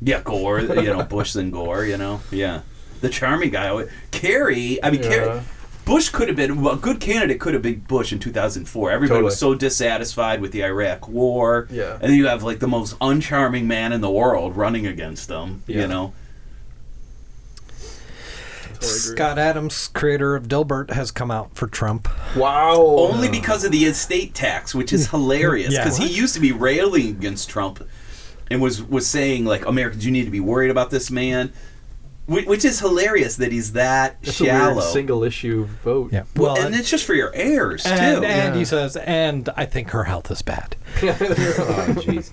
yeah, 0.00 0.20
Gore. 0.22 0.60
you 0.60 0.82
know, 0.82 1.02
Bush 1.02 1.32
than 1.32 1.50
Gore. 1.50 1.84
You 1.84 1.96
know, 1.96 2.20
yeah. 2.30 2.62
The 3.00 3.08
charming 3.10 3.50
guy, 3.50 3.68
oh, 3.68 3.86
Kerry. 4.10 4.82
I 4.82 4.90
mean, 4.90 5.02
Kerry. 5.02 5.26
Yeah. 5.26 5.42
Bush 5.84 6.08
could 6.08 6.28
have 6.28 6.36
been 6.36 6.62
well, 6.62 6.74
a 6.74 6.78
good 6.78 7.00
candidate. 7.00 7.38
Could 7.40 7.52
have 7.52 7.62
been 7.62 7.80
Bush 7.80 8.12
in 8.12 8.18
2004. 8.18 8.90
Everybody 8.90 9.22
was 9.22 9.38
so 9.38 9.54
dissatisfied 9.54 10.40
with 10.40 10.52
the 10.52 10.64
Iraq 10.64 11.08
War. 11.08 11.68
Yeah. 11.70 11.94
and 11.94 12.02
then 12.02 12.14
you 12.14 12.26
have 12.26 12.42
like 12.42 12.58
the 12.58 12.68
most 12.68 12.98
uncharming 13.00 13.64
man 13.64 13.92
in 13.92 14.00
the 14.00 14.10
world 14.10 14.56
running 14.56 14.86
against 14.86 15.28
them. 15.28 15.62
Yeah. 15.66 15.82
You 15.82 15.88
know, 15.88 16.06
Totally. 16.06 16.23
Scott 18.82 19.38
Adams, 19.38 19.88
creator 19.88 20.34
of 20.34 20.48
Dilbert, 20.48 20.90
has 20.90 21.10
come 21.10 21.30
out 21.30 21.54
for 21.54 21.66
Trump. 21.66 22.08
Wow. 22.36 22.74
only 22.76 23.28
because 23.28 23.64
of 23.64 23.72
the 23.72 23.84
estate 23.84 24.34
tax, 24.34 24.74
which 24.74 24.92
is 24.92 25.06
hilarious. 25.10 25.72
Yeah. 25.72 25.84
Because 25.84 25.98
he 25.98 26.06
used 26.08 26.34
to 26.34 26.40
be 26.40 26.52
railing 26.52 27.08
against 27.10 27.48
Trump, 27.50 27.82
and 28.50 28.60
was 28.60 28.82
was 28.82 29.06
saying 29.06 29.44
like 29.44 29.66
Americans, 29.66 30.04
you 30.04 30.12
need 30.12 30.24
to 30.24 30.30
be 30.30 30.40
worried 30.40 30.70
about 30.70 30.90
this 30.90 31.10
man. 31.10 31.52
Which, 32.26 32.46
which 32.46 32.64
is 32.64 32.80
hilarious 32.80 33.36
that 33.36 33.52
he's 33.52 33.72
that 33.74 34.16
That's 34.22 34.40
a 34.40 34.44
shallow. 34.46 34.76
weird 34.76 34.84
single 34.92 35.24
issue 35.24 35.66
vote. 35.84 36.10
Yeah. 36.10 36.22
well, 36.34 36.54
Well, 36.54 36.64
and 36.66 36.74
it's 36.74 36.88
just 36.88 37.04
for 37.04 37.12
your 37.12 37.30
heirs 37.34 37.82
too. 37.82 37.90
and, 37.90 38.24
and 38.24 38.54
Yeah. 38.54 38.58
he 38.58 38.64
says, 38.64 38.96
and 38.96 39.50
I 39.58 39.66
think 39.66 39.90
her 39.90 40.04
health 40.04 40.30
is 40.30 40.40
bad. 40.40 40.74
oh, 41.02 41.06
jeez. 41.98 42.32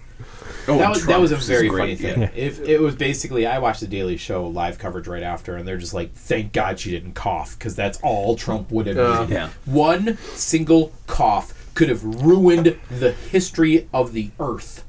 Oh, 0.68 0.78
that 0.78 0.89
was 0.89 1.05
that 1.05 1.20
was 1.20 1.32
a 1.32 1.36
is 1.38 1.47
very 1.47 1.68
great, 1.70 1.97
funny 1.97 2.14
thing. 2.14 2.22
yeah. 2.22 2.30
If 2.36 2.59
it 2.62 2.80
was 2.80 2.95
basically, 2.95 3.45
I 3.45 3.59
watched 3.59 3.82
the 3.82 3.88
Daily 3.88 4.18
Show 4.18 4.47
live 4.47 4.78
coverage 4.80 5.07
right 5.07 5.24
after, 5.24 5.55
and 5.55 5.68
they're 5.68 5.78
just 5.78 5.93
like, 5.93 6.14
"Thank 6.14 6.53
God 6.53 6.80
she 6.80 6.91
didn't 6.91 7.14
cough, 7.14 7.57
because 7.57 7.76
that's 7.76 7.99
all 8.03 8.36
Trump 8.36 8.72
would 8.72 8.88
have 8.88 8.97
Uh. 8.97 9.28
Yeah. 9.30 9.49
One 9.66 10.18
single 10.36 10.91
cough 11.07 11.53
could 11.74 11.89
have 11.89 12.03
ruined 12.03 12.78
the 12.89 13.12
history 13.12 13.88
of 13.93 14.14
the 14.14 14.30
earth." 14.39 14.84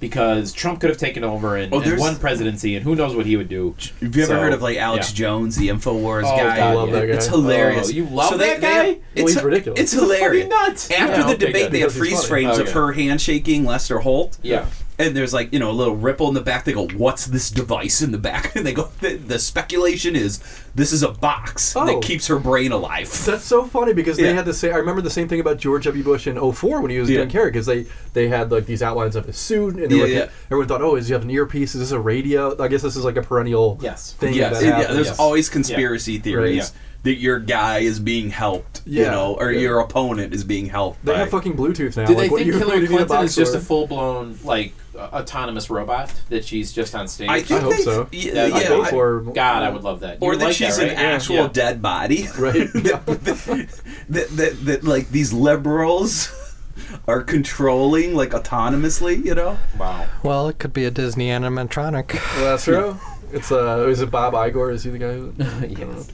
Because 0.00 0.52
Trump 0.52 0.80
could 0.80 0.90
have 0.90 0.98
taken 0.98 1.22
over 1.22 1.54
and, 1.56 1.72
Oh, 1.72 1.76
and 1.76 1.86
there's- 1.86 2.00
won 2.00 2.16
presidency, 2.16 2.74
and 2.74 2.82
who 2.82 2.96
knows 2.96 3.14
what 3.14 3.24
he 3.24 3.36
would 3.36 3.48
do. 3.48 3.76
Have 4.00 4.16
you 4.16 4.24
ever 4.24 4.32
So, 4.32 4.40
heard 4.40 4.52
of 4.52 4.60
like 4.60 4.76
Alex 4.76 5.10
yeah. 5.12 5.14
Jones, 5.14 5.54
the 5.54 5.68
Infowars 5.68 6.24
Oh, 6.24 6.36
guy? 6.36 6.56
God, 6.56 6.74
love 6.74 6.90
that 6.90 7.08
It's 7.08 7.28
hilarious. 7.28 7.86
Oh, 7.88 7.92
you 7.92 8.06
love 8.06 8.36
that 8.40 8.60
guy? 8.60 8.82
Well, 8.84 8.96
it's 9.14 9.34
he's 9.34 9.42
ridiculous. 9.44 9.78
It's 9.78 9.92
He's 9.92 10.00
hilarious. 10.00 10.48
fucking 10.48 10.72
nut. 10.72 10.88
After 10.98 11.20
Yeah, 11.20 11.26
the 11.28 11.36
debate, 11.46 11.70
they 11.70 11.78
have 11.80 11.92
freeze 11.92 12.14
funny. 12.16 12.26
frames 12.28 12.58
Oh, 12.58 12.62
of 12.62 12.66
yeah. 12.66 12.72
her 12.72 12.92
handshaking 12.92 13.64
Lester 13.64 14.00
Holt. 14.00 14.38
Yeah. 14.42 14.66
And 15.02 15.16
there's 15.16 15.32
like 15.34 15.52
you 15.52 15.58
know 15.58 15.70
a 15.70 15.72
little 15.72 15.96
ripple 15.96 16.28
in 16.28 16.34
the 16.34 16.40
back. 16.40 16.64
They 16.64 16.72
go, 16.72 16.86
"What's 16.88 17.26
this 17.26 17.50
device 17.50 18.00
in 18.02 18.12
the 18.12 18.18
back?" 18.18 18.54
And 18.56 18.64
they 18.66 18.72
go, 18.72 18.88
"The, 19.00 19.16
the 19.16 19.38
speculation 19.38 20.14
is 20.16 20.40
this 20.74 20.92
is 20.92 21.02
a 21.02 21.10
box 21.10 21.74
Oh. 21.76 21.84
that 21.86 22.02
keeps 22.02 22.26
her 22.28 22.38
brain 22.38 22.72
alive." 22.72 23.08
That's 23.26 23.44
so 23.44 23.64
funny 23.64 23.92
because 23.92 24.18
Yeah. 24.18 24.26
they 24.28 24.34
had 24.34 24.44
the 24.44 24.54
same. 24.54 24.72
I 24.72 24.76
remember 24.76 25.02
the 25.02 25.10
same 25.10 25.28
thing 25.28 25.40
about 25.40 25.58
George 25.58 25.84
W. 25.84 26.04
Bush 26.04 26.26
in 26.26 26.36
04 26.38 26.80
when 26.80 26.90
he 26.90 26.98
was 26.98 27.10
Yeah. 27.10 27.18
doing 27.18 27.30
Kerry 27.30 27.50
because 27.50 27.66
they 27.66 27.86
they 28.14 28.28
had 28.28 28.50
like 28.52 28.66
these 28.66 28.82
outlines 28.82 29.16
of 29.16 29.26
his 29.26 29.36
suit 29.36 29.74
and 29.76 29.90
they 29.90 29.96
Yeah, 29.96 30.02
were, 30.02 30.08
yeah. 30.08 30.26
everyone 30.46 30.68
thought, 30.68 30.82
oh, 30.82 30.96
is 30.96 31.08
he 31.08 31.12
have 31.14 31.22
an 31.22 31.30
earpiece? 31.30 31.74
Is 31.74 31.80
this 31.80 31.90
a 31.90 31.98
radio? 32.00 32.56
I 32.62 32.68
guess 32.68 32.82
this 32.82 32.96
is 32.96 33.04
like 33.04 33.16
a 33.16 33.22
perennial 33.22 33.78
Yes. 33.82 34.12
thing 34.12 34.34
Yes, 34.34 34.60
that 34.60 34.64
yeah, 34.66 34.92
there's 34.92 35.08
Yes. 35.08 35.18
always 35.18 35.48
conspiracy 35.48 36.18
theories 36.18 36.56
Yeah. 36.56 36.80
that 37.04 37.14
your 37.18 37.38
guy 37.40 37.78
is 37.80 37.98
being 37.98 38.30
helped, 38.30 38.82
you 38.86 39.02
know, 39.04 39.36
or 39.40 39.50
yeah. 39.50 39.60
your 39.60 39.80
opponent 39.80 40.32
is 40.34 40.44
being 40.44 40.66
helped. 40.66 41.04
They 41.04 41.12
by- 41.12 41.18
have 41.18 41.30
fucking 41.30 41.54
Bluetooth 41.56 41.96
now. 41.96 42.06
Do 42.06 42.14
like, 42.14 42.24
they 42.24 42.28
what 42.28 42.38
do 42.38 42.44
think 42.44 42.46
you, 42.46 42.52
what 42.52 42.58
Hillary 42.60 42.76
you 42.84 42.88
need 42.90 43.00
a 43.00 43.06
Clinton 43.06 43.24
is 43.26 43.34
just 43.34 43.54
a 43.54 43.60
full 43.60 43.86
blown 43.88 44.38
like 44.44 44.72
autonomous 44.96 45.70
robot 45.70 46.12
that 46.28 46.44
she's 46.44 46.72
just 46.72 46.94
on 46.94 47.08
stage? 47.08 47.28
I 47.28 47.42
think 47.42 47.60
hope 47.62 47.72
they- 47.76 47.82
so. 47.82 48.08
Yeah, 48.12 48.32
Yeah, 48.32 48.46
yeah, 48.46 48.54
I 48.56 48.68
vote 48.68 48.86
I- 48.86 48.90
for 48.90 49.20
God, 49.20 49.62
I 49.62 49.70
would 49.70 49.82
love 49.82 50.00
that. 50.00 50.20
You 50.20 50.28
or 50.28 50.36
that 50.36 50.44
like 50.46 50.54
she's 50.54 50.76
that, 50.76 50.88
an 50.90 50.96
actual 50.96 51.36
Yeah. 51.36 51.48
dead 51.52 51.82
body. 51.82 52.26
Right. 52.38 52.72
that, 52.72 53.02
that, 54.08 54.28
that, 54.36 54.64
that 54.64 54.84
like 54.84 55.10
these 55.10 55.32
liberals 55.32 56.30
are 57.08 57.22
controlling 57.22 58.14
like 58.14 58.30
autonomously, 58.30 59.24
you 59.24 59.34
know? 59.34 59.58
Wow. 59.78 60.06
Well, 60.22 60.48
it 60.48 60.58
could 60.58 60.72
be 60.72 60.84
a 60.84 60.90
Disney 60.90 61.28
animatronic. 61.28 62.14
Well, 62.36 62.44
that's 62.44 62.64
true. 62.64 62.98
It's 63.32 63.50
uh, 63.50 63.86
is 63.88 64.00
it 64.02 64.10
Bob 64.10 64.34
Iger? 64.34 64.72
Is 64.72 64.84
he 64.84 64.90
the 64.90 64.98
guy 64.98 65.12
who, 65.14 65.32
yes. 65.66 66.08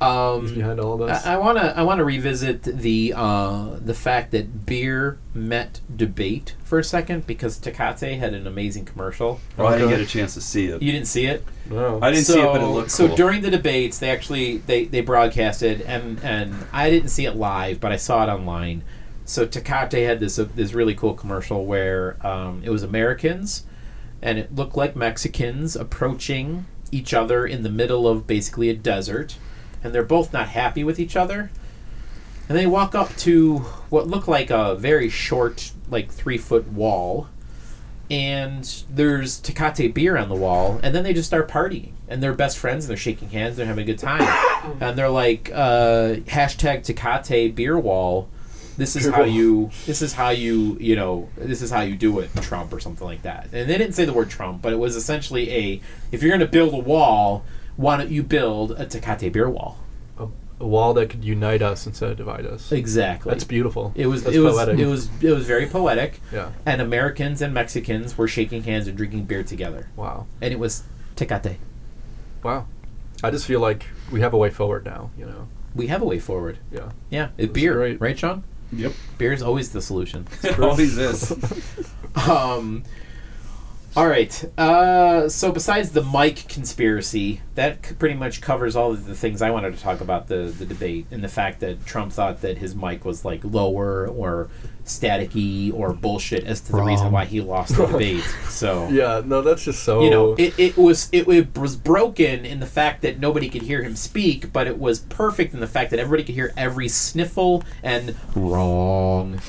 Who's 0.00 0.50
Um, 0.50 0.54
behind 0.54 0.80
all 0.80 1.00
of 1.00 1.08
this? 1.08 1.24
I 1.24 1.36
want 1.36 1.58
to 1.58 1.76
I 1.76 1.82
want 1.82 1.98
to 1.98 2.04
revisit 2.04 2.62
the 2.64 3.14
uh, 3.16 3.76
the 3.80 3.94
fact 3.94 4.30
that 4.32 4.66
beer 4.66 5.18
met 5.34 5.80
debate 5.94 6.54
for 6.64 6.78
a 6.78 6.84
second 6.84 7.26
because 7.26 7.58
Tecate 7.58 8.18
had 8.18 8.34
an 8.34 8.46
amazing 8.46 8.84
commercial. 8.84 9.40
Oh, 9.58 9.66
I 9.66 9.78
didn't 9.78 9.90
get 9.90 10.00
a 10.00 10.06
chance 10.06 10.34
to 10.34 10.40
see 10.40 10.66
it. 10.66 10.82
You 10.82 10.92
didn't 10.92 11.06
see 11.08 11.26
it? 11.26 11.44
no. 11.70 11.98
I 12.02 12.10
didn't 12.10 12.26
see 12.26 12.40
it, 12.40 12.44
but 12.44 12.60
it 12.60 12.66
looked 12.66 12.90
so 12.90 13.06
cool. 13.08 13.16
during 13.16 13.42
the 13.42 13.50
debates, 13.50 13.98
they 13.98 14.10
actually 14.10 14.58
they 14.58 14.84
they 14.84 15.00
broadcasted, 15.00 15.80
and 15.82 16.20
and 16.22 16.54
I 16.72 16.90
didn't 16.90 17.08
see 17.08 17.24
it 17.26 17.36
live, 17.36 17.80
but 17.80 17.92
I 17.92 17.96
saw 17.96 18.22
it 18.24 18.28
online. 18.28 18.82
So 19.24 19.46
Tecate 19.46 20.06
had 20.06 20.20
this 20.20 20.38
uh, 20.38 20.46
this 20.54 20.72
really 20.72 20.94
cool 20.94 21.14
commercial 21.14 21.64
where 21.64 22.16
um, 22.24 22.62
it 22.64 22.70
was 22.70 22.82
Americans, 22.82 23.64
and 24.22 24.38
it 24.38 24.54
looked 24.54 24.76
like 24.76 24.94
Mexicans 24.94 25.74
approaching 25.74 26.66
each 26.92 27.12
other 27.12 27.44
in 27.44 27.64
the 27.64 27.68
middle 27.70 28.06
of 28.06 28.28
basically 28.28 28.68
a 28.68 28.74
desert, 28.74 29.36
and 29.82 29.94
they're 29.94 30.02
both 30.02 30.32
not 30.32 30.48
happy 30.48 30.84
with 30.84 30.98
each 30.98 31.16
other. 31.16 31.50
And 32.48 32.56
they 32.56 32.66
walk 32.66 32.94
up 32.94 33.14
to 33.16 33.58
what 33.90 34.06
looked 34.06 34.28
like 34.28 34.50
a 34.50 34.76
very 34.76 35.08
short, 35.08 35.72
like 35.90 36.10
three 36.10 36.38
foot 36.38 36.68
wall, 36.68 37.28
and 38.10 38.84
there's 38.88 39.40
Tecate 39.40 39.92
beer 39.92 40.16
on 40.16 40.28
the 40.28 40.34
wall, 40.34 40.78
and 40.82 40.94
then 40.94 41.02
they 41.02 41.12
just 41.12 41.26
start 41.26 41.48
partying, 41.48 41.90
and 42.08 42.22
they're 42.22 42.32
best 42.32 42.56
friends, 42.56 42.84
and 42.84 42.90
they're 42.90 42.96
shaking 42.96 43.30
hands, 43.30 43.56
they're 43.56 43.66
having 43.66 43.82
a 43.82 43.86
good 43.86 43.98
time, 43.98 44.22
and 44.80 44.96
they're 44.96 45.08
like 45.08 45.50
uh, 45.52 46.14
hashtag 46.26 46.84
Tecate 46.84 47.54
beer 47.54 47.78
wall. 47.78 48.28
This 48.76 48.94
is 48.94 49.06
how 49.06 49.22
you. 49.22 49.70
This 49.86 50.02
is 50.02 50.12
how 50.12 50.28
you. 50.28 50.76
You 50.78 50.96
know. 50.96 51.30
This 51.36 51.62
is 51.62 51.70
how 51.70 51.80
you 51.80 51.96
do 51.96 52.18
it, 52.18 52.30
Trump, 52.42 52.74
or 52.74 52.78
something 52.78 53.06
like 53.06 53.22
that. 53.22 53.48
And 53.52 53.70
they 53.70 53.78
didn't 53.78 53.94
say 53.94 54.04
the 54.04 54.12
word 54.12 54.28
Trump, 54.28 54.60
but 54.60 54.74
it 54.74 54.76
was 54.76 54.96
essentially 54.96 55.50
a. 55.50 55.80
If 56.12 56.22
you're 56.22 56.28
going 56.28 56.40
to 56.40 56.46
build 56.46 56.74
a 56.74 56.78
wall, 56.78 57.42
why 57.76 57.96
don't 57.96 58.10
you 58.10 58.22
build 58.22 58.72
a 58.72 58.86
Tecate 58.86 59.32
beer 59.32 59.48
wall? 59.48 59.78
a 60.58 60.66
wall 60.66 60.94
that 60.94 61.10
could 61.10 61.22
unite 61.22 61.60
us 61.60 61.86
instead 61.86 62.10
of 62.10 62.16
divide 62.16 62.46
us. 62.46 62.72
Exactly. 62.72 63.28
That's 63.30 63.44
beautiful. 63.44 63.92
It 63.94 64.06
was 64.06 64.22
That's 64.24 64.36
it 64.36 64.40
was 64.40 64.56
it 64.68 64.86
was 64.86 65.10
it 65.20 65.30
was 65.32 65.46
very 65.46 65.66
poetic. 65.66 66.20
Yeah. 66.32 66.50
And 66.64 66.80
Americans 66.80 67.42
and 67.42 67.52
Mexicans 67.52 68.16
were 68.16 68.26
shaking 68.26 68.62
hands 68.62 68.88
and 68.88 68.96
drinking 68.96 69.24
beer 69.24 69.42
together, 69.42 69.88
Wow. 69.96 70.26
and 70.40 70.54
it 70.54 70.58
was 70.58 70.84
tecate. 71.14 71.56
Wow. 72.42 72.66
I 73.22 73.30
just 73.30 73.44
feel 73.46 73.60
like 73.60 73.84
we 74.10 74.20
have 74.22 74.32
a 74.32 74.38
way 74.38 74.48
forward 74.48 74.86
now. 74.86 75.10
You 75.18 75.26
know. 75.26 75.48
We 75.74 75.88
have 75.88 76.00
a 76.00 76.06
way 76.06 76.18
forward. 76.18 76.56
Yeah. 76.72 76.92
Yeah, 77.10 77.28
it, 77.36 77.52
beer, 77.52 77.74
great. 77.74 78.00
right, 78.00 78.18
Sean? 78.18 78.42
Yep. 78.72 78.92
Beer 79.18 79.32
is 79.34 79.42
always 79.42 79.72
the 79.72 79.82
solution. 79.82 80.26
It 80.42 80.58
always 80.58 80.96
is. 80.96 81.32
Um, 82.30 82.82
all 83.96 84.06
right. 84.06 84.44
Uh, 84.58 85.28
so 85.28 85.50
besides 85.50 85.90
the 85.92 86.02
Mike 86.02 86.46
conspiracy, 86.48 87.40
that 87.54 87.84
c- 87.86 87.94
pretty 87.94 88.14
much 88.14 88.40
covers 88.42 88.76
all 88.76 88.92
of 88.92 89.06
the 89.06 89.14
things 89.14 89.40
I 89.40 89.50
wanted 89.50 89.74
to 89.74 89.80
talk 89.82 90.00
about 90.00 90.28
the 90.28 90.54
the 90.56 90.66
debate 90.66 91.06
and 91.10 91.24
the 91.24 91.28
fact 91.28 91.60
that 91.60 91.86
Trump 91.86 92.12
thought 92.12 92.42
that 92.42 92.58
his 92.58 92.74
mic 92.74 93.04
was 93.04 93.24
like 93.24 93.40
lower 93.42 94.06
or 94.06 94.48
staticky 94.84 95.72
or 95.74 95.92
bullshit 95.92 96.44
as 96.44 96.60
to 96.60 96.72
the 96.72 96.80
reason 96.82 97.10
why 97.10 97.24
he 97.24 97.40
lost 97.40 97.76
the 97.76 97.86
debate. 97.86 98.22
So 98.48 98.88
Yeah. 98.92 99.22
No, 99.24 99.42
that's 99.42 99.64
just 99.64 99.82
so. 99.82 100.02
you 100.02 100.10
know, 100.10 100.34
it, 100.34 100.54
it 100.58 100.76
was 100.76 101.08
it, 101.10 101.26
it 101.28 101.56
was 101.58 101.74
broken 101.76 102.44
in 102.44 102.60
the 102.60 102.66
fact 102.66 103.02
that 103.02 103.18
nobody 103.18 103.48
could 103.48 103.62
hear 103.62 103.82
him 103.82 103.96
speak, 103.96 104.52
but 104.52 104.66
it 104.66 104.78
was 104.78 105.00
perfect 105.00 105.54
in 105.54 105.60
the 105.60 105.66
fact 105.66 105.90
that 105.90 105.98
everybody 105.98 106.22
could 106.24 106.34
hear 106.34 106.52
every 106.56 106.88
sniffle 106.88 107.64
and 107.82 108.14
wrong. 108.34 109.40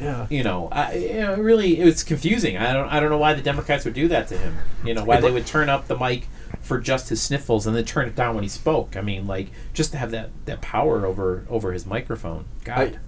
Yeah. 0.00 0.26
You 0.30 0.42
know, 0.42 0.68
I, 0.70 0.94
you 0.94 1.20
know, 1.20 1.36
really, 1.36 1.80
it 1.80 1.84
was 1.84 2.02
confusing. 2.02 2.56
I 2.56 2.72
don't 2.72 2.88
I 2.88 3.00
don't 3.00 3.10
know 3.10 3.18
why 3.18 3.34
the 3.34 3.42
Democrats 3.42 3.84
would 3.84 3.94
do 3.94 4.08
that 4.08 4.28
to 4.28 4.38
him. 4.38 4.56
You 4.84 4.94
know, 4.94 5.04
why 5.04 5.20
they 5.20 5.30
would 5.30 5.46
turn 5.46 5.68
up 5.68 5.86
the 5.86 5.96
mic 5.96 6.26
for 6.60 6.78
just 6.78 7.08
his 7.08 7.22
sniffles 7.22 7.66
and 7.66 7.74
then 7.74 7.84
turn 7.84 8.08
it 8.08 8.14
down 8.14 8.34
when 8.34 8.44
he 8.44 8.48
spoke. 8.48 8.96
I 8.96 9.00
mean, 9.00 9.26
like 9.26 9.48
just 9.72 9.92
to 9.92 9.98
have 9.98 10.10
that 10.10 10.30
that 10.46 10.60
power 10.60 11.06
over 11.06 11.44
over 11.48 11.72
his 11.72 11.86
microphone. 11.86 12.44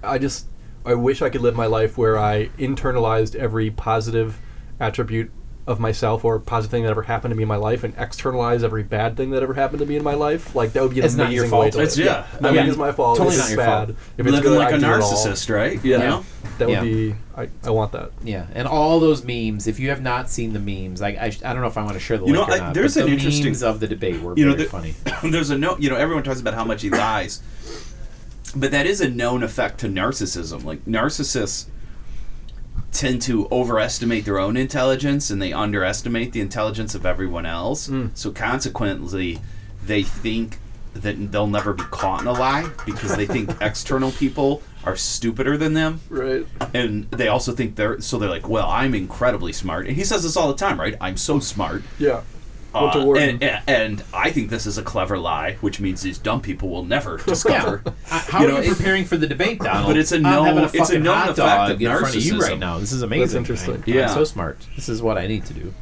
I, 0.03 0.15
I 0.15 0.19
just 0.19 0.47
I 0.85 0.95
wish 0.95 1.23
I 1.23 1.31
could 1.31 1.43
live 1.43 1.55
my 1.55 1.67
life 1.67 1.99
where 1.99 2.19
I 2.19 2.47
internalized 2.59 3.35
every 3.35 3.71
positive 3.71 4.39
attribute 4.79 5.31
of 5.71 5.81
myself 5.81 6.25
or 6.25 6.39
positive 6.39 6.71
thing 6.71 6.83
that 6.83 6.91
ever 6.91 7.03
happened 7.03 7.31
to 7.33 7.37
me 7.37 7.43
in 7.43 7.49
my 7.49 7.57
life 7.57 7.85
and 7.85 7.95
externalize 7.97 8.63
every 8.65 8.83
bad 8.83 9.17
thing 9.17 9.31
that 9.31 9.43
ever 9.43 9.55
happened 9.55 9.79
to 9.79 9.87
me 9.87 9.97
in 9.97 10.03
my 10.03 10.15
life. 10.15 10.55
Like 10.55 10.73
that 10.75 10.83
would 10.83 10.91
be 10.93 10.99
an 11.01 11.07
It's 11.07 11.15
not 11.15 11.29
amazing 11.29 11.37
your 11.37 11.45
way 11.45 11.51
fault. 11.51 11.73
to 11.73 11.79
live. 11.79 11.87
It's- 11.89 11.99
yeah. 11.99 12.27
Nothing 12.41 12.57
Yeah. 12.57 12.67
is 12.67 12.77
my 12.77 12.93
fault. 12.93 13.17
Totally 13.19 13.37
it's 13.37 13.45
not 13.45 13.51
your 13.51 13.57
bad. 13.59 13.87
fault. 13.89 13.91
If 14.19 14.27
it's 14.27 14.35
Living 14.37 14.43
good, 14.51 14.59
like 14.59 14.73
I 14.75 14.77
a 14.77 14.81
do 14.81 14.87
it 14.87 14.91
all. 15.01 15.01
narcissist, 15.13 15.55
right? 15.55 15.85
Yeah. 15.85 15.97
You 15.99 16.03
know? 16.05 16.25
That 16.59 16.69
would 16.69 16.75
Yeah. 16.75 16.83
be 16.83 17.15
I, 17.37 17.49
I 17.65 17.71
want 17.71 17.93
that. 17.93 18.11
Yeah, 18.23 18.45
and 18.55 18.69
all 18.69 19.01
those 19.01 19.25
memes. 19.25 19.67
If 19.67 19.79
you 19.81 19.89
have 19.89 20.03
not 20.03 20.29
seen 20.29 20.53
the 20.53 20.59
memes, 20.59 21.01
I 21.01 21.17
I, 21.19 21.31
sh- 21.31 21.41
I 21.43 21.55
don't 21.55 21.63
know 21.63 21.69
if 21.69 21.79
I 21.79 21.83
want 21.83 21.95
to 21.95 22.01
share 22.01 22.19
the 22.19 22.27
You 22.27 22.35
link 22.35 22.49
know, 22.49 22.55
or 22.55 22.57
I- 22.57 22.61
not. 22.67 22.75
there's 22.75 22.95
but 22.97 23.05
an 23.05 23.07
the 23.07 23.13
interesting- 23.15 23.45
memes 23.47 23.63
of 23.63 23.81
the 23.81 23.87
debate 23.87 24.21
were 24.21 24.35
You 24.37 24.45
know, 24.45 24.53
very 24.53 24.65
the- 24.65 24.69
funny. 24.71 24.95
There's 25.31 25.49
a 25.49 25.57
no, 25.57 25.79
you 25.79 25.89
know, 25.89 25.97
everyone 25.97 26.23
talks 26.23 26.41
about 26.41 26.53
how 26.53 26.65
much 26.65 26.83
he 26.83 26.91
lies, 26.91 27.41
but 28.55 28.71
that 28.73 28.85
is 28.87 29.01
a 29.01 29.09
known 29.09 29.43
effect 29.43 29.81
to 29.81 29.87
narcissism. 29.89 30.65
Like 30.65 30.85
narcissists 30.85 31.65
tend 32.93 33.23
to 33.23 33.47
overestimate 33.53 34.25
their 34.25 34.39
own 34.39 34.57
intelligence 34.57 35.31
and 35.31 35.41
they 35.41 35.53
underestimate 35.53 36.33
the 36.33 36.41
intelligence 36.41 36.95
of 36.95 37.07
everyone 37.07 37.47
else. 37.47 37.89
Mm. 37.89 38.11
So 38.17 38.31
consequently, 38.33 39.39
they 39.85 40.03
think 40.03 40.59
that 40.95 41.31
they'll 41.31 41.47
never 41.47 41.73
be 41.73 41.85
caught 41.85 42.21
in 42.21 42.27
a 42.27 42.33
lie 42.33 42.69
because 42.85 43.17
they 43.17 43.25
think 43.27 43.51
external 43.61 44.11
people 44.11 44.61
are 44.85 44.97
stupider 44.97 45.57
than 45.57 45.73
them 45.75 46.01
Right. 46.09 46.45
and 46.75 47.09
they 47.13 47.29
also 47.29 47.53
think 47.53 47.77
they're 47.77 48.01
so 48.01 48.19
they're 48.19 48.29
like 48.31 48.49
well 48.49 48.67
i'm 48.69 48.95
incredibly 48.95 49.53
smart 49.53 49.87
and 49.87 49.95
he 49.95 50.03
says 50.03 50.23
this 50.25 50.37
all 50.37 50.49
the 50.49 50.55
time 50.57 50.81
right 50.81 50.97
i'm 51.01 51.17
so 51.17 51.39
smart 51.39 51.83
Yeah. 51.99 52.23
Uh, 52.75 53.13
and, 53.15 53.43
and, 53.43 53.63
and 53.67 54.05
I 54.15 54.31
think 54.31 54.49
this 54.51 54.65
is 54.67 54.79
a 54.79 54.83
clever 54.83 55.19
lie, 55.19 55.55
which 55.61 55.81
means 55.81 56.03
these 56.03 56.19
dumb 56.19 56.41
people 56.41 56.69
will 56.69 56.85
never 56.85 57.17
discover. 57.27 57.83
Uh, 57.87 57.91
How 58.05 58.41
You 58.43 58.47
are 58.47 58.53
know, 58.53 58.61
you 58.61 58.75
preparing 58.75 59.05
for 59.05 59.17
the 59.17 59.27
debate, 59.27 59.59
Donald? 59.61 59.87
But 59.89 59.97
it's 59.97 60.13
a 60.13 60.19
known- 60.21 60.57
a 60.59 60.71
it's 60.73 60.91
a 60.91 60.99
known 60.99 61.17
hot 61.17 61.25
effect 61.31 61.37
dog 61.37 61.71
of 61.73 61.83
in 61.83 61.99
front 61.99 62.15
of 62.17 62.23
you 62.23 62.39
right 62.41 62.59
now. 62.59 62.79
This 62.79 62.93
is 62.93 63.03
amazing. 63.03 63.39
interesting. 63.39 63.75
I'm, 63.77 63.83
Yeah. 63.87 64.09
I'm 64.09 64.15
so 64.15 64.25
smart. 64.25 64.59
This 64.77 64.89
is 64.89 65.03
what 65.03 65.19
I 65.19 65.27
need 65.27 65.45
to 65.47 65.55
do. 65.55 65.75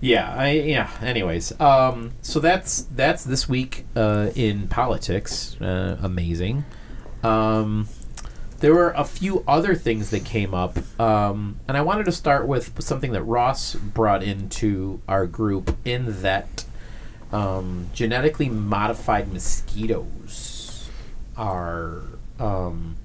Yeah, 0.00 0.32
I 0.32 0.50
yeah. 0.52 0.90
Anyways, 1.02 1.58
um, 1.60 2.12
so 2.22 2.38
that's 2.38 2.82
that's 2.94 3.24
this 3.24 3.48
week 3.48 3.84
uh, 3.96 4.30
in 4.36 4.68
politics. 4.68 5.56
Uh, 5.60 5.96
amazing. 6.02 6.64
Um, 7.24 7.88
there 8.60 8.74
were 8.74 8.90
a 8.90 9.04
few 9.04 9.44
other 9.46 9.74
things 9.74 10.10
that 10.10 10.24
came 10.24 10.52
up, 10.54 10.78
um, 11.00 11.60
and 11.68 11.76
I 11.76 11.80
wanted 11.82 12.04
to 12.06 12.12
start 12.12 12.46
with 12.48 12.82
something 12.82 13.12
that 13.12 13.22
Ross 13.22 13.74
brought 13.74 14.22
into 14.22 15.00
our 15.08 15.26
group. 15.26 15.76
In 15.84 16.22
that, 16.22 16.64
um, 17.32 17.88
genetically 17.92 18.48
modified 18.48 19.32
mosquitoes 19.32 20.88
are 21.36 22.02
um, 22.40 22.96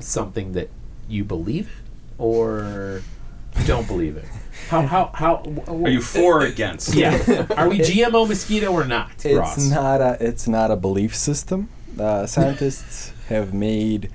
something 0.00 0.52
that 0.52 0.68
you 1.08 1.24
believe 1.24 1.68
in 1.68 1.84
or 2.18 3.02
don't 3.66 3.86
believe 3.86 4.16
it. 4.16 4.26
How 4.68 4.82
how 4.82 5.10
how 5.14 5.42
Are 5.66 5.88
you 5.88 6.00
for 6.00 6.42
or 6.42 6.46
against? 6.46 6.94
Yeah, 6.94 7.46
are 7.56 7.68
we 7.68 7.78
GMO 7.78 8.28
mosquito 8.28 8.72
or 8.72 8.84
not, 8.84 9.10
It's 9.24 9.34
Ross? 9.36 9.70
not 9.70 10.00
a 10.00 10.16
it's 10.20 10.46
not 10.46 10.70
a 10.70 10.76
belief 10.76 11.14
system. 11.14 11.68
Uh, 11.98 12.26
scientists 12.26 13.12
have 13.28 13.54
made 13.54 14.10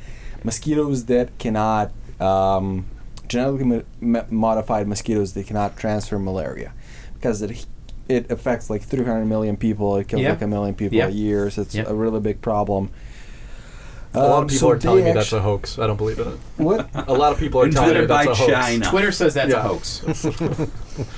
mosquitoes 0.45 1.05
that 1.05 1.37
cannot 1.37 1.91
um, 2.19 2.85
genetically 3.27 3.65
mo- 3.65 3.83
mo- 4.01 4.25
modified 4.29 4.87
mosquitoes 4.87 5.33
that 5.33 5.47
cannot 5.47 5.77
transfer 5.77 6.17
malaria 6.19 6.73
because 7.15 7.41
it 7.41 7.65
it 8.07 8.31
affects 8.31 8.71
like 8.71 8.81
300 8.81 9.25
million 9.25 9.55
people. 9.55 9.95
It 9.97 10.07
kills 10.07 10.23
Yeah. 10.23 10.31
like 10.31 10.41
a 10.41 10.47
million 10.47 10.73
people 10.73 10.97
Yeah. 10.97 11.07
a 11.07 11.11
year. 11.11 11.49
So 11.51 11.61
it's 11.61 11.75
Yeah. 11.75 11.83
a 11.87 11.93
really 11.93 12.19
big 12.19 12.41
problem. 12.41 12.89
a 14.15 14.17
lot 14.19 14.37
Um, 14.39 14.43
of 14.45 14.49
people 14.49 14.59
so 14.59 14.69
are 14.71 14.79
telling 14.79 15.05
me 15.05 15.11
that's 15.11 15.31
a 15.33 15.39
hoax. 15.39 15.77
I 15.77 15.85
don't 15.85 15.95
believe 15.97 16.17
it. 16.17 16.25
what? 16.57 16.89
A 17.07 17.13
lot 17.13 17.31
of 17.31 17.37
people 17.37 17.61
are 17.61 17.69
telling 17.69 17.93
me 17.95 18.05
that's 18.07 18.27
a 18.27 18.33
hoax. 18.33 18.51
China. 18.51 18.85
Twitter 18.89 19.11
says 19.11 19.35
that's 19.35 19.53
a 19.53 19.61
hoax. 19.61 20.01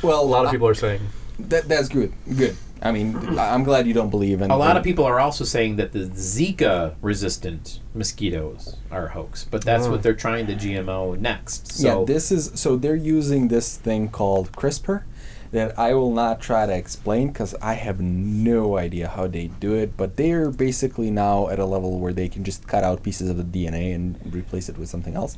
Well, 0.04 0.20
A 0.26 0.26
lot 0.26 0.44
of 0.46 0.52
people 0.52 0.68
are 0.68 0.74
saying. 0.74 1.00
That, 1.40 1.70
that's 1.70 1.88
good. 1.88 2.12
Good. 2.36 2.58
I 2.82 2.92
mean, 2.92 3.38
I'm 3.38 3.64
glad 3.64 3.86
you 3.86 3.94
don't 3.94 4.10
believe 4.10 4.42
in. 4.42 4.50
A 4.50 4.58
lot 4.58 4.76
of 4.76 4.84
people 4.84 5.06
are 5.06 5.20
also 5.20 5.44
saying 5.44 5.76
that 5.76 5.92
the 5.92 6.06
Zika 6.06 6.96
resistant 7.02 7.80
mosquitoes 7.94 8.76
are 8.90 9.06
a 9.08 9.10
hoax, 9.12 9.44
but 9.44 9.64
that's 9.64 9.86
Oh. 9.86 9.92
what 9.92 10.00
ah. 10.00 10.02
they're 10.04 10.14
trying 10.16 10.48
to 10.48 10.56
GMO 10.56 11.16
next. 11.20 11.72
So 11.72 12.00
yeah, 12.00 12.06
this 12.06 12.32
is 12.32 12.52
so 12.56 12.76
they're 12.76 12.96
using 12.96 13.50
this 13.50 13.78
thing 13.78 14.10
called 14.10 14.52
CRISPR 14.54 15.04
that 15.52 15.78
I 15.78 15.94
will 15.94 16.12
not 16.12 16.40
try 16.40 16.66
to 16.66 16.74
explain 16.74 17.28
because 17.28 17.54
I 17.62 17.74
have 17.74 18.00
no 18.00 18.78
idea 18.78 19.10
how 19.10 19.28
they 19.28 19.48
do 19.48 19.74
it. 19.74 19.98
But 19.98 20.18
they're 20.18 20.50
basically 20.50 21.12
now 21.12 21.50
at 21.50 21.60
a 21.60 21.66
level 21.66 22.00
where 22.00 22.14
they 22.14 22.30
can 22.30 22.44
just 22.44 22.68
cut 22.68 22.84
out 22.84 23.04
pieces 23.04 23.30
of 23.30 23.38
the 23.38 23.44
DNA 23.44 23.94
and 23.94 24.18
replace 24.34 24.70
it 24.70 24.78
with 24.78 24.90
something 24.90 25.16
else. 25.16 25.38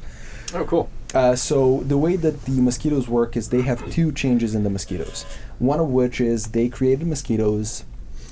Oh, 0.53 0.65
cool. 0.65 0.89
Uh, 1.13 1.35
so 1.35 1.81
the 1.85 1.97
way 1.97 2.15
that 2.15 2.45
the 2.45 2.61
mosquitoes 2.61 3.07
work 3.07 3.35
is 3.35 3.49
they 3.49 3.61
have 3.61 3.89
two 3.91 4.11
changes 4.11 4.55
in 4.55 4.63
the 4.63 4.69
mosquitoes. 4.69 5.25
One 5.59 5.79
of 5.79 5.89
which 5.89 6.19
is 6.21 6.47
they 6.47 6.69
created 6.69 7.07
mosquitoes 7.07 7.85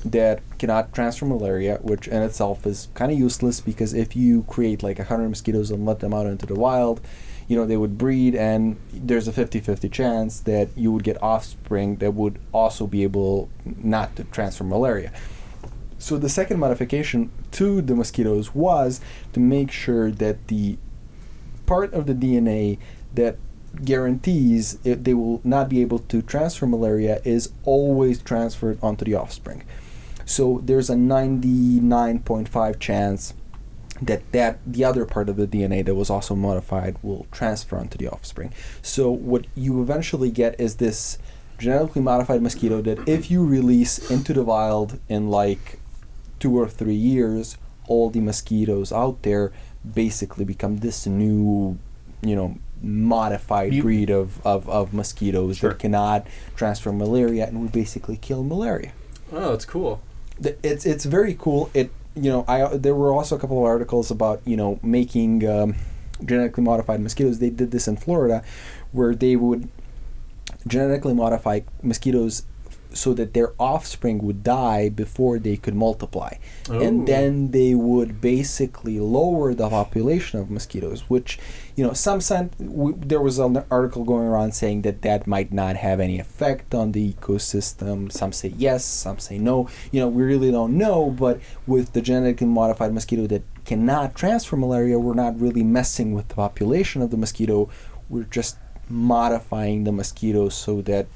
that 0.04 0.42
cannot 0.58 0.94
transfer 0.94 1.26
malaria, 1.26 1.78
which 1.82 2.08
in 2.08 2.22
itself 2.22 2.66
is 2.66 2.90
kind 2.94 3.12
of 3.12 3.20
useless 3.20 3.60
because 3.60 3.94
if 3.94 4.16
you 4.16 4.44
create 4.44 4.82
like 4.82 4.98
100 4.98 5.30
mosquitoes 5.30 5.70
and 5.70 5.86
let 5.86 6.00
them 6.00 6.14
out 6.14 6.26
into 6.26 6.46
the 6.46 6.56
wild, 6.56 7.02
you 7.48 7.56
know, 7.56 7.66
they 7.66 7.78
would 7.78 7.98
breed 7.98 8.34
and 8.36 8.78
there's 8.94 9.28
a 9.28 9.32
50-50 9.32 9.92
chance 9.92 10.40
that 10.42 10.70
you 10.76 10.92
would 10.92 11.04
get 11.04 11.22
offspring 11.22 11.98
that 11.98 12.14
would 12.14 12.40
also 12.52 12.88
be 12.88 13.04
able 13.04 13.50
not 13.66 14.16
to 14.16 14.24
transfer 14.26 14.64
malaria. 14.64 15.12
So 16.00 16.18
the 16.18 16.30
second 16.30 16.60
modification 16.60 17.32
to 17.52 17.82
the 17.82 17.94
mosquitoes 17.94 18.56
was 18.56 19.02
to 19.34 19.40
make 19.40 19.72
sure 19.72 20.10
that 20.12 20.48
the 20.48 20.78
part 21.72 21.94
of 21.94 22.06
the 22.06 22.14
DNA 22.14 22.78
that 23.14 23.38
guarantees 23.86 24.78
it, 24.84 25.06
they 25.06 25.14
will 25.14 25.40
not 25.46 25.70
be 25.70 25.82
able 25.82 26.00
to 26.00 26.22
transfer 26.22 26.68
malaria 26.68 27.22
is 27.24 27.54
always 27.64 28.22
transferred 28.22 28.78
onto 28.82 29.06
the 29.06 29.16
offspring. 29.16 29.64
So 30.26 30.60
there's 30.66 30.90
a 30.90 30.96
99.5 30.96 32.78
chance 32.80 33.34
that 34.02 34.30
that 34.34 34.60
the 34.68 34.84
other 34.84 35.06
part 35.06 35.30
of 35.30 35.38
the 35.38 35.48
DNA 35.48 35.86
that 35.86 35.96
was 35.96 36.10
also 36.10 36.36
modified 36.36 36.98
will 37.02 37.26
transfer 37.32 37.78
onto 37.78 37.98
the 37.98 38.10
offspring. 38.10 38.52
So 38.82 39.10
what 39.10 39.46
you 39.56 39.82
eventually 39.82 40.30
get 40.30 40.60
is 40.60 40.76
this 40.76 41.20
genetically 41.58 42.02
modified 42.02 42.42
mosquito 42.42 42.82
that 42.82 43.08
if 43.08 43.32
you 43.32 43.46
release 43.46 44.12
into 44.12 44.34
the 44.34 44.44
wild 44.44 45.00
in 45.08 45.30
like 45.30 45.80
two 46.38 46.60
or 46.60 46.68
three 46.68 47.02
years, 47.14 47.58
all 47.88 48.10
the 48.10 48.20
mosquitoes 48.20 48.92
out 48.92 49.22
there 49.22 49.54
basically 49.96 50.46
become 50.46 50.78
this 50.78 51.06
new, 51.08 51.78
you 52.22 52.36
know, 52.36 52.56
modified 52.82 53.74
You- 53.74 53.82
breed 53.84 54.10
of, 54.10 54.44
of, 54.46 54.68
of 54.70 54.94
mosquitoes 54.94 55.58
Sure. 55.58 55.70
that 55.72 55.80
cannot 55.80 56.26
transfer 56.56 56.92
malaria 56.92 57.48
and 57.48 57.62
would 57.62 57.72
basically 57.72 58.18
kill 58.18 58.44
malaria. 58.44 58.92
Oh, 59.32 59.52
that's 59.52 59.66
cool. 59.66 60.02
It's 60.64 60.86
it's 60.88 61.06
very 61.06 61.36
cool. 61.38 61.70
It 61.74 61.92
you 62.16 62.30
know 62.32 62.44
I 62.48 62.76
there 62.76 62.96
were 62.96 63.14
also 63.14 63.36
a 63.36 63.40
couple 63.40 63.60
of 63.60 63.66
articles 63.66 64.10
about 64.10 64.42
you 64.44 64.58
know 64.58 64.80
making 64.82 65.48
um, 65.48 65.76
genetically 66.26 66.64
modified 66.64 67.00
mosquitoes. 67.00 67.38
They 67.40 67.52
did 67.52 67.70
this 67.72 67.88
in 67.88 67.96
Florida, 67.98 68.44
where 68.92 69.14
they 69.14 69.36
would 69.36 69.70
genetically 70.68 71.14
modify 71.14 71.62
mosquitoes 71.84 72.44
so 72.94 73.14
that 73.14 73.34
their 73.34 73.54
offspring 73.60 74.20
would 74.20 74.44
die 74.44 74.90
before 74.90 75.40
they 75.40 75.58
could 75.58 75.76
multiply. 75.76 76.34
Oh. 76.70 76.80
And 76.80 77.08
then 77.08 77.52
they 77.52 77.74
would 77.74 78.22
basically 78.22 79.00
lower 79.00 79.54
the 79.54 79.70
population 79.70 80.40
of 80.40 80.50
mosquitoes, 80.50 81.10
which, 81.10 81.40
you 81.76 81.84
know, 81.86 81.94
some 81.94 82.20
scient- 82.20 82.58
w- 82.58 82.98
there 83.00 83.22
was 83.22 83.40
an 83.40 83.64
article 83.70 84.04
going 84.04 84.28
around 84.28 84.54
saying 84.54 84.82
that 84.84 85.02
that 85.04 85.28
might 85.28 85.52
not 85.54 85.76
have 85.78 86.00
any 86.00 86.20
effect 86.20 86.76
on 86.76 86.92
the 86.92 87.14
ecosystem. 87.14 88.12
Some 88.12 88.32
say 88.32 88.54
yes, 88.58 88.84
some 88.84 89.20
say 89.20 89.38
no. 89.38 89.70
You 89.92 90.02
know, 90.02 90.08
we 90.08 90.24
really 90.24 90.52
don't 90.52 90.78
know, 90.78 91.10
but 91.12 91.40
with 91.66 91.94
the 91.94 92.02
genetically 92.02 92.48
modified 92.48 92.94
mosquito 92.94 93.28
that 93.28 93.44
cannot 93.66 94.16
transfer 94.16 94.58
malaria, 94.58 95.00
we're 95.00 95.14
not 95.14 95.40
really 95.40 95.64
messing 95.64 96.14
with 96.14 96.28
the 96.28 96.36
population 96.36 97.02
of 97.02 97.12
the 97.12 97.18
mosquito. 97.18 97.70
We're 98.10 98.24
just 98.24 98.58
modifying 98.90 99.86
the 99.86 99.92
mosquito 99.92 100.50
so 100.50 100.82
that 100.82 101.08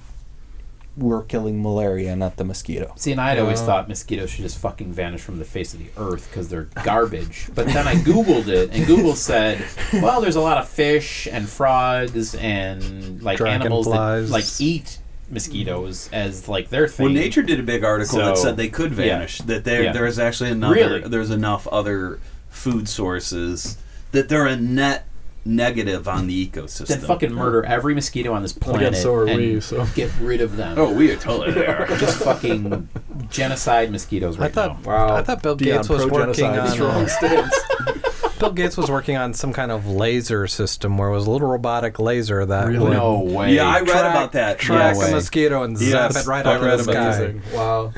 we're 0.98 1.24
killing 1.24 1.62
malaria, 1.62 2.16
not 2.16 2.38
the 2.38 2.44
mosquito. 2.46 2.94
See, 2.96 3.12
and 3.12 3.20
I'd 3.20 3.38
always 3.40 3.60
Uh. 3.62 3.66
thought 3.66 3.90
mosquitoes 3.90 4.30
should 4.30 4.44
just 4.44 4.58
fucking 4.58 4.94
vanish 4.94 5.22
from 5.22 5.40
the 5.40 5.46
face 5.46 5.74
of 5.74 5.80
the 5.80 5.90
earth 5.98 6.28
because 6.32 6.48
they're 6.48 6.70
garbage. 6.84 7.48
but 7.54 7.68
then 7.68 7.88
I 7.88 7.96
Googled 7.96 8.48
it, 8.48 8.70
and 8.72 8.86
Google 8.88 9.16
said, 9.16 9.64
well, 9.94 10.22
there's 10.22 10.38
a 10.38 10.42
lot 10.42 10.58
of 10.58 10.70
fish 10.70 11.28
and 11.30 11.50
frogs 11.50 12.34
and 12.36 13.22
like 13.22 13.42
animals 13.42 13.88
that 13.88 14.30
like 14.30 14.46
eat 14.60 15.00
mosquitoes 15.30 16.10
as 16.14 16.48
like 16.48 16.70
their 16.70 16.88
thing. 16.88 17.06
Well, 17.08 17.14
Nature 17.14 17.42
did 17.44 17.60
a 17.60 17.64
big 17.64 17.84
article 17.84 18.20
that 18.20 18.38
said 18.38 18.58
they 18.58 18.70
could 18.70 18.92
yeah. 18.92 18.96
vanish. 19.18 19.40
That 19.40 19.64
there 19.64 19.84
Yeah. 19.84 19.92
there's 19.92 20.18
actually 20.20 20.52
another 20.52 20.76
Really? 20.76 21.00
there's 21.02 21.32
enough 21.32 21.68
other 21.68 22.20
food 22.50 22.88
sources 22.88 23.78
that 24.12 24.30
they're 24.30 24.46
a 24.46 24.56
net 24.56 25.08
negative 25.46 26.08
on 26.08 26.26
the 26.28 26.48
ecosystem. 26.48 26.88
then 26.88 27.00
fucking 27.02 27.32
murder 27.32 27.64
every 27.66 27.94
mosquito 27.94 28.34
on 28.34 28.42
this 28.42 28.52
planet 28.52 28.82
again, 28.90 29.02
so 29.02 29.14
are 29.14 29.28
and 29.28 29.38
we, 29.38 29.62
so- 29.62 29.86
get 29.96 30.12
rid 30.20 30.42
of 30.42 30.58
them. 30.58 30.78
Oh, 30.80 30.92
we 30.94 31.12
are 31.12 31.16
totally 31.16 31.52
there. 31.54 31.86
just 32.00 32.24
fucking 32.24 32.90
genocide 33.30 33.92
mosquitoes 33.92 34.38
right 34.38 34.50
I 34.50 34.54
thought 34.54 34.84
now. 34.84 34.90
Wow. 34.92 35.16
I 35.16 35.24
thought 35.24 35.44
Bill 35.44 35.56
Dion, 35.56 35.78
Gates 35.78 35.90
was 35.90 36.06
working 36.08 36.46
on 36.46 36.68
strong 36.70 37.08
stance. 37.08 37.56
Bill 38.40 38.52
Gates 38.52 38.76
was 38.76 38.92
working 38.92 39.16
on 39.16 39.34
some 39.34 39.54
kind 39.54 39.72
of 39.72 39.88
laser 39.88 40.46
system 40.48 40.98
where 40.98 41.08
it 41.10 41.14
was 41.14 41.26
a 41.26 41.32
little 41.32 41.48
robotic 41.48 42.00
laser 42.00 42.46
that 42.46 42.68
Really? 42.68 42.80
would 42.80 42.94
No 42.94 43.20
way. 43.20 43.54
yeah, 43.56 43.68
I 43.68 43.80
read 43.80 43.88
track- 43.88 44.12
about 44.12 44.32
that. 44.34 44.60
track 44.60 44.98
way. 44.98 45.10
a 45.10 45.16
mosquito 45.16 45.64
and 45.64 45.78
zap 45.78 46.12
Yes, 46.14 46.26
it 46.26 46.30
right 46.30 46.46
I 46.46 46.56
out 46.56 46.64
of 46.80 46.86
the 46.86 46.92
about 46.92 47.14
sky. 47.14 47.24
Amazing. 47.24 47.42
Wow. 47.54 47.94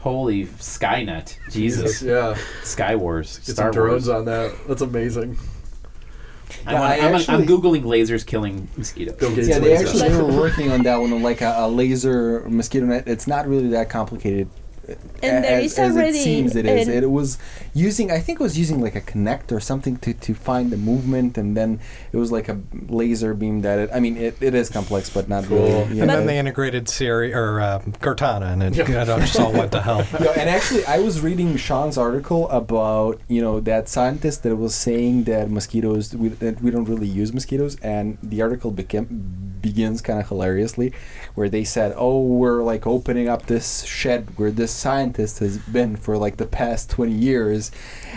Holy 0.00 0.46
Skynet. 0.46 1.38
Jesus. 1.50 2.02
Yeah. 2.02 2.36
Sky 2.64 2.96
Wars. 2.96 3.38
Get 3.38 3.54
Star 3.54 3.66
some 3.72 3.72
drones 3.72 4.08
Wars. 4.08 4.18
on 4.18 4.24
that. 4.26 4.54
That's 4.68 4.82
amazing. 4.82 5.38
I'm, 6.66 6.76
on- 6.76 6.82
I 6.82 6.96
I'm, 6.98 7.14
on- 7.14 7.20
I'm 7.28 7.46
googling 7.46 7.82
lasers 7.82 8.24
killing 8.26 8.68
mosquitoes. 8.76 9.16
Yeah, 9.48 9.58
they 9.58 9.76
actually 9.76 10.08
were 10.16 10.40
working 10.40 10.70
on 10.70 10.82
that 10.84 10.96
one, 11.00 11.22
like 11.22 11.40
a, 11.40 11.54
a 11.58 11.68
laser 11.68 12.44
mosquito 12.48 12.86
net. 12.86 13.08
It's 13.08 13.26
not 13.26 13.46
really 13.48 13.68
that 13.68 13.88
complicated. 13.90 14.48
And 15.22 15.44
there 15.44 15.60
as, 15.60 15.72
is 15.72 15.78
as 15.78 15.96
already 15.96 16.18
it 16.18 16.24
seems 16.24 16.56
it 16.56 16.66
is. 16.66 16.88
It 16.88 17.10
was 17.10 17.38
using, 17.72 18.10
I 18.10 18.18
think 18.18 18.40
it 18.40 18.42
was 18.42 18.58
using 18.58 18.80
like 18.80 18.96
a 18.96 19.00
Kinect 19.00 19.52
or 19.52 19.60
something 19.60 19.96
to, 19.98 20.12
to 20.12 20.34
find 20.34 20.70
the 20.70 20.76
movement, 20.76 21.38
and 21.38 21.56
then 21.56 21.78
it 22.12 22.16
was 22.16 22.32
like 22.32 22.48
a 22.48 22.60
laser 22.88 23.32
beam 23.34 23.62
that 23.62 23.78
it. 23.78 23.90
I 23.94 24.00
mean, 24.00 24.16
it, 24.16 24.36
it 24.40 24.54
is 24.54 24.68
complex, 24.68 25.08
but 25.08 25.28
not 25.28 25.44
Cool. 25.44 25.58
really. 25.58 25.82
And 25.82 26.08
know. 26.08 26.16
then 26.16 26.26
they 26.26 26.38
integrated 26.38 26.88
Siri 26.88 27.32
or 27.32 27.60
uh, 27.60 27.78
Cortana, 28.00 28.52
and 28.52 28.62
it, 28.62 28.76
it 28.78 28.86
just 28.86 29.38
all 29.38 29.52
went 29.52 29.72
to 29.72 29.80
hell. 29.80 30.06
Yeah, 30.22 30.32
and 30.36 30.48
actually, 30.48 30.84
I 30.86 30.98
was 30.98 31.20
reading 31.20 31.56
Sean's 31.56 31.98
article 31.98 32.48
about 32.50 33.20
you 33.28 33.40
know 33.40 33.60
that 33.60 33.88
scientist 33.88 34.42
that 34.42 34.54
was 34.56 34.74
saying 34.74 35.24
that 35.24 35.50
mosquitoes 35.50 36.14
we, 36.14 36.28
that 36.28 36.60
we 36.60 36.70
don't 36.70 36.84
really 36.84 37.08
use 37.08 37.32
mosquitoes, 37.32 37.76
and 37.82 38.18
the 38.22 38.42
article 38.42 38.70
became 38.70 39.58
begins 39.60 40.02
kind 40.02 40.20
of 40.20 40.28
hilariously, 40.28 40.92
where 41.34 41.48
they 41.48 41.64
said, 41.64 41.94
"Oh, 41.96 42.22
we're 42.22 42.62
like 42.62 42.86
opening 42.86 43.28
up 43.28 43.46
this 43.46 43.84
shed 43.84 44.28
where 44.36 44.50
this 44.50 44.71
scientist 44.72 45.38
has 45.40 45.58
been 45.58 45.96
for 45.96 46.16
like 46.16 46.36
the 46.36 46.46
past 46.46 46.90
twenty 46.90 47.12
years," 47.12 47.70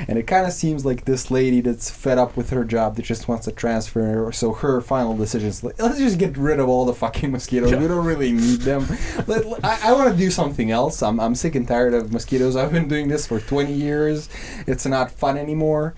and 0.07 0.17
it 0.17 0.23
kind 0.27 0.45
of 0.45 0.53
seems 0.53 0.85
like 0.85 1.05
this 1.05 1.29
lady 1.31 1.61
that's 1.61 1.89
fed 1.91 2.17
up 2.17 2.35
with 2.37 2.49
her 2.51 2.63
job 2.63 2.95
that 2.95 3.05
just 3.05 3.27
wants 3.27 3.45
to 3.45 3.51
transfer. 3.51 4.31
So 4.31 4.53
her 4.53 4.81
final 4.81 5.15
decision 5.15 5.49
is 5.49 5.63
like, 5.63 5.81
let's 5.81 5.97
just 5.97 6.17
get 6.17 6.37
rid 6.37 6.59
of 6.59 6.67
all 6.69 6.85
the 6.85 6.93
fucking 6.93 7.31
mosquitoes. 7.31 7.71
We 7.71 7.87
don't 7.87 8.05
really 8.05 8.31
need 8.31 8.61
them. 8.61 8.87
Let, 9.27 9.45
I, 9.63 9.89
I 9.89 9.93
want 9.93 10.11
to 10.11 10.17
do 10.17 10.29
something 10.31 10.71
else. 10.71 11.01
I'm, 11.03 11.19
I'm 11.19 11.35
sick 11.35 11.55
and 11.55 11.67
tired 11.67 11.93
of 11.93 12.11
mosquitoes. 12.13 12.55
I've 12.55 12.71
been 12.71 12.87
doing 12.87 13.07
this 13.07 13.25
for 13.27 13.39
20 13.39 13.73
years. 13.73 14.29
It's 14.67 14.85
not 14.85 15.11
fun 15.11 15.37
anymore. 15.37 15.93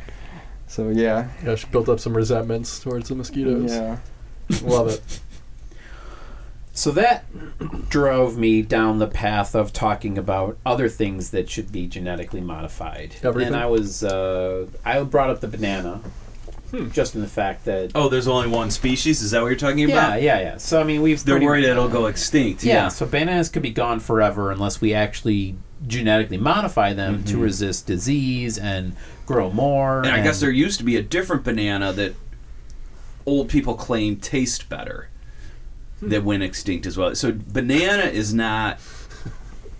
So 0.67 0.89
yeah, 0.89 1.29
Yeah, 1.45 1.55
she 1.55 1.67
built 1.67 1.87
up 1.89 1.99
some 1.99 2.15
resentments 2.15 2.79
towards 2.79 3.09
the 3.09 3.15
mosquitoes. 3.15 3.71
yeah. 3.71 3.97
Love 4.63 4.87
it. 4.89 5.19
So 6.77 6.91
that 6.91 7.25
drove 7.89 8.37
me 8.37 8.61
down 8.61 8.99
the 8.99 9.07
path 9.07 9.55
of 9.55 9.73
talking 9.73 10.15
about 10.15 10.59
other 10.63 10.87
things 10.87 11.31
that 11.31 11.49
should 11.49 11.71
be 11.71 11.87
genetically 11.87 12.39
modified. 12.39 13.15
Everything? 13.23 13.53
And 13.53 13.61
I 13.63 13.65
was 13.65 14.03
uh, 14.03 14.67
I 14.85 15.01
brought 15.01 15.31
up 15.31 15.39
the 15.41 15.47
banana, 15.47 16.01
just 16.91 17.15
in 17.15 17.21
the 17.21 17.27
fact 17.27 17.65
that 17.65 17.93
Oh, 17.95 18.09
there's 18.09 18.27
only 18.27 18.47
one 18.47 18.69
species. 18.69 19.23
Is 19.23 19.31
that 19.31 19.41
what 19.41 19.47
you're 19.47 19.55
talking 19.57 19.79
yeah, 19.89 20.09
about? 20.09 20.21
yeah, 20.21 20.37
yeah. 20.37 20.41
Yeah. 20.51 20.57
So 20.57 20.79
I 20.79 20.83
mean, 20.83 21.01
we've 21.01 21.23
They're 21.25 21.33
pretty- 21.37 21.45
worried 21.47 21.63
it'll 21.65 21.89
go 21.89 22.05
extinct. 22.05 22.63
Yeah, 22.63 22.73
Yeah. 22.73 22.87
so 22.89 23.07
bananas 23.07 23.49
could 23.49 23.63
be 23.63 23.71
gone 23.71 23.99
forever 23.99 24.51
unless 24.51 24.79
we 24.79 24.93
actually 24.93 25.55
genetically 25.87 26.37
modify 26.37 26.93
them 26.93 27.23
to 27.23 27.37
resist 27.39 27.87
disease 27.87 28.59
and 28.59 28.95
grow 29.25 29.51
more. 29.51 29.99
And 30.03 30.09
I 30.11 30.21
guess 30.21 30.39
there 30.41 30.51
used 30.51 30.77
to 30.77 30.85
be 30.85 30.95
a 30.95 31.01
different 31.01 31.43
banana 31.43 31.91
that 31.93 32.13
old 33.25 33.49
people 33.49 33.73
claim 33.73 34.17
taste 34.17 34.69
better 34.69 35.09
Hmm. 35.99 36.09
that 36.09 36.23
went 36.23 36.43
extinct 36.43 36.85
as 36.85 36.97
well. 36.97 37.15
So 37.15 37.31
banana 37.31 38.03
is 38.03 38.33
not. 38.33 38.79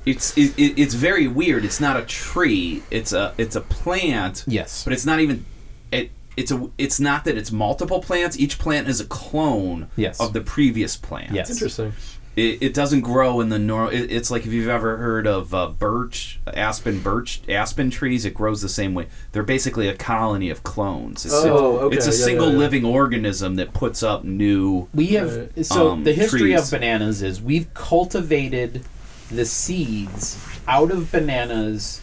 It's 0.06 0.38
it, 0.38 0.58
it, 0.58 0.80
it's 0.80 0.94
very 0.94 1.28
weird. 1.28 1.66
It's 1.66 1.80
not 1.82 1.98
a 1.98 2.04
tree. 2.06 2.82
It's 2.90 3.12
a 3.14 3.34
it's 3.38 3.56
a 3.56 3.62
plant. 3.62 4.44
yes, 4.48 4.84
But 4.84 4.94
it's 4.94 5.06
not 5.06 5.20
even. 5.20 5.46
It 5.92 6.12
it's 6.38 6.52
a 6.52 6.70
it's 6.78 7.00
not 7.00 7.26
that 7.26 7.38
it's 7.38 7.52
multiple 7.52 8.02
plants. 8.02 8.38
Each 8.40 8.58
plant 8.58 8.88
is 8.88 9.02
a 9.02 9.06
clone 9.06 9.90
Yes. 9.96 10.20
of 10.20 10.34
the 10.34 10.42
previous 10.42 10.96
plant. 10.96 11.32
Yes. 11.34 11.50
Interesting. 11.52 11.94
It, 12.38 12.62
it 12.62 12.74
doesn't 12.76 13.02
grow 13.02 13.42
in 13.42 13.50
the 13.50 13.58
normal. 13.58 13.92
It, 13.92 14.12
it's 14.12 14.30
like 14.32 14.46
if 14.46 14.54
you've 14.54 14.68
ever 14.70 14.98
heard 14.98 15.26
of 15.26 15.54
uh, 15.56 15.70
birch, 15.70 16.40
aspen, 16.54 17.00
birch, 17.02 17.42
aspen 17.50 17.90
trees. 17.90 18.26
It 18.26 18.36
grows 18.36 18.62
the 18.62 18.70
same 18.70 18.94
way. 18.94 19.08
They're 19.32 19.42
basically 19.42 19.88
a 19.88 19.96
colony 19.96 20.50
of 20.52 20.62
clones. 20.64 21.26
It's, 21.26 21.34
Oh, 21.34 21.80
okay, 21.80 21.98
it's 21.98 22.06
a 22.06 22.12
yeah, 22.12 22.26
single 22.26 22.46
yeah, 22.48 22.54
yeah. 22.54 22.60
living 22.60 22.86
organism 22.86 23.56
that 23.56 23.74
puts 23.74 24.04
up 24.04 24.24
new. 24.24 24.88
We 24.94 25.08
have 25.08 25.36
Right. 25.36 25.66
so 25.66 25.92
Um, 25.94 26.04
the 26.04 26.14
history 26.14 26.40
trees. 26.54 26.62
of 26.72 26.80
bananas 26.80 27.24
is 27.24 27.42
we've 27.42 27.74
cultivated 27.74 28.84
the 29.32 29.44
seeds 29.46 30.38
out 30.68 30.92
of 30.92 31.12
bananas 31.12 32.02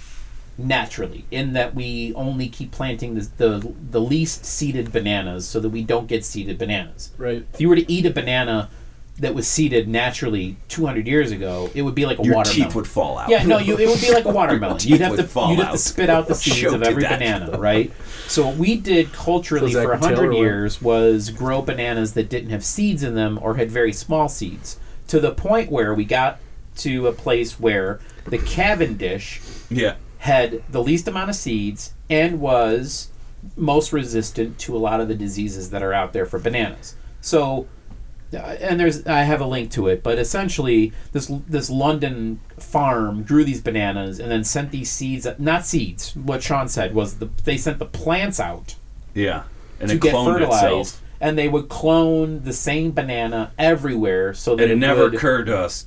naturally 0.59 1.25
in 1.31 1.53
that 1.53 1.75
we 1.75 2.13
only 2.15 2.49
keep 2.49 2.71
planting 2.71 3.15
the, 3.15 3.29
the 3.39 3.73
the 3.91 4.01
least 4.01 4.45
seeded 4.45 4.93
bananas 4.93 5.47
so 5.49 5.59
that 5.61 5.71
we 5.71 5.83
don't 5.83 6.07
get 6.07 6.25
seeded 6.25 6.59
bananas. 6.59 7.11
Right. 7.19 7.45
If 7.55 7.61
you 7.61 7.69
were 7.69 7.77
to 7.77 7.91
eat 7.93 8.05
a 8.07 8.11
banana 8.11 8.69
that 9.19 9.35
was 9.35 9.47
seeded 9.47 9.87
naturally 9.87 10.57
200 10.69 11.07
years 11.07 11.31
ago, 11.31 11.71
it 11.75 11.83
would 11.83 11.95
be 11.95 12.05
like 12.05 12.19
a 12.19 12.25
Your 12.25 12.35
watermelon. 12.35 12.69
teeth 12.69 12.75
would 12.75 12.87
fall 12.87 13.17
out. 13.17 13.29
Yeah, 13.29 13.45
no, 13.45 13.59
you, 13.59 13.77
it 13.79 13.89
would 13.89 14.01
be 14.01 14.13
like 14.13 14.25
a 14.25 14.31
watermelon. 14.31 14.79
teeth 14.79 14.91
You'd 14.91 15.01
have 15.03 15.13
would 15.13 15.19
to 15.19 15.29
fall 15.29 15.51
you'd 15.51 15.61
have 15.61 15.73
to 15.73 15.79
spit 15.79 16.11
out 16.11 16.27
the 16.27 16.35
seeds 16.35 16.61
Choke 16.61 16.75
of 16.75 16.83
every 16.83 17.05
banana, 17.05 17.57
right? 17.59 17.93
So 18.27 18.47
what 18.47 18.57
we 18.57 18.77
did 18.77 19.13
culturally 19.13 19.73
for 19.73 19.97
hundred 19.97 20.17
Taylor 20.17 20.29
went- 20.29 20.41
years 20.41 20.83
was 20.83 21.31
grow 21.31 21.63
bananas 21.63 22.15
that 22.15 22.29
didn't 22.29 22.51
have 22.51 22.65
seeds 22.65 23.03
in 23.03 23.15
them 23.15 23.39
or 23.41 23.55
had 23.55 23.71
very 23.71 23.93
small 23.93 24.29
seeds, 24.29 24.79
to 25.09 25.21
the 25.21 25.33
point 25.33 25.71
where 25.71 25.95
we 25.95 26.05
got 26.05 26.41
to 26.79 27.07
a 27.07 27.13
place 27.13 27.61
where 27.61 28.01
the 28.25 28.39
Cavendish 28.39 29.41
yeah. 29.71 29.95
had 30.19 30.63
the 30.69 30.83
least 30.83 31.07
amount 31.07 31.31
of 31.31 31.37
seeds 31.37 31.95
and 32.11 32.41
was 32.41 33.11
most 33.57 33.93
resistant 33.93 34.59
to 34.59 34.77
a 34.77 34.79
lot 34.79 35.01
of 35.01 35.09
the 35.09 35.15
diseases 35.15 35.71
that 35.71 35.83
are 35.83 35.93
out 35.93 36.13
there 36.13 36.27
for 36.27 36.39
bananas. 36.39 36.97
So, 37.21 37.69
Uh, 38.35 38.57
and 38.61 38.79
there's 38.81 39.07
I 39.07 39.23
have 39.23 39.41
a 39.41 39.47
link 39.47 39.71
to 39.73 39.89
it, 39.89 40.03
but 40.03 40.19
essentially 40.19 40.93
this 41.13 41.31
this 41.49 41.71
London 41.71 42.41
farm 42.59 43.23
grew 43.23 43.45
these 43.45 43.61
bananas 43.61 44.19
and 44.19 44.31
then 44.31 44.45
sent 44.45 44.71
these 44.71 44.91
seeds, 44.91 45.27
not 45.39 45.65
seeds. 45.67 46.15
What 46.17 46.43
Sean 46.43 46.69
said 46.69 46.95
was 46.95 47.19
the 47.19 47.29
they 47.45 47.57
sent 47.57 47.79
the 47.79 47.87
plants 47.87 48.41
out 48.41 48.77
Yeah. 49.15 49.45
And 49.81 49.89
to 49.91 49.97
it 49.97 50.03
get 50.03 50.15
cloned 50.15 50.33
fertilized. 50.35 50.65
itself. 50.65 51.01
And 51.21 51.39
they 51.39 51.49
would 51.49 51.69
clone 51.69 52.43
the 52.45 52.53
same 52.53 52.93
banana 52.93 53.53
everywhere, 53.59 54.35
so 54.35 54.57
that 54.57 54.65
And 54.65 54.73
it 54.73 54.77
never 54.77 55.05
would, 55.05 55.15
occurred 55.15 55.45
to 55.47 55.57
us 55.59 55.87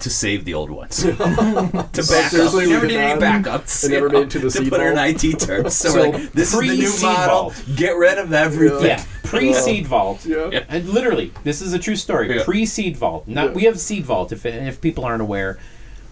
to 0.00 0.10
save 0.10 0.44
the 0.44 0.54
old 0.54 0.70
ones. 0.70 1.02
to 1.02 1.12
back 1.16 1.98
up. 1.98 2.04
seriously, 2.04 2.66
We 2.66 2.66
we 2.66 2.72
never 2.72 2.86
did 2.86 2.92
did 2.94 3.00
any 3.00 3.20
not? 3.20 3.44
backups. 3.44 3.84
It 3.84 3.88
you 3.88 3.94
never 3.94 4.08
know, 4.08 4.18
made 4.20 4.26
it 4.26 4.30
to 4.32 4.38
the 4.40 4.50
to 4.50 4.58
seed 4.58 4.70
put 4.70 4.80
it 4.80 4.86
in? 4.86 4.98
IT 4.98 5.40
terms. 5.40 5.74
So, 5.74 5.88
So, 5.90 5.94
we're 6.10 6.12
like, 6.18 6.32
this 6.32 6.52
is 6.52 6.58
the 6.60 6.66
new 6.66 6.76
pre-seed 6.76 7.02
model. 7.02 7.50
vault. 7.50 7.64
Get 7.76 7.96
rid 7.96 8.18
of 8.18 8.32
everything. 8.32 8.84
Yeah, 8.86 9.04
pre 9.24 9.52
seed 9.54 9.86
vault. 9.86 10.24
Yeah. 10.26 10.64
And 10.68 10.88
literally, 10.88 11.32
this 11.44 11.60
is 11.60 11.72
a 11.72 11.78
true 11.78 11.96
story. 11.96 12.34
Yeah. 12.36 12.44
Pre 12.44 12.66
seed 12.66 12.96
vault. 12.96 13.26
Not 13.26 13.46
Yeah. 13.46 13.52
we 13.52 13.62
have 13.64 13.80
seed 13.80 14.04
vault. 14.04 14.32
If 14.32 14.44
if 14.46 14.80
people 14.80 15.04
aren't 15.04 15.22
aware, 15.22 15.58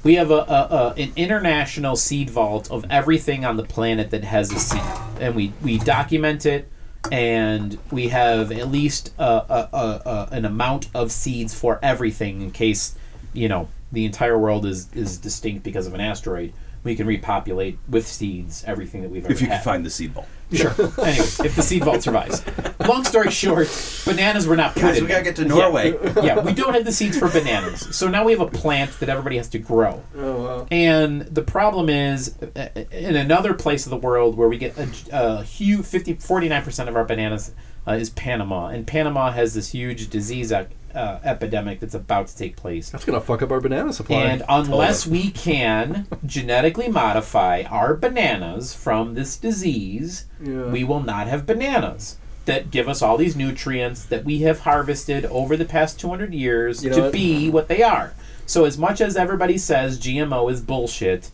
we 0.02 0.15
have 0.16 0.31
a, 0.31 0.35
a, 0.35 0.94
a 0.98 1.02
an 1.02 1.12
international 1.16 1.97
seed 1.97 2.31
vault 2.31 2.70
of 2.70 2.85
everything 2.90 3.44
on 3.44 3.56
the 3.56 3.65
planet 3.65 4.11
that 4.11 4.24
has 4.24 4.51
a 4.52 4.59
seed, 4.59 4.82
and 5.20 5.35
we 5.35 5.52
we 5.62 5.78
document 5.78 6.47
it. 6.47 6.70
And 7.12 7.77
we 7.90 8.09
have 8.09 8.51
at 8.51 8.69
least 8.70 9.12
a, 9.19 9.23
a, 9.23 9.69
a, 9.74 10.02
a, 10.09 10.28
an 10.32 10.47
amount 10.47 10.89
of 10.94 11.12
seeds 11.12 11.52
for 11.52 11.78
everything 11.82 12.40
in 12.40 12.51
case, 12.51 12.94
you 13.35 13.48
know, 13.48 13.69
the 13.93 14.05
entire 14.05 14.39
world 14.39 14.65
is 14.66 14.89
is 14.94 15.19
distinct 15.19 15.62
because 15.65 15.86
of 15.86 15.94
an 15.94 16.01
asteroid, 16.01 16.52
we 16.82 16.94
can 16.94 17.06
repopulate 17.06 17.78
with 17.89 18.06
seeds 18.06 18.62
everything 18.66 19.02
that 19.02 19.11
we've 19.11 19.24
ever 19.24 19.32
If 19.32 19.40
you 19.40 19.47
had. 19.48 19.56
can 19.56 19.65
find 19.65 19.86
the 19.86 19.90
seed 19.90 20.12
vault. 20.12 20.27
Sure. 20.52 20.70
anyway, 20.98 21.16
if 21.19 21.56
the 21.56 21.62
seed 21.62 21.82
vault 21.85 22.02
survives. 22.02 22.44
Long 22.86 23.02
story 23.05 23.31
short, 23.31 23.69
bananas 24.05 24.47
were 24.47 24.56
not 24.56 24.74
put 24.74 24.82
Guys, 24.82 24.98
in 24.98 25.05
we 25.05 25.09
gotta 25.09 25.24
get 25.24 25.36
to 25.36 25.44
Norway. 25.47 25.93
Yeah. 25.93 26.23
yeah, 26.23 26.40
we 26.40 26.52
don't 26.52 26.74
have 26.74 26.85
the 26.85 26.93
seeds 26.93 27.19
for 27.19 27.28
bananas. 27.28 27.97
So 27.97 28.09
now 28.09 28.24
we 28.24 28.32
have 28.32 28.40
a 28.43 28.47
plant 28.47 28.98
that 29.01 29.09
everybody 29.09 29.39
has 29.39 29.48
to 29.51 29.59
grow. 29.59 30.02
Oh 30.16 30.43
wow. 30.44 30.66
And 30.70 31.23
the 31.23 31.43
problem 31.43 31.89
is, 31.89 32.36
uh, 32.43 32.69
in 32.93 33.16
another 33.16 33.55
place 33.55 33.86
of 33.86 33.90
the 33.90 33.97
world 33.97 34.36
where 34.36 34.48
we 34.48 34.59
get 34.59 34.77
a, 34.77 34.89
a 35.12 35.43
huge 35.43 35.86
50, 35.86 36.16
49% 36.16 36.89
of 36.89 36.97
our 36.97 37.05
bananas 37.05 37.52
uh, 37.86 37.93
is 37.93 38.11
Panama. 38.11 38.69
And 38.69 38.86
Panama 38.86 39.31
has 39.32 39.55
this 39.55 39.70
huge 39.70 40.09
disease 40.11 40.52
uh, 40.52 40.66
epidemic 41.24 41.81
that's 41.81 41.94
about 41.94 42.28
to 42.28 42.36
take 42.36 42.56
place. 42.56 42.90
That's 42.90 43.05
gonna 43.05 43.20
fuck 43.20 43.43
up 43.43 43.51
our 43.51 43.61
banana 43.61 43.93
supply. 43.93 44.23
And 44.24 44.43
unless 44.48 45.06
we 45.06 45.31
can 45.31 46.06
genetically 46.24 46.89
modify 46.89 47.62
our 47.69 47.94
bananas 47.94 48.74
from 48.74 49.15
this 49.15 49.36
disease, 49.36 50.27
Yeah. 50.40 50.66
we 50.70 50.85
will 50.85 51.02
not 51.02 51.27
have 51.27 51.47
bananas 51.47 52.16
that 52.44 52.70
give 52.70 52.89
us 52.89 53.01
all 53.02 53.16
these 53.16 53.35
nutrients 53.35 54.05
that 54.05 54.24
we 54.24 54.40
have 54.40 54.61
harvested 54.61 55.24
over 55.27 55.56
the 55.56 55.65
past 55.65 55.98
200 55.98 56.32
years 56.35 56.85
You 56.85 56.90
know 56.90 56.97
to 56.97 57.02
what? 57.05 57.12
be 57.12 57.51
what 57.51 57.69
they 57.69 57.82
are. 57.82 58.12
So, 58.47 58.66
as 58.66 58.77
much 58.77 59.01
as 59.01 59.16
everybody 59.16 59.56
says 59.56 59.98
GMO 59.98 60.51
is 60.52 60.61
bullshit, 60.61 61.31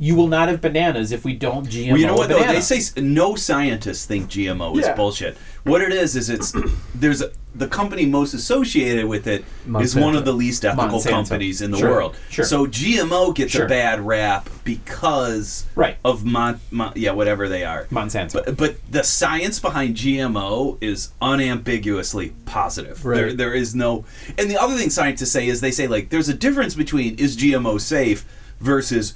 you 0.00 0.14
will 0.14 0.28
not 0.28 0.48
have 0.48 0.60
bananas 0.60 1.10
if 1.12 1.24
we 1.24 1.32
don't 1.34 1.66
GMO. 1.68 1.88
Well, 1.90 1.98
you 1.98 2.06
know 2.06 2.14
what 2.14 2.28
though? 2.28 2.42
They 2.44 2.60
say 2.60 3.00
no 3.00 3.34
scientists 3.34 4.06
think 4.06 4.28
GMO 4.28 4.78
is 4.78 4.86
Yeah. 4.86 4.94
bullshit. 4.94 5.36
What 5.64 5.82
it 5.82 5.92
is 5.92 6.14
is 6.16 6.30
it's 6.30 6.54
there's 6.94 7.20
a, 7.20 7.32
the 7.54 7.66
company 7.66 8.06
most 8.06 8.32
associated 8.34 9.06
with 9.06 9.26
it 9.26 9.44
is 9.80 9.96
one 9.96 10.14
of 10.14 10.24
the 10.24 10.32
least 10.32 10.64
ethical 10.64 11.00
Monsanto. 11.00 11.08
companies 11.10 11.60
in 11.60 11.72
the 11.72 11.78
Sure, 11.78 11.90
world. 11.90 12.16
sure. 12.30 12.44
So 12.44 12.66
GMO 12.66 13.34
gets 13.34 13.52
Sure. 13.52 13.64
a 13.66 13.68
bad 13.68 14.00
rap 14.06 14.48
because 14.62 15.66
Right. 15.74 15.96
of 16.04 16.24
mon, 16.24 16.60
mon, 16.70 16.92
yeah 16.94 17.10
whatever 17.10 17.48
they 17.48 17.64
are. 17.64 17.86
Monsanto. 17.90 18.34
But, 18.44 18.56
but 18.56 18.76
the 18.92 19.02
science 19.02 19.58
behind 19.58 19.96
GMO 19.96 20.78
is 20.80 21.10
unambiguously 21.20 22.34
positive. 22.44 23.04
Right. 23.04 23.16
There, 23.16 23.32
there 23.32 23.54
is 23.54 23.74
no. 23.74 24.04
And 24.38 24.48
the 24.48 24.60
other 24.60 24.76
thing 24.76 24.90
scientists 24.90 25.32
say 25.32 25.48
is 25.48 25.60
they 25.60 25.72
say 25.72 25.88
like 25.88 26.10
there's 26.10 26.28
a 26.28 26.34
difference 26.34 26.74
between 26.76 27.16
is 27.16 27.36
GMO 27.36 27.80
safe 27.80 28.24
versus 28.60 29.14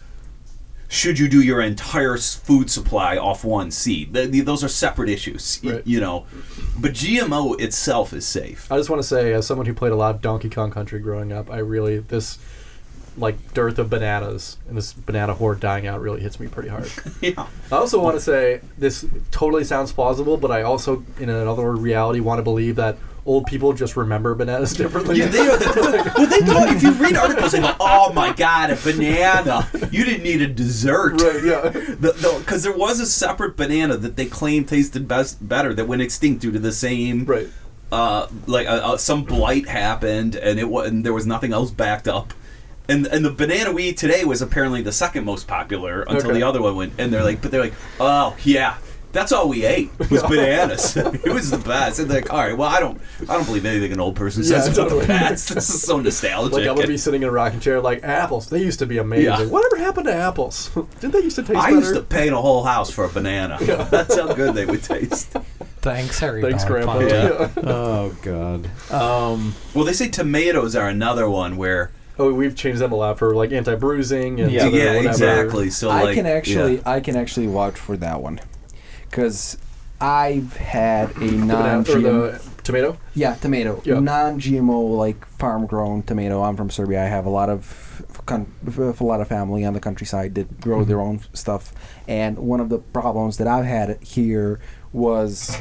should 0.93 1.19
you 1.19 1.27
do 1.27 1.40
your 1.40 1.62
entire 1.62 2.19
food 2.19 2.69
supply 2.69 3.16
off 3.16 3.44
one 3.44 3.70
seed. 3.70 4.12
Th- 4.12 4.31
th- 4.31 4.44
those 4.44 4.62
are 4.62 4.69
separate 4.69 5.09
issues, 5.09 5.59
y- 5.64 5.73
Right. 5.73 5.82
you 5.86 6.01
know. 6.01 6.27
But 6.78 6.93
GMO 6.93 7.59
itself 7.59 8.12
is 8.12 8.27
safe. 8.27 8.70
I 8.70 8.77
just 8.77 8.90
want 8.90 9.01
to 9.01 9.09
say, 9.09 9.32
as 9.32 9.47
someone 9.47 9.66
who 9.66 9.73
played 9.73 9.93
a 9.93 9.97
lot 9.97 10.14
of 10.14 10.20
Donkey 10.20 10.51
Kong 10.51 10.70
Country 10.70 11.01
growing 11.01 11.32
up, 11.32 11.51
I 11.51 11.59
really 11.59 11.98
this 12.01 12.39
like 13.16 13.55
dearth 13.55 13.78
of 13.78 13.89
bananas 13.90 14.56
and 14.69 14.77
this 14.77 14.93
banana 14.93 15.35
horde 15.35 15.60
dying 15.60 15.86
out 15.86 16.01
really 16.01 16.20
hits 16.20 16.39
me 16.39 16.47
pretty 16.47 16.69
hard. 16.69 16.90
yeah. 17.23 17.47
I 17.70 17.77
also 17.77 17.98
want 18.02 18.16
to 18.16 18.20
say 18.20 18.60
this 18.78 19.05
totally 19.31 19.64
sounds 19.64 19.93
plausible, 19.93 20.36
but 20.36 20.51
I 20.51 20.60
also, 20.62 21.05
in 21.19 21.28
another 21.31 21.62
word, 21.62 21.78
reality, 21.78 22.20
want 22.20 22.39
to 22.39 22.43
believe 22.43 22.77
that 22.77 22.97
old 23.24 23.47
people 23.47 23.73
just 23.73 23.97
remember 23.97 24.35
bananas 24.35 24.73
differently. 24.77 25.19
Yeah, 25.19 25.27
they 25.27 25.40
are 25.49 25.57
the, 25.57 26.12
well, 26.16 26.27
they 26.27 26.39
thought 26.40 26.69
if 26.69 26.82
you 26.82 26.90
read 26.93 27.16
articles, 27.16 27.53
they 27.53 27.61
go, 27.61 27.74
"Oh 27.81 28.12
my 28.12 28.32
god, 28.32 28.70
a 28.70 28.77
banana! 28.77 29.69
You 29.90 30.05
didn't 30.05 30.23
need 30.24 30.43
a 30.43 30.49
dessert." 30.49 31.20
right? 31.23 31.43
Yeah. 31.44 31.69
Because 32.39 32.62
there 32.62 32.77
was 32.77 33.01
a 33.01 33.07
separate 33.07 33.57
banana 33.57 33.97
that 33.97 34.16
they 34.16 34.27
claimed 34.27 34.69
tasted 34.69 35.07
best 35.07 35.47
better 35.47 35.73
that 35.74 35.86
went 35.86 36.03
extinct 36.03 36.40
due 36.43 36.51
to 36.53 36.59
the 36.59 36.73
same 36.73 37.24
Right. 37.24 37.49
uh, 37.93 38.27
like 38.47 38.66
uh, 38.66 38.81
uh, 38.82 38.97
some 38.97 39.24
blight 39.24 39.69
happened 39.69 40.35
and 40.35 40.59
it 40.59 40.69
was 40.69 40.89
and 40.89 41.05
there 41.05 41.12
was 41.12 41.27
nothing 41.27 41.53
else 41.53 41.70
backed 41.70 42.09
up. 42.09 42.32
And 42.89 43.07
and 43.07 43.24
the 43.24 43.31
banana 43.31 43.70
we 43.73 43.85
eat 43.85 43.97
today 43.97 44.24
was 44.24 44.43
apparently 44.43 44.82
the 44.82 44.90
second 44.93 45.24
most 45.24 45.47
popular 45.47 46.03
until 46.03 46.31
Okay. 46.31 46.40
the 46.40 46.43
other 46.43 46.61
one 46.61 46.74
went. 46.74 46.93
And 46.99 47.12
they're 47.12 47.23
like, 47.23 47.40
but 47.40 47.53
they're 47.53 47.62
like, 47.62 47.74
oh 48.01 48.36
yeah, 48.43 48.77
that's 49.13 49.31
all 49.33 49.49
we 49.49 49.65
ate 49.65 49.91
was 50.11 50.23
bananas. 50.23 50.97
it 50.97 51.33
was 51.33 51.51
the 51.51 51.59
best. 51.59 51.99
And 51.99 52.09
like, 52.11 52.33
all 52.33 52.39
right, 52.41 52.57
well 52.57 52.69
I 52.69 52.81
don't 52.81 53.01
I 53.29 53.35
don't 53.35 53.45
believe 53.45 53.65
anything 53.67 53.93
an 53.93 54.01
old 54.01 54.17
person 54.17 54.43
Yeah, 54.43 54.49
says 54.61 54.69
about 54.77 54.85
totally. 54.91 55.01
the 55.03 55.07
past. 55.07 55.49
This 55.55 55.69
is 55.71 55.83
so 55.83 56.01
nostalgic. 56.01 56.53
Like 56.55 56.67
I 56.67 56.73
would 56.73 56.89
be 56.89 56.97
sitting 56.97 57.23
in 57.23 57.29
a 57.29 57.33
rocking 57.33 57.61
chair, 57.61 57.81
like 57.81 58.03
apples. 58.05 58.49
They 58.49 58.63
used 58.63 58.79
to 58.81 58.87
be 58.87 58.99
amazing. 58.99 59.25
Yeah. 59.27 59.45
Whatever 59.47 59.77
happened 59.77 60.07
to 60.07 60.15
apples? 60.15 60.71
Didn't 61.01 61.13
they 61.13 61.21
used 61.21 61.37
to 61.37 61.43
taste 61.43 61.59
I 61.59 61.67
better? 61.71 61.77
used 61.81 61.95
to 61.95 62.03
paint 62.03 62.33
a 62.33 62.39
whole 62.41 62.65
house 62.65 62.91
for 62.91 63.05
a 63.05 63.09
banana. 63.09 63.59
That's 63.61 64.17
how 64.17 64.33
good 64.33 64.55
they 64.55 64.65
would 64.67 64.83
taste. 64.83 65.33
Thanks, 65.83 66.19
Harry. 66.21 66.41
Thanks, 66.43 66.63
Dog 66.65 66.71
Grandpa. 66.73 66.99
Yeah. 67.01 67.49
oh, 67.65 68.17
God. 68.23 68.71
Um, 68.93 69.55
Well, 69.75 69.85
they 69.85 69.93
say 69.93 70.09
tomatoes 70.09 70.77
are 70.77 70.89
another 70.89 71.29
one 71.29 71.57
where 71.57 71.91
Oh, 72.19 72.33
we've 72.33 72.55
changed 72.55 72.81
them 72.81 72.93
a 72.93 72.95
lot 72.95 73.19
for 73.19 73.35
like 73.35 73.53
anti-bruising 73.53 74.39
and 74.41 74.53
Yeah. 74.53 74.67
yeah, 74.67 74.87
whatever. 74.97 75.09
exactly. 75.09 75.71
So 75.71 75.91
I 75.91 76.03
like, 76.05 76.15
can 76.15 76.27
actually 76.27 76.77
yeah. 76.77 76.83
I 76.87 77.01
can 77.01 77.17
actually 77.17 77.47
vouch 77.47 77.77
for 77.77 77.97
that 77.97 78.21
one 78.21 78.41
because 79.13 79.59
I've 80.01 80.57
had 80.57 81.15
a 81.19 81.31
non 81.31 81.85
the 81.85 82.41
tomato. 82.65 82.99
yeah 83.15 83.35
tomato 83.35 83.81
Yeah. 83.85 84.01
non 84.01 84.41
GMO 84.41 84.97
like 84.97 85.25
farm 85.27 85.67
grown 85.67 86.03
tomato. 86.03 86.43
I'm 86.43 86.57
from 86.57 86.71
Serbia. 86.71 87.05
I 87.05 87.07
have 87.07 87.27
a 87.27 87.31
lot 87.31 87.49
of 87.51 88.03
con- 88.27 88.53
a 88.67 89.05
lot 89.05 89.21
of 89.21 89.29
family 89.29 89.65
on 89.65 89.75
the 89.75 89.81
countryside 89.81 90.35
that 90.37 90.61
grow 90.61 90.79
mm-hmm. 90.79 90.89
their 90.89 91.01
own 91.01 91.21
stuff, 91.35 91.73
and 92.09 92.39
one 92.39 92.59
of 92.61 92.69
the 92.71 92.79
problems 92.79 93.37
that 93.37 93.47
I've 93.47 93.67
had 93.67 94.03
here 94.03 94.59
was. 94.93 95.57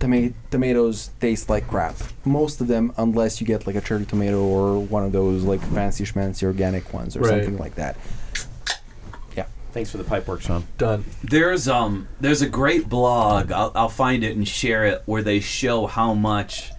Toma- 0.00 0.32
tomatoes 0.50 1.10
taste 1.20 1.48
like 1.48 1.66
crap. 1.68 1.94
Most 2.26 2.60
of 2.60 2.66
them, 2.66 2.92
unless 2.98 3.40
you 3.40 3.46
get 3.46 3.66
like 3.66 3.76
a 3.76 3.80
cherry 3.80 4.04
tomato 4.04 4.42
or 4.42 4.78
one 4.78 5.02
of 5.04 5.12
those 5.12 5.44
like 5.44 5.60
fancy 5.72 6.04
schmancy 6.04 6.42
organic 6.42 6.92
ones 6.92 7.16
or 7.16 7.20
Right. 7.20 7.30
something 7.30 7.56
like 7.58 7.76
that. 7.76 7.96
Thanks 9.74 9.90
for 9.90 9.98
the 9.98 10.04
pipe 10.04 10.26
work, 10.28 10.40
Sean. 10.40 10.64
Done. 10.78 11.04
There's 11.22 11.68
um 11.68 12.08
there's 12.20 12.40
a 12.40 12.48
great 12.48 12.88
blog. 12.88 13.52
I'll, 13.52 13.72
I'll 13.74 13.88
find 13.88 14.24
it 14.24 14.36
and 14.36 14.46
share 14.46 14.84
it 14.84 15.02
where 15.04 15.20
they 15.20 15.40
show 15.40 15.86
how 15.86 16.14
much 16.14 16.70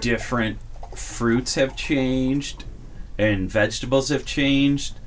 different 0.00 0.58
fruits 0.94 1.54
have 1.54 1.76
changed 1.76 2.64
and 3.16 3.48
vegetables 3.48 4.10
have 4.10 4.26
changed 4.26 4.98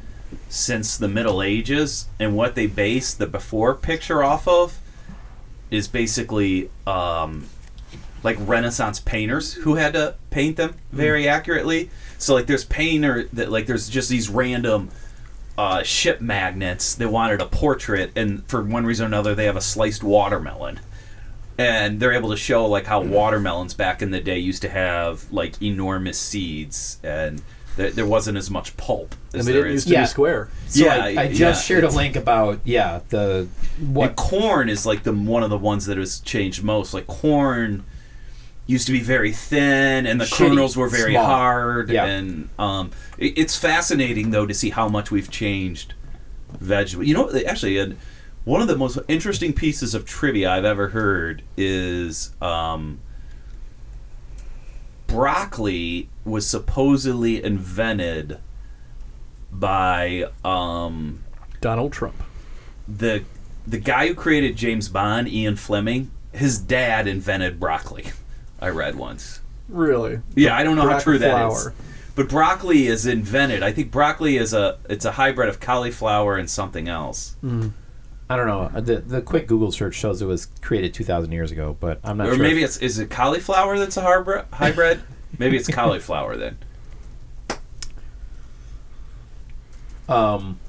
since 0.48 0.98
the 0.98 1.08
Middle 1.08 1.44
Ages 1.44 2.08
and 2.20 2.36
what 2.36 2.56
they 2.56 2.66
base 2.66 3.14
the 3.14 3.28
before 3.28 3.76
picture 3.76 4.24
off 4.24 4.48
of 4.48 4.80
is 5.70 5.88
basically 5.88 6.72
um 6.88 7.48
like 8.24 8.38
Renaissance 8.40 9.00
painters 9.00 9.54
who 9.54 9.76
had 9.76 9.94
to 9.94 10.16
paint 10.30 10.56
them 10.58 10.76
very 10.92 11.28
accurately. 11.28 11.90
So 12.18 12.34
like 12.34 12.48
there's 12.48 12.66
painter 12.66 13.28
that 13.34 13.52
like 13.52 13.66
there's 13.66 13.90
just 13.90 14.10
these 14.10 14.30
random 14.30 14.90
uh, 15.60 15.84
ship 15.84 16.22
magnets 16.22 16.96
they 16.96 17.06
wanted 17.06 17.42
a 17.42 17.46
portrait 17.46 18.12
and 18.16 18.46
for 18.48 18.62
one 18.64 18.86
reason 18.86 19.04
or 19.04 19.08
another 19.08 19.36
they 19.36 19.46
have 19.46 19.58
a 19.58 19.62
sliced 19.62 20.04
watermelon 20.04 20.80
and 21.58 22.00
they're 22.00 22.14
able 22.14 22.30
to 22.30 22.38
show 22.38 22.66
like 22.66 22.86
how 22.86 23.02
watermelons 23.02 23.74
back 23.74 24.02
in 24.02 24.12
the 24.12 24.22
day 24.22 24.38
used 24.40 24.62
to 24.62 24.70
have 24.70 25.30
like 25.32 25.62
enormous 25.62 26.18
seeds 26.18 26.98
and 27.04 27.42
there, 27.76 27.92
there 27.92 28.06
wasn't 28.06 28.38
as 28.38 28.50
much 28.50 28.76
pulp 28.78 29.16
as 29.34 29.42
And 29.42 29.48
they 29.48 29.52
there 29.54 29.62
didn't 29.64 29.74
used 29.74 29.88
to 29.88 29.94
Yeah. 29.94 30.02
be 30.04 30.08
square. 30.08 30.50
So 30.68 30.86
Yeah, 30.86 30.96
I, 31.04 31.08
I 31.24 31.28
just 31.28 31.40
yeah, 31.40 31.54
shared 31.54 31.84
a 31.86 31.90
link 31.90 32.16
about, 32.16 32.60
yeah, 32.66 33.00
the. 33.10 33.48
And 33.80 33.96
What 33.96 34.16
corn 34.18 34.68
is 34.70 34.86
like 34.86 35.04
the 35.04 35.14
one 35.14 35.44
of 35.44 35.50
the 35.50 35.58
ones 35.58 35.86
that 35.86 35.98
has 35.98 36.20
changed 36.20 36.62
most. 36.64 36.94
Like 36.94 37.08
corn 37.08 37.86
used 38.70 38.86
to 38.86 38.94
be 38.94 39.00
very 39.00 39.32
thin, 39.32 40.06
and 40.06 40.22
the 40.22 40.26
Shitty, 40.26 40.50
kernels 40.50 40.78
were 40.78 40.88
very 40.90 41.14
small. 41.14 41.26
hard. 41.26 41.90
Yeah. 41.90 42.06
And 42.06 42.50
um, 42.60 42.92
it, 43.18 43.38
it's 43.38 43.58
fascinating 43.58 44.30
though 44.30 44.46
to 44.46 44.54
see 44.54 44.70
how 44.70 44.88
much 44.88 45.10
we've 45.10 45.30
changed 45.32 45.96
vegetable. 46.60 47.04
You 47.04 47.16
know, 47.16 47.32
actually, 47.48 47.80
uh, 47.80 47.94
one 48.46 48.62
of 48.62 48.68
the 48.68 48.78
most 48.78 49.00
interesting 49.08 49.54
pieces 49.54 49.96
of 49.96 50.06
trivia 50.06 50.52
I've 50.52 50.66
ever 50.66 50.90
heard 50.90 51.42
is 51.58 52.32
um, 52.42 53.00
broccoli 55.08 56.10
was 56.24 56.46
supposedly 56.48 57.44
invented 57.44 58.40
by 59.52 60.30
um, 60.46 61.24
Donald 61.60 61.92
Trump. 61.92 62.24
the 62.88 63.24
the 63.66 63.80
guy 63.80 64.08
who 64.08 64.16
created 64.16 64.56
James 64.56 64.90
Bond, 64.90 65.28
Ian 65.28 65.56
Fleming, 65.56 66.12
his 66.34 66.60
dad 66.60 67.08
invented 67.08 67.60
broccoli. 67.60 68.06
I 68.62 68.70
read 68.70 68.96
once. 68.96 69.40
Really? 69.68 70.20
Yeah, 70.36 70.56
I 70.58 70.64
don't 70.64 70.76
know 70.76 70.90
how 70.90 71.00
true 71.00 71.18
that 71.20 71.52
is. 71.52 71.70
But 72.16 72.28
broccoli 72.28 72.88
is 72.88 73.06
invented. 73.06 73.64
I 73.64 73.72
think 73.72 73.92
broccoli 73.92 74.38
is 74.38 74.54
a 74.54 74.78
it's 74.90 75.06
a 75.06 75.12
hybrid 75.12 75.48
of 75.48 75.60
cauliflower 75.60 76.36
and 76.38 76.50
something 76.50 76.88
else. 76.90 77.36
I 77.44 78.36
don't 78.36 78.48
know. 78.48 78.68
The 78.82 78.98
the 78.98 79.22
quick 79.22 79.48
Google 79.48 79.72
search 79.72 79.96
shows 79.96 80.22
it 80.22 80.26
was 80.26 80.48
created 80.62 80.94
2,000 80.94 81.32
years 81.32 81.52
ago, 81.52 81.78
but 81.80 82.00
I'm 82.04 82.18
not 82.18 82.28
or 82.28 82.36
sure. 82.36 82.44
maybe 82.44 82.62
if- 82.64 82.70
it's 82.70 82.78
is 82.78 83.00
it 83.00 83.10
cauliflower 83.10 83.80
that's 83.80 83.96
a 83.98 84.02
hybrid? 84.02 84.46
hybrid? 84.52 85.02
maybe 85.40 85.56
it's 85.58 85.68
cauliflower 85.70 86.36
then. 86.36 86.58
Um, 90.08 90.60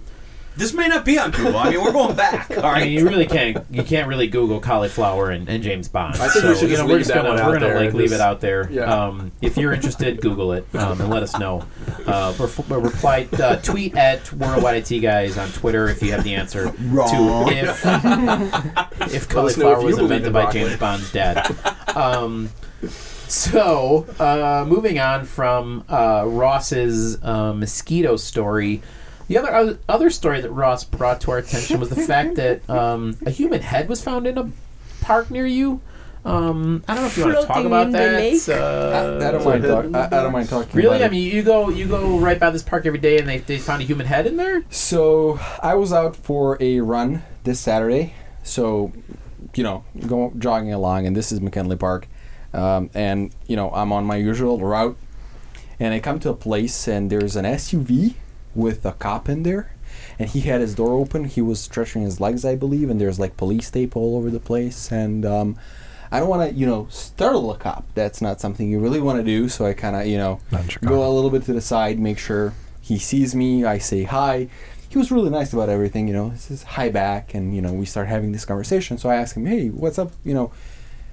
This 0.56 0.74
may 0.74 0.89
not 0.89 1.05
be 1.05 1.18
on 1.18 1.31
Google. 1.31 1.56
I 1.56 1.70
mean, 1.70 1.82
we're 1.82 1.93
going 1.93 2.16
back. 2.16 2.51
All 2.59 2.64
I 2.64 2.85
mean, 2.85 2.93
you 2.93 3.09
really 3.09 3.27
can't. 3.27 3.64
You 3.70 3.82
can't 3.82 4.09
really 4.09 4.27
Google 4.27 4.60
cauliflower 4.60 5.31
and, 5.31 5.48
and 5.48 5.62
James 5.62 5.89
Bond. 5.89 6.16
I 6.16 6.28
think 6.28 6.43
so, 6.44 6.48
we 6.51 6.55
should 6.55 6.62
you 6.62 6.68
just 6.77 6.82
know, 6.82 6.86
we're 6.86 6.94
leave 6.94 7.01
just 7.01 7.14
that 7.14 7.22
gonna 7.22 7.28
one 7.31 7.47
we're 7.47 7.52
gonna 7.55 7.66
there 7.66 7.85
like 7.85 7.94
leave 7.94 8.12
it 8.12 8.20
out 8.20 8.40
there. 8.40 8.70
Yeah. 8.70 8.82
Um, 8.85 9.32
if 9.40 9.56
you're 9.56 9.72
interested, 9.72 10.20
Google 10.20 10.52
it 10.52 10.66
um, 10.74 11.01
and 11.01 11.09
let 11.09 11.22
us 11.22 11.39
know. 11.39 11.64
Uh, 12.06 12.35
re- 12.39 12.77
reply 12.78 13.28
uh, 13.35 13.56
tweet 13.56 13.97
at 13.97 14.31
Worldwide 14.32 14.90
IT 14.90 15.01
guys 15.01 15.39
on 15.39 15.48
Twitter 15.51 15.89
if 15.89 16.02
you 16.02 16.12
have 16.12 16.24
the 16.24 16.35
answer 16.35 16.72
Wrong. 16.81 17.48
to 17.48 17.56
if 17.56 17.85
if 17.85 17.85
Let 17.85 19.12
us 19.14 19.27
cauliflower 19.27 19.78
if 19.78 19.85
was 19.85 19.98
invented 19.98 20.27
in 20.28 20.32
by. 20.32 20.51
James 20.52 20.77
Bond's 20.77 21.12
dad. 21.12 21.56
Um, 21.97 22.51
so, 23.31 24.06
uh, 24.18 24.64
moving 24.66 24.98
on 24.98 25.24
from 25.24 25.85
uh, 25.89 26.24
Ross's 26.27 27.22
uh, 27.22 27.52
mosquito 27.52 28.16
story, 28.16 28.82
the 29.31 29.39
other 29.39 29.78
other 29.89 30.11
story 30.11 30.40
that 30.40 30.51
Ross 30.51 30.82
brought 30.82 31.20
to 31.20 31.31
our 31.31 31.39
attention 31.39 31.78
was 31.78 31.89
the 31.89 32.02
fact 32.07 32.35
that 32.35 32.69
um, 32.69 33.16
a 33.24 33.31
human 33.31 33.61
head 33.61 33.89
was 33.89 34.02
found 34.02 34.27
in 34.27 34.36
a 34.36 34.51
park 35.02 35.31
near 35.31 35.47
you. 35.47 35.81
Um, 36.24 36.82
I 36.89 36.94
don't 36.94 37.05
know 37.05 37.07
if 37.07 37.16
you 37.16 37.24
want 37.27 37.40
to 37.40 37.47
talk 37.47 37.65
about 37.65 37.93
that. 37.93 38.48
Uh, 38.48 39.20
I, 39.23 39.28
I 39.28 39.31
don't 39.31 39.44
mind. 39.44 39.62
Talk, 39.62 39.85
I, 39.94 40.07
I 40.07 40.23
don't 40.23 40.32
mind 40.32 40.48
talking. 40.48 40.77
Really? 40.77 40.97
about 40.97 41.07
I 41.07 41.11
mean, 41.11 41.32
you 41.32 41.44
go 41.44 41.70
you 41.70 41.86
go 41.86 42.19
right 42.19 42.40
by 42.40 42.51
this 42.51 42.65
park 42.65 42.86
every 42.86 42.98
day, 42.98 43.19
and 43.19 43.28
they, 43.28 43.39
they 43.39 43.59
found 43.59 43.82
a 43.82 43.85
human 43.85 44.05
head 44.05 44.27
in 44.27 44.36
there. 44.36 44.65
So 44.69 45.39
I 45.62 45.77
was 45.77 45.93
out 45.93 46.16
for 46.16 46.59
a 46.61 46.81
run 46.81 47.23
this 47.44 47.61
Saturday. 47.61 48.15
So, 48.43 48.93
you 49.55 49.62
know, 49.62 49.85
go 50.09 50.32
jogging 50.39 50.73
along, 50.73 51.07
and 51.07 51.15
this 51.15 51.31
is 51.31 51.40
McKinley 51.40 51.77
Park, 51.77 52.09
um, 52.52 52.90
and 52.94 53.32
you 53.47 53.55
know 53.55 53.70
I'm 53.70 53.93
on 53.93 54.05
my 54.05 54.16
usual 54.16 54.59
route, 54.59 54.98
and 55.78 55.94
I 55.94 56.01
come 56.01 56.19
to 56.19 56.31
a 56.31 56.35
place, 56.35 56.89
and 56.89 57.11
there's 57.11 57.36
an 57.36 57.44
SUV 57.44 58.16
with 58.55 58.85
a 58.85 58.93
cop 58.93 59.28
in 59.28 59.43
there, 59.43 59.72
and 60.18 60.28
he 60.28 60.40
had 60.43 60.60
his 60.60 60.74
door 60.74 60.93
open. 60.93 61.24
He 61.24 61.40
was 61.40 61.60
stretching 61.60 62.02
his 62.02 62.20
legs, 62.20 62.44
I 62.44 62.56
believe, 62.56 62.90
and 62.90 63.01
there's 63.01 63.18
like 63.18 63.36
police 63.36 63.70
tape 63.70 63.97
all 63.97 64.16
over 64.16 64.31
the 64.31 64.40
place, 64.40 64.90
and 64.90 65.24
um, 65.24 65.56
I 66.12 66.18
don't 66.20 66.28
want 66.28 66.51
to, 66.51 66.56
you 66.56 66.66
know, 66.66 66.89
startle 66.90 67.52
a 67.52 67.56
cop. 67.56 67.86
That's 67.94 68.20
not 68.20 68.40
something 68.40 68.68
you 68.68 68.81
really 68.81 69.01
want 69.01 69.18
to 69.18 69.24
do. 69.24 69.48
So 69.48 69.64
I 69.64 69.74
kind 69.74 69.94
of, 69.97 70.06
you 70.06 70.18
know, 70.18 70.40
go 70.90 71.06
a 71.06 71.12
little 71.12 71.31
bit 71.31 71.44
to 71.44 71.52
the 71.52 71.60
side, 71.60 71.98
make 71.98 72.18
sure 72.18 72.52
he 72.81 72.98
sees 72.98 73.35
me. 73.35 73.64
I 73.64 73.78
say 73.78 74.02
hi. 74.05 74.48
He 74.89 74.98
was 74.98 75.12
really 75.12 75.31
nice 75.31 75.52
about 75.52 75.68
everything, 75.68 76.09
you 76.09 76.14
know. 76.14 76.31
He 76.31 76.39
says 76.39 76.64
hi 76.64 76.89
back, 76.89 77.32
and 77.32 77.55
you 77.55 77.62
know 77.62 77.72
we 77.72 77.86
start 77.86 78.09
having 78.09 78.32
this 78.32 78.44
conversation. 78.44 78.98
So 78.98 79.09
I 79.09 79.14
ask 79.16 79.36
him, 79.36 79.47
"Hey, 79.47 79.68
what's 79.68 80.01
up?" 80.01 80.10
You 80.24 80.35
know, 80.35 80.52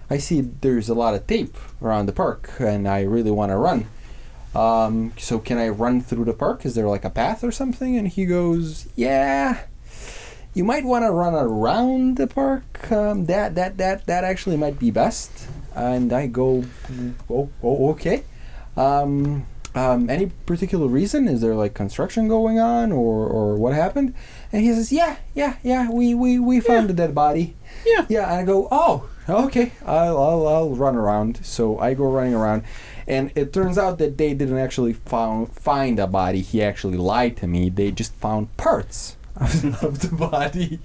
I 0.09 0.17
see 0.17 0.41
there's 0.41 0.89
a 0.89 0.95
lot 0.95 1.13
of 1.13 1.27
tape 1.27 1.55
around 1.79 2.07
the 2.07 2.13
park, 2.13 2.51
and 2.59 2.87
I 2.87 3.03
really 3.03 3.29
want 3.29 3.51
to 3.51 3.57
run. 3.57 3.85
Um, 4.57 5.13
so 5.17 5.37
can 5.37 5.59
I 5.59 5.69
run 5.69 6.01
through 6.01 6.25
the 6.25 6.33
park? 6.33 6.65
Is 6.65 6.73
there 6.73 6.87
like 6.87 7.05
a 7.05 7.11
path 7.11 7.43
or 7.43 7.51
something? 7.51 7.95
And 7.95 8.07
he 8.07 8.25
goes, 8.25 8.87
"Yeah." 8.95 9.59
You 10.53 10.63
might 10.63 10.85
want 10.85 11.05
to 11.05 11.11
run 11.11 11.35
around 11.35 12.17
the 12.17 12.25
park. 12.25 12.91
Um, 12.91 13.25
that 13.27 13.53
that 13.53 13.77
that 13.77 14.07
that 14.07 14.23
actually 14.23 14.57
might 14.57 14.79
be 14.79 14.89
best. 14.89 15.47
And 15.75 16.11
I 16.11 16.25
go, 16.25 16.63
oh, 17.29 17.49
oh 17.61 17.89
okay. 17.91 18.23
Um, 18.75 19.45
um, 19.75 20.09
any 20.09 20.31
particular 20.47 20.87
reason? 20.87 21.27
Is 21.27 21.41
there 21.41 21.53
like 21.53 21.75
construction 21.75 22.27
going 22.27 22.57
on, 22.57 22.91
or 22.91 23.27
or 23.27 23.55
what 23.55 23.75
happened? 23.75 24.15
And 24.51 24.63
he 24.63 24.73
says, 24.73 24.91
yeah, 24.91 25.17
yeah, 25.35 25.57
yeah. 25.61 25.91
We 25.91 26.15
we 26.15 26.39
we 26.39 26.59
found 26.59 26.89
a 26.89 26.93
dead 26.93 27.13
body. 27.13 27.55
Yeah. 27.85 28.07
Yeah. 28.09 28.31
And 28.31 28.39
I 28.39 28.43
go, 28.43 28.67
oh, 28.71 29.07
okay. 29.29 29.73
I'll 29.85 30.17
I'll, 30.17 30.47
I'll 30.47 30.69
run 30.75 30.95
around. 30.95 31.45
So 31.45 31.77
I 31.77 31.93
go 31.93 32.09
running 32.09 32.33
around. 32.33 32.63
And 33.07 33.31
it 33.35 33.53
turns 33.53 33.77
out 33.77 33.99
that 33.99 34.17
they 34.17 34.33
didn't 34.33 34.57
actually 34.57 34.93
found, 34.93 35.53
find 35.53 35.97
a 35.97 36.07
body. 36.07 36.41
He 36.41 36.61
actually 36.61 36.97
lied 36.97 37.37
to 37.37 37.47
me. 37.47 37.69
They 37.69 37.91
just 37.91 38.13
found 38.15 38.55
parts 38.57 39.15
of, 39.35 39.99
the 39.99 40.09
body. 40.11 40.79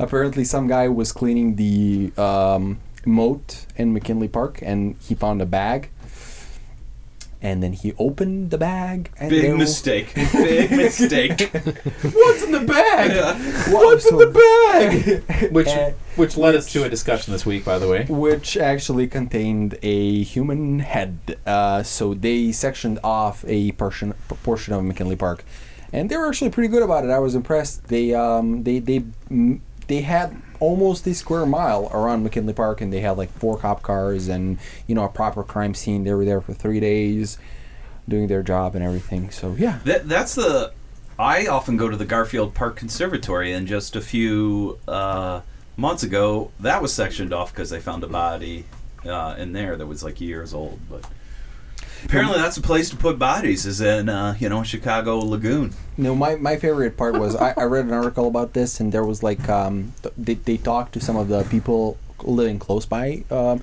Apparently, 0.00 0.42
some 0.44 0.66
guy 0.66 0.88
was 0.88 1.12
cleaning 1.12 1.54
the 1.54 2.12
um, 2.20 2.80
moat 3.06 3.66
in 3.76 3.92
McKinley 3.92 4.26
Park, 4.26 4.58
and 4.62 4.96
he 5.00 5.14
found 5.14 5.40
a 5.40 5.46
bag. 5.46 5.90
And 7.40 7.62
then 7.62 7.72
he 7.72 7.94
opened 7.98 8.50
the 8.50 8.58
bag. 8.58 9.10
And 9.18 9.30
Big 9.30 9.54
mistake. 9.56 10.12
Big 10.14 10.70
mistake. 10.72 11.50
What's 12.02 12.42
in 12.42 12.50
the 12.52 12.64
bag? 12.66 13.12
What's 13.72 14.10
in 14.10 14.16
the 14.18 14.26
bag? 14.26 15.52
Which 15.52 15.68
Uh, 15.68 15.92
which 16.16 16.36
led 16.36 16.56
us 16.56 16.70
to 16.72 16.82
a 16.82 16.88
discussion 16.88 17.32
this 17.32 17.46
week, 17.46 17.64
by 17.64 17.78
the 17.78 17.86
way. 17.88 18.06
which 18.08 18.56
actually 18.56 19.06
contained 19.06 19.78
a 19.82 20.22
human 20.24 20.80
head. 20.80 21.36
Uh, 21.46 21.84
so 21.84 22.12
they 22.12 22.50
sectioned 22.50 22.98
off 23.04 23.44
a 23.46 23.70
portion 23.72 24.14
portion 24.42 24.74
of 24.74 24.82
McKinley 24.82 25.14
Park, 25.14 25.44
and 25.92 26.10
they 26.10 26.16
were 26.16 26.26
actually 26.26 26.50
pretty 26.50 26.68
good 26.68 26.82
about 26.82 27.04
it. 27.04 27.10
I 27.10 27.20
was 27.20 27.36
impressed. 27.36 27.86
They 27.86 28.14
um, 28.14 28.64
they 28.64 28.80
they 28.80 29.04
they 29.86 30.00
had 30.00 30.34
almost 30.60 31.06
a 31.06 31.14
square 31.14 31.46
mile 31.46 31.90
around 31.92 32.22
McKinley 32.22 32.52
Park, 32.52 32.80
and 32.80 32.92
they 32.92 33.00
had 33.00 33.16
like 33.18 33.30
four 33.30 33.58
cop 33.58 33.82
cars 33.82 34.28
and 34.28 34.58
you 34.86 34.94
know 34.94 35.04
a 35.04 35.08
proper 35.08 35.42
crime 35.42 35.74
scene. 35.74 36.04
They 36.04 36.12
were 36.12 36.24
there 36.24 36.40
for 36.40 36.54
three 36.54 36.80
days, 36.80 37.38
doing 38.08 38.26
their 38.28 38.42
job 38.42 38.74
and 38.74 38.84
everything. 38.84 39.30
So 39.30 39.54
yeah, 39.58 39.78
That, 39.84 40.08
that's 40.08 40.34
the. 40.34 40.72
I 41.18 41.46
often 41.48 41.76
go 41.76 41.88
to 41.88 41.96
the 41.96 42.04
Garfield 42.04 42.54
Park 42.54 42.76
Conservatory, 42.76 43.52
and 43.52 43.66
just 43.66 43.96
a 43.96 44.00
few 44.00 44.78
uh, 44.86 45.40
months 45.76 46.02
ago, 46.04 46.52
that 46.60 46.80
was 46.80 46.92
sectioned 46.92 47.32
off 47.32 47.52
because 47.52 47.70
they 47.70 47.80
found 47.80 48.04
a 48.04 48.06
body 48.06 48.66
uh, 49.04 49.34
in 49.36 49.52
there 49.52 49.76
that 49.76 49.86
was 49.86 50.04
like 50.04 50.20
years 50.20 50.54
old. 50.54 50.78
But 50.88 51.04
apparently, 52.04 52.38
that's 52.38 52.56
a 52.56 52.62
place 52.62 52.90
to 52.90 52.96
put 52.96 53.18
bodies. 53.18 53.66
Is 53.66 53.80
in 53.80 54.08
uh, 54.08 54.36
you 54.38 54.48
know 54.48 54.62
Chicago 54.62 55.18
Lagoon. 55.18 55.72
No, 55.96 56.14
my, 56.14 56.36
my 56.36 56.56
favorite 56.56 56.96
part 56.96 57.18
was 57.18 57.34
I, 57.34 57.54
I 57.56 57.64
read 57.64 57.86
an 57.86 57.92
article 57.92 58.28
about 58.28 58.52
this, 58.52 58.78
and 58.78 58.92
there 58.92 59.04
was 59.04 59.22
like 59.22 59.48
um, 59.48 59.92
th- 60.02 60.14
they 60.16 60.34
they 60.34 60.56
talked 60.56 60.92
to 60.94 61.00
some 61.00 61.16
of 61.16 61.28
the 61.28 61.44
people 61.44 61.98
living 62.22 62.58
close 62.58 62.84
by 62.84 63.24
um, 63.30 63.62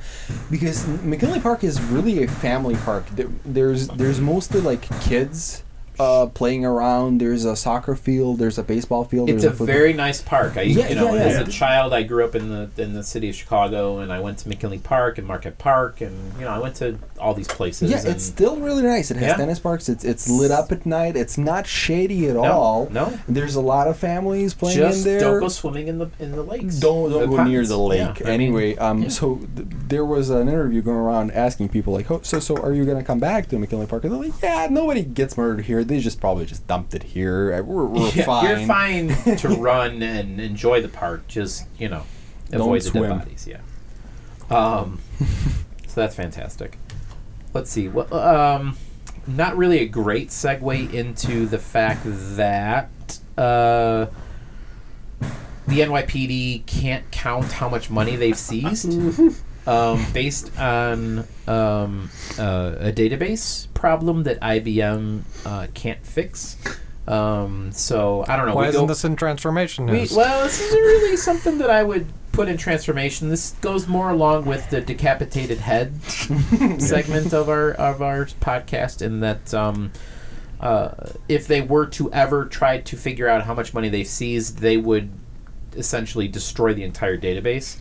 because 0.50 0.88
McKinley 1.04 1.40
Park 1.40 1.64
is 1.64 1.82
really 1.82 2.24
a 2.24 2.28
family 2.28 2.76
park. 2.76 3.08
There, 3.12 3.30
there's 3.46 3.88
there's 3.90 4.20
mostly 4.20 4.62
like 4.62 4.88
kids 5.02 5.64
uh, 6.00 6.28
playing 6.28 6.66
around. 6.66 7.20
There's 7.20 7.46
a 7.46 7.56
soccer 7.56 7.96
field. 7.96 8.40
There's 8.40 8.58
a 8.58 8.64
baseball 8.64 9.06
field. 9.06 9.30
It's 9.30 9.44
there's 9.44 9.60
a 9.60 9.66
very 9.66 9.94
nice 9.94 10.22
park. 10.22 10.58
I, 10.58 10.64
Yeah, 10.64 10.90
you 10.90 10.96
know, 10.96 11.14
yeah, 11.14 11.22
as 11.22 11.48
a 11.48 11.52
child, 11.52 11.94
I 11.94 12.04
grew 12.04 12.26
up 12.26 12.36
in 12.36 12.50
the 12.50 12.70
in 12.82 12.94
the 12.94 13.04
city 13.04 13.30
of 13.30 13.36
Chicago, 13.36 14.00
and 14.00 14.12
I 14.12 14.20
went 14.20 14.40
to 14.40 14.50
McKinley 14.50 14.80
Park 14.80 15.18
and 15.18 15.28
Marquette 15.28 15.58
Park, 15.58 16.02
and 16.02 16.34
you 16.36 16.46
know, 16.46 16.52
I 16.52 16.60
went 16.60 16.76
to 16.78 16.98
all 17.20 17.34
these 17.34 17.48
places. 17.48 17.90
yeah. 17.90 18.02
It's 18.12 18.24
still 18.24 18.58
really 18.58 18.84
nice. 18.84 19.10
It 19.10 19.16
has 19.18 19.28
Yeah. 19.30 19.36
tennis 19.38 19.60
parks. 19.60 19.88
It's 19.90 20.04
it's 20.04 20.30
lit 20.30 20.52
up 20.52 20.72
at 20.72 20.86
night. 20.86 21.16
It's 21.16 21.38
not 21.38 21.66
shady 21.66 22.28
at 22.28 22.36
no, 22.36 22.44
all. 22.44 22.90
no, 22.92 23.18
There's 23.28 23.56
a 23.56 23.62
lot 23.62 23.88
of 23.88 23.98
families 23.98 24.54
playing 24.54 24.78
just 24.78 25.00
in 25.00 25.04
there. 25.14 25.20
don't 25.22 25.40
go 25.40 25.48
swimming 25.48 25.88
in 25.88 25.98
the 26.00 26.10
in 26.20 26.32
the 26.34 26.44
lakes. 26.44 26.76
Don't 26.76 27.10
don't 27.12 27.22
The 27.30 27.38
go 27.38 27.44
near 27.44 27.66
the 27.66 27.78
lake. 27.78 28.20
Yeah, 28.20 28.28
I 28.28 28.32
mean, 28.32 28.42
anyway, 28.42 28.76
um, 28.78 29.04
yeah. 29.04 29.10
so 29.10 29.36
th- 29.56 29.68
there 29.88 30.04
was 30.06 30.30
an 30.30 30.48
interview 30.50 30.82
going 30.82 30.98
around 30.98 31.32
asking 31.32 31.70
people 31.70 31.94
like, 31.94 32.10
oh, 32.12 32.20
so 32.24 32.40
so 32.40 32.58
are 32.58 32.74
you 32.74 32.86
gonna 32.86 33.04
come 33.04 33.20
back 33.20 33.48
to 33.50 33.58
McKinley 33.60 33.86
Park? 33.88 34.04
And 34.04 34.14
they're 34.14 34.22
like, 34.30 34.42
yeah, 34.44 34.68
nobody 34.70 35.04
gets 35.04 35.38
murdered 35.38 35.66
here. 35.66 35.84
They 35.84 36.00
just 36.00 36.20
probably 36.20 36.46
just 36.46 36.68
dumped 36.68 36.94
it 36.94 37.04
here. 37.04 37.54
Uh, 37.54 37.62
We're, 37.64 37.86
we're 37.86 38.12
fine. 38.24 38.46
You're 38.60 38.68
fine 38.68 39.38
to 39.38 39.50
run 39.50 40.04
and 40.04 40.40
enjoy 40.42 40.82
the 40.82 40.90
park. 40.90 41.28
Just 41.28 41.66
you 41.80 41.88
know, 41.90 42.04
Don't 42.52 42.62
avoid 42.62 42.82
the 42.82 42.90
swim. 42.90 43.04
dead 43.10 43.20
bodies. 43.20 43.48
Yeah. 43.50 43.58
Um, 44.50 45.00
so 45.88 46.02
that's 46.02 46.16
fantastic. 46.16 46.78
Let's 47.56 47.72
see. 47.72 47.88
Well, 47.88 48.14
um, 48.14 48.78
not 49.26 49.56
really 49.56 49.80
a 49.80 49.88
great 49.88 50.28
segue 50.28 50.94
into 50.94 51.46
the 51.46 51.58
fact 51.58 52.02
that 52.04 52.90
uh, 53.38 54.08
the 55.66 55.80
NYPD 55.80 56.66
can't 56.66 57.10
count 57.12 57.54
how 57.54 57.70
much 57.70 57.90
money 57.90 58.18
they've 58.18 58.38
seized. 58.38 59.00
Um, 59.68 60.06
based 60.14 60.56
on 60.60 61.26
um, 61.48 62.12
uh, 62.38 62.76
a 62.78 62.92
database 62.92 63.68
problem 63.74 64.22
that 64.24 64.40
IBM 64.42 65.22
uh, 65.44 65.66
can't 65.74 66.06
fix. 66.06 66.58
Um, 67.08 67.72
so 67.72 68.26
I 68.28 68.36
don't 68.36 68.46
know. 68.46 68.54
Why 68.54 68.64
we 68.64 68.68
isn't 68.68 68.82
go, 68.82 68.86
this 68.86 69.04
in 69.04 69.16
transformation 69.16 69.88
we, 69.88 70.02
news? 70.02 70.14
well, 70.16 70.44
this 70.44 70.62
isn't 70.62 70.80
really 70.80 71.18
something 71.18 71.58
that 71.58 71.72
I 71.72 71.82
would 71.82 72.06
put 72.36 72.50
in 72.50 72.58
transformation. 72.58 73.30
This 73.30 73.52
goes 73.62 73.88
more 73.88 74.10
along 74.10 74.46
with 74.46 74.70
the 74.70 74.82
decapitated 74.82 75.60
head 75.60 76.02
segment 76.80 77.34
of 77.34 77.50
our 77.50 77.72
of 77.72 78.02
our 78.02 78.26
podcast, 78.26 79.02
in 79.02 79.22
that 79.22 79.54
um, 79.54 79.92
uh, 80.60 80.92
if 81.30 81.48
they 81.48 81.62
were 81.62 81.86
to 81.88 82.12
ever 82.12 82.46
try 82.46 82.80
to 82.82 82.98
figure 82.98 83.28
out 83.28 83.44
how 83.44 83.54
much 83.54 83.74
money 83.74 83.90
they've 83.90 84.08
seized, 84.08 84.60
they 84.60 84.78
would 84.78 85.12
essentially 85.76 86.28
destroy 86.28 86.74
the 86.74 86.84
entire 86.84 87.18
database. 87.18 87.78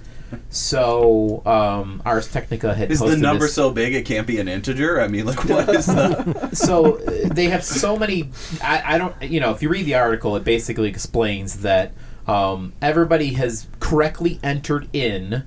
So 0.51 1.43
um, 1.47 2.02
Ars 2.05 2.28
Technica 2.31 2.74
had 2.74 2.90
Is 2.90 2.98
the 2.98 3.16
number 3.16 3.44
this- 3.44 3.55
so 3.55 3.70
big 3.70 3.94
it 3.94 4.05
can't 4.05 4.26
be 4.26 4.40
an 4.40 4.48
integer? 4.48 5.01
I 5.01 5.06
mean, 5.09 5.26
like, 5.26 5.44
what 5.44 5.68
is 5.68 5.86
the? 5.86 6.51
so 6.52 6.97
uh, 6.98 7.28
they 7.32 7.47
have 7.47 7.64
so 7.64 7.97
many 7.97 8.31
I, 8.62 8.94
I 8.94 8.98
don't 8.98 9.20
you 9.22 9.39
know 9.39 9.52
if 9.52 9.62
you 9.62 9.68
read 9.68 9.86
the 9.86 9.94
article 9.94 10.35
it 10.35 10.43
basically 10.43 10.89
explains 10.89 11.60
that 11.60 11.93
um, 12.26 12.72
everybody 12.80 13.34
has 13.34 13.66
correctly 13.80 14.38
entered 14.42 14.88
in 14.92 15.44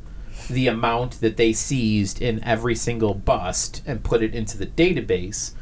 the 0.49 0.67
amount 0.67 1.19
that 1.21 1.37
they 1.37 1.51
seized 1.53 2.21
in 2.21 2.43
every 2.43 2.75
single 2.75 3.13
bust 3.13 3.81
and 3.85 4.03
put 4.03 4.21
it 4.21 4.33
into 4.33 4.57
the 4.57 4.65
database 4.67 5.53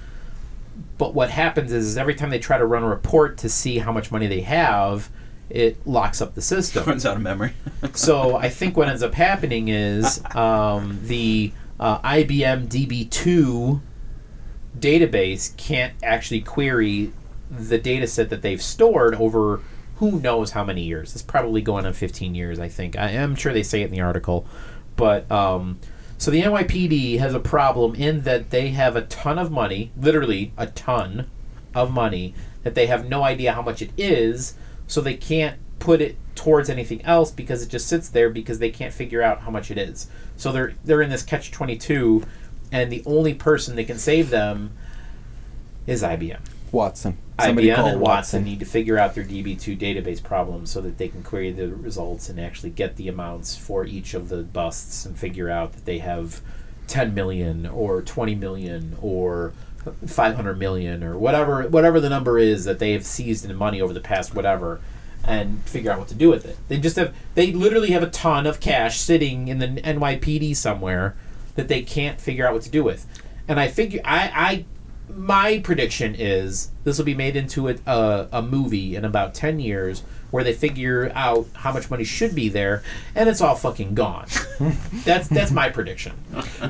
But 0.97 1.13
what 1.13 1.29
happens 1.29 1.71
is, 1.71 1.87
is 1.87 1.97
every 1.97 2.15
time 2.15 2.29
they 2.29 2.39
try 2.39 2.57
to 2.57 2.65
run 2.65 2.83
a 2.83 2.87
report 2.87 3.37
to 3.39 3.49
see 3.49 3.79
how 3.79 3.91
much 3.91 4.11
money 4.11 4.27
they 4.27 4.41
have, 4.41 5.09
it 5.49 5.85
locks 5.87 6.21
up 6.21 6.35
the 6.35 6.41
system. 6.41 6.83
Runs 6.87 7.05
out 7.05 7.15
of 7.17 7.21
memory. 7.21 7.53
so 7.93 8.35
I 8.35 8.49
think 8.49 8.77
what 8.77 8.87
ends 8.89 9.03
up 9.03 9.13
happening 9.13 9.67
is 9.69 10.21
um, 10.35 10.99
the 11.03 11.51
uh, 11.79 11.99
IBM 11.99 12.67
DB2 12.67 13.81
database 14.77 15.55
can't 15.57 15.93
actually 16.03 16.41
query 16.41 17.11
the 17.49 17.77
data 17.77 18.07
set 18.07 18.29
that 18.29 18.41
they've 18.41 18.61
stored 18.61 19.15
over 19.15 19.61
who 19.97 20.19
knows 20.19 20.51
how 20.51 20.63
many 20.63 20.83
years. 20.83 21.13
It's 21.13 21.23
probably 21.23 21.61
going 21.61 21.85
on 21.85 21.93
15 21.93 22.35
years, 22.35 22.59
I 22.59 22.67
think. 22.67 22.97
I 22.97 23.11
am 23.11 23.35
sure 23.35 23.53
they 23.53 23.63
say 23.63 23.81
it 23.81 23.85
in 23.85 23.91
the 23.91 24.01
article. 24.01 24.45
But 24.95 25.29
um, 25.31 25.79
so 26.17 26.31
the 26.31 26.41
NYPD 26.41 27.19
has 27.19 27.33
a 27.33 27.39
problem 27.39 27.95
in 27.95 28.21
that 28.21 28.49
they 28.49 28.69
have 28.69 28.95
a 28.95 29.03
ton 29.03 29.37
of 29.39 29.51
money, 29.51 29.91
literally 29.97 30.53
a 30.57 30.67
ton 30.67 31.29
of 31.73 31.91
money, 31.91 32.33
that 32.63 32.75
they 32.75 32.87
have 32.87 33.07
no 33.07 33.23
idea 33.23 33.53
how 33.53 33.61
much 33.61 33.81
it 33.81 33.91
is, 33.97 34.55
so 34.87 35.01
they 35.01 35.13
can't 35.13 35.59
put 35.79 36.01
it 36.01 36.17
towards 36.35 36.69
anything 36.69 37.01
else 37.03 37.31
because 37.31 37.61
it 37.61 37.69
just 37.69 37.87
sits 37.87 38.09
there 38.09 38.29
because 38.29 38.59
they 38.59 38.69
can't 38.69 38.93
figure 38.93 39.21
out 39.21 39.41
how 39.41 39.51
much 39.51 39.71
it 39.71 39.77
is. 39.77 40.07
So 40.37 40.51
they're 40.51 40.73
they're 40.83 41.01
in 41.01 41.09
this 41.09 41.23
catch 41.23 41.51
22 41.51 42.23
and 42.71 42.91
the 42.91 43.03
only 43.05 43.33
person 43.33 43.75
that 43.75 43.85
can 43.85 43.97
save 43.97 44.29
them 44.29 44.71
is 45.85 46.01
IBM. 46.01 46.39
Watson. 46.71 47.17
Somebody 47.39 47.67
IBM 47.67 47.93
and 47.93 48.01
Watson 48.01 48.43
need 48.43 48.59
to 48.59 48.65
figure 48.65 48.97
out 48.97 49.13
their 49.13 49.25
DB2 49.25 49.77
database 49.77 50.23
problem 50.23 50.65
so 50.65 50.79
that 50.81 50.97
they 50.97 51.09
can 51.09 51.21
query 51.21 51.51
the 51.51 51.67
results 51.67 52.29
and 52.29 52.39
actually 52.39 52.69
get 52.69 52.95
the 52.95 53.09
amounts 53.09 53.57
for 53.57 53.85
each 53.85 54.13
of 54.13 54.29
the 54.29 54.43
busts 54.43 55.05
and 55.05 55.17
figure 55.17 55.49
out 55.49 55.73
that 55.73 55.85
they 55.85 55.99
have 55.99 56.41
10 56.87 57.13
million 57.13 57.65
or 57.65 58.01
20 58.01 58.35
million 58.35 58.95
or 59.01 59.53
500 60.07 60.57
million 60.57 61.03
or 61.03 61.17
whatever 61.17 61.67
whatever 61.67 61.99
the 61.99 62.09
number 62.09 62.39
is 62.39 62.65
that 62.65 62.79
they 62.79 62.93
have 62.93 63.05
seized 63.05 63.45
in 63.45 63.55
money 63.55 63.81
over 63.81 63.93
the 63.93 63.99
past 63.99 64.33
whatever 64.33 64.79
and 65.23 65.61
figure 65.63 65.91
out 65.91 65.99
what 65.99 66.07
to 66.07 66.15
do 66.15 66.29
with 66.29 66.45
it. 66.45 66.57
They 66.67 66.79
just 66.79 66.95
have 66.95 67.13
they 67.33 67.51
literally 67.51 67.91
have 67.91 68.03
a 68.03 68.09
ton 68.09 68.47
of 68.47 68.59
cash 68.59 68.99
sitting 68.99 69.47
in 69.47 69.59
the 69.59 69.67
NYPD 69.67 70.55
somewhere 70.55 71.15
that 71.55 71.67
they 71.67 71.81
can't 71.81 72.21
figure 72.21 72.47
out 72.47 72.53
what 72.53 72.63
to 72.63 72.69
do 72.69 72.83
with. 72.83 73.05
And 73.47 73.59
I 73.59 73.67
figure 73.67 74.01
I 74.05 74.31
I 74.33 74.65
my 75.13 75.59
prediction 75.59 76.15
is 76.15 76.71
this 76.83 76.97
will 76.97 77.05
be 77.05 77.13
made 77.13 77.35
into 77.35 77.69
a, 77.69 77.75
a, 77.85 78.27
a 78.33 78.41
movie 78.41 78.95
in 78.95 79.05
about 79.05 79.33
10 79.33 79.59
years 79.59 80.03
where 80.31 80.43
they 80.43 80.53
figure 80.53 81.11
out 81.15 81.47
how 81.53 81.71
much 81.71 81.89
money 81.89 82.03
should 82.03 82.35
be 82.35 82.49
there 82.49 82.83
and 83.15 83.29
it's 83.29 83.41
all 83.41 83.55
fucking 83.55 83.93
gone. 83.93 84.27
That's 85.05 85.27
that's 85.27 85.51
my 85.51 85.69
prediction. 85.69 86.13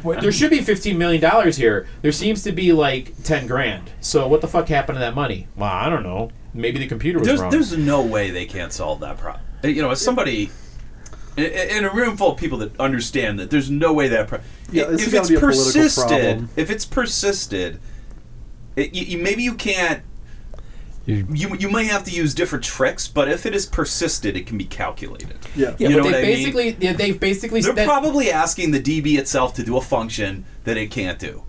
There 0.04 0.32
should 0.32 0.52
be 0.52 0.62
15 0.62 0.98
million 0.98 1.22
dollars 1.22 1.58
here. 1.58 1.88
There 2.02 2.12
seems 2.12 2.44
to 2.44 2.52
be 2.52 2.74
like 2.74 3.14
10 3.24 3.48
grand. 3.48 3.90
So 4.02 4.28
what 4.28 4.42
the 4.42 4.48
fuck 4.48 4.68
happened 4.68 4.98
to 4.98 5.00
that 5.00 5.16
money? 5.16 5.48
Well 5.56 5.72
i 5.72 5.90
don't 5.90 6.04
know. 6.04 6.32
Maybe 6.54 6.80
the 6.80 6.88
computer 6.88 7.20
was 7.20 7.28
There's, 7.28 7.42
wrong. 7.42 7.52
there's 7.52 7.78
no 7.78 8.02
way 8.02 8.32
they 8.32 8.46
can't 8.46 8.72
solve 8.72 9.00
that 9.02 9.18
problem. 9.18 9.44
Eh, 9.64 9.70
you 9.70 9.82
know, 9.82 9.92
as 9.92 10.02
somebody 10.02 10.52
in, 11.38 11.46
in 11.46 11.86
a 11.86 11.90
room 11.92 12.18
full 12.18 12.32
of 12.32 12.38
people 12.38 12.58
that 12.60 12.80
understand 12.80 13.40
that 13.40 13.50
there's 13.50 13.70
no 13.70 13.94
way 13.94 14.08
that 14.10 14.28
pro- 14.28 14.40
Yeah, 14.72 14.86
this 14.86 15.08
if 15.08 15.12
has 15.12 15.14
gotta 15.14 15.22
it's 15.22 15.30
be 15.30 15.36
a 15.36 15.40
political 15.40 15.66
persisted, 15.66 16.48
if 16.56 16.70
it's 16.70 16.86
persisted, 16.86 17.80
it, 18.76 18.94
you, 18.94 19.04
you- 19.18 19.24
maybe 19.24 19.44
you 19.44 19.54
can't. 19.56 20.02
You- 21.06 21.28
You, 21.32 21.56
you 21.56 21.70
may 21.70 21.86
have 21.86 22.04
to 22.06 22.12
use 22.12 22.34
different 22.34 22.64
tricks, 22.66 23.08
but 23.08 23.28
if 23.30 23.46
it 23.46 23.54
is 23.54 23.66
persisted, 23.68 24.36
it 24.36 24.48
can 24.48 24.58
be 24.58 24.66
calculated. 24.66 25.38
Yeah. 25.56 25.76
Yeah, 25.78 25.90
You 25.90 25.96
but 25.98 25.98
know 25.98 26.04
they 26.04 26.10
what 26.12 26.16
I 26.16 26.22
mean? 26.22 26.36
basically 26.36 26.78
yeah, 26.80 26.94
they've 26.94 27.20
basically 27.20 27.62
They're 27.62 27.74
spent- 27.74 27.88
probably 27.88 28.32
asking 28.32 28.72
the 28.72 28.80
DB 28.82 29.18
itself 29.20 29.54
to 29.56 29.64
do 29.64 29.78
a 29.78 29.82
function 29.82 30.46
that 30.64 30.78
it 30.78 30.90
can't 30.92 31.20
do. 31.20 31.44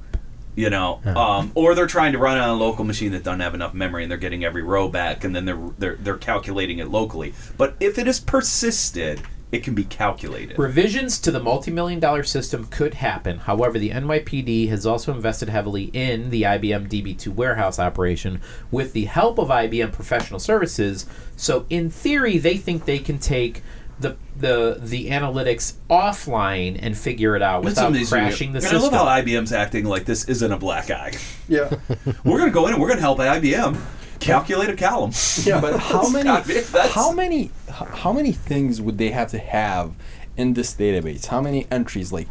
You 0.57 0.70
know, 0.70 1.01
um, 1.05 1.53
or 1.55 1.74
they're 1.74 1.86
trying 1.86 2.12
to 2.12 2.19
run 2.19 2.39
on 2.39 2.48
a 2.48 2.55
local 2.55 2.82
machine 2.85 3.12
that 3.12 3.23
doesn't 3.23 3.40
have 3.40 3.53
enough 3.55 3.74
memory, 3.74 4.05
and 4.05 4.11
they're 4.11 4.16
getting 4.16 4.43
every 4.43 4.62
row 4.62 4.89
back, 4.89 5.23
and 5.23 5.36
then 5.36 5.44
they're 5.44 5.61
they're 5.78 5.97
they're 5.97 6.16
calculating 6.16 6.78
it 6.78 6.89
locally. 6.89 7.35
But 7.59 7.77
if 7.78 7.98
it 7.98 8.09
is 8.09 8.20
persisted, 8.20 9.20
it 9.52 9.62
can 9.62 9.74
be 9.74 9.85
calculated. 9.85 10.59
Revisions 10.59 11.18
to 11.20 11.31
the 11.31 11.39
multi-million 11.40 12.01
dollar 12.01 12.24
system 12.24 12.66
could 12.66 12.94
happen. 12.94 13.39
However, 13.39 13.78
the 13.78 13.90
NYPD 13.90 14.68
has 14.68 14.85
also 14.85 15.14
invested 15.14 15.48
heavily 15.48 15.85
in 15.93 16.31
the 16.31 16.43
IBM 16.43 16.89
DB2 16.89 17.28
warehouse 17.28 17.78
operation 17.78 18.40
with 18.70 18.93
the 18.93 19.05
help 19.05 19.39
of 19.39 19.48
IBM 19.48 19.93
professional 19.93 20.40
services. 20.40 21.06
So, 21.36 21.64
in 21.70 21.90
theory, 21.90 22.39
they 22.39 22.56
think 22.56 22.85
they 22.85 22.98
can 22.98 23.18
take 23.18 23.62
the 23.98 24.16
the 24.36 24.78
the 24.81 25.09
analytics 25.09 25.74
offline 25.89 26.78
and 26.81 26.98
figure 26.98 27.35
it 27.35 27.40
out 27.40 27.64
without 27.64 27.94
crashing 28.09 28.52
the 28.52 28.59
and 28.59 28.62
system. 28.62 28.81
I 28.81 28.82
love 28.82 28.93
how 28.93 29.23
IBM's 29.23 29.52
acting 29.52 29.86
like 29.86 30.05
this 30.05 30.28
isn't 30.28 30.52
a 30.52 30.59
black 30.59 30.90
eye. 30.90 31.12
Yeah. 31.48 31.70
We're 32.24 32.39
going 32.39 32.51
to 32.51 32.55
go 32.55 32.66
in 32.66 32.74
and 32.74 32.82
we're 32.82 32.89
going 32.89 32.98
to 32.98 33.02
help 33.02 33.18
IBM 33.18 33.81
calculate 34.21 34.71
a 34.71 34.77
column. 34.77 35.13
Yeah. 35.45 35.61
But 35.61 35.79
how 35.81 36.09
many? 36.09 36.29
I 36.29 36.45
mean, 36.45 36.65
how 36.91 37.13
many? 37.13 37.51
How 37.71 38.13
many 38.13 38.33
things 38.33 38.81
would 38.81 38.99
they 38.99 39.11
have 39.11 39.31
to 39.31 39.39
have 39.39 39.95
in 40.37 40.55
this 40.55 40.75
database? 40.75 41.27
How 41.27 41.41
many 41.41 41.67
entries? 41.71 42.13
Like, 42.13 42.29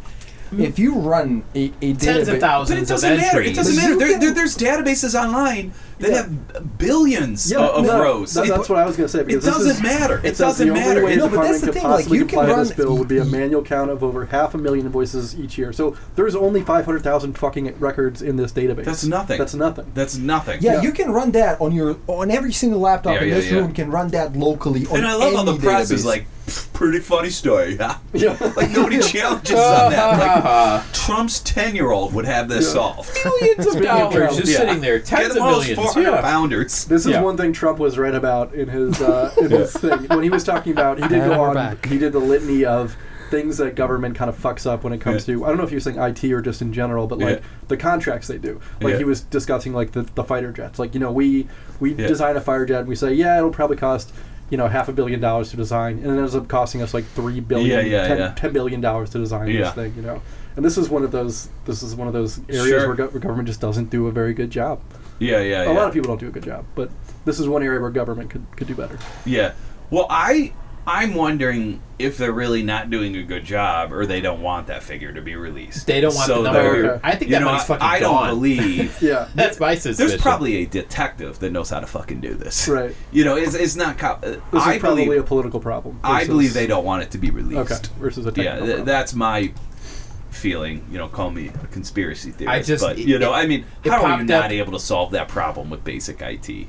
hmm. 0.50 0.60
if 0.60 0.78
you 0.78 0.94
run 0.94 1.44
a, 1.54 1.72
a 1.82 1.94
Tens 1.94 2.28
of 2.28 2.36
database, 2.36 2.68
But 2.68 2.78
it 2.78 2.86
doesn't 2.88 3.12
of 3.12 3.18
matter. 3.18 3.38
entries. 3.38 3.50
It 3.50 3.54
doesn't 3.54 3.76
matter. 3.76 3.96
There, 3.96 4.18
there, 4.18 4.34
there's 4.34 4.56
databases 4.56 5.20
online 5.20 5.72
that 5.98 6.10
Yeah. 6.10 6.16
have 6.16 6.78
billions 6.78 7.50
Yeah, 7.50 7.58
of, 7.60 7.76
of 7.76 7.86
no, 7.86 8.00
rows. 8.02 8.34
that- 8.34 8.44
It- 8.44 8.48
that's 8.50 8.68
what 8.68 8.78
I 8.78 8.84
was 8.86 8.96
going 8.96 9.08
to 9.08 9.12
say. 9.12 9.22
Because 9.24 9.44
this 9.44 9.54
doesn't 9.54 9.70
is- 9.72 9.82
matter. 9.82 10.18
It 10.22 10.36
says 10.36 10.38
doesn't 10.38 10.66
the 10.68 10.72
only 10.72 10.84
matter. 10.86 11.04
way 11.04 11.16
No, 11.16 11.28
the 11.28 11.36
but 11.36 11.42
that's 11.44 11.60
the 11.60 11.72
thing, 11.72 11.84
like, 11.84 12.04
you 12.10 12.18
can 12.20 12.28
comply 12.28 12.46
with 12.48 12.56
this 12.68 12.78
run- 12.78 12.86
bill 12.88 12.98
would 12.98 13.08
be 13.08 13.18
a 13.18 13.24
manual 13.24 13.62
count 13.62 13.90
of 13.90 14.04
over 14.04 14.26
half 14.26 14.54
a 14.54 14.58
million 14.58 14.86
invoices 14.86 15.38
each 15.38 15.56
year. 15.58 15.72
So 15.72 15.96
there's 16.14 16.34
only 16.36 16.60
500,000 16.62 17.38
fucking 17.38 17.74
records 17.78 18.22
in 18.22 18.36
this 18.36 18.52
database. 18.52 18.84
That's 18.84 19.04
nothing. 19.04 19.38
That's 19.38 19.54
nothing. 19.54 19.86
That's 19.94 20.16
nothing. 20.18 20.58
yeah, 20.60 20.74
Yeah. 20.74 20.82
you 20.82 20.92
can 20.92 21.10
run 21.10 21.32
that 21.32 21.60
on 21.60 21.72
your 21.72 21.96
on 22.06 22.30
every 22.30 22.52
single 22.52 22.80
laptop 22.80 23.14
Yeah, 23.16 23.22
in 23.22 23.30
this 23.30 23.46
yeah. 23.50 23.58
room. 23.58 23.72
Can 23.72 23.90
run 23.90 24.08
that 24.08 24.36
locally 24.36 24.86
on 24.86 24.96
And 24.98 25.06
I 25.06 25.14
love 25.14 25.34
how 25.34 25.42
the 25.44 25.56
press 25.56 25.90
is 25.90 26.04
like, 26.04 26.26
"Pff, 26.46 26.72
pretty 26.72 26.98
funny 27.00 27.30
story, 27.30 27.76
huh? 27.76 27.94
Yeah. 28.12 28.36
like 28.56 28.70
nobody 28.70 28.98
challenges 29.00 29.52
on 29.58 29.92
that. 29.92 30.18
Like 30.44 30.82
Trump's 30.92 31.40
ten-year-old 31.40 32.12
would 32.14 32.24
have 32.26 32.48
this 32.48 32.66
Yeah. 32.66 32.72
solved. 32.72 33.10
millions 33.24 33.66
of 33.74 33.82
dollars 33.82 34.36
just 34.36 34.52
Yeah. 34.52 34.58
sitting 34.58 34.80
there, 34.80 34.98
Get 34.98 35.06
tens 35.06 35.36
of 35.36 35.42
millions. 35.42 35.78
Four 35.92 36.02
hundred 36.02 36.16
Yeah. 36.16 36.22
pounders. 36.22 36.84
This 36.84 37.06
is 37.06 37.12
Yeah. 37.12 37.22
one 37.22 37.36
thing 37.36 37.52
Trump 37.52 37.78
was 37.78 37.98
right 37.98 38.14
about 38.14 38.54
in 38.54 38.68
his 38.68 39.00
uh, 39.00 39.32
in 39.38 39.50
his 39.50 39.72
thing 39.72 40.06
when 40.08 40.22
he 40.22 40.30
was 40.30 40.44
talking 40.44 40.72
about. 40.72 40.98
He 40.98 41.08
did 41.08 41.20
And 41.22 41.30
go 41.32 41.40
we're 41.40 41.48
on. 41.48 41.54
back. 41.54 41.86
He 41.86 41.98
did 41.98 42.12
the 42.12 42.18
litany 42.20 42.64
of 42.64 42.96
things 43.30 43.56
that 43.58 43.74
government 43.74 44.14
kind 44.14 44.28
of 44.28 44.38
fucks 44.40 44.70
up 44.70 44.84
when 44.84 44.92
it 44.92 45.00
comes 45.00 45.26
Yeah. 45.26 45.34
to. 45.34 45.44
I 45.44 45.48
don't 45.48 45.56
know 45.58 45.64
if 45.64 45.70
he 45.70 45.74
was 45.74 45.82
saying 45.84 45.98
IT 45.98 46.32
or 46.32 46.40
just 46.40 46.62
in 46.62 46.72
general, 46.72 47.06
but 47.08 47.18
like 47.18 47.38
Yeah. 47.40 47.44
the 47.68 47.76
contracts 47.76 48.28
they 48.28 48.38
do. 48.38 48.60
Like 48.80 48.92
Yeah. 48.92 48.98
he 48.98 49.04
was 49.04 49.20
discussing 49.22 49.72
like 49.72 49.92
the, 49.92 50.06
the 50.14 50.22
fighter 50.22 50.52
jets. 50.52 50.78
Like 50.78 50.94
you 50.94 51.00
know 51.00 51.10
we 51.10 51.48
we 51.80 51.94
Yeah. 51.94 52.06
design 52.06 52.36
a 52.36 52.40
fighter 52.40 52.66
jet 52.66 52.80
and 52.80 52.88
we 52.88 52.94
say 52.94 53.12
yeah 53.14 53.36
it'll 53.38 53.50
probably 53.50 53.76
cost. 53.76 54.12
You 54.48 54.56
know, 54.56 54.68
half 54.68 54.88
a 54.88 54.92
billion 54.92 55.18
dollars 55.18 55.50
to 55.50 55.56
design, 55.56 55.98
and 56.04 56.06
it 56.06 56.20
ends 56.20 56.36
up 56.36 56.46
costing 56.46 56.80
us 56.80 56.94
like 56.94 57.04
three 57.04 57.40
billion, 57.40 57.84
Yeah, 57.84 57.96
yeah, 58.02 58.06
ten- 58.06 58.18
yeah. 58.18 58.32
ten 58.36 58.52
billion 58.52 58.80
dollars 58.80 59.10
to 59.10 59.18
design 59.18 59.48
Yeah. 59.48 59.62
this 59.62 59.72
thing. 59.72 59.92
You 59.96 60.02
know, 60.02 60.22
and 60.54 60.64
this 60.64 60.78
is 60.78 60.88
one 60.88 61.02
of 61.02 61.10
those. 61.10 61.48
This 61.64 61.82
is 61.82 61.96
one 61.96 62.06
of 62.06 62.12
those 62.14 62.38
areas 62.48 62.68
Sure. 62.68 62.86
where, 62.86 62.94
go- 62.94 63.06
where 63.08 63.18
government 63.20 63.48
just 63.48 63.60
doesn't 63.60 63.90
do 63.90 64.06
a 64.06 64.12
very 64.12 64.34
good 64.34 64.50
job. 64.52 64.78
Yeah, 65.18 65.40
yeah, 65.40 65.62
A 65.62 65.64
yeah. 65.66 65.70
lot 65.70 65.88
of 65.88 65.94
people 65.94 66.08
don't 66.08 66.20
do 66.20 66.28
a 66.28 66.30
good 66.30 66.44
job, 66.44 66.64
but 66.74 66.90
this 67.24 67.40
is 67.40 67.48
one 67.48 67.62
area 67.62 67.80
where 67.80 67.90
government 67.90 68.30
could, 68.30 68.44
could 68.56 68.66
do 68.66 68.74
better. 68.74 68.98
Yeah. 69.24 69.52
Well, 69.90 70.06
I 70.10 70.52
I'm 70.88 71.14
wondering 71.16 71.80
if 71.98 72.16
they're 72.16 72.30
really 72.32 72.62
not 72.62 72.90
doing 72.90 73.16
a 73.16 73.22
good 73.24 73.44
job, 73.44 73.92
or 73.92 74.06
they 74.06 74.20
don't 74.20 74.40
want 74.40 74.68
that 74.68 74.84
figure 74.84 75.12
to 75.12 75.20
be 75.20 75.34
released. 75.34 75.84
They 75.86 76.00
don't 76.00 76.14
want 76.14 76.26
So 76.28 76.42
the 76.44 76.52
number. 76.52 76.90
Okay. 76.92 77.00
I 77.02 77.16
think 77.16 77.30
you 77.30 77.34
that 77.34 77.40
know, 77.40 77.46
money's 77.46 77.62
I, 77.62 77.66
fucking 77.66 77.86
I 77.86 78.00
gone. 78.00 78.26
don't 78.28 78.36
believe. 78.36 78.96
Yeah. 79.02 79.28
That's 79.34 79.58
my 79.58 79.74
suspicion. 79.76 80.08
There's 80.10 80.20
probably 80.22 80.56
a 80.62 80.66
detective 80.66 81.40
that 81.40 81.50
knows 81.50 81.70
how 81.70 81.80
to 81.80 81.86
fucking 81.88 82.20
do 82.20 82.34
this. 82.34 82.68
Right. 82.68 82.94
You 83.10 83.24
know, 83.24 83.34
it's, 83.36 83.54
it's 83.54 83.74
not. 83.74 83.98
Co- 83.98 84.10
uh, 84.12 84.20
This 84.20 84.42
I 84.52 84.74
is 84.74 84.80
probably 84.80 85.06
believe. 85.06 85.20
a 85.22 85.24
political 85.24 85.58
problem. 85.58 85.98
I 86.04 86.24
believe 86.24 86.54
they 86.54 86.68
don't 86.68 86.84
want 86.84 87.02
it 87.02 87.10
to 87.12 87.18
be 87.18 87.30
released. 87.30 87.72
Okay. 87.72 87.94
Versus 87.98 88.26
a 88.26 88.30
Yeah, 88.30 88.56
th- 88.56 88.58
problem. 88.66 88.84
that's 88.84 89.12
my 89.14 89.52
feeling. 90.36 90.84
You 90.90 90.98
know, 90.98 91.08
call 91.08 91.30
me 91.30 91.48
a 91.48 91.66
conspiracy 91.68 92.30
theorist. 92.30 92.54
I 92.54 92.62
just- 92.62 92.84
but 92.84 92.98
you 92.98 93.18
know, 93.18 93.32
it- 93.32 93.36
I 93.38 93.46
mean, 93.46 93.64
how 93.84 94.02
are 94.04 94.18
you 94.18 94.24
not 94.24 94.44
up- 94.46 94.50
able 94.52 94.72
to 94.72 94.80
solve 94.80 95.10
that 95.12 95.28
problem 95.28 95.70
with 95.70 95.82
basic 95.84 96.20
IT? 96.22 96.68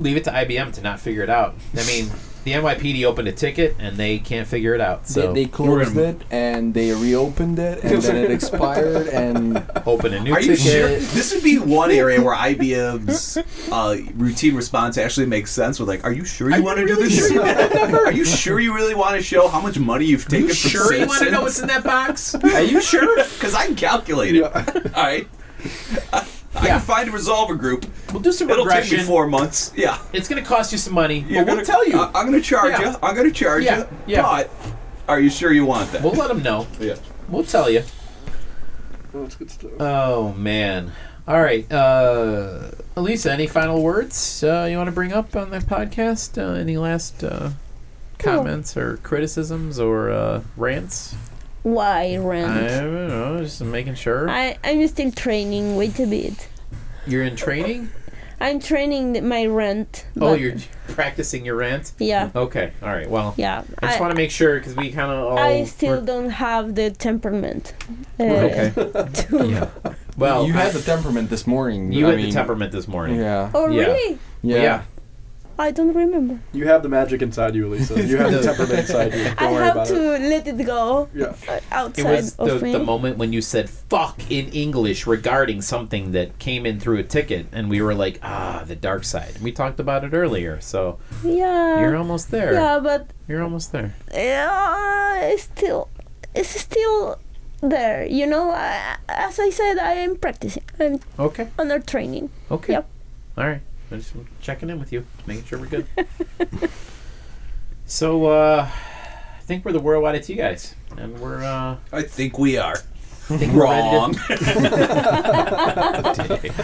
leave 0.00 0.16
it 0.16 0.22
to 0.22 0.30
IBM 0.32 0.70
to 0.70 0.80
not 0.80 1.00
figure 1.00 1.24
it 1.24 1.28
out. 1.30 1.56
I 1.76 1.84
mean, 1.84 2.08
the 2.48 2.54
NYPD 2.54 3.04
opened 3.04 3.28
a 3.28 3.32
ticket 3.32 3.76
and 3.78 3.96
they 3.96 4.18
can't 4.18 4.48
figure 4.48 4.74
it 4.74 4.80
out. 4.80 5.06
So 5.06 5.32
they, 5.32 5.44
they 5.44 5.50
closed 5.50 5.94
gonna- 5.94 6.08
it 6.08 6.22
and 6.30 6.72
they 6.72 6.92
reopened 6.92 7.58
it 7.58 7.84
and 7.84 8.00
then 8.02 8.16
it 8.16 8.30
expired 8.30 9.08
and 9.12 9.62
open 9.86 10.14
a 10.14 10.20
new 10.20 10.32
Are 10.32 10.40
you 10.40 10.56
ticket. 10.56 10.72
sure? 10.72 10.88
This 10.88 11.34
would 11.34 11.42
be 11.44 11.58
one 11.58 11.90
area 11.90 12.22
where 12.22 12.34
IBM's 12.34 13.36
uh, 13.70 13.96
routine 14.14 14.54
response 14.54 14.96
actually 14.96 15.26
makes 15.26 15.50
sense. 15.50 15.78
With 15.78 15.88
like, 15.88 16.04
are 16.04 16.12
you 16.12 16.24
sure 16.24 16.50
you 16.50 16.62
want 16.62 16.78
to 16.78 16.86
do 16.86 16.96
this? 16.96 17.30
are 17.36 18.12
you 18.12 18.24
sure 18.24 18.58
you 18.60 18.74
really 18.74 18.94
want 18.94 19.16
to 19.16 19.22
show 19.22 19.48
how 19.48 19.60
much 19.60 19.78
money 19.78 20.06
you've 20.06 20.26
taken? 20.26 20.48
you 20.48 20.54
from 20.54 20.70
sure 20.70 20.94
you 20.94 21.06
want 21.06 21.22
to 21.24 21.30
know 21.30 21.42
what's 21.42 21.60
in 21.60 21.68
that 21.68 21.84
box? 21.84 22.34
Are 22.34 22.62
you 22.62 22.80
sure? 22.80 23.16
Because 23.16 23.54
I 23.54 23.66
can 23.66 23.76
calculate 23.76 24.34
it. 24.34 24.38
Yeah. 24.40 24.92
All 24.94 25.02
right. 25.04 25.28
I, 26.12 26.26
I 26.60 26.66
Yeah. 26.66 26.70
can 26.78 26.80
find 26.80 27.08
a 27.08 27.12
resolver 27.12 27.58
group. 27.58 27.86
We'll 28.12 28.20
do 28.22 28.32
some 28.32 28.50
It'll 28.50 28.64
regression. 28.64 28.90
take 28.98 29.00
me 29.00 29.04
four 29.06 29.26
months. 29.26 29.72
Yeah. 29.76 29.98
It's 30.12 30.28
going 30.28 30.42
to 30.42 30.48
cost 30.48 30.72
you 30.72 30.78
some 30.78 30.94
money. 30.94 31.24
You're 31.28 31.44
but 31.44 31.46
we'll 31.46 31.54
gonna- 31.56 31.66
tell 31.66 31.86
you. 31.88 31.98
I, 31.98 32.20
am 32.20 32.26
going 32.30 32.32
to 32.32 32.46
charge 32.46 32.72
Yeah. 32.72 32.90
you. 32.92 32.96
I'm 33.02 33.14
going 33.14 33.28
to 33.28 33.34
charge 33.34 33.64
Yeah, 33.64 33.78
you. 33.78 33.86
yeah. 34.06 34.22
But 34.22 34.50
are 35.08 35.20
you 35.20 35.30
sure 35.30 35.52
you 35.52 35.64
want 35.64 35.92
that? 35.92 36.02
we'll 36.02 36.12
let 36.12 36.28
them 36.28 36.42
know. 36.42 36.66
yeah. 36.80 36.94
We'll 37.28 37.44
tell 37.44 37.68
you. 37.70 37.82
Oh, 39.14 39.22
that's 39.22 39.36
good 39.36 39.50
stuff. 39.50 39.70
Oh 39.80 40.32
man. 40.34 40.92
All 41.26 41.40
right, 41.42 41.70
uh, 41.70 42.70
Elisa. 42.96 43.30
Any 43.32 43.46
final 43.46 43.82
words 43.82 44.42
uh, 44.42 44.66
you 44.70 44.76
want 44.78 44.88
to 44.88 44.92
bring 44.92 45.12
up 45.12 45.36
on 45.36 45.50
the 45.50 45.58
podcast? 45.58 46.36
Uh, 46.42 46.54
any 46.58 46.76
last 46.78 47.22
uh, 47.22 47.50
comments 48.18 48.76
or 48.78 48.96
criticisms 48.98 49.78
or 49.78 50.10
uh, 50.10 50.42
rants? 50.56 51.14
Why 51.62 52.12
I 52.14 52.16
rent? 52.18 52.68
don't 52.68 53.08
know. 53.08 53.40
Just 53.42 53.62
making 53.62 53.94
sure 53.96 54.28
I, 54.30 54.56
I'm 54.64 54.86
still 54.88 55.10
training. 55.12 55.76
Wait 55.76 55.98
a 56.00 56.06
bit. 56.06 56.48
you're 57.06 57.24
in 57.24 57.36
training. 57.36 57.90
I'm 58.40 58.60
training 58.60 59.26
my 59.28 59.46
rent. 59.46 60.06
Oh, 60.16 60.20
but- 60.20 60.40
you're 60.40 60.54
practicing 60.86 61.44
your 61.44 61.56
rant. 61.56 61.92
Yeah, 61.98 62.30
Okay. 62.36 62.72
All 62.82 62.88
right. 62.88 63.10
Well, 63.10 63.34
yeah. 63.36 63.64
I 63.82 63.86
just 63.88 64.00
want 64.00 64.12
to 64.12 64.16
make 64.16 64.30
sure 64.30 64.58
because 64.58 64.76
we 64.76 64.92
kind 64.92 65.10
of 65.10 65.18
all. 65.26 65.38
I 65.38 65.64
still 65.64 65.94
we're- 65.96 66.06
don't 66.06 66.30
have 66.30 66.76
the 66.76 66.90
temperament. 66.90 67.74
Uh, 68.20 68.22
Okay. 68.24 68.72
to- 69.12 69.46
yeah. 69.48 69.92
Well, 70.16 70.46
you 70.46 70.52
had 70.52 70.72
the 70.72 70.80
temperament 70.82 71.30
this 71.30 71.46
morning. 71.48 71.90
you 71.92 72.06
I 72.06 72.10
had 72.10 72.16
mean, 72.18 72.26
the 72.26 72.32
temperament 72.32 72.70
this 72.72 72.86
morning. 72.88 73.18
Yeah. 73.18 73.50
Oh, 73.54 73.68
Yeah. 73.68 73.86
really? 73.86 74.18
Yeah. 74.42 74.62
Yeah. 74.62 74.82
I 75.60 75.72
don't 75.72 75.92
remember. 75.94 76.38
You 76.52 76.66
have 76.68 76.82
the 76.84 76.88
magic 76.88 77.20
inside 77.20 77.54
you, 77.56 77.68
Lisa. 77.68 78.00
You 78.00 78.16
have 78.18 78.30
the 78.30 78.42
temperament 78.48 78.78
inside 78.80 79.12
you. 79.12 79.24
Don't 79.24 79.42
I 79.42 79.50
worry 79.52 79.64
have 79.64 79.74
about 79.76 79.86
to 79.88 80.14
it. 80.14 80.20
let 80.22 80.46
it 80.46 80.64
go 80.64 81.08
Yeah. 81.14 81.34
uh, 81.48 81.52
It 81.54 81.62
outside 81.72 82.04
was 82.10 82.34
the, 82.36 82.54
of 82.56 82.62
me. 82.62 82.72
the 82.72 82.78
moment 82.78 83.18
when 83.18 83.32
you 83.32 83.40
said 83.42 83.68
"fuck" 83.68 84.20
in 84.30 84.46
English 84.50 85.06
regarding 85.06 85.60
something 85.62 86.12
that 86.12 86.38
came 86.38 86.64
in 86.64 86.78
through 86.78 86.98
a 86.98 87.02
ticket, 87.02 87.46
and 87.52 87.68
we 87.68 87.82
were 87.82 87.94
like, 87.94 88.20
"Ah, 88.22 88.62
the 88.66 88.76
dark 88.76 89.02
side." 89.04 89.34
We 89.42 89.50
talked 89.50 89.80
about 89.80 90.04
it 90.04 90.12
earlier, 90.14 90.60
so 90.60 90.98
yeah. 91.24 91.80
you're 91.80 91.96
almost 91.96 92.30
there. 92.30 92.52
yeah, 92.54 92.78
but 92.78 93.10
You're 93.26 93.42
almost 93.42 93.72
there. 93.72 93.94
Yeah, 94.14 95.26
it's 95.32 95.42
still, 95.42 95.88
it's 96.34 96.48
still 96.50 97.18
there. 97.60 98.06
You 98.06 98.26
know, 98.26 98.50
I, 98.52 98.96
as 99.08 99.38
I 99.40 99.50
said, 99.50 99.78
I 99.78 99.94
am 100.06 100.16
practicing. 100.16 100.62
I'm 100.78 101.00
Okay. 101.18 101.48
under 101.58 101.78
training. 101.80 102.30
Okay. 102.50 102.74
Yep. 102.74 102.86
All 103.36 103.46
right. 103.46 103.60
I'm 103.90 103.98
just 104.00 104.12
checking 104.40 104.70
in 104.70 104.78
with 104.78 104.92
you, 104.92 105.04
making 105.26 105.44
sure 105.44 105.58
we're 105.58 105.66
good. 105.66 105.86
so, 107.86 108.26
uh, 108.26 108.68
I 108.70 109.40
think 109.42 109.64
we're 109.64 109.72
the 109.72 109.80
worldwide 109.80 110.14
IT 110.16 110.34
guys, 110.36 110.74
and 110.96 111.18
we're 111.18 111.42
uh, 111.42 111.76
I 111.92 112.02
think 112.02 112.38
we 112.38 112.58
are. 112.58 112.76
Think 112.76 113.52
we're 113.54 113.64
ready 113.64 113.82
to- 113.90 113.96
Wrong. 113.98 114.14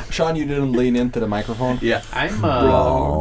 Sean, 0.11 0.35
you 0.37 0.47
didn't 0.47 0.73
lean 0.73 0.97
into 0.97 1.21
the 1.21 1.29
microphone. 1.29 1.79
yeah. 1.83 2.03
I'm 2.13 2.43
uh, 2.45 3.21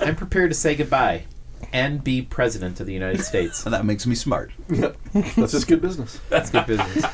I'm 0.00 0.16
prepared 0.16 0.50
to 0.50 0.54
say 0.54 0.74
goodbye 0.74 1.24
and 1.72 2.04
be 2.04 2.20
president 2.20 2.78
of 2.80 2.86
the 2.86 2.92
United 2.92 3.22
States. 3.22 3.64
And 3.64 3.72
that 3.72 3.84
makes 3.86 4.06
me 4.06 4.14
smart. 4.14 4.50
Yep. 4.68 4.96
That's 5.36 5.52
just 5.52 5.66
good 5.68 5.80
business. 5.80 6.20
That's 6.28 6.50
good 6.50 6.66
business. 6.66 7.04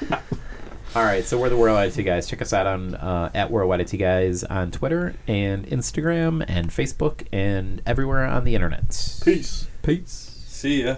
All 0.97 1.05
right, 1.05 1.27
so 1.27 1.37
we're 1.37 1.51
the 1.51 1.59
Worldwide 1.59 1.95
IT 1.99 2.03
guys. 2.05 2.27
Check 2.27 2.41
us 2.41 2.55
out 2.55 2.67
on 2.67 2.95
uh, 2.95 3.31
at 3.35 3.51
Worldwide 3.51 3.81
IT 3.83 3.99
guys 3.99 4.45
on 4.45 4.71
Twitter 4.71 5.15
and 5.29 5.67
Instagram 5.67 6.43
and 6.49 6.71
Facebook 6.71 7.27
and 7.31 7.83
everywhere 7.85 8.25
on 8.25 8.45
the 8.45 8.55
internet. 8.55 8.89
Peace. 9.23 9.67
Peace. 9.83 10.41
See 10.47 10.85
ya. 10.85 10.97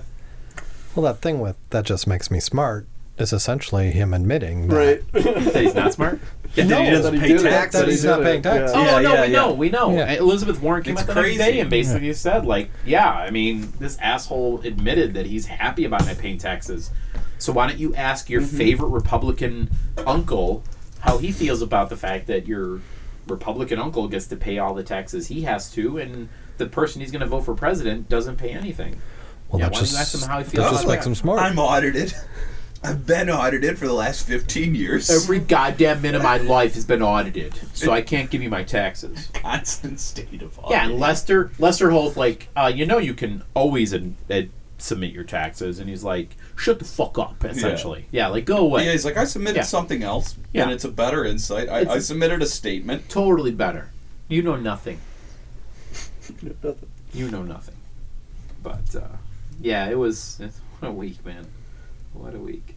Well, 0.94 1.02
that 1.12 1.20
thing 1.20 1.40
with 1.40 1.56
that 1.70 1.84
just 1.84 2.06
makes 2.06 2.30
me 2.30 2.38
smart 2.38 2.86
is 3.18 3.32
essentially 3.32 3.90
him 3.90 4.14
admitting 4.14 4.68
that 4.68 4.76
Right. 4.76 5.02
That 5.52 5.62
he's 5.64 5.74
not 5.74 5.92
smart. 5.92 6.20
Yeah, 6.54 6.64
No, 6.68 6.80
he 6.80 6.90
doesn't 6.90 7.14
that 7.16 7.20
he 7.20 7.28
pay 7.32 7.36
did 7.36 7.46
it. 7.46 7.50
taxes. 7.50 7.80
That 7.80 7.88
he's 7.88 8.04
not 8.04 8.20
it. 8.20 8.24
paying 8.24 8.42
taxes. 8.42 8.76
Oh 8.76 8.84
Yeah, 8.84 9.00
no, 9.00 9.14
yeah, 9.14 9.20
we 9.22 9.26
yeah. 9.32 9.32
know, 9.40 9.52
we 9.54 9.68
know. 9.68 9.92
Yeah. 9.96 10.12
Elizabeth 10.12 10.62
Warren 10.62 10.84
came 10.84 10.92
It's 10.92 11.02
out 11.02 11.08
the 11.08 11.14
next 11.14 11.24
crazy. 11.26 11.38
day 11.38 11.58
and 11.58 11.68
basically 11.68 12.12
said, 12.12 12.46
like, 12.46 12.70
yeah, 12.86 13.10
I 13.10 13.30
mean, 13.30 13.72
this 13.80 13.98
asshole 13.98 14.60
admitted 14.60 15.14
that 15.14 15.26
he's 15.26 15.46
happy 15.46 15.84
about 15.84 16.06
not 16.06 16.18
paying 16.18 16.38
taxes. 16.38 16.92
So 17.39 17.52
why 17.52 17.69
don't 17.69 17.78
you 17.78 17.94
ask 17.94 18.28
your 18.28 18.40
favorite 18.40 18.89
Republican 18.89 19.70
uncle 20.06 20.65
how 21.01 21.19
he 21.19 21.31
feels 21.32 21.62
about 21.62 21.89
the 21.89 21.97
fact 21.97 22.27
that 22.27 22.47
your 22.47 22.81
Republican 23.27 23.78
uncle 23.78 24.09
gets 24.09 24.27
to 24.27 24.36
pay 24.36 24.59
all 24.59 24.74
the 24.74 24.82
taxes 24.82 25.28
he 25.28 25.43
has 25.43 25.70
to, 25.73 25.98
and 25.98 26.28
the 26.56 26.66
person 26.66 27.01
he's 27.01 27.10
going 27.12 27.20
to 27.20 27.27
vote 27.27 27.43
for 27.43 27.55
president 27.55 28.09
doesn't 28.09 28.36
pay 28.36 28.51
anything. 28.51 29.01
well, 29.48 29.60
yeah, 29.60 29.66
that 29.66 29.73
why 29.73 29.78
don't 29.78 29.81
just, 29.81 29.93
you 29.93 29.98
ask 29.98 30.15
him 30.15 30.28
how 30.28 30.39
he 30.39 30.44
feels 30.44 30.55
that 30.55 30.60
about 30.60 30.73
just 30.73 30.89
makes 30.89 31.05
that? 31.05 31.10
him 31.10 31.15
smart. 31.15 31.40
I'm 31.40 31.59
audited. 31.59 32.15
I've 32.82 33.06
been 33.06 33.28
audited 33.28 33.77
for 33.77 33.86
the 33.86 33.93
last 33.93 34.24
15 34.27 34.74
years. 34.74 35.10
Every 35.10 35.40
goddamn 35.40 36.01
minute 36.01 36.19
of 36.19 36.23
my 36.23 36.36
life 36.39 36.74
has 36.74 36.85
been 36.85 37.02
audited, 37.02 37.55
so 37.74 37.93
I 37.93 38.02
can't 38.02 38.31
give 38.31 38.40
you 38.43 38.51
my 38.51 38.62
taxes. 38.62 39.28
constant 39.35 39.98
state 39.98 40.43
of 40.43 40.59
audit. 40.59 40.70
Yeah, 40.70 40.86
and 40.86 40.98
Lester 40.98 41.51
Lester 41.59 41.90
Holt 41.90 42.16
like, 42.16 42.48
uh, 42.56 42.70
you 42.73 42.86
know, 42.86 42.98
you 42.98 43.15
can 43.15 43.43
always 43.55 43.93
ad- 43.93 44.15
ad- 44.31 44.51
submit 44.78 45.12
your 45.12 45.24
taxes, 45.24 45.78
and 45.80 45.88
he's 45.88 46.05
like, 46.05 46.36
shut 46.56 46.78
the 46.78 46.84
fuck 46.84 47.18
up, 47.18 47.44
essentially. 47.44 48.06
Yeah, 48.10 48.28
like 48.28 48.44
go 48.44 48.59
away. 48.59 48.84
Yeah, 48.86 48.92
he's 48.92 49.05
like, 49.05 49.16
I 49.16 49.24
submitted 49.24 49.56
Yeah. 49.59 49.62
something 49.64 50.02
else, 50.02 50.36
Yeah. 50.52 50.62
and 50.64 50.72
it's 50.72 50.84
a 50.84 50.88
better 50.90 51.24
insight. 51.24 51.68
I, 51.68 51.80
It's 51.80 51.90
I 51.90 51.96
a- 51.96 52.00
submitted 52.00 52.42
a 52.42 52.46
statement. 52.46 53.09
Totally 53.09 53.50
better. 53.52 53.90
You 54.28 54.42
know 54.42 54.56
nothing. 54.56 55.00
You 57.14 57.30
know 57.30 57.42
nothing. 57.42 57.74
But 58.62 58.94
uh, 58.94 59.16
yeah, 59.62 59.88
it 59.88 59.96
was 59.98 60.38
it's, 60.40 60.59
what 60.78 60.88
a 60.88 60.92
week, 60.92 61.24
man. 61.24 61.46
What 62.12 62.34
a 62.34 62.38
week. 62.38 62.74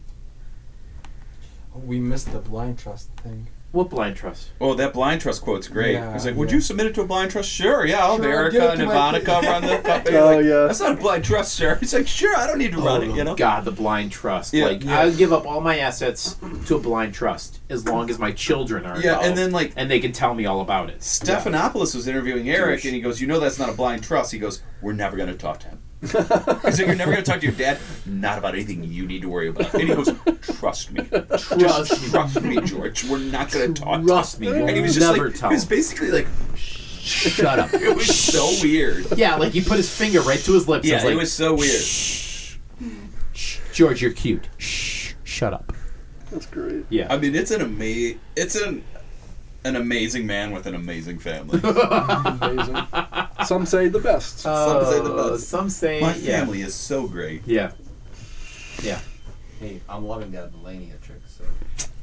We 1.74 2.00
missed 2.00 2.32
the 2.32 2.38
blind 2.38 2.78
trust 2.78 3.10
thing. 3.22 3.46
What 3.72 3.88
blind 3.88 4.16
trust? 4.16 4.50
Oh, 4.60 4.74
that 4.74 4.92
blind 4.92 5.22
trust 5.22 5.40
quote's 5.40 5.66
great. 5.66 5.94
Yeah, 5.94 6.12
he's 6.12 6.26
like, 6.26 6.36
"Would 6.36 6.50
yeah. 6.50 6.56
you 6.56 6.60
submit 6.60 6.86
it 6.88 6.94
to 6.96 7.00
a 7.00 7.06
blind 7.06 7.30
trust?" 7.30 7.48
Sure, 7.48 7.86
yeah. 7.86 8.04
I'll 8.04 8.18
Sure, 8.18 8.30
Erica 8.30 8.52
give 8.58 8.70
and 8.70 8.80
to 8.80 8.86
my 8.86 9.16
Ivanka 9.16 9.32
run 9.46 9.66
the 9.66 9.78
company. 9.78 10.16
Oh, 10.18 10.36
like, 10.36 10.44
yeah. 10.44 10.66
That's 10.66 10.80
not 10.80 10.92
a 10.92 10.96
blind 10.96 11.24
trust, 11.24 11.54
sir. 11.54 11.76
He's 11.76 11.94
like, 11.94 12.06
"Sure, 12.06 12.36
I 12.36 12.46
don't 12.46 12.58
need 12.58 12.72
to 12.72 12.80
oh, 12.80 12.84
run 12.84 13.02
it." 13.02 13.16
You 13.16 13.24
know. 13.24 13.34
God, 13.34 13.64
the 13.64 13.72
blind 13.72 14.12
trust. 14.12 14.52
Yeah, 14.52 14.66
like 14.66 14.84
yeah. 14.84 15.00
I 15.00 15.06
would 15.06 15.16
give 15.16 15.32
up 15.32 15.46
all 15.46 15.62
my 15.62 15.78
assets 15.78 16.36
to 16.66 16.76
a 16.76 16.78
blind 16.78 17.14
trust 17.14 17.60
as 17.70 17.86
long 17.88 18.10
as 18.10 18.18
my 18.18 18.30
children 18.30 18.84
are 18.84 19.00
Yeah, 19.00 19.20
and 19.20 19.36
then, 19.36 19.52
like- 19.52 19.72
and 19.76 19.90
they 19.90 20.00
can 20.00 20.12
tell 20.12 20.34
me 20.34 20.44
all 20.44 20.60
about 20.60 20.90
it. 20.90 21.00
Stephanopoulos 21.00 21.94
was 21.94 22.06
interviewing 22.06 22.50
Eric, 22.50 22.82
Douche. 22.82 22.84
and 22.84 22.94
he 22.94 23.00
goes, 23.00 23.22
"You 23.22 23.26
know 23.26 23.40
that's 23.40 23.58
not 23.58 23.70
a 23.70 23.72
blind 23.72 24.04
trust." 24.04 24.32
He 24.32 24.38
goes, 24.38 24.62
"We're 24.82 24.92
never 24.92 25.16
going 25.16 25.30
to 25.30 25.34
talk 25.34 25.60
to 25.60 25.68
him." 25.68 25.78
He's 26.02 26.14
like, 26.14 26.78
"You're 26.78 26.94
never 26.96 27.12
going 27.12 27.22
to 27.24 27.30
talk 27.30 27.40
to 27.40 27.46
your 27.46 27.54
dad, 27.54 27.78
not 28.06 28.36
about 28.36 28.54
anything 28.54 28.82
you 28.82 29.06
need 29.06 29.22
to 29.22 29.28
worry 29.28 29.48
about." 29.48 29.72
And 29.72 29.82
he 29.84 29.94
goes, 29.94 30.10
"Trust 30.58 30.90
me, 30.92 31.02
Trust 31.04 31.58
Just 31.58 32.02
me. 32.02 32.08
trust 32.10 32.42
me, 32.42 32.60
George. 32.62 33.04
We're 33.04 33.18
not 33.18 33.50
going 33.52 33.72
to 33.72 33.82
talk." 33.82 34.02
Trust 34.02 34.40
me, 34.40 34.48
To 34.48 34.52
you 34.52 34.62
him. 34.62 34.68
And 34.68 34.76
he 34.76 34.82
was 34.82 34.94
just 34.94 35.06
never 35.12 35.30
like, 35.30 35.38
tell. 35.38 35.50
he 35.50 35.54
was 35.54 35.64
basically 35.64 36.10
like, 36.10 36.26
Shut 36.56 37.58
up. 37.58 37.70
it 37.74 37.96
was 37.96 38.06
so 38.14 38.48
weird. 38.62 39.06
Yeah, 39.16 39.36
like 39.36 39.52
he 39.52 39.60
put 39.60 39.76
his 39.76 39.92
finger 39.94 40.20
right 40.20 40.38
to 40.40 40.52
his 40.52 40.68
lips. 40.68 40.86
Yeah, 40.86 40.96
and 40.96 41.04
was 41.04 41.12
it 41.14 41.16
was 41.18 41.32
so 41.32 41.54
weird. 41.54 41.80
Shh, 41.82 42.56
shh, 43.32 43.58
George, 43.72 44.02
you're 44.02 44.12
cute. 44.12 44.48
Shh, 44.58 45.14
shut 45.24 45.52
up. 45.52 45.72
That's 46.30 46.46
great. 46.46 46.86
Yeah. 46.88 47.08
I 47.12 47.18
mean, 47.18 47.34
it's 47.34 47.50
an 47.50 47.60
amazing, 47.60 48.20
It's 48.36 48.54
an 48.54 48.84
an 49.64 49.76
amazing 49.76 50.26
man 50.26 50.50
with 50.52 50.66
an 50.66 50.74
amazing 50.74 51.18
family. 51.18 51.60
Amazing. 51.64 52.76
Some 53.44 53.64
say 53.66 53.88
the 53.88 54.00
best. 54.00 54.40
Some 54.40 54.84
say 54.84 55.00
the 55.00 55.14
Uh, 55.14 55.30
best. 55.32 55.48
Some 55.48 55.70
say 55.70 56.00
My 56.00 56.14
yeah. 56.16 56.40
family 56.40 56.62
is 56.62 56.74
so 56.74 57.06
great. 57.06 57.42
Yeah. 57.46 57.72
Yeah. 58.82 58.98
Hey, 59.60 59.80
I'm 59.88 60.04
loving 60.06 60.32
that 60.32 60.52
Melania 60.52 60.94
trick. 61.02 61.20
So 61.28 61.44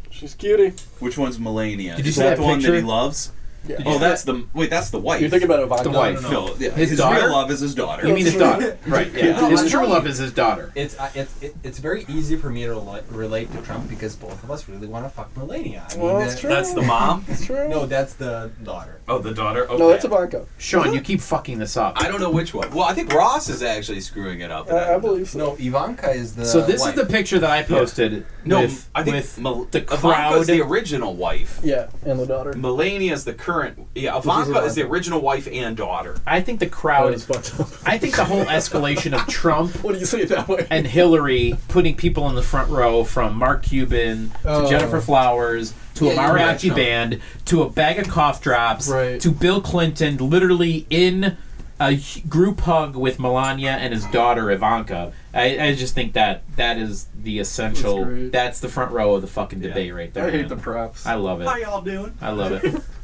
She's 0.09 0.33
cutie. 0.35 0.73
Which 0.99 1.17
one's 1.17 1.39
Melania? 1.39 1.95
Did 1.97 2.05
you 2.05 2.09
is 2.09 2.15
see 2.15 2.21
that 2.23 2.29
that 2.31 2.37
the 2.37 2.43
one 2.43 2.59
that 2.59 2.65
picture? 2.65 2.75
he 2.75 2.81
loves? 2.81 3.31
Yeah. 3.67 3.77
Oh, 3.85 3.99
that's 3.99 4.23
the 4.23 4.45
wait. 4.53 4.69
That's 4.69 4.89
the 4.89 4.99
wife. 4.99 5.21
You're 5.21 5.29
thinking 5.29 5.49
about 5.49 5.61
Ivanka. 5.63 5.83
The 5.83 5.89
wife. 5.91 6.21
No, 6.23 6.55
yeah, 6.57 6.71
His 6.71 6.91
his, 6.91 6.99
daughter? 6.99 7.19
real 7.25 7.31
love 7.31 7.51
is 7.51 7.59
his 7.59 7.75
daughter. 7.75 8.07
You 8.07 8.13
mean 8.13 8.25
his 8.25 8.35
daughter? 8.37 8.77
Right. 8.87 9.13
Yeah. 9.13 9.39
No, 9.39 9.49
his 9.49 9.69
true 9.69 9.85
love 9.85 10.07
is 10.07 10.17
his 10.17 10.31
daughter. 10.33 10.71
it's 10.75 10.97
uh, 10.99 11.09
it's 11.13 11.41
it, 11.43 11.55
it's 11.63 11.77
very 11.79 12.05
easy 12.09 12.35
for 12.35 12.49
me 12.49 12.63
to 12.65 12.71
rela- 12.71 13.03
relate 13.11 13.51
to 13.53 13.61
Trump 13.61 13.89
because 13.89 14.15
both 14.15 14.41
of 14.43 14.49
us 14.49 14.67
really 14.69 14.87
want 14.87 15.05
to 15.05 15.09
fuck 15.09 15.35
Melania. 15.37 15.85
I 15.89 15.93
mean, 15.95 16.03
Well, 16.05 16.19
that- 16.19 16.27
that's 16.29 16.39
true. 16.41 16.49
That's 16.49 16.73
the 16.73 16.81
mom. 16.81 17.25
That's 17.27 17.45
true. 17.45 17.67
No, 17.67 17.85
that's 17.85 18.13
the 18.13 18.51
daughter. 18.63 19.01
Oh, 19.07 19.19
the 19.19 19.33
daughter. 19.33 19.65
Okay. 19.67 19.77
No, 19.77 19.89
that's 19.89 20.05
Ivanka. 20.05 20.45
Sean, 20.57 20.93
you 20.93 21.01
keep 21.01 21.19
fucking 21.21 21.59
this 21.59 21.75
up. 21.77 21.93
I 22.01 22.07
don't 22.07 22.19
know 22.21 22.29
which 22.31 22.53
one. 22.53 22.69
Well, 22.71 22.85
I 22.85 22.93
think 22.93 23.11
Ross 23.13 23.49
is 23.49 23.61
actually 23.61 24.01
screwing 24.01 24.39
it 24.41 24.51
up. 24.51 24.71
I, 24.71 24.95
I 24.95 24.97
believe 24.99 25.29
so. 25.29 25.37
No, 25.39 25.55
Ivanka 25.59 26.11
is 26.11 26.35
the. 26.35 26.45
so 26.45 26.61
this 26.61 26.81
wife. 26.81 26.95
is 26.95 27.01
the 27.01 27.05
picture 27.07 27.39
that 27.39 27.49
I 27.49 27.63
posted 27.63 28.25
No, 28.45 28.61
with, 28.61 28.89
I 28.95 29.03
think 29.03 29.15
with 29.17 29.39
Mel- 29.39 29.65
the 29.65 29.81
Ivanka's 29.83 30.47
the 30.47 30.61
original 30.61 31.13
wife. 31.15 31.59
Yeah, 31.63 31.89
and 32.05 32.19
the 32.19 32.25
daughter. 32.25 32.53
Melania 32.53 33.13
is 33.13 33.25
the 33.25 33.33
current. 33.51 33.87
Yeah, 33.95 34.17
Ivanka 34.17 34.59
is 34.59 34.75
the 34.75 34.83
original 34.83 35.21
wife 35.21 35.47
and 35.51 35.75
daughter. 35.75 36.15
I 36.27 36.41
think 36.41 36.59
the 36.59 36.67
crowd. 36.69 37.13
it's 37.13 37.25
fucked 37.25 37.59
up. 37.59 37.67
I 37.85 37.97
think 37.97 38.15
the 38.15 38.25
whole 38.25 38.45
escalation 38.45 39.13
of 39.19 39.27
Trump 39.29 39.75
What 39.83 39.93
do 39.93 39.99
you 39.99 40.05
say 40.05 40.21
it 40.21 40.29
that 40.29 40.47
way? 40.47 40.67
and 40.69 40.85
Hillary 40.85 41.55
putting 41.67 41.95
people 41.95 42.29
in 42.29 42.35
the 42.35 42.41
front 42.43 42.69
row 42.69 43.03
from 43.03 43.37
Mark 43.37 43.63
Cuban 43.63 44.29
to 44.43 44.49
Oh. 44.49 44.69
Gennifer 44.69 45.01
Flowers 45.01 45.73
to 45.95 46.05
Yeah, 46.05 46.11
a 46.11 46.15
mariachi 46.17 46.63
yeah, 46.65 46.69
Trump. 46.69 46.75
band 46.75 47.21
to 47.45 47.63
a 47.63 47.69
bag 47.69 47.99
of 47.99 48.07
cough 48.07 48.41
drops 48.41 48.87
Right. 48.89 49.19
to 49.21 49.31
Bill 49.31 49.61
Clinton 49.61 50.17
literally 50.17 50.85
in 50.89 51.37
a 51.81 51.97
group 52.27 52.59
hug 52.61 52.95
with 52.97 53.19
Melania 53.19 53.71
and 53.71 53.93
his 53.93 54.05
daughter 54.07 54.51
Ivanka. 54.51 55.13
I, 55.33 55.59
I 55.67 55.75
just 55.75 55.95
think 55.95 56.11
that 56.13 56.43
that 56.57 56.77
is 56.77 57.07
the 57.15 57.39
essential. 57.39 58.03
That's. 58.05 58.31
That's, 58.31 58.59
the 58.59 58.67
front 58.67 58.91
row 58.91 59.15
of 59.15 59.21
the 59.21 59.27
fucking 59.27 59.61
Yeah. 59.61 59.69
debate 59.69 59.93
right 59.93 60.13
there. 60.13 60.25
I 60.27 60.31
hate 60.31 60.39
man. 60.41 60.49
the 60.49 60.55
props. 60.57 61.05
I 61.05 61.13
love 61.15 61.39
it. 61.41 61.47
How 61.47 61.55
y'all 61.55 61.81
doing? 61.81 62.13
I 62.21 62.31
love 62.31 62.51
it. 62.51 62.81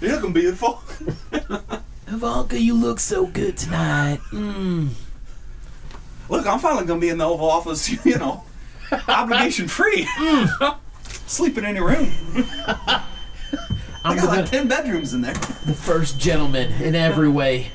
You're 0.00 0.12
looking 0.16 0.32
beautiful. 0.32 0.82
Ivanka, 2.06 2.58
you 2.60 2.74
look 2.74 3.00
so 3.00 3.26
good 3.26 3.56
tonight. 3.56 4.20
Mm. 4.32 4.88
Look, 6.28 6.46
I'm 6.46 6.58
finally 6.58 6.86
gonna 6.86 7.00
be 7.00 7.08
in 7.08 7.18
the 7.18 7.24
Oval 7.24 7.50
Office. 7.50 7.88
You 8.04 8.18
know, 8.18 8.44
obligation 9.08 9.68
free. 9.68 10.06
Sleeping 11.26 11.64
in 11.64 11.76
your 11.76 11.86
room. 11.88 12.10
I 12.34 13.02
I'm 14.04 14.16
got 14.16 14.26
like 14.28 14.50
ten 14.50 14.68
bedrooms 14.68 15.12
in 15.14 15.20
there. 15.20 15.34
the 15.34 15.74
first 15.74 16.18
gentleman 16.18 16.70
in 16.82 16.94
every 16.94 17.28
way. 17.28 17.70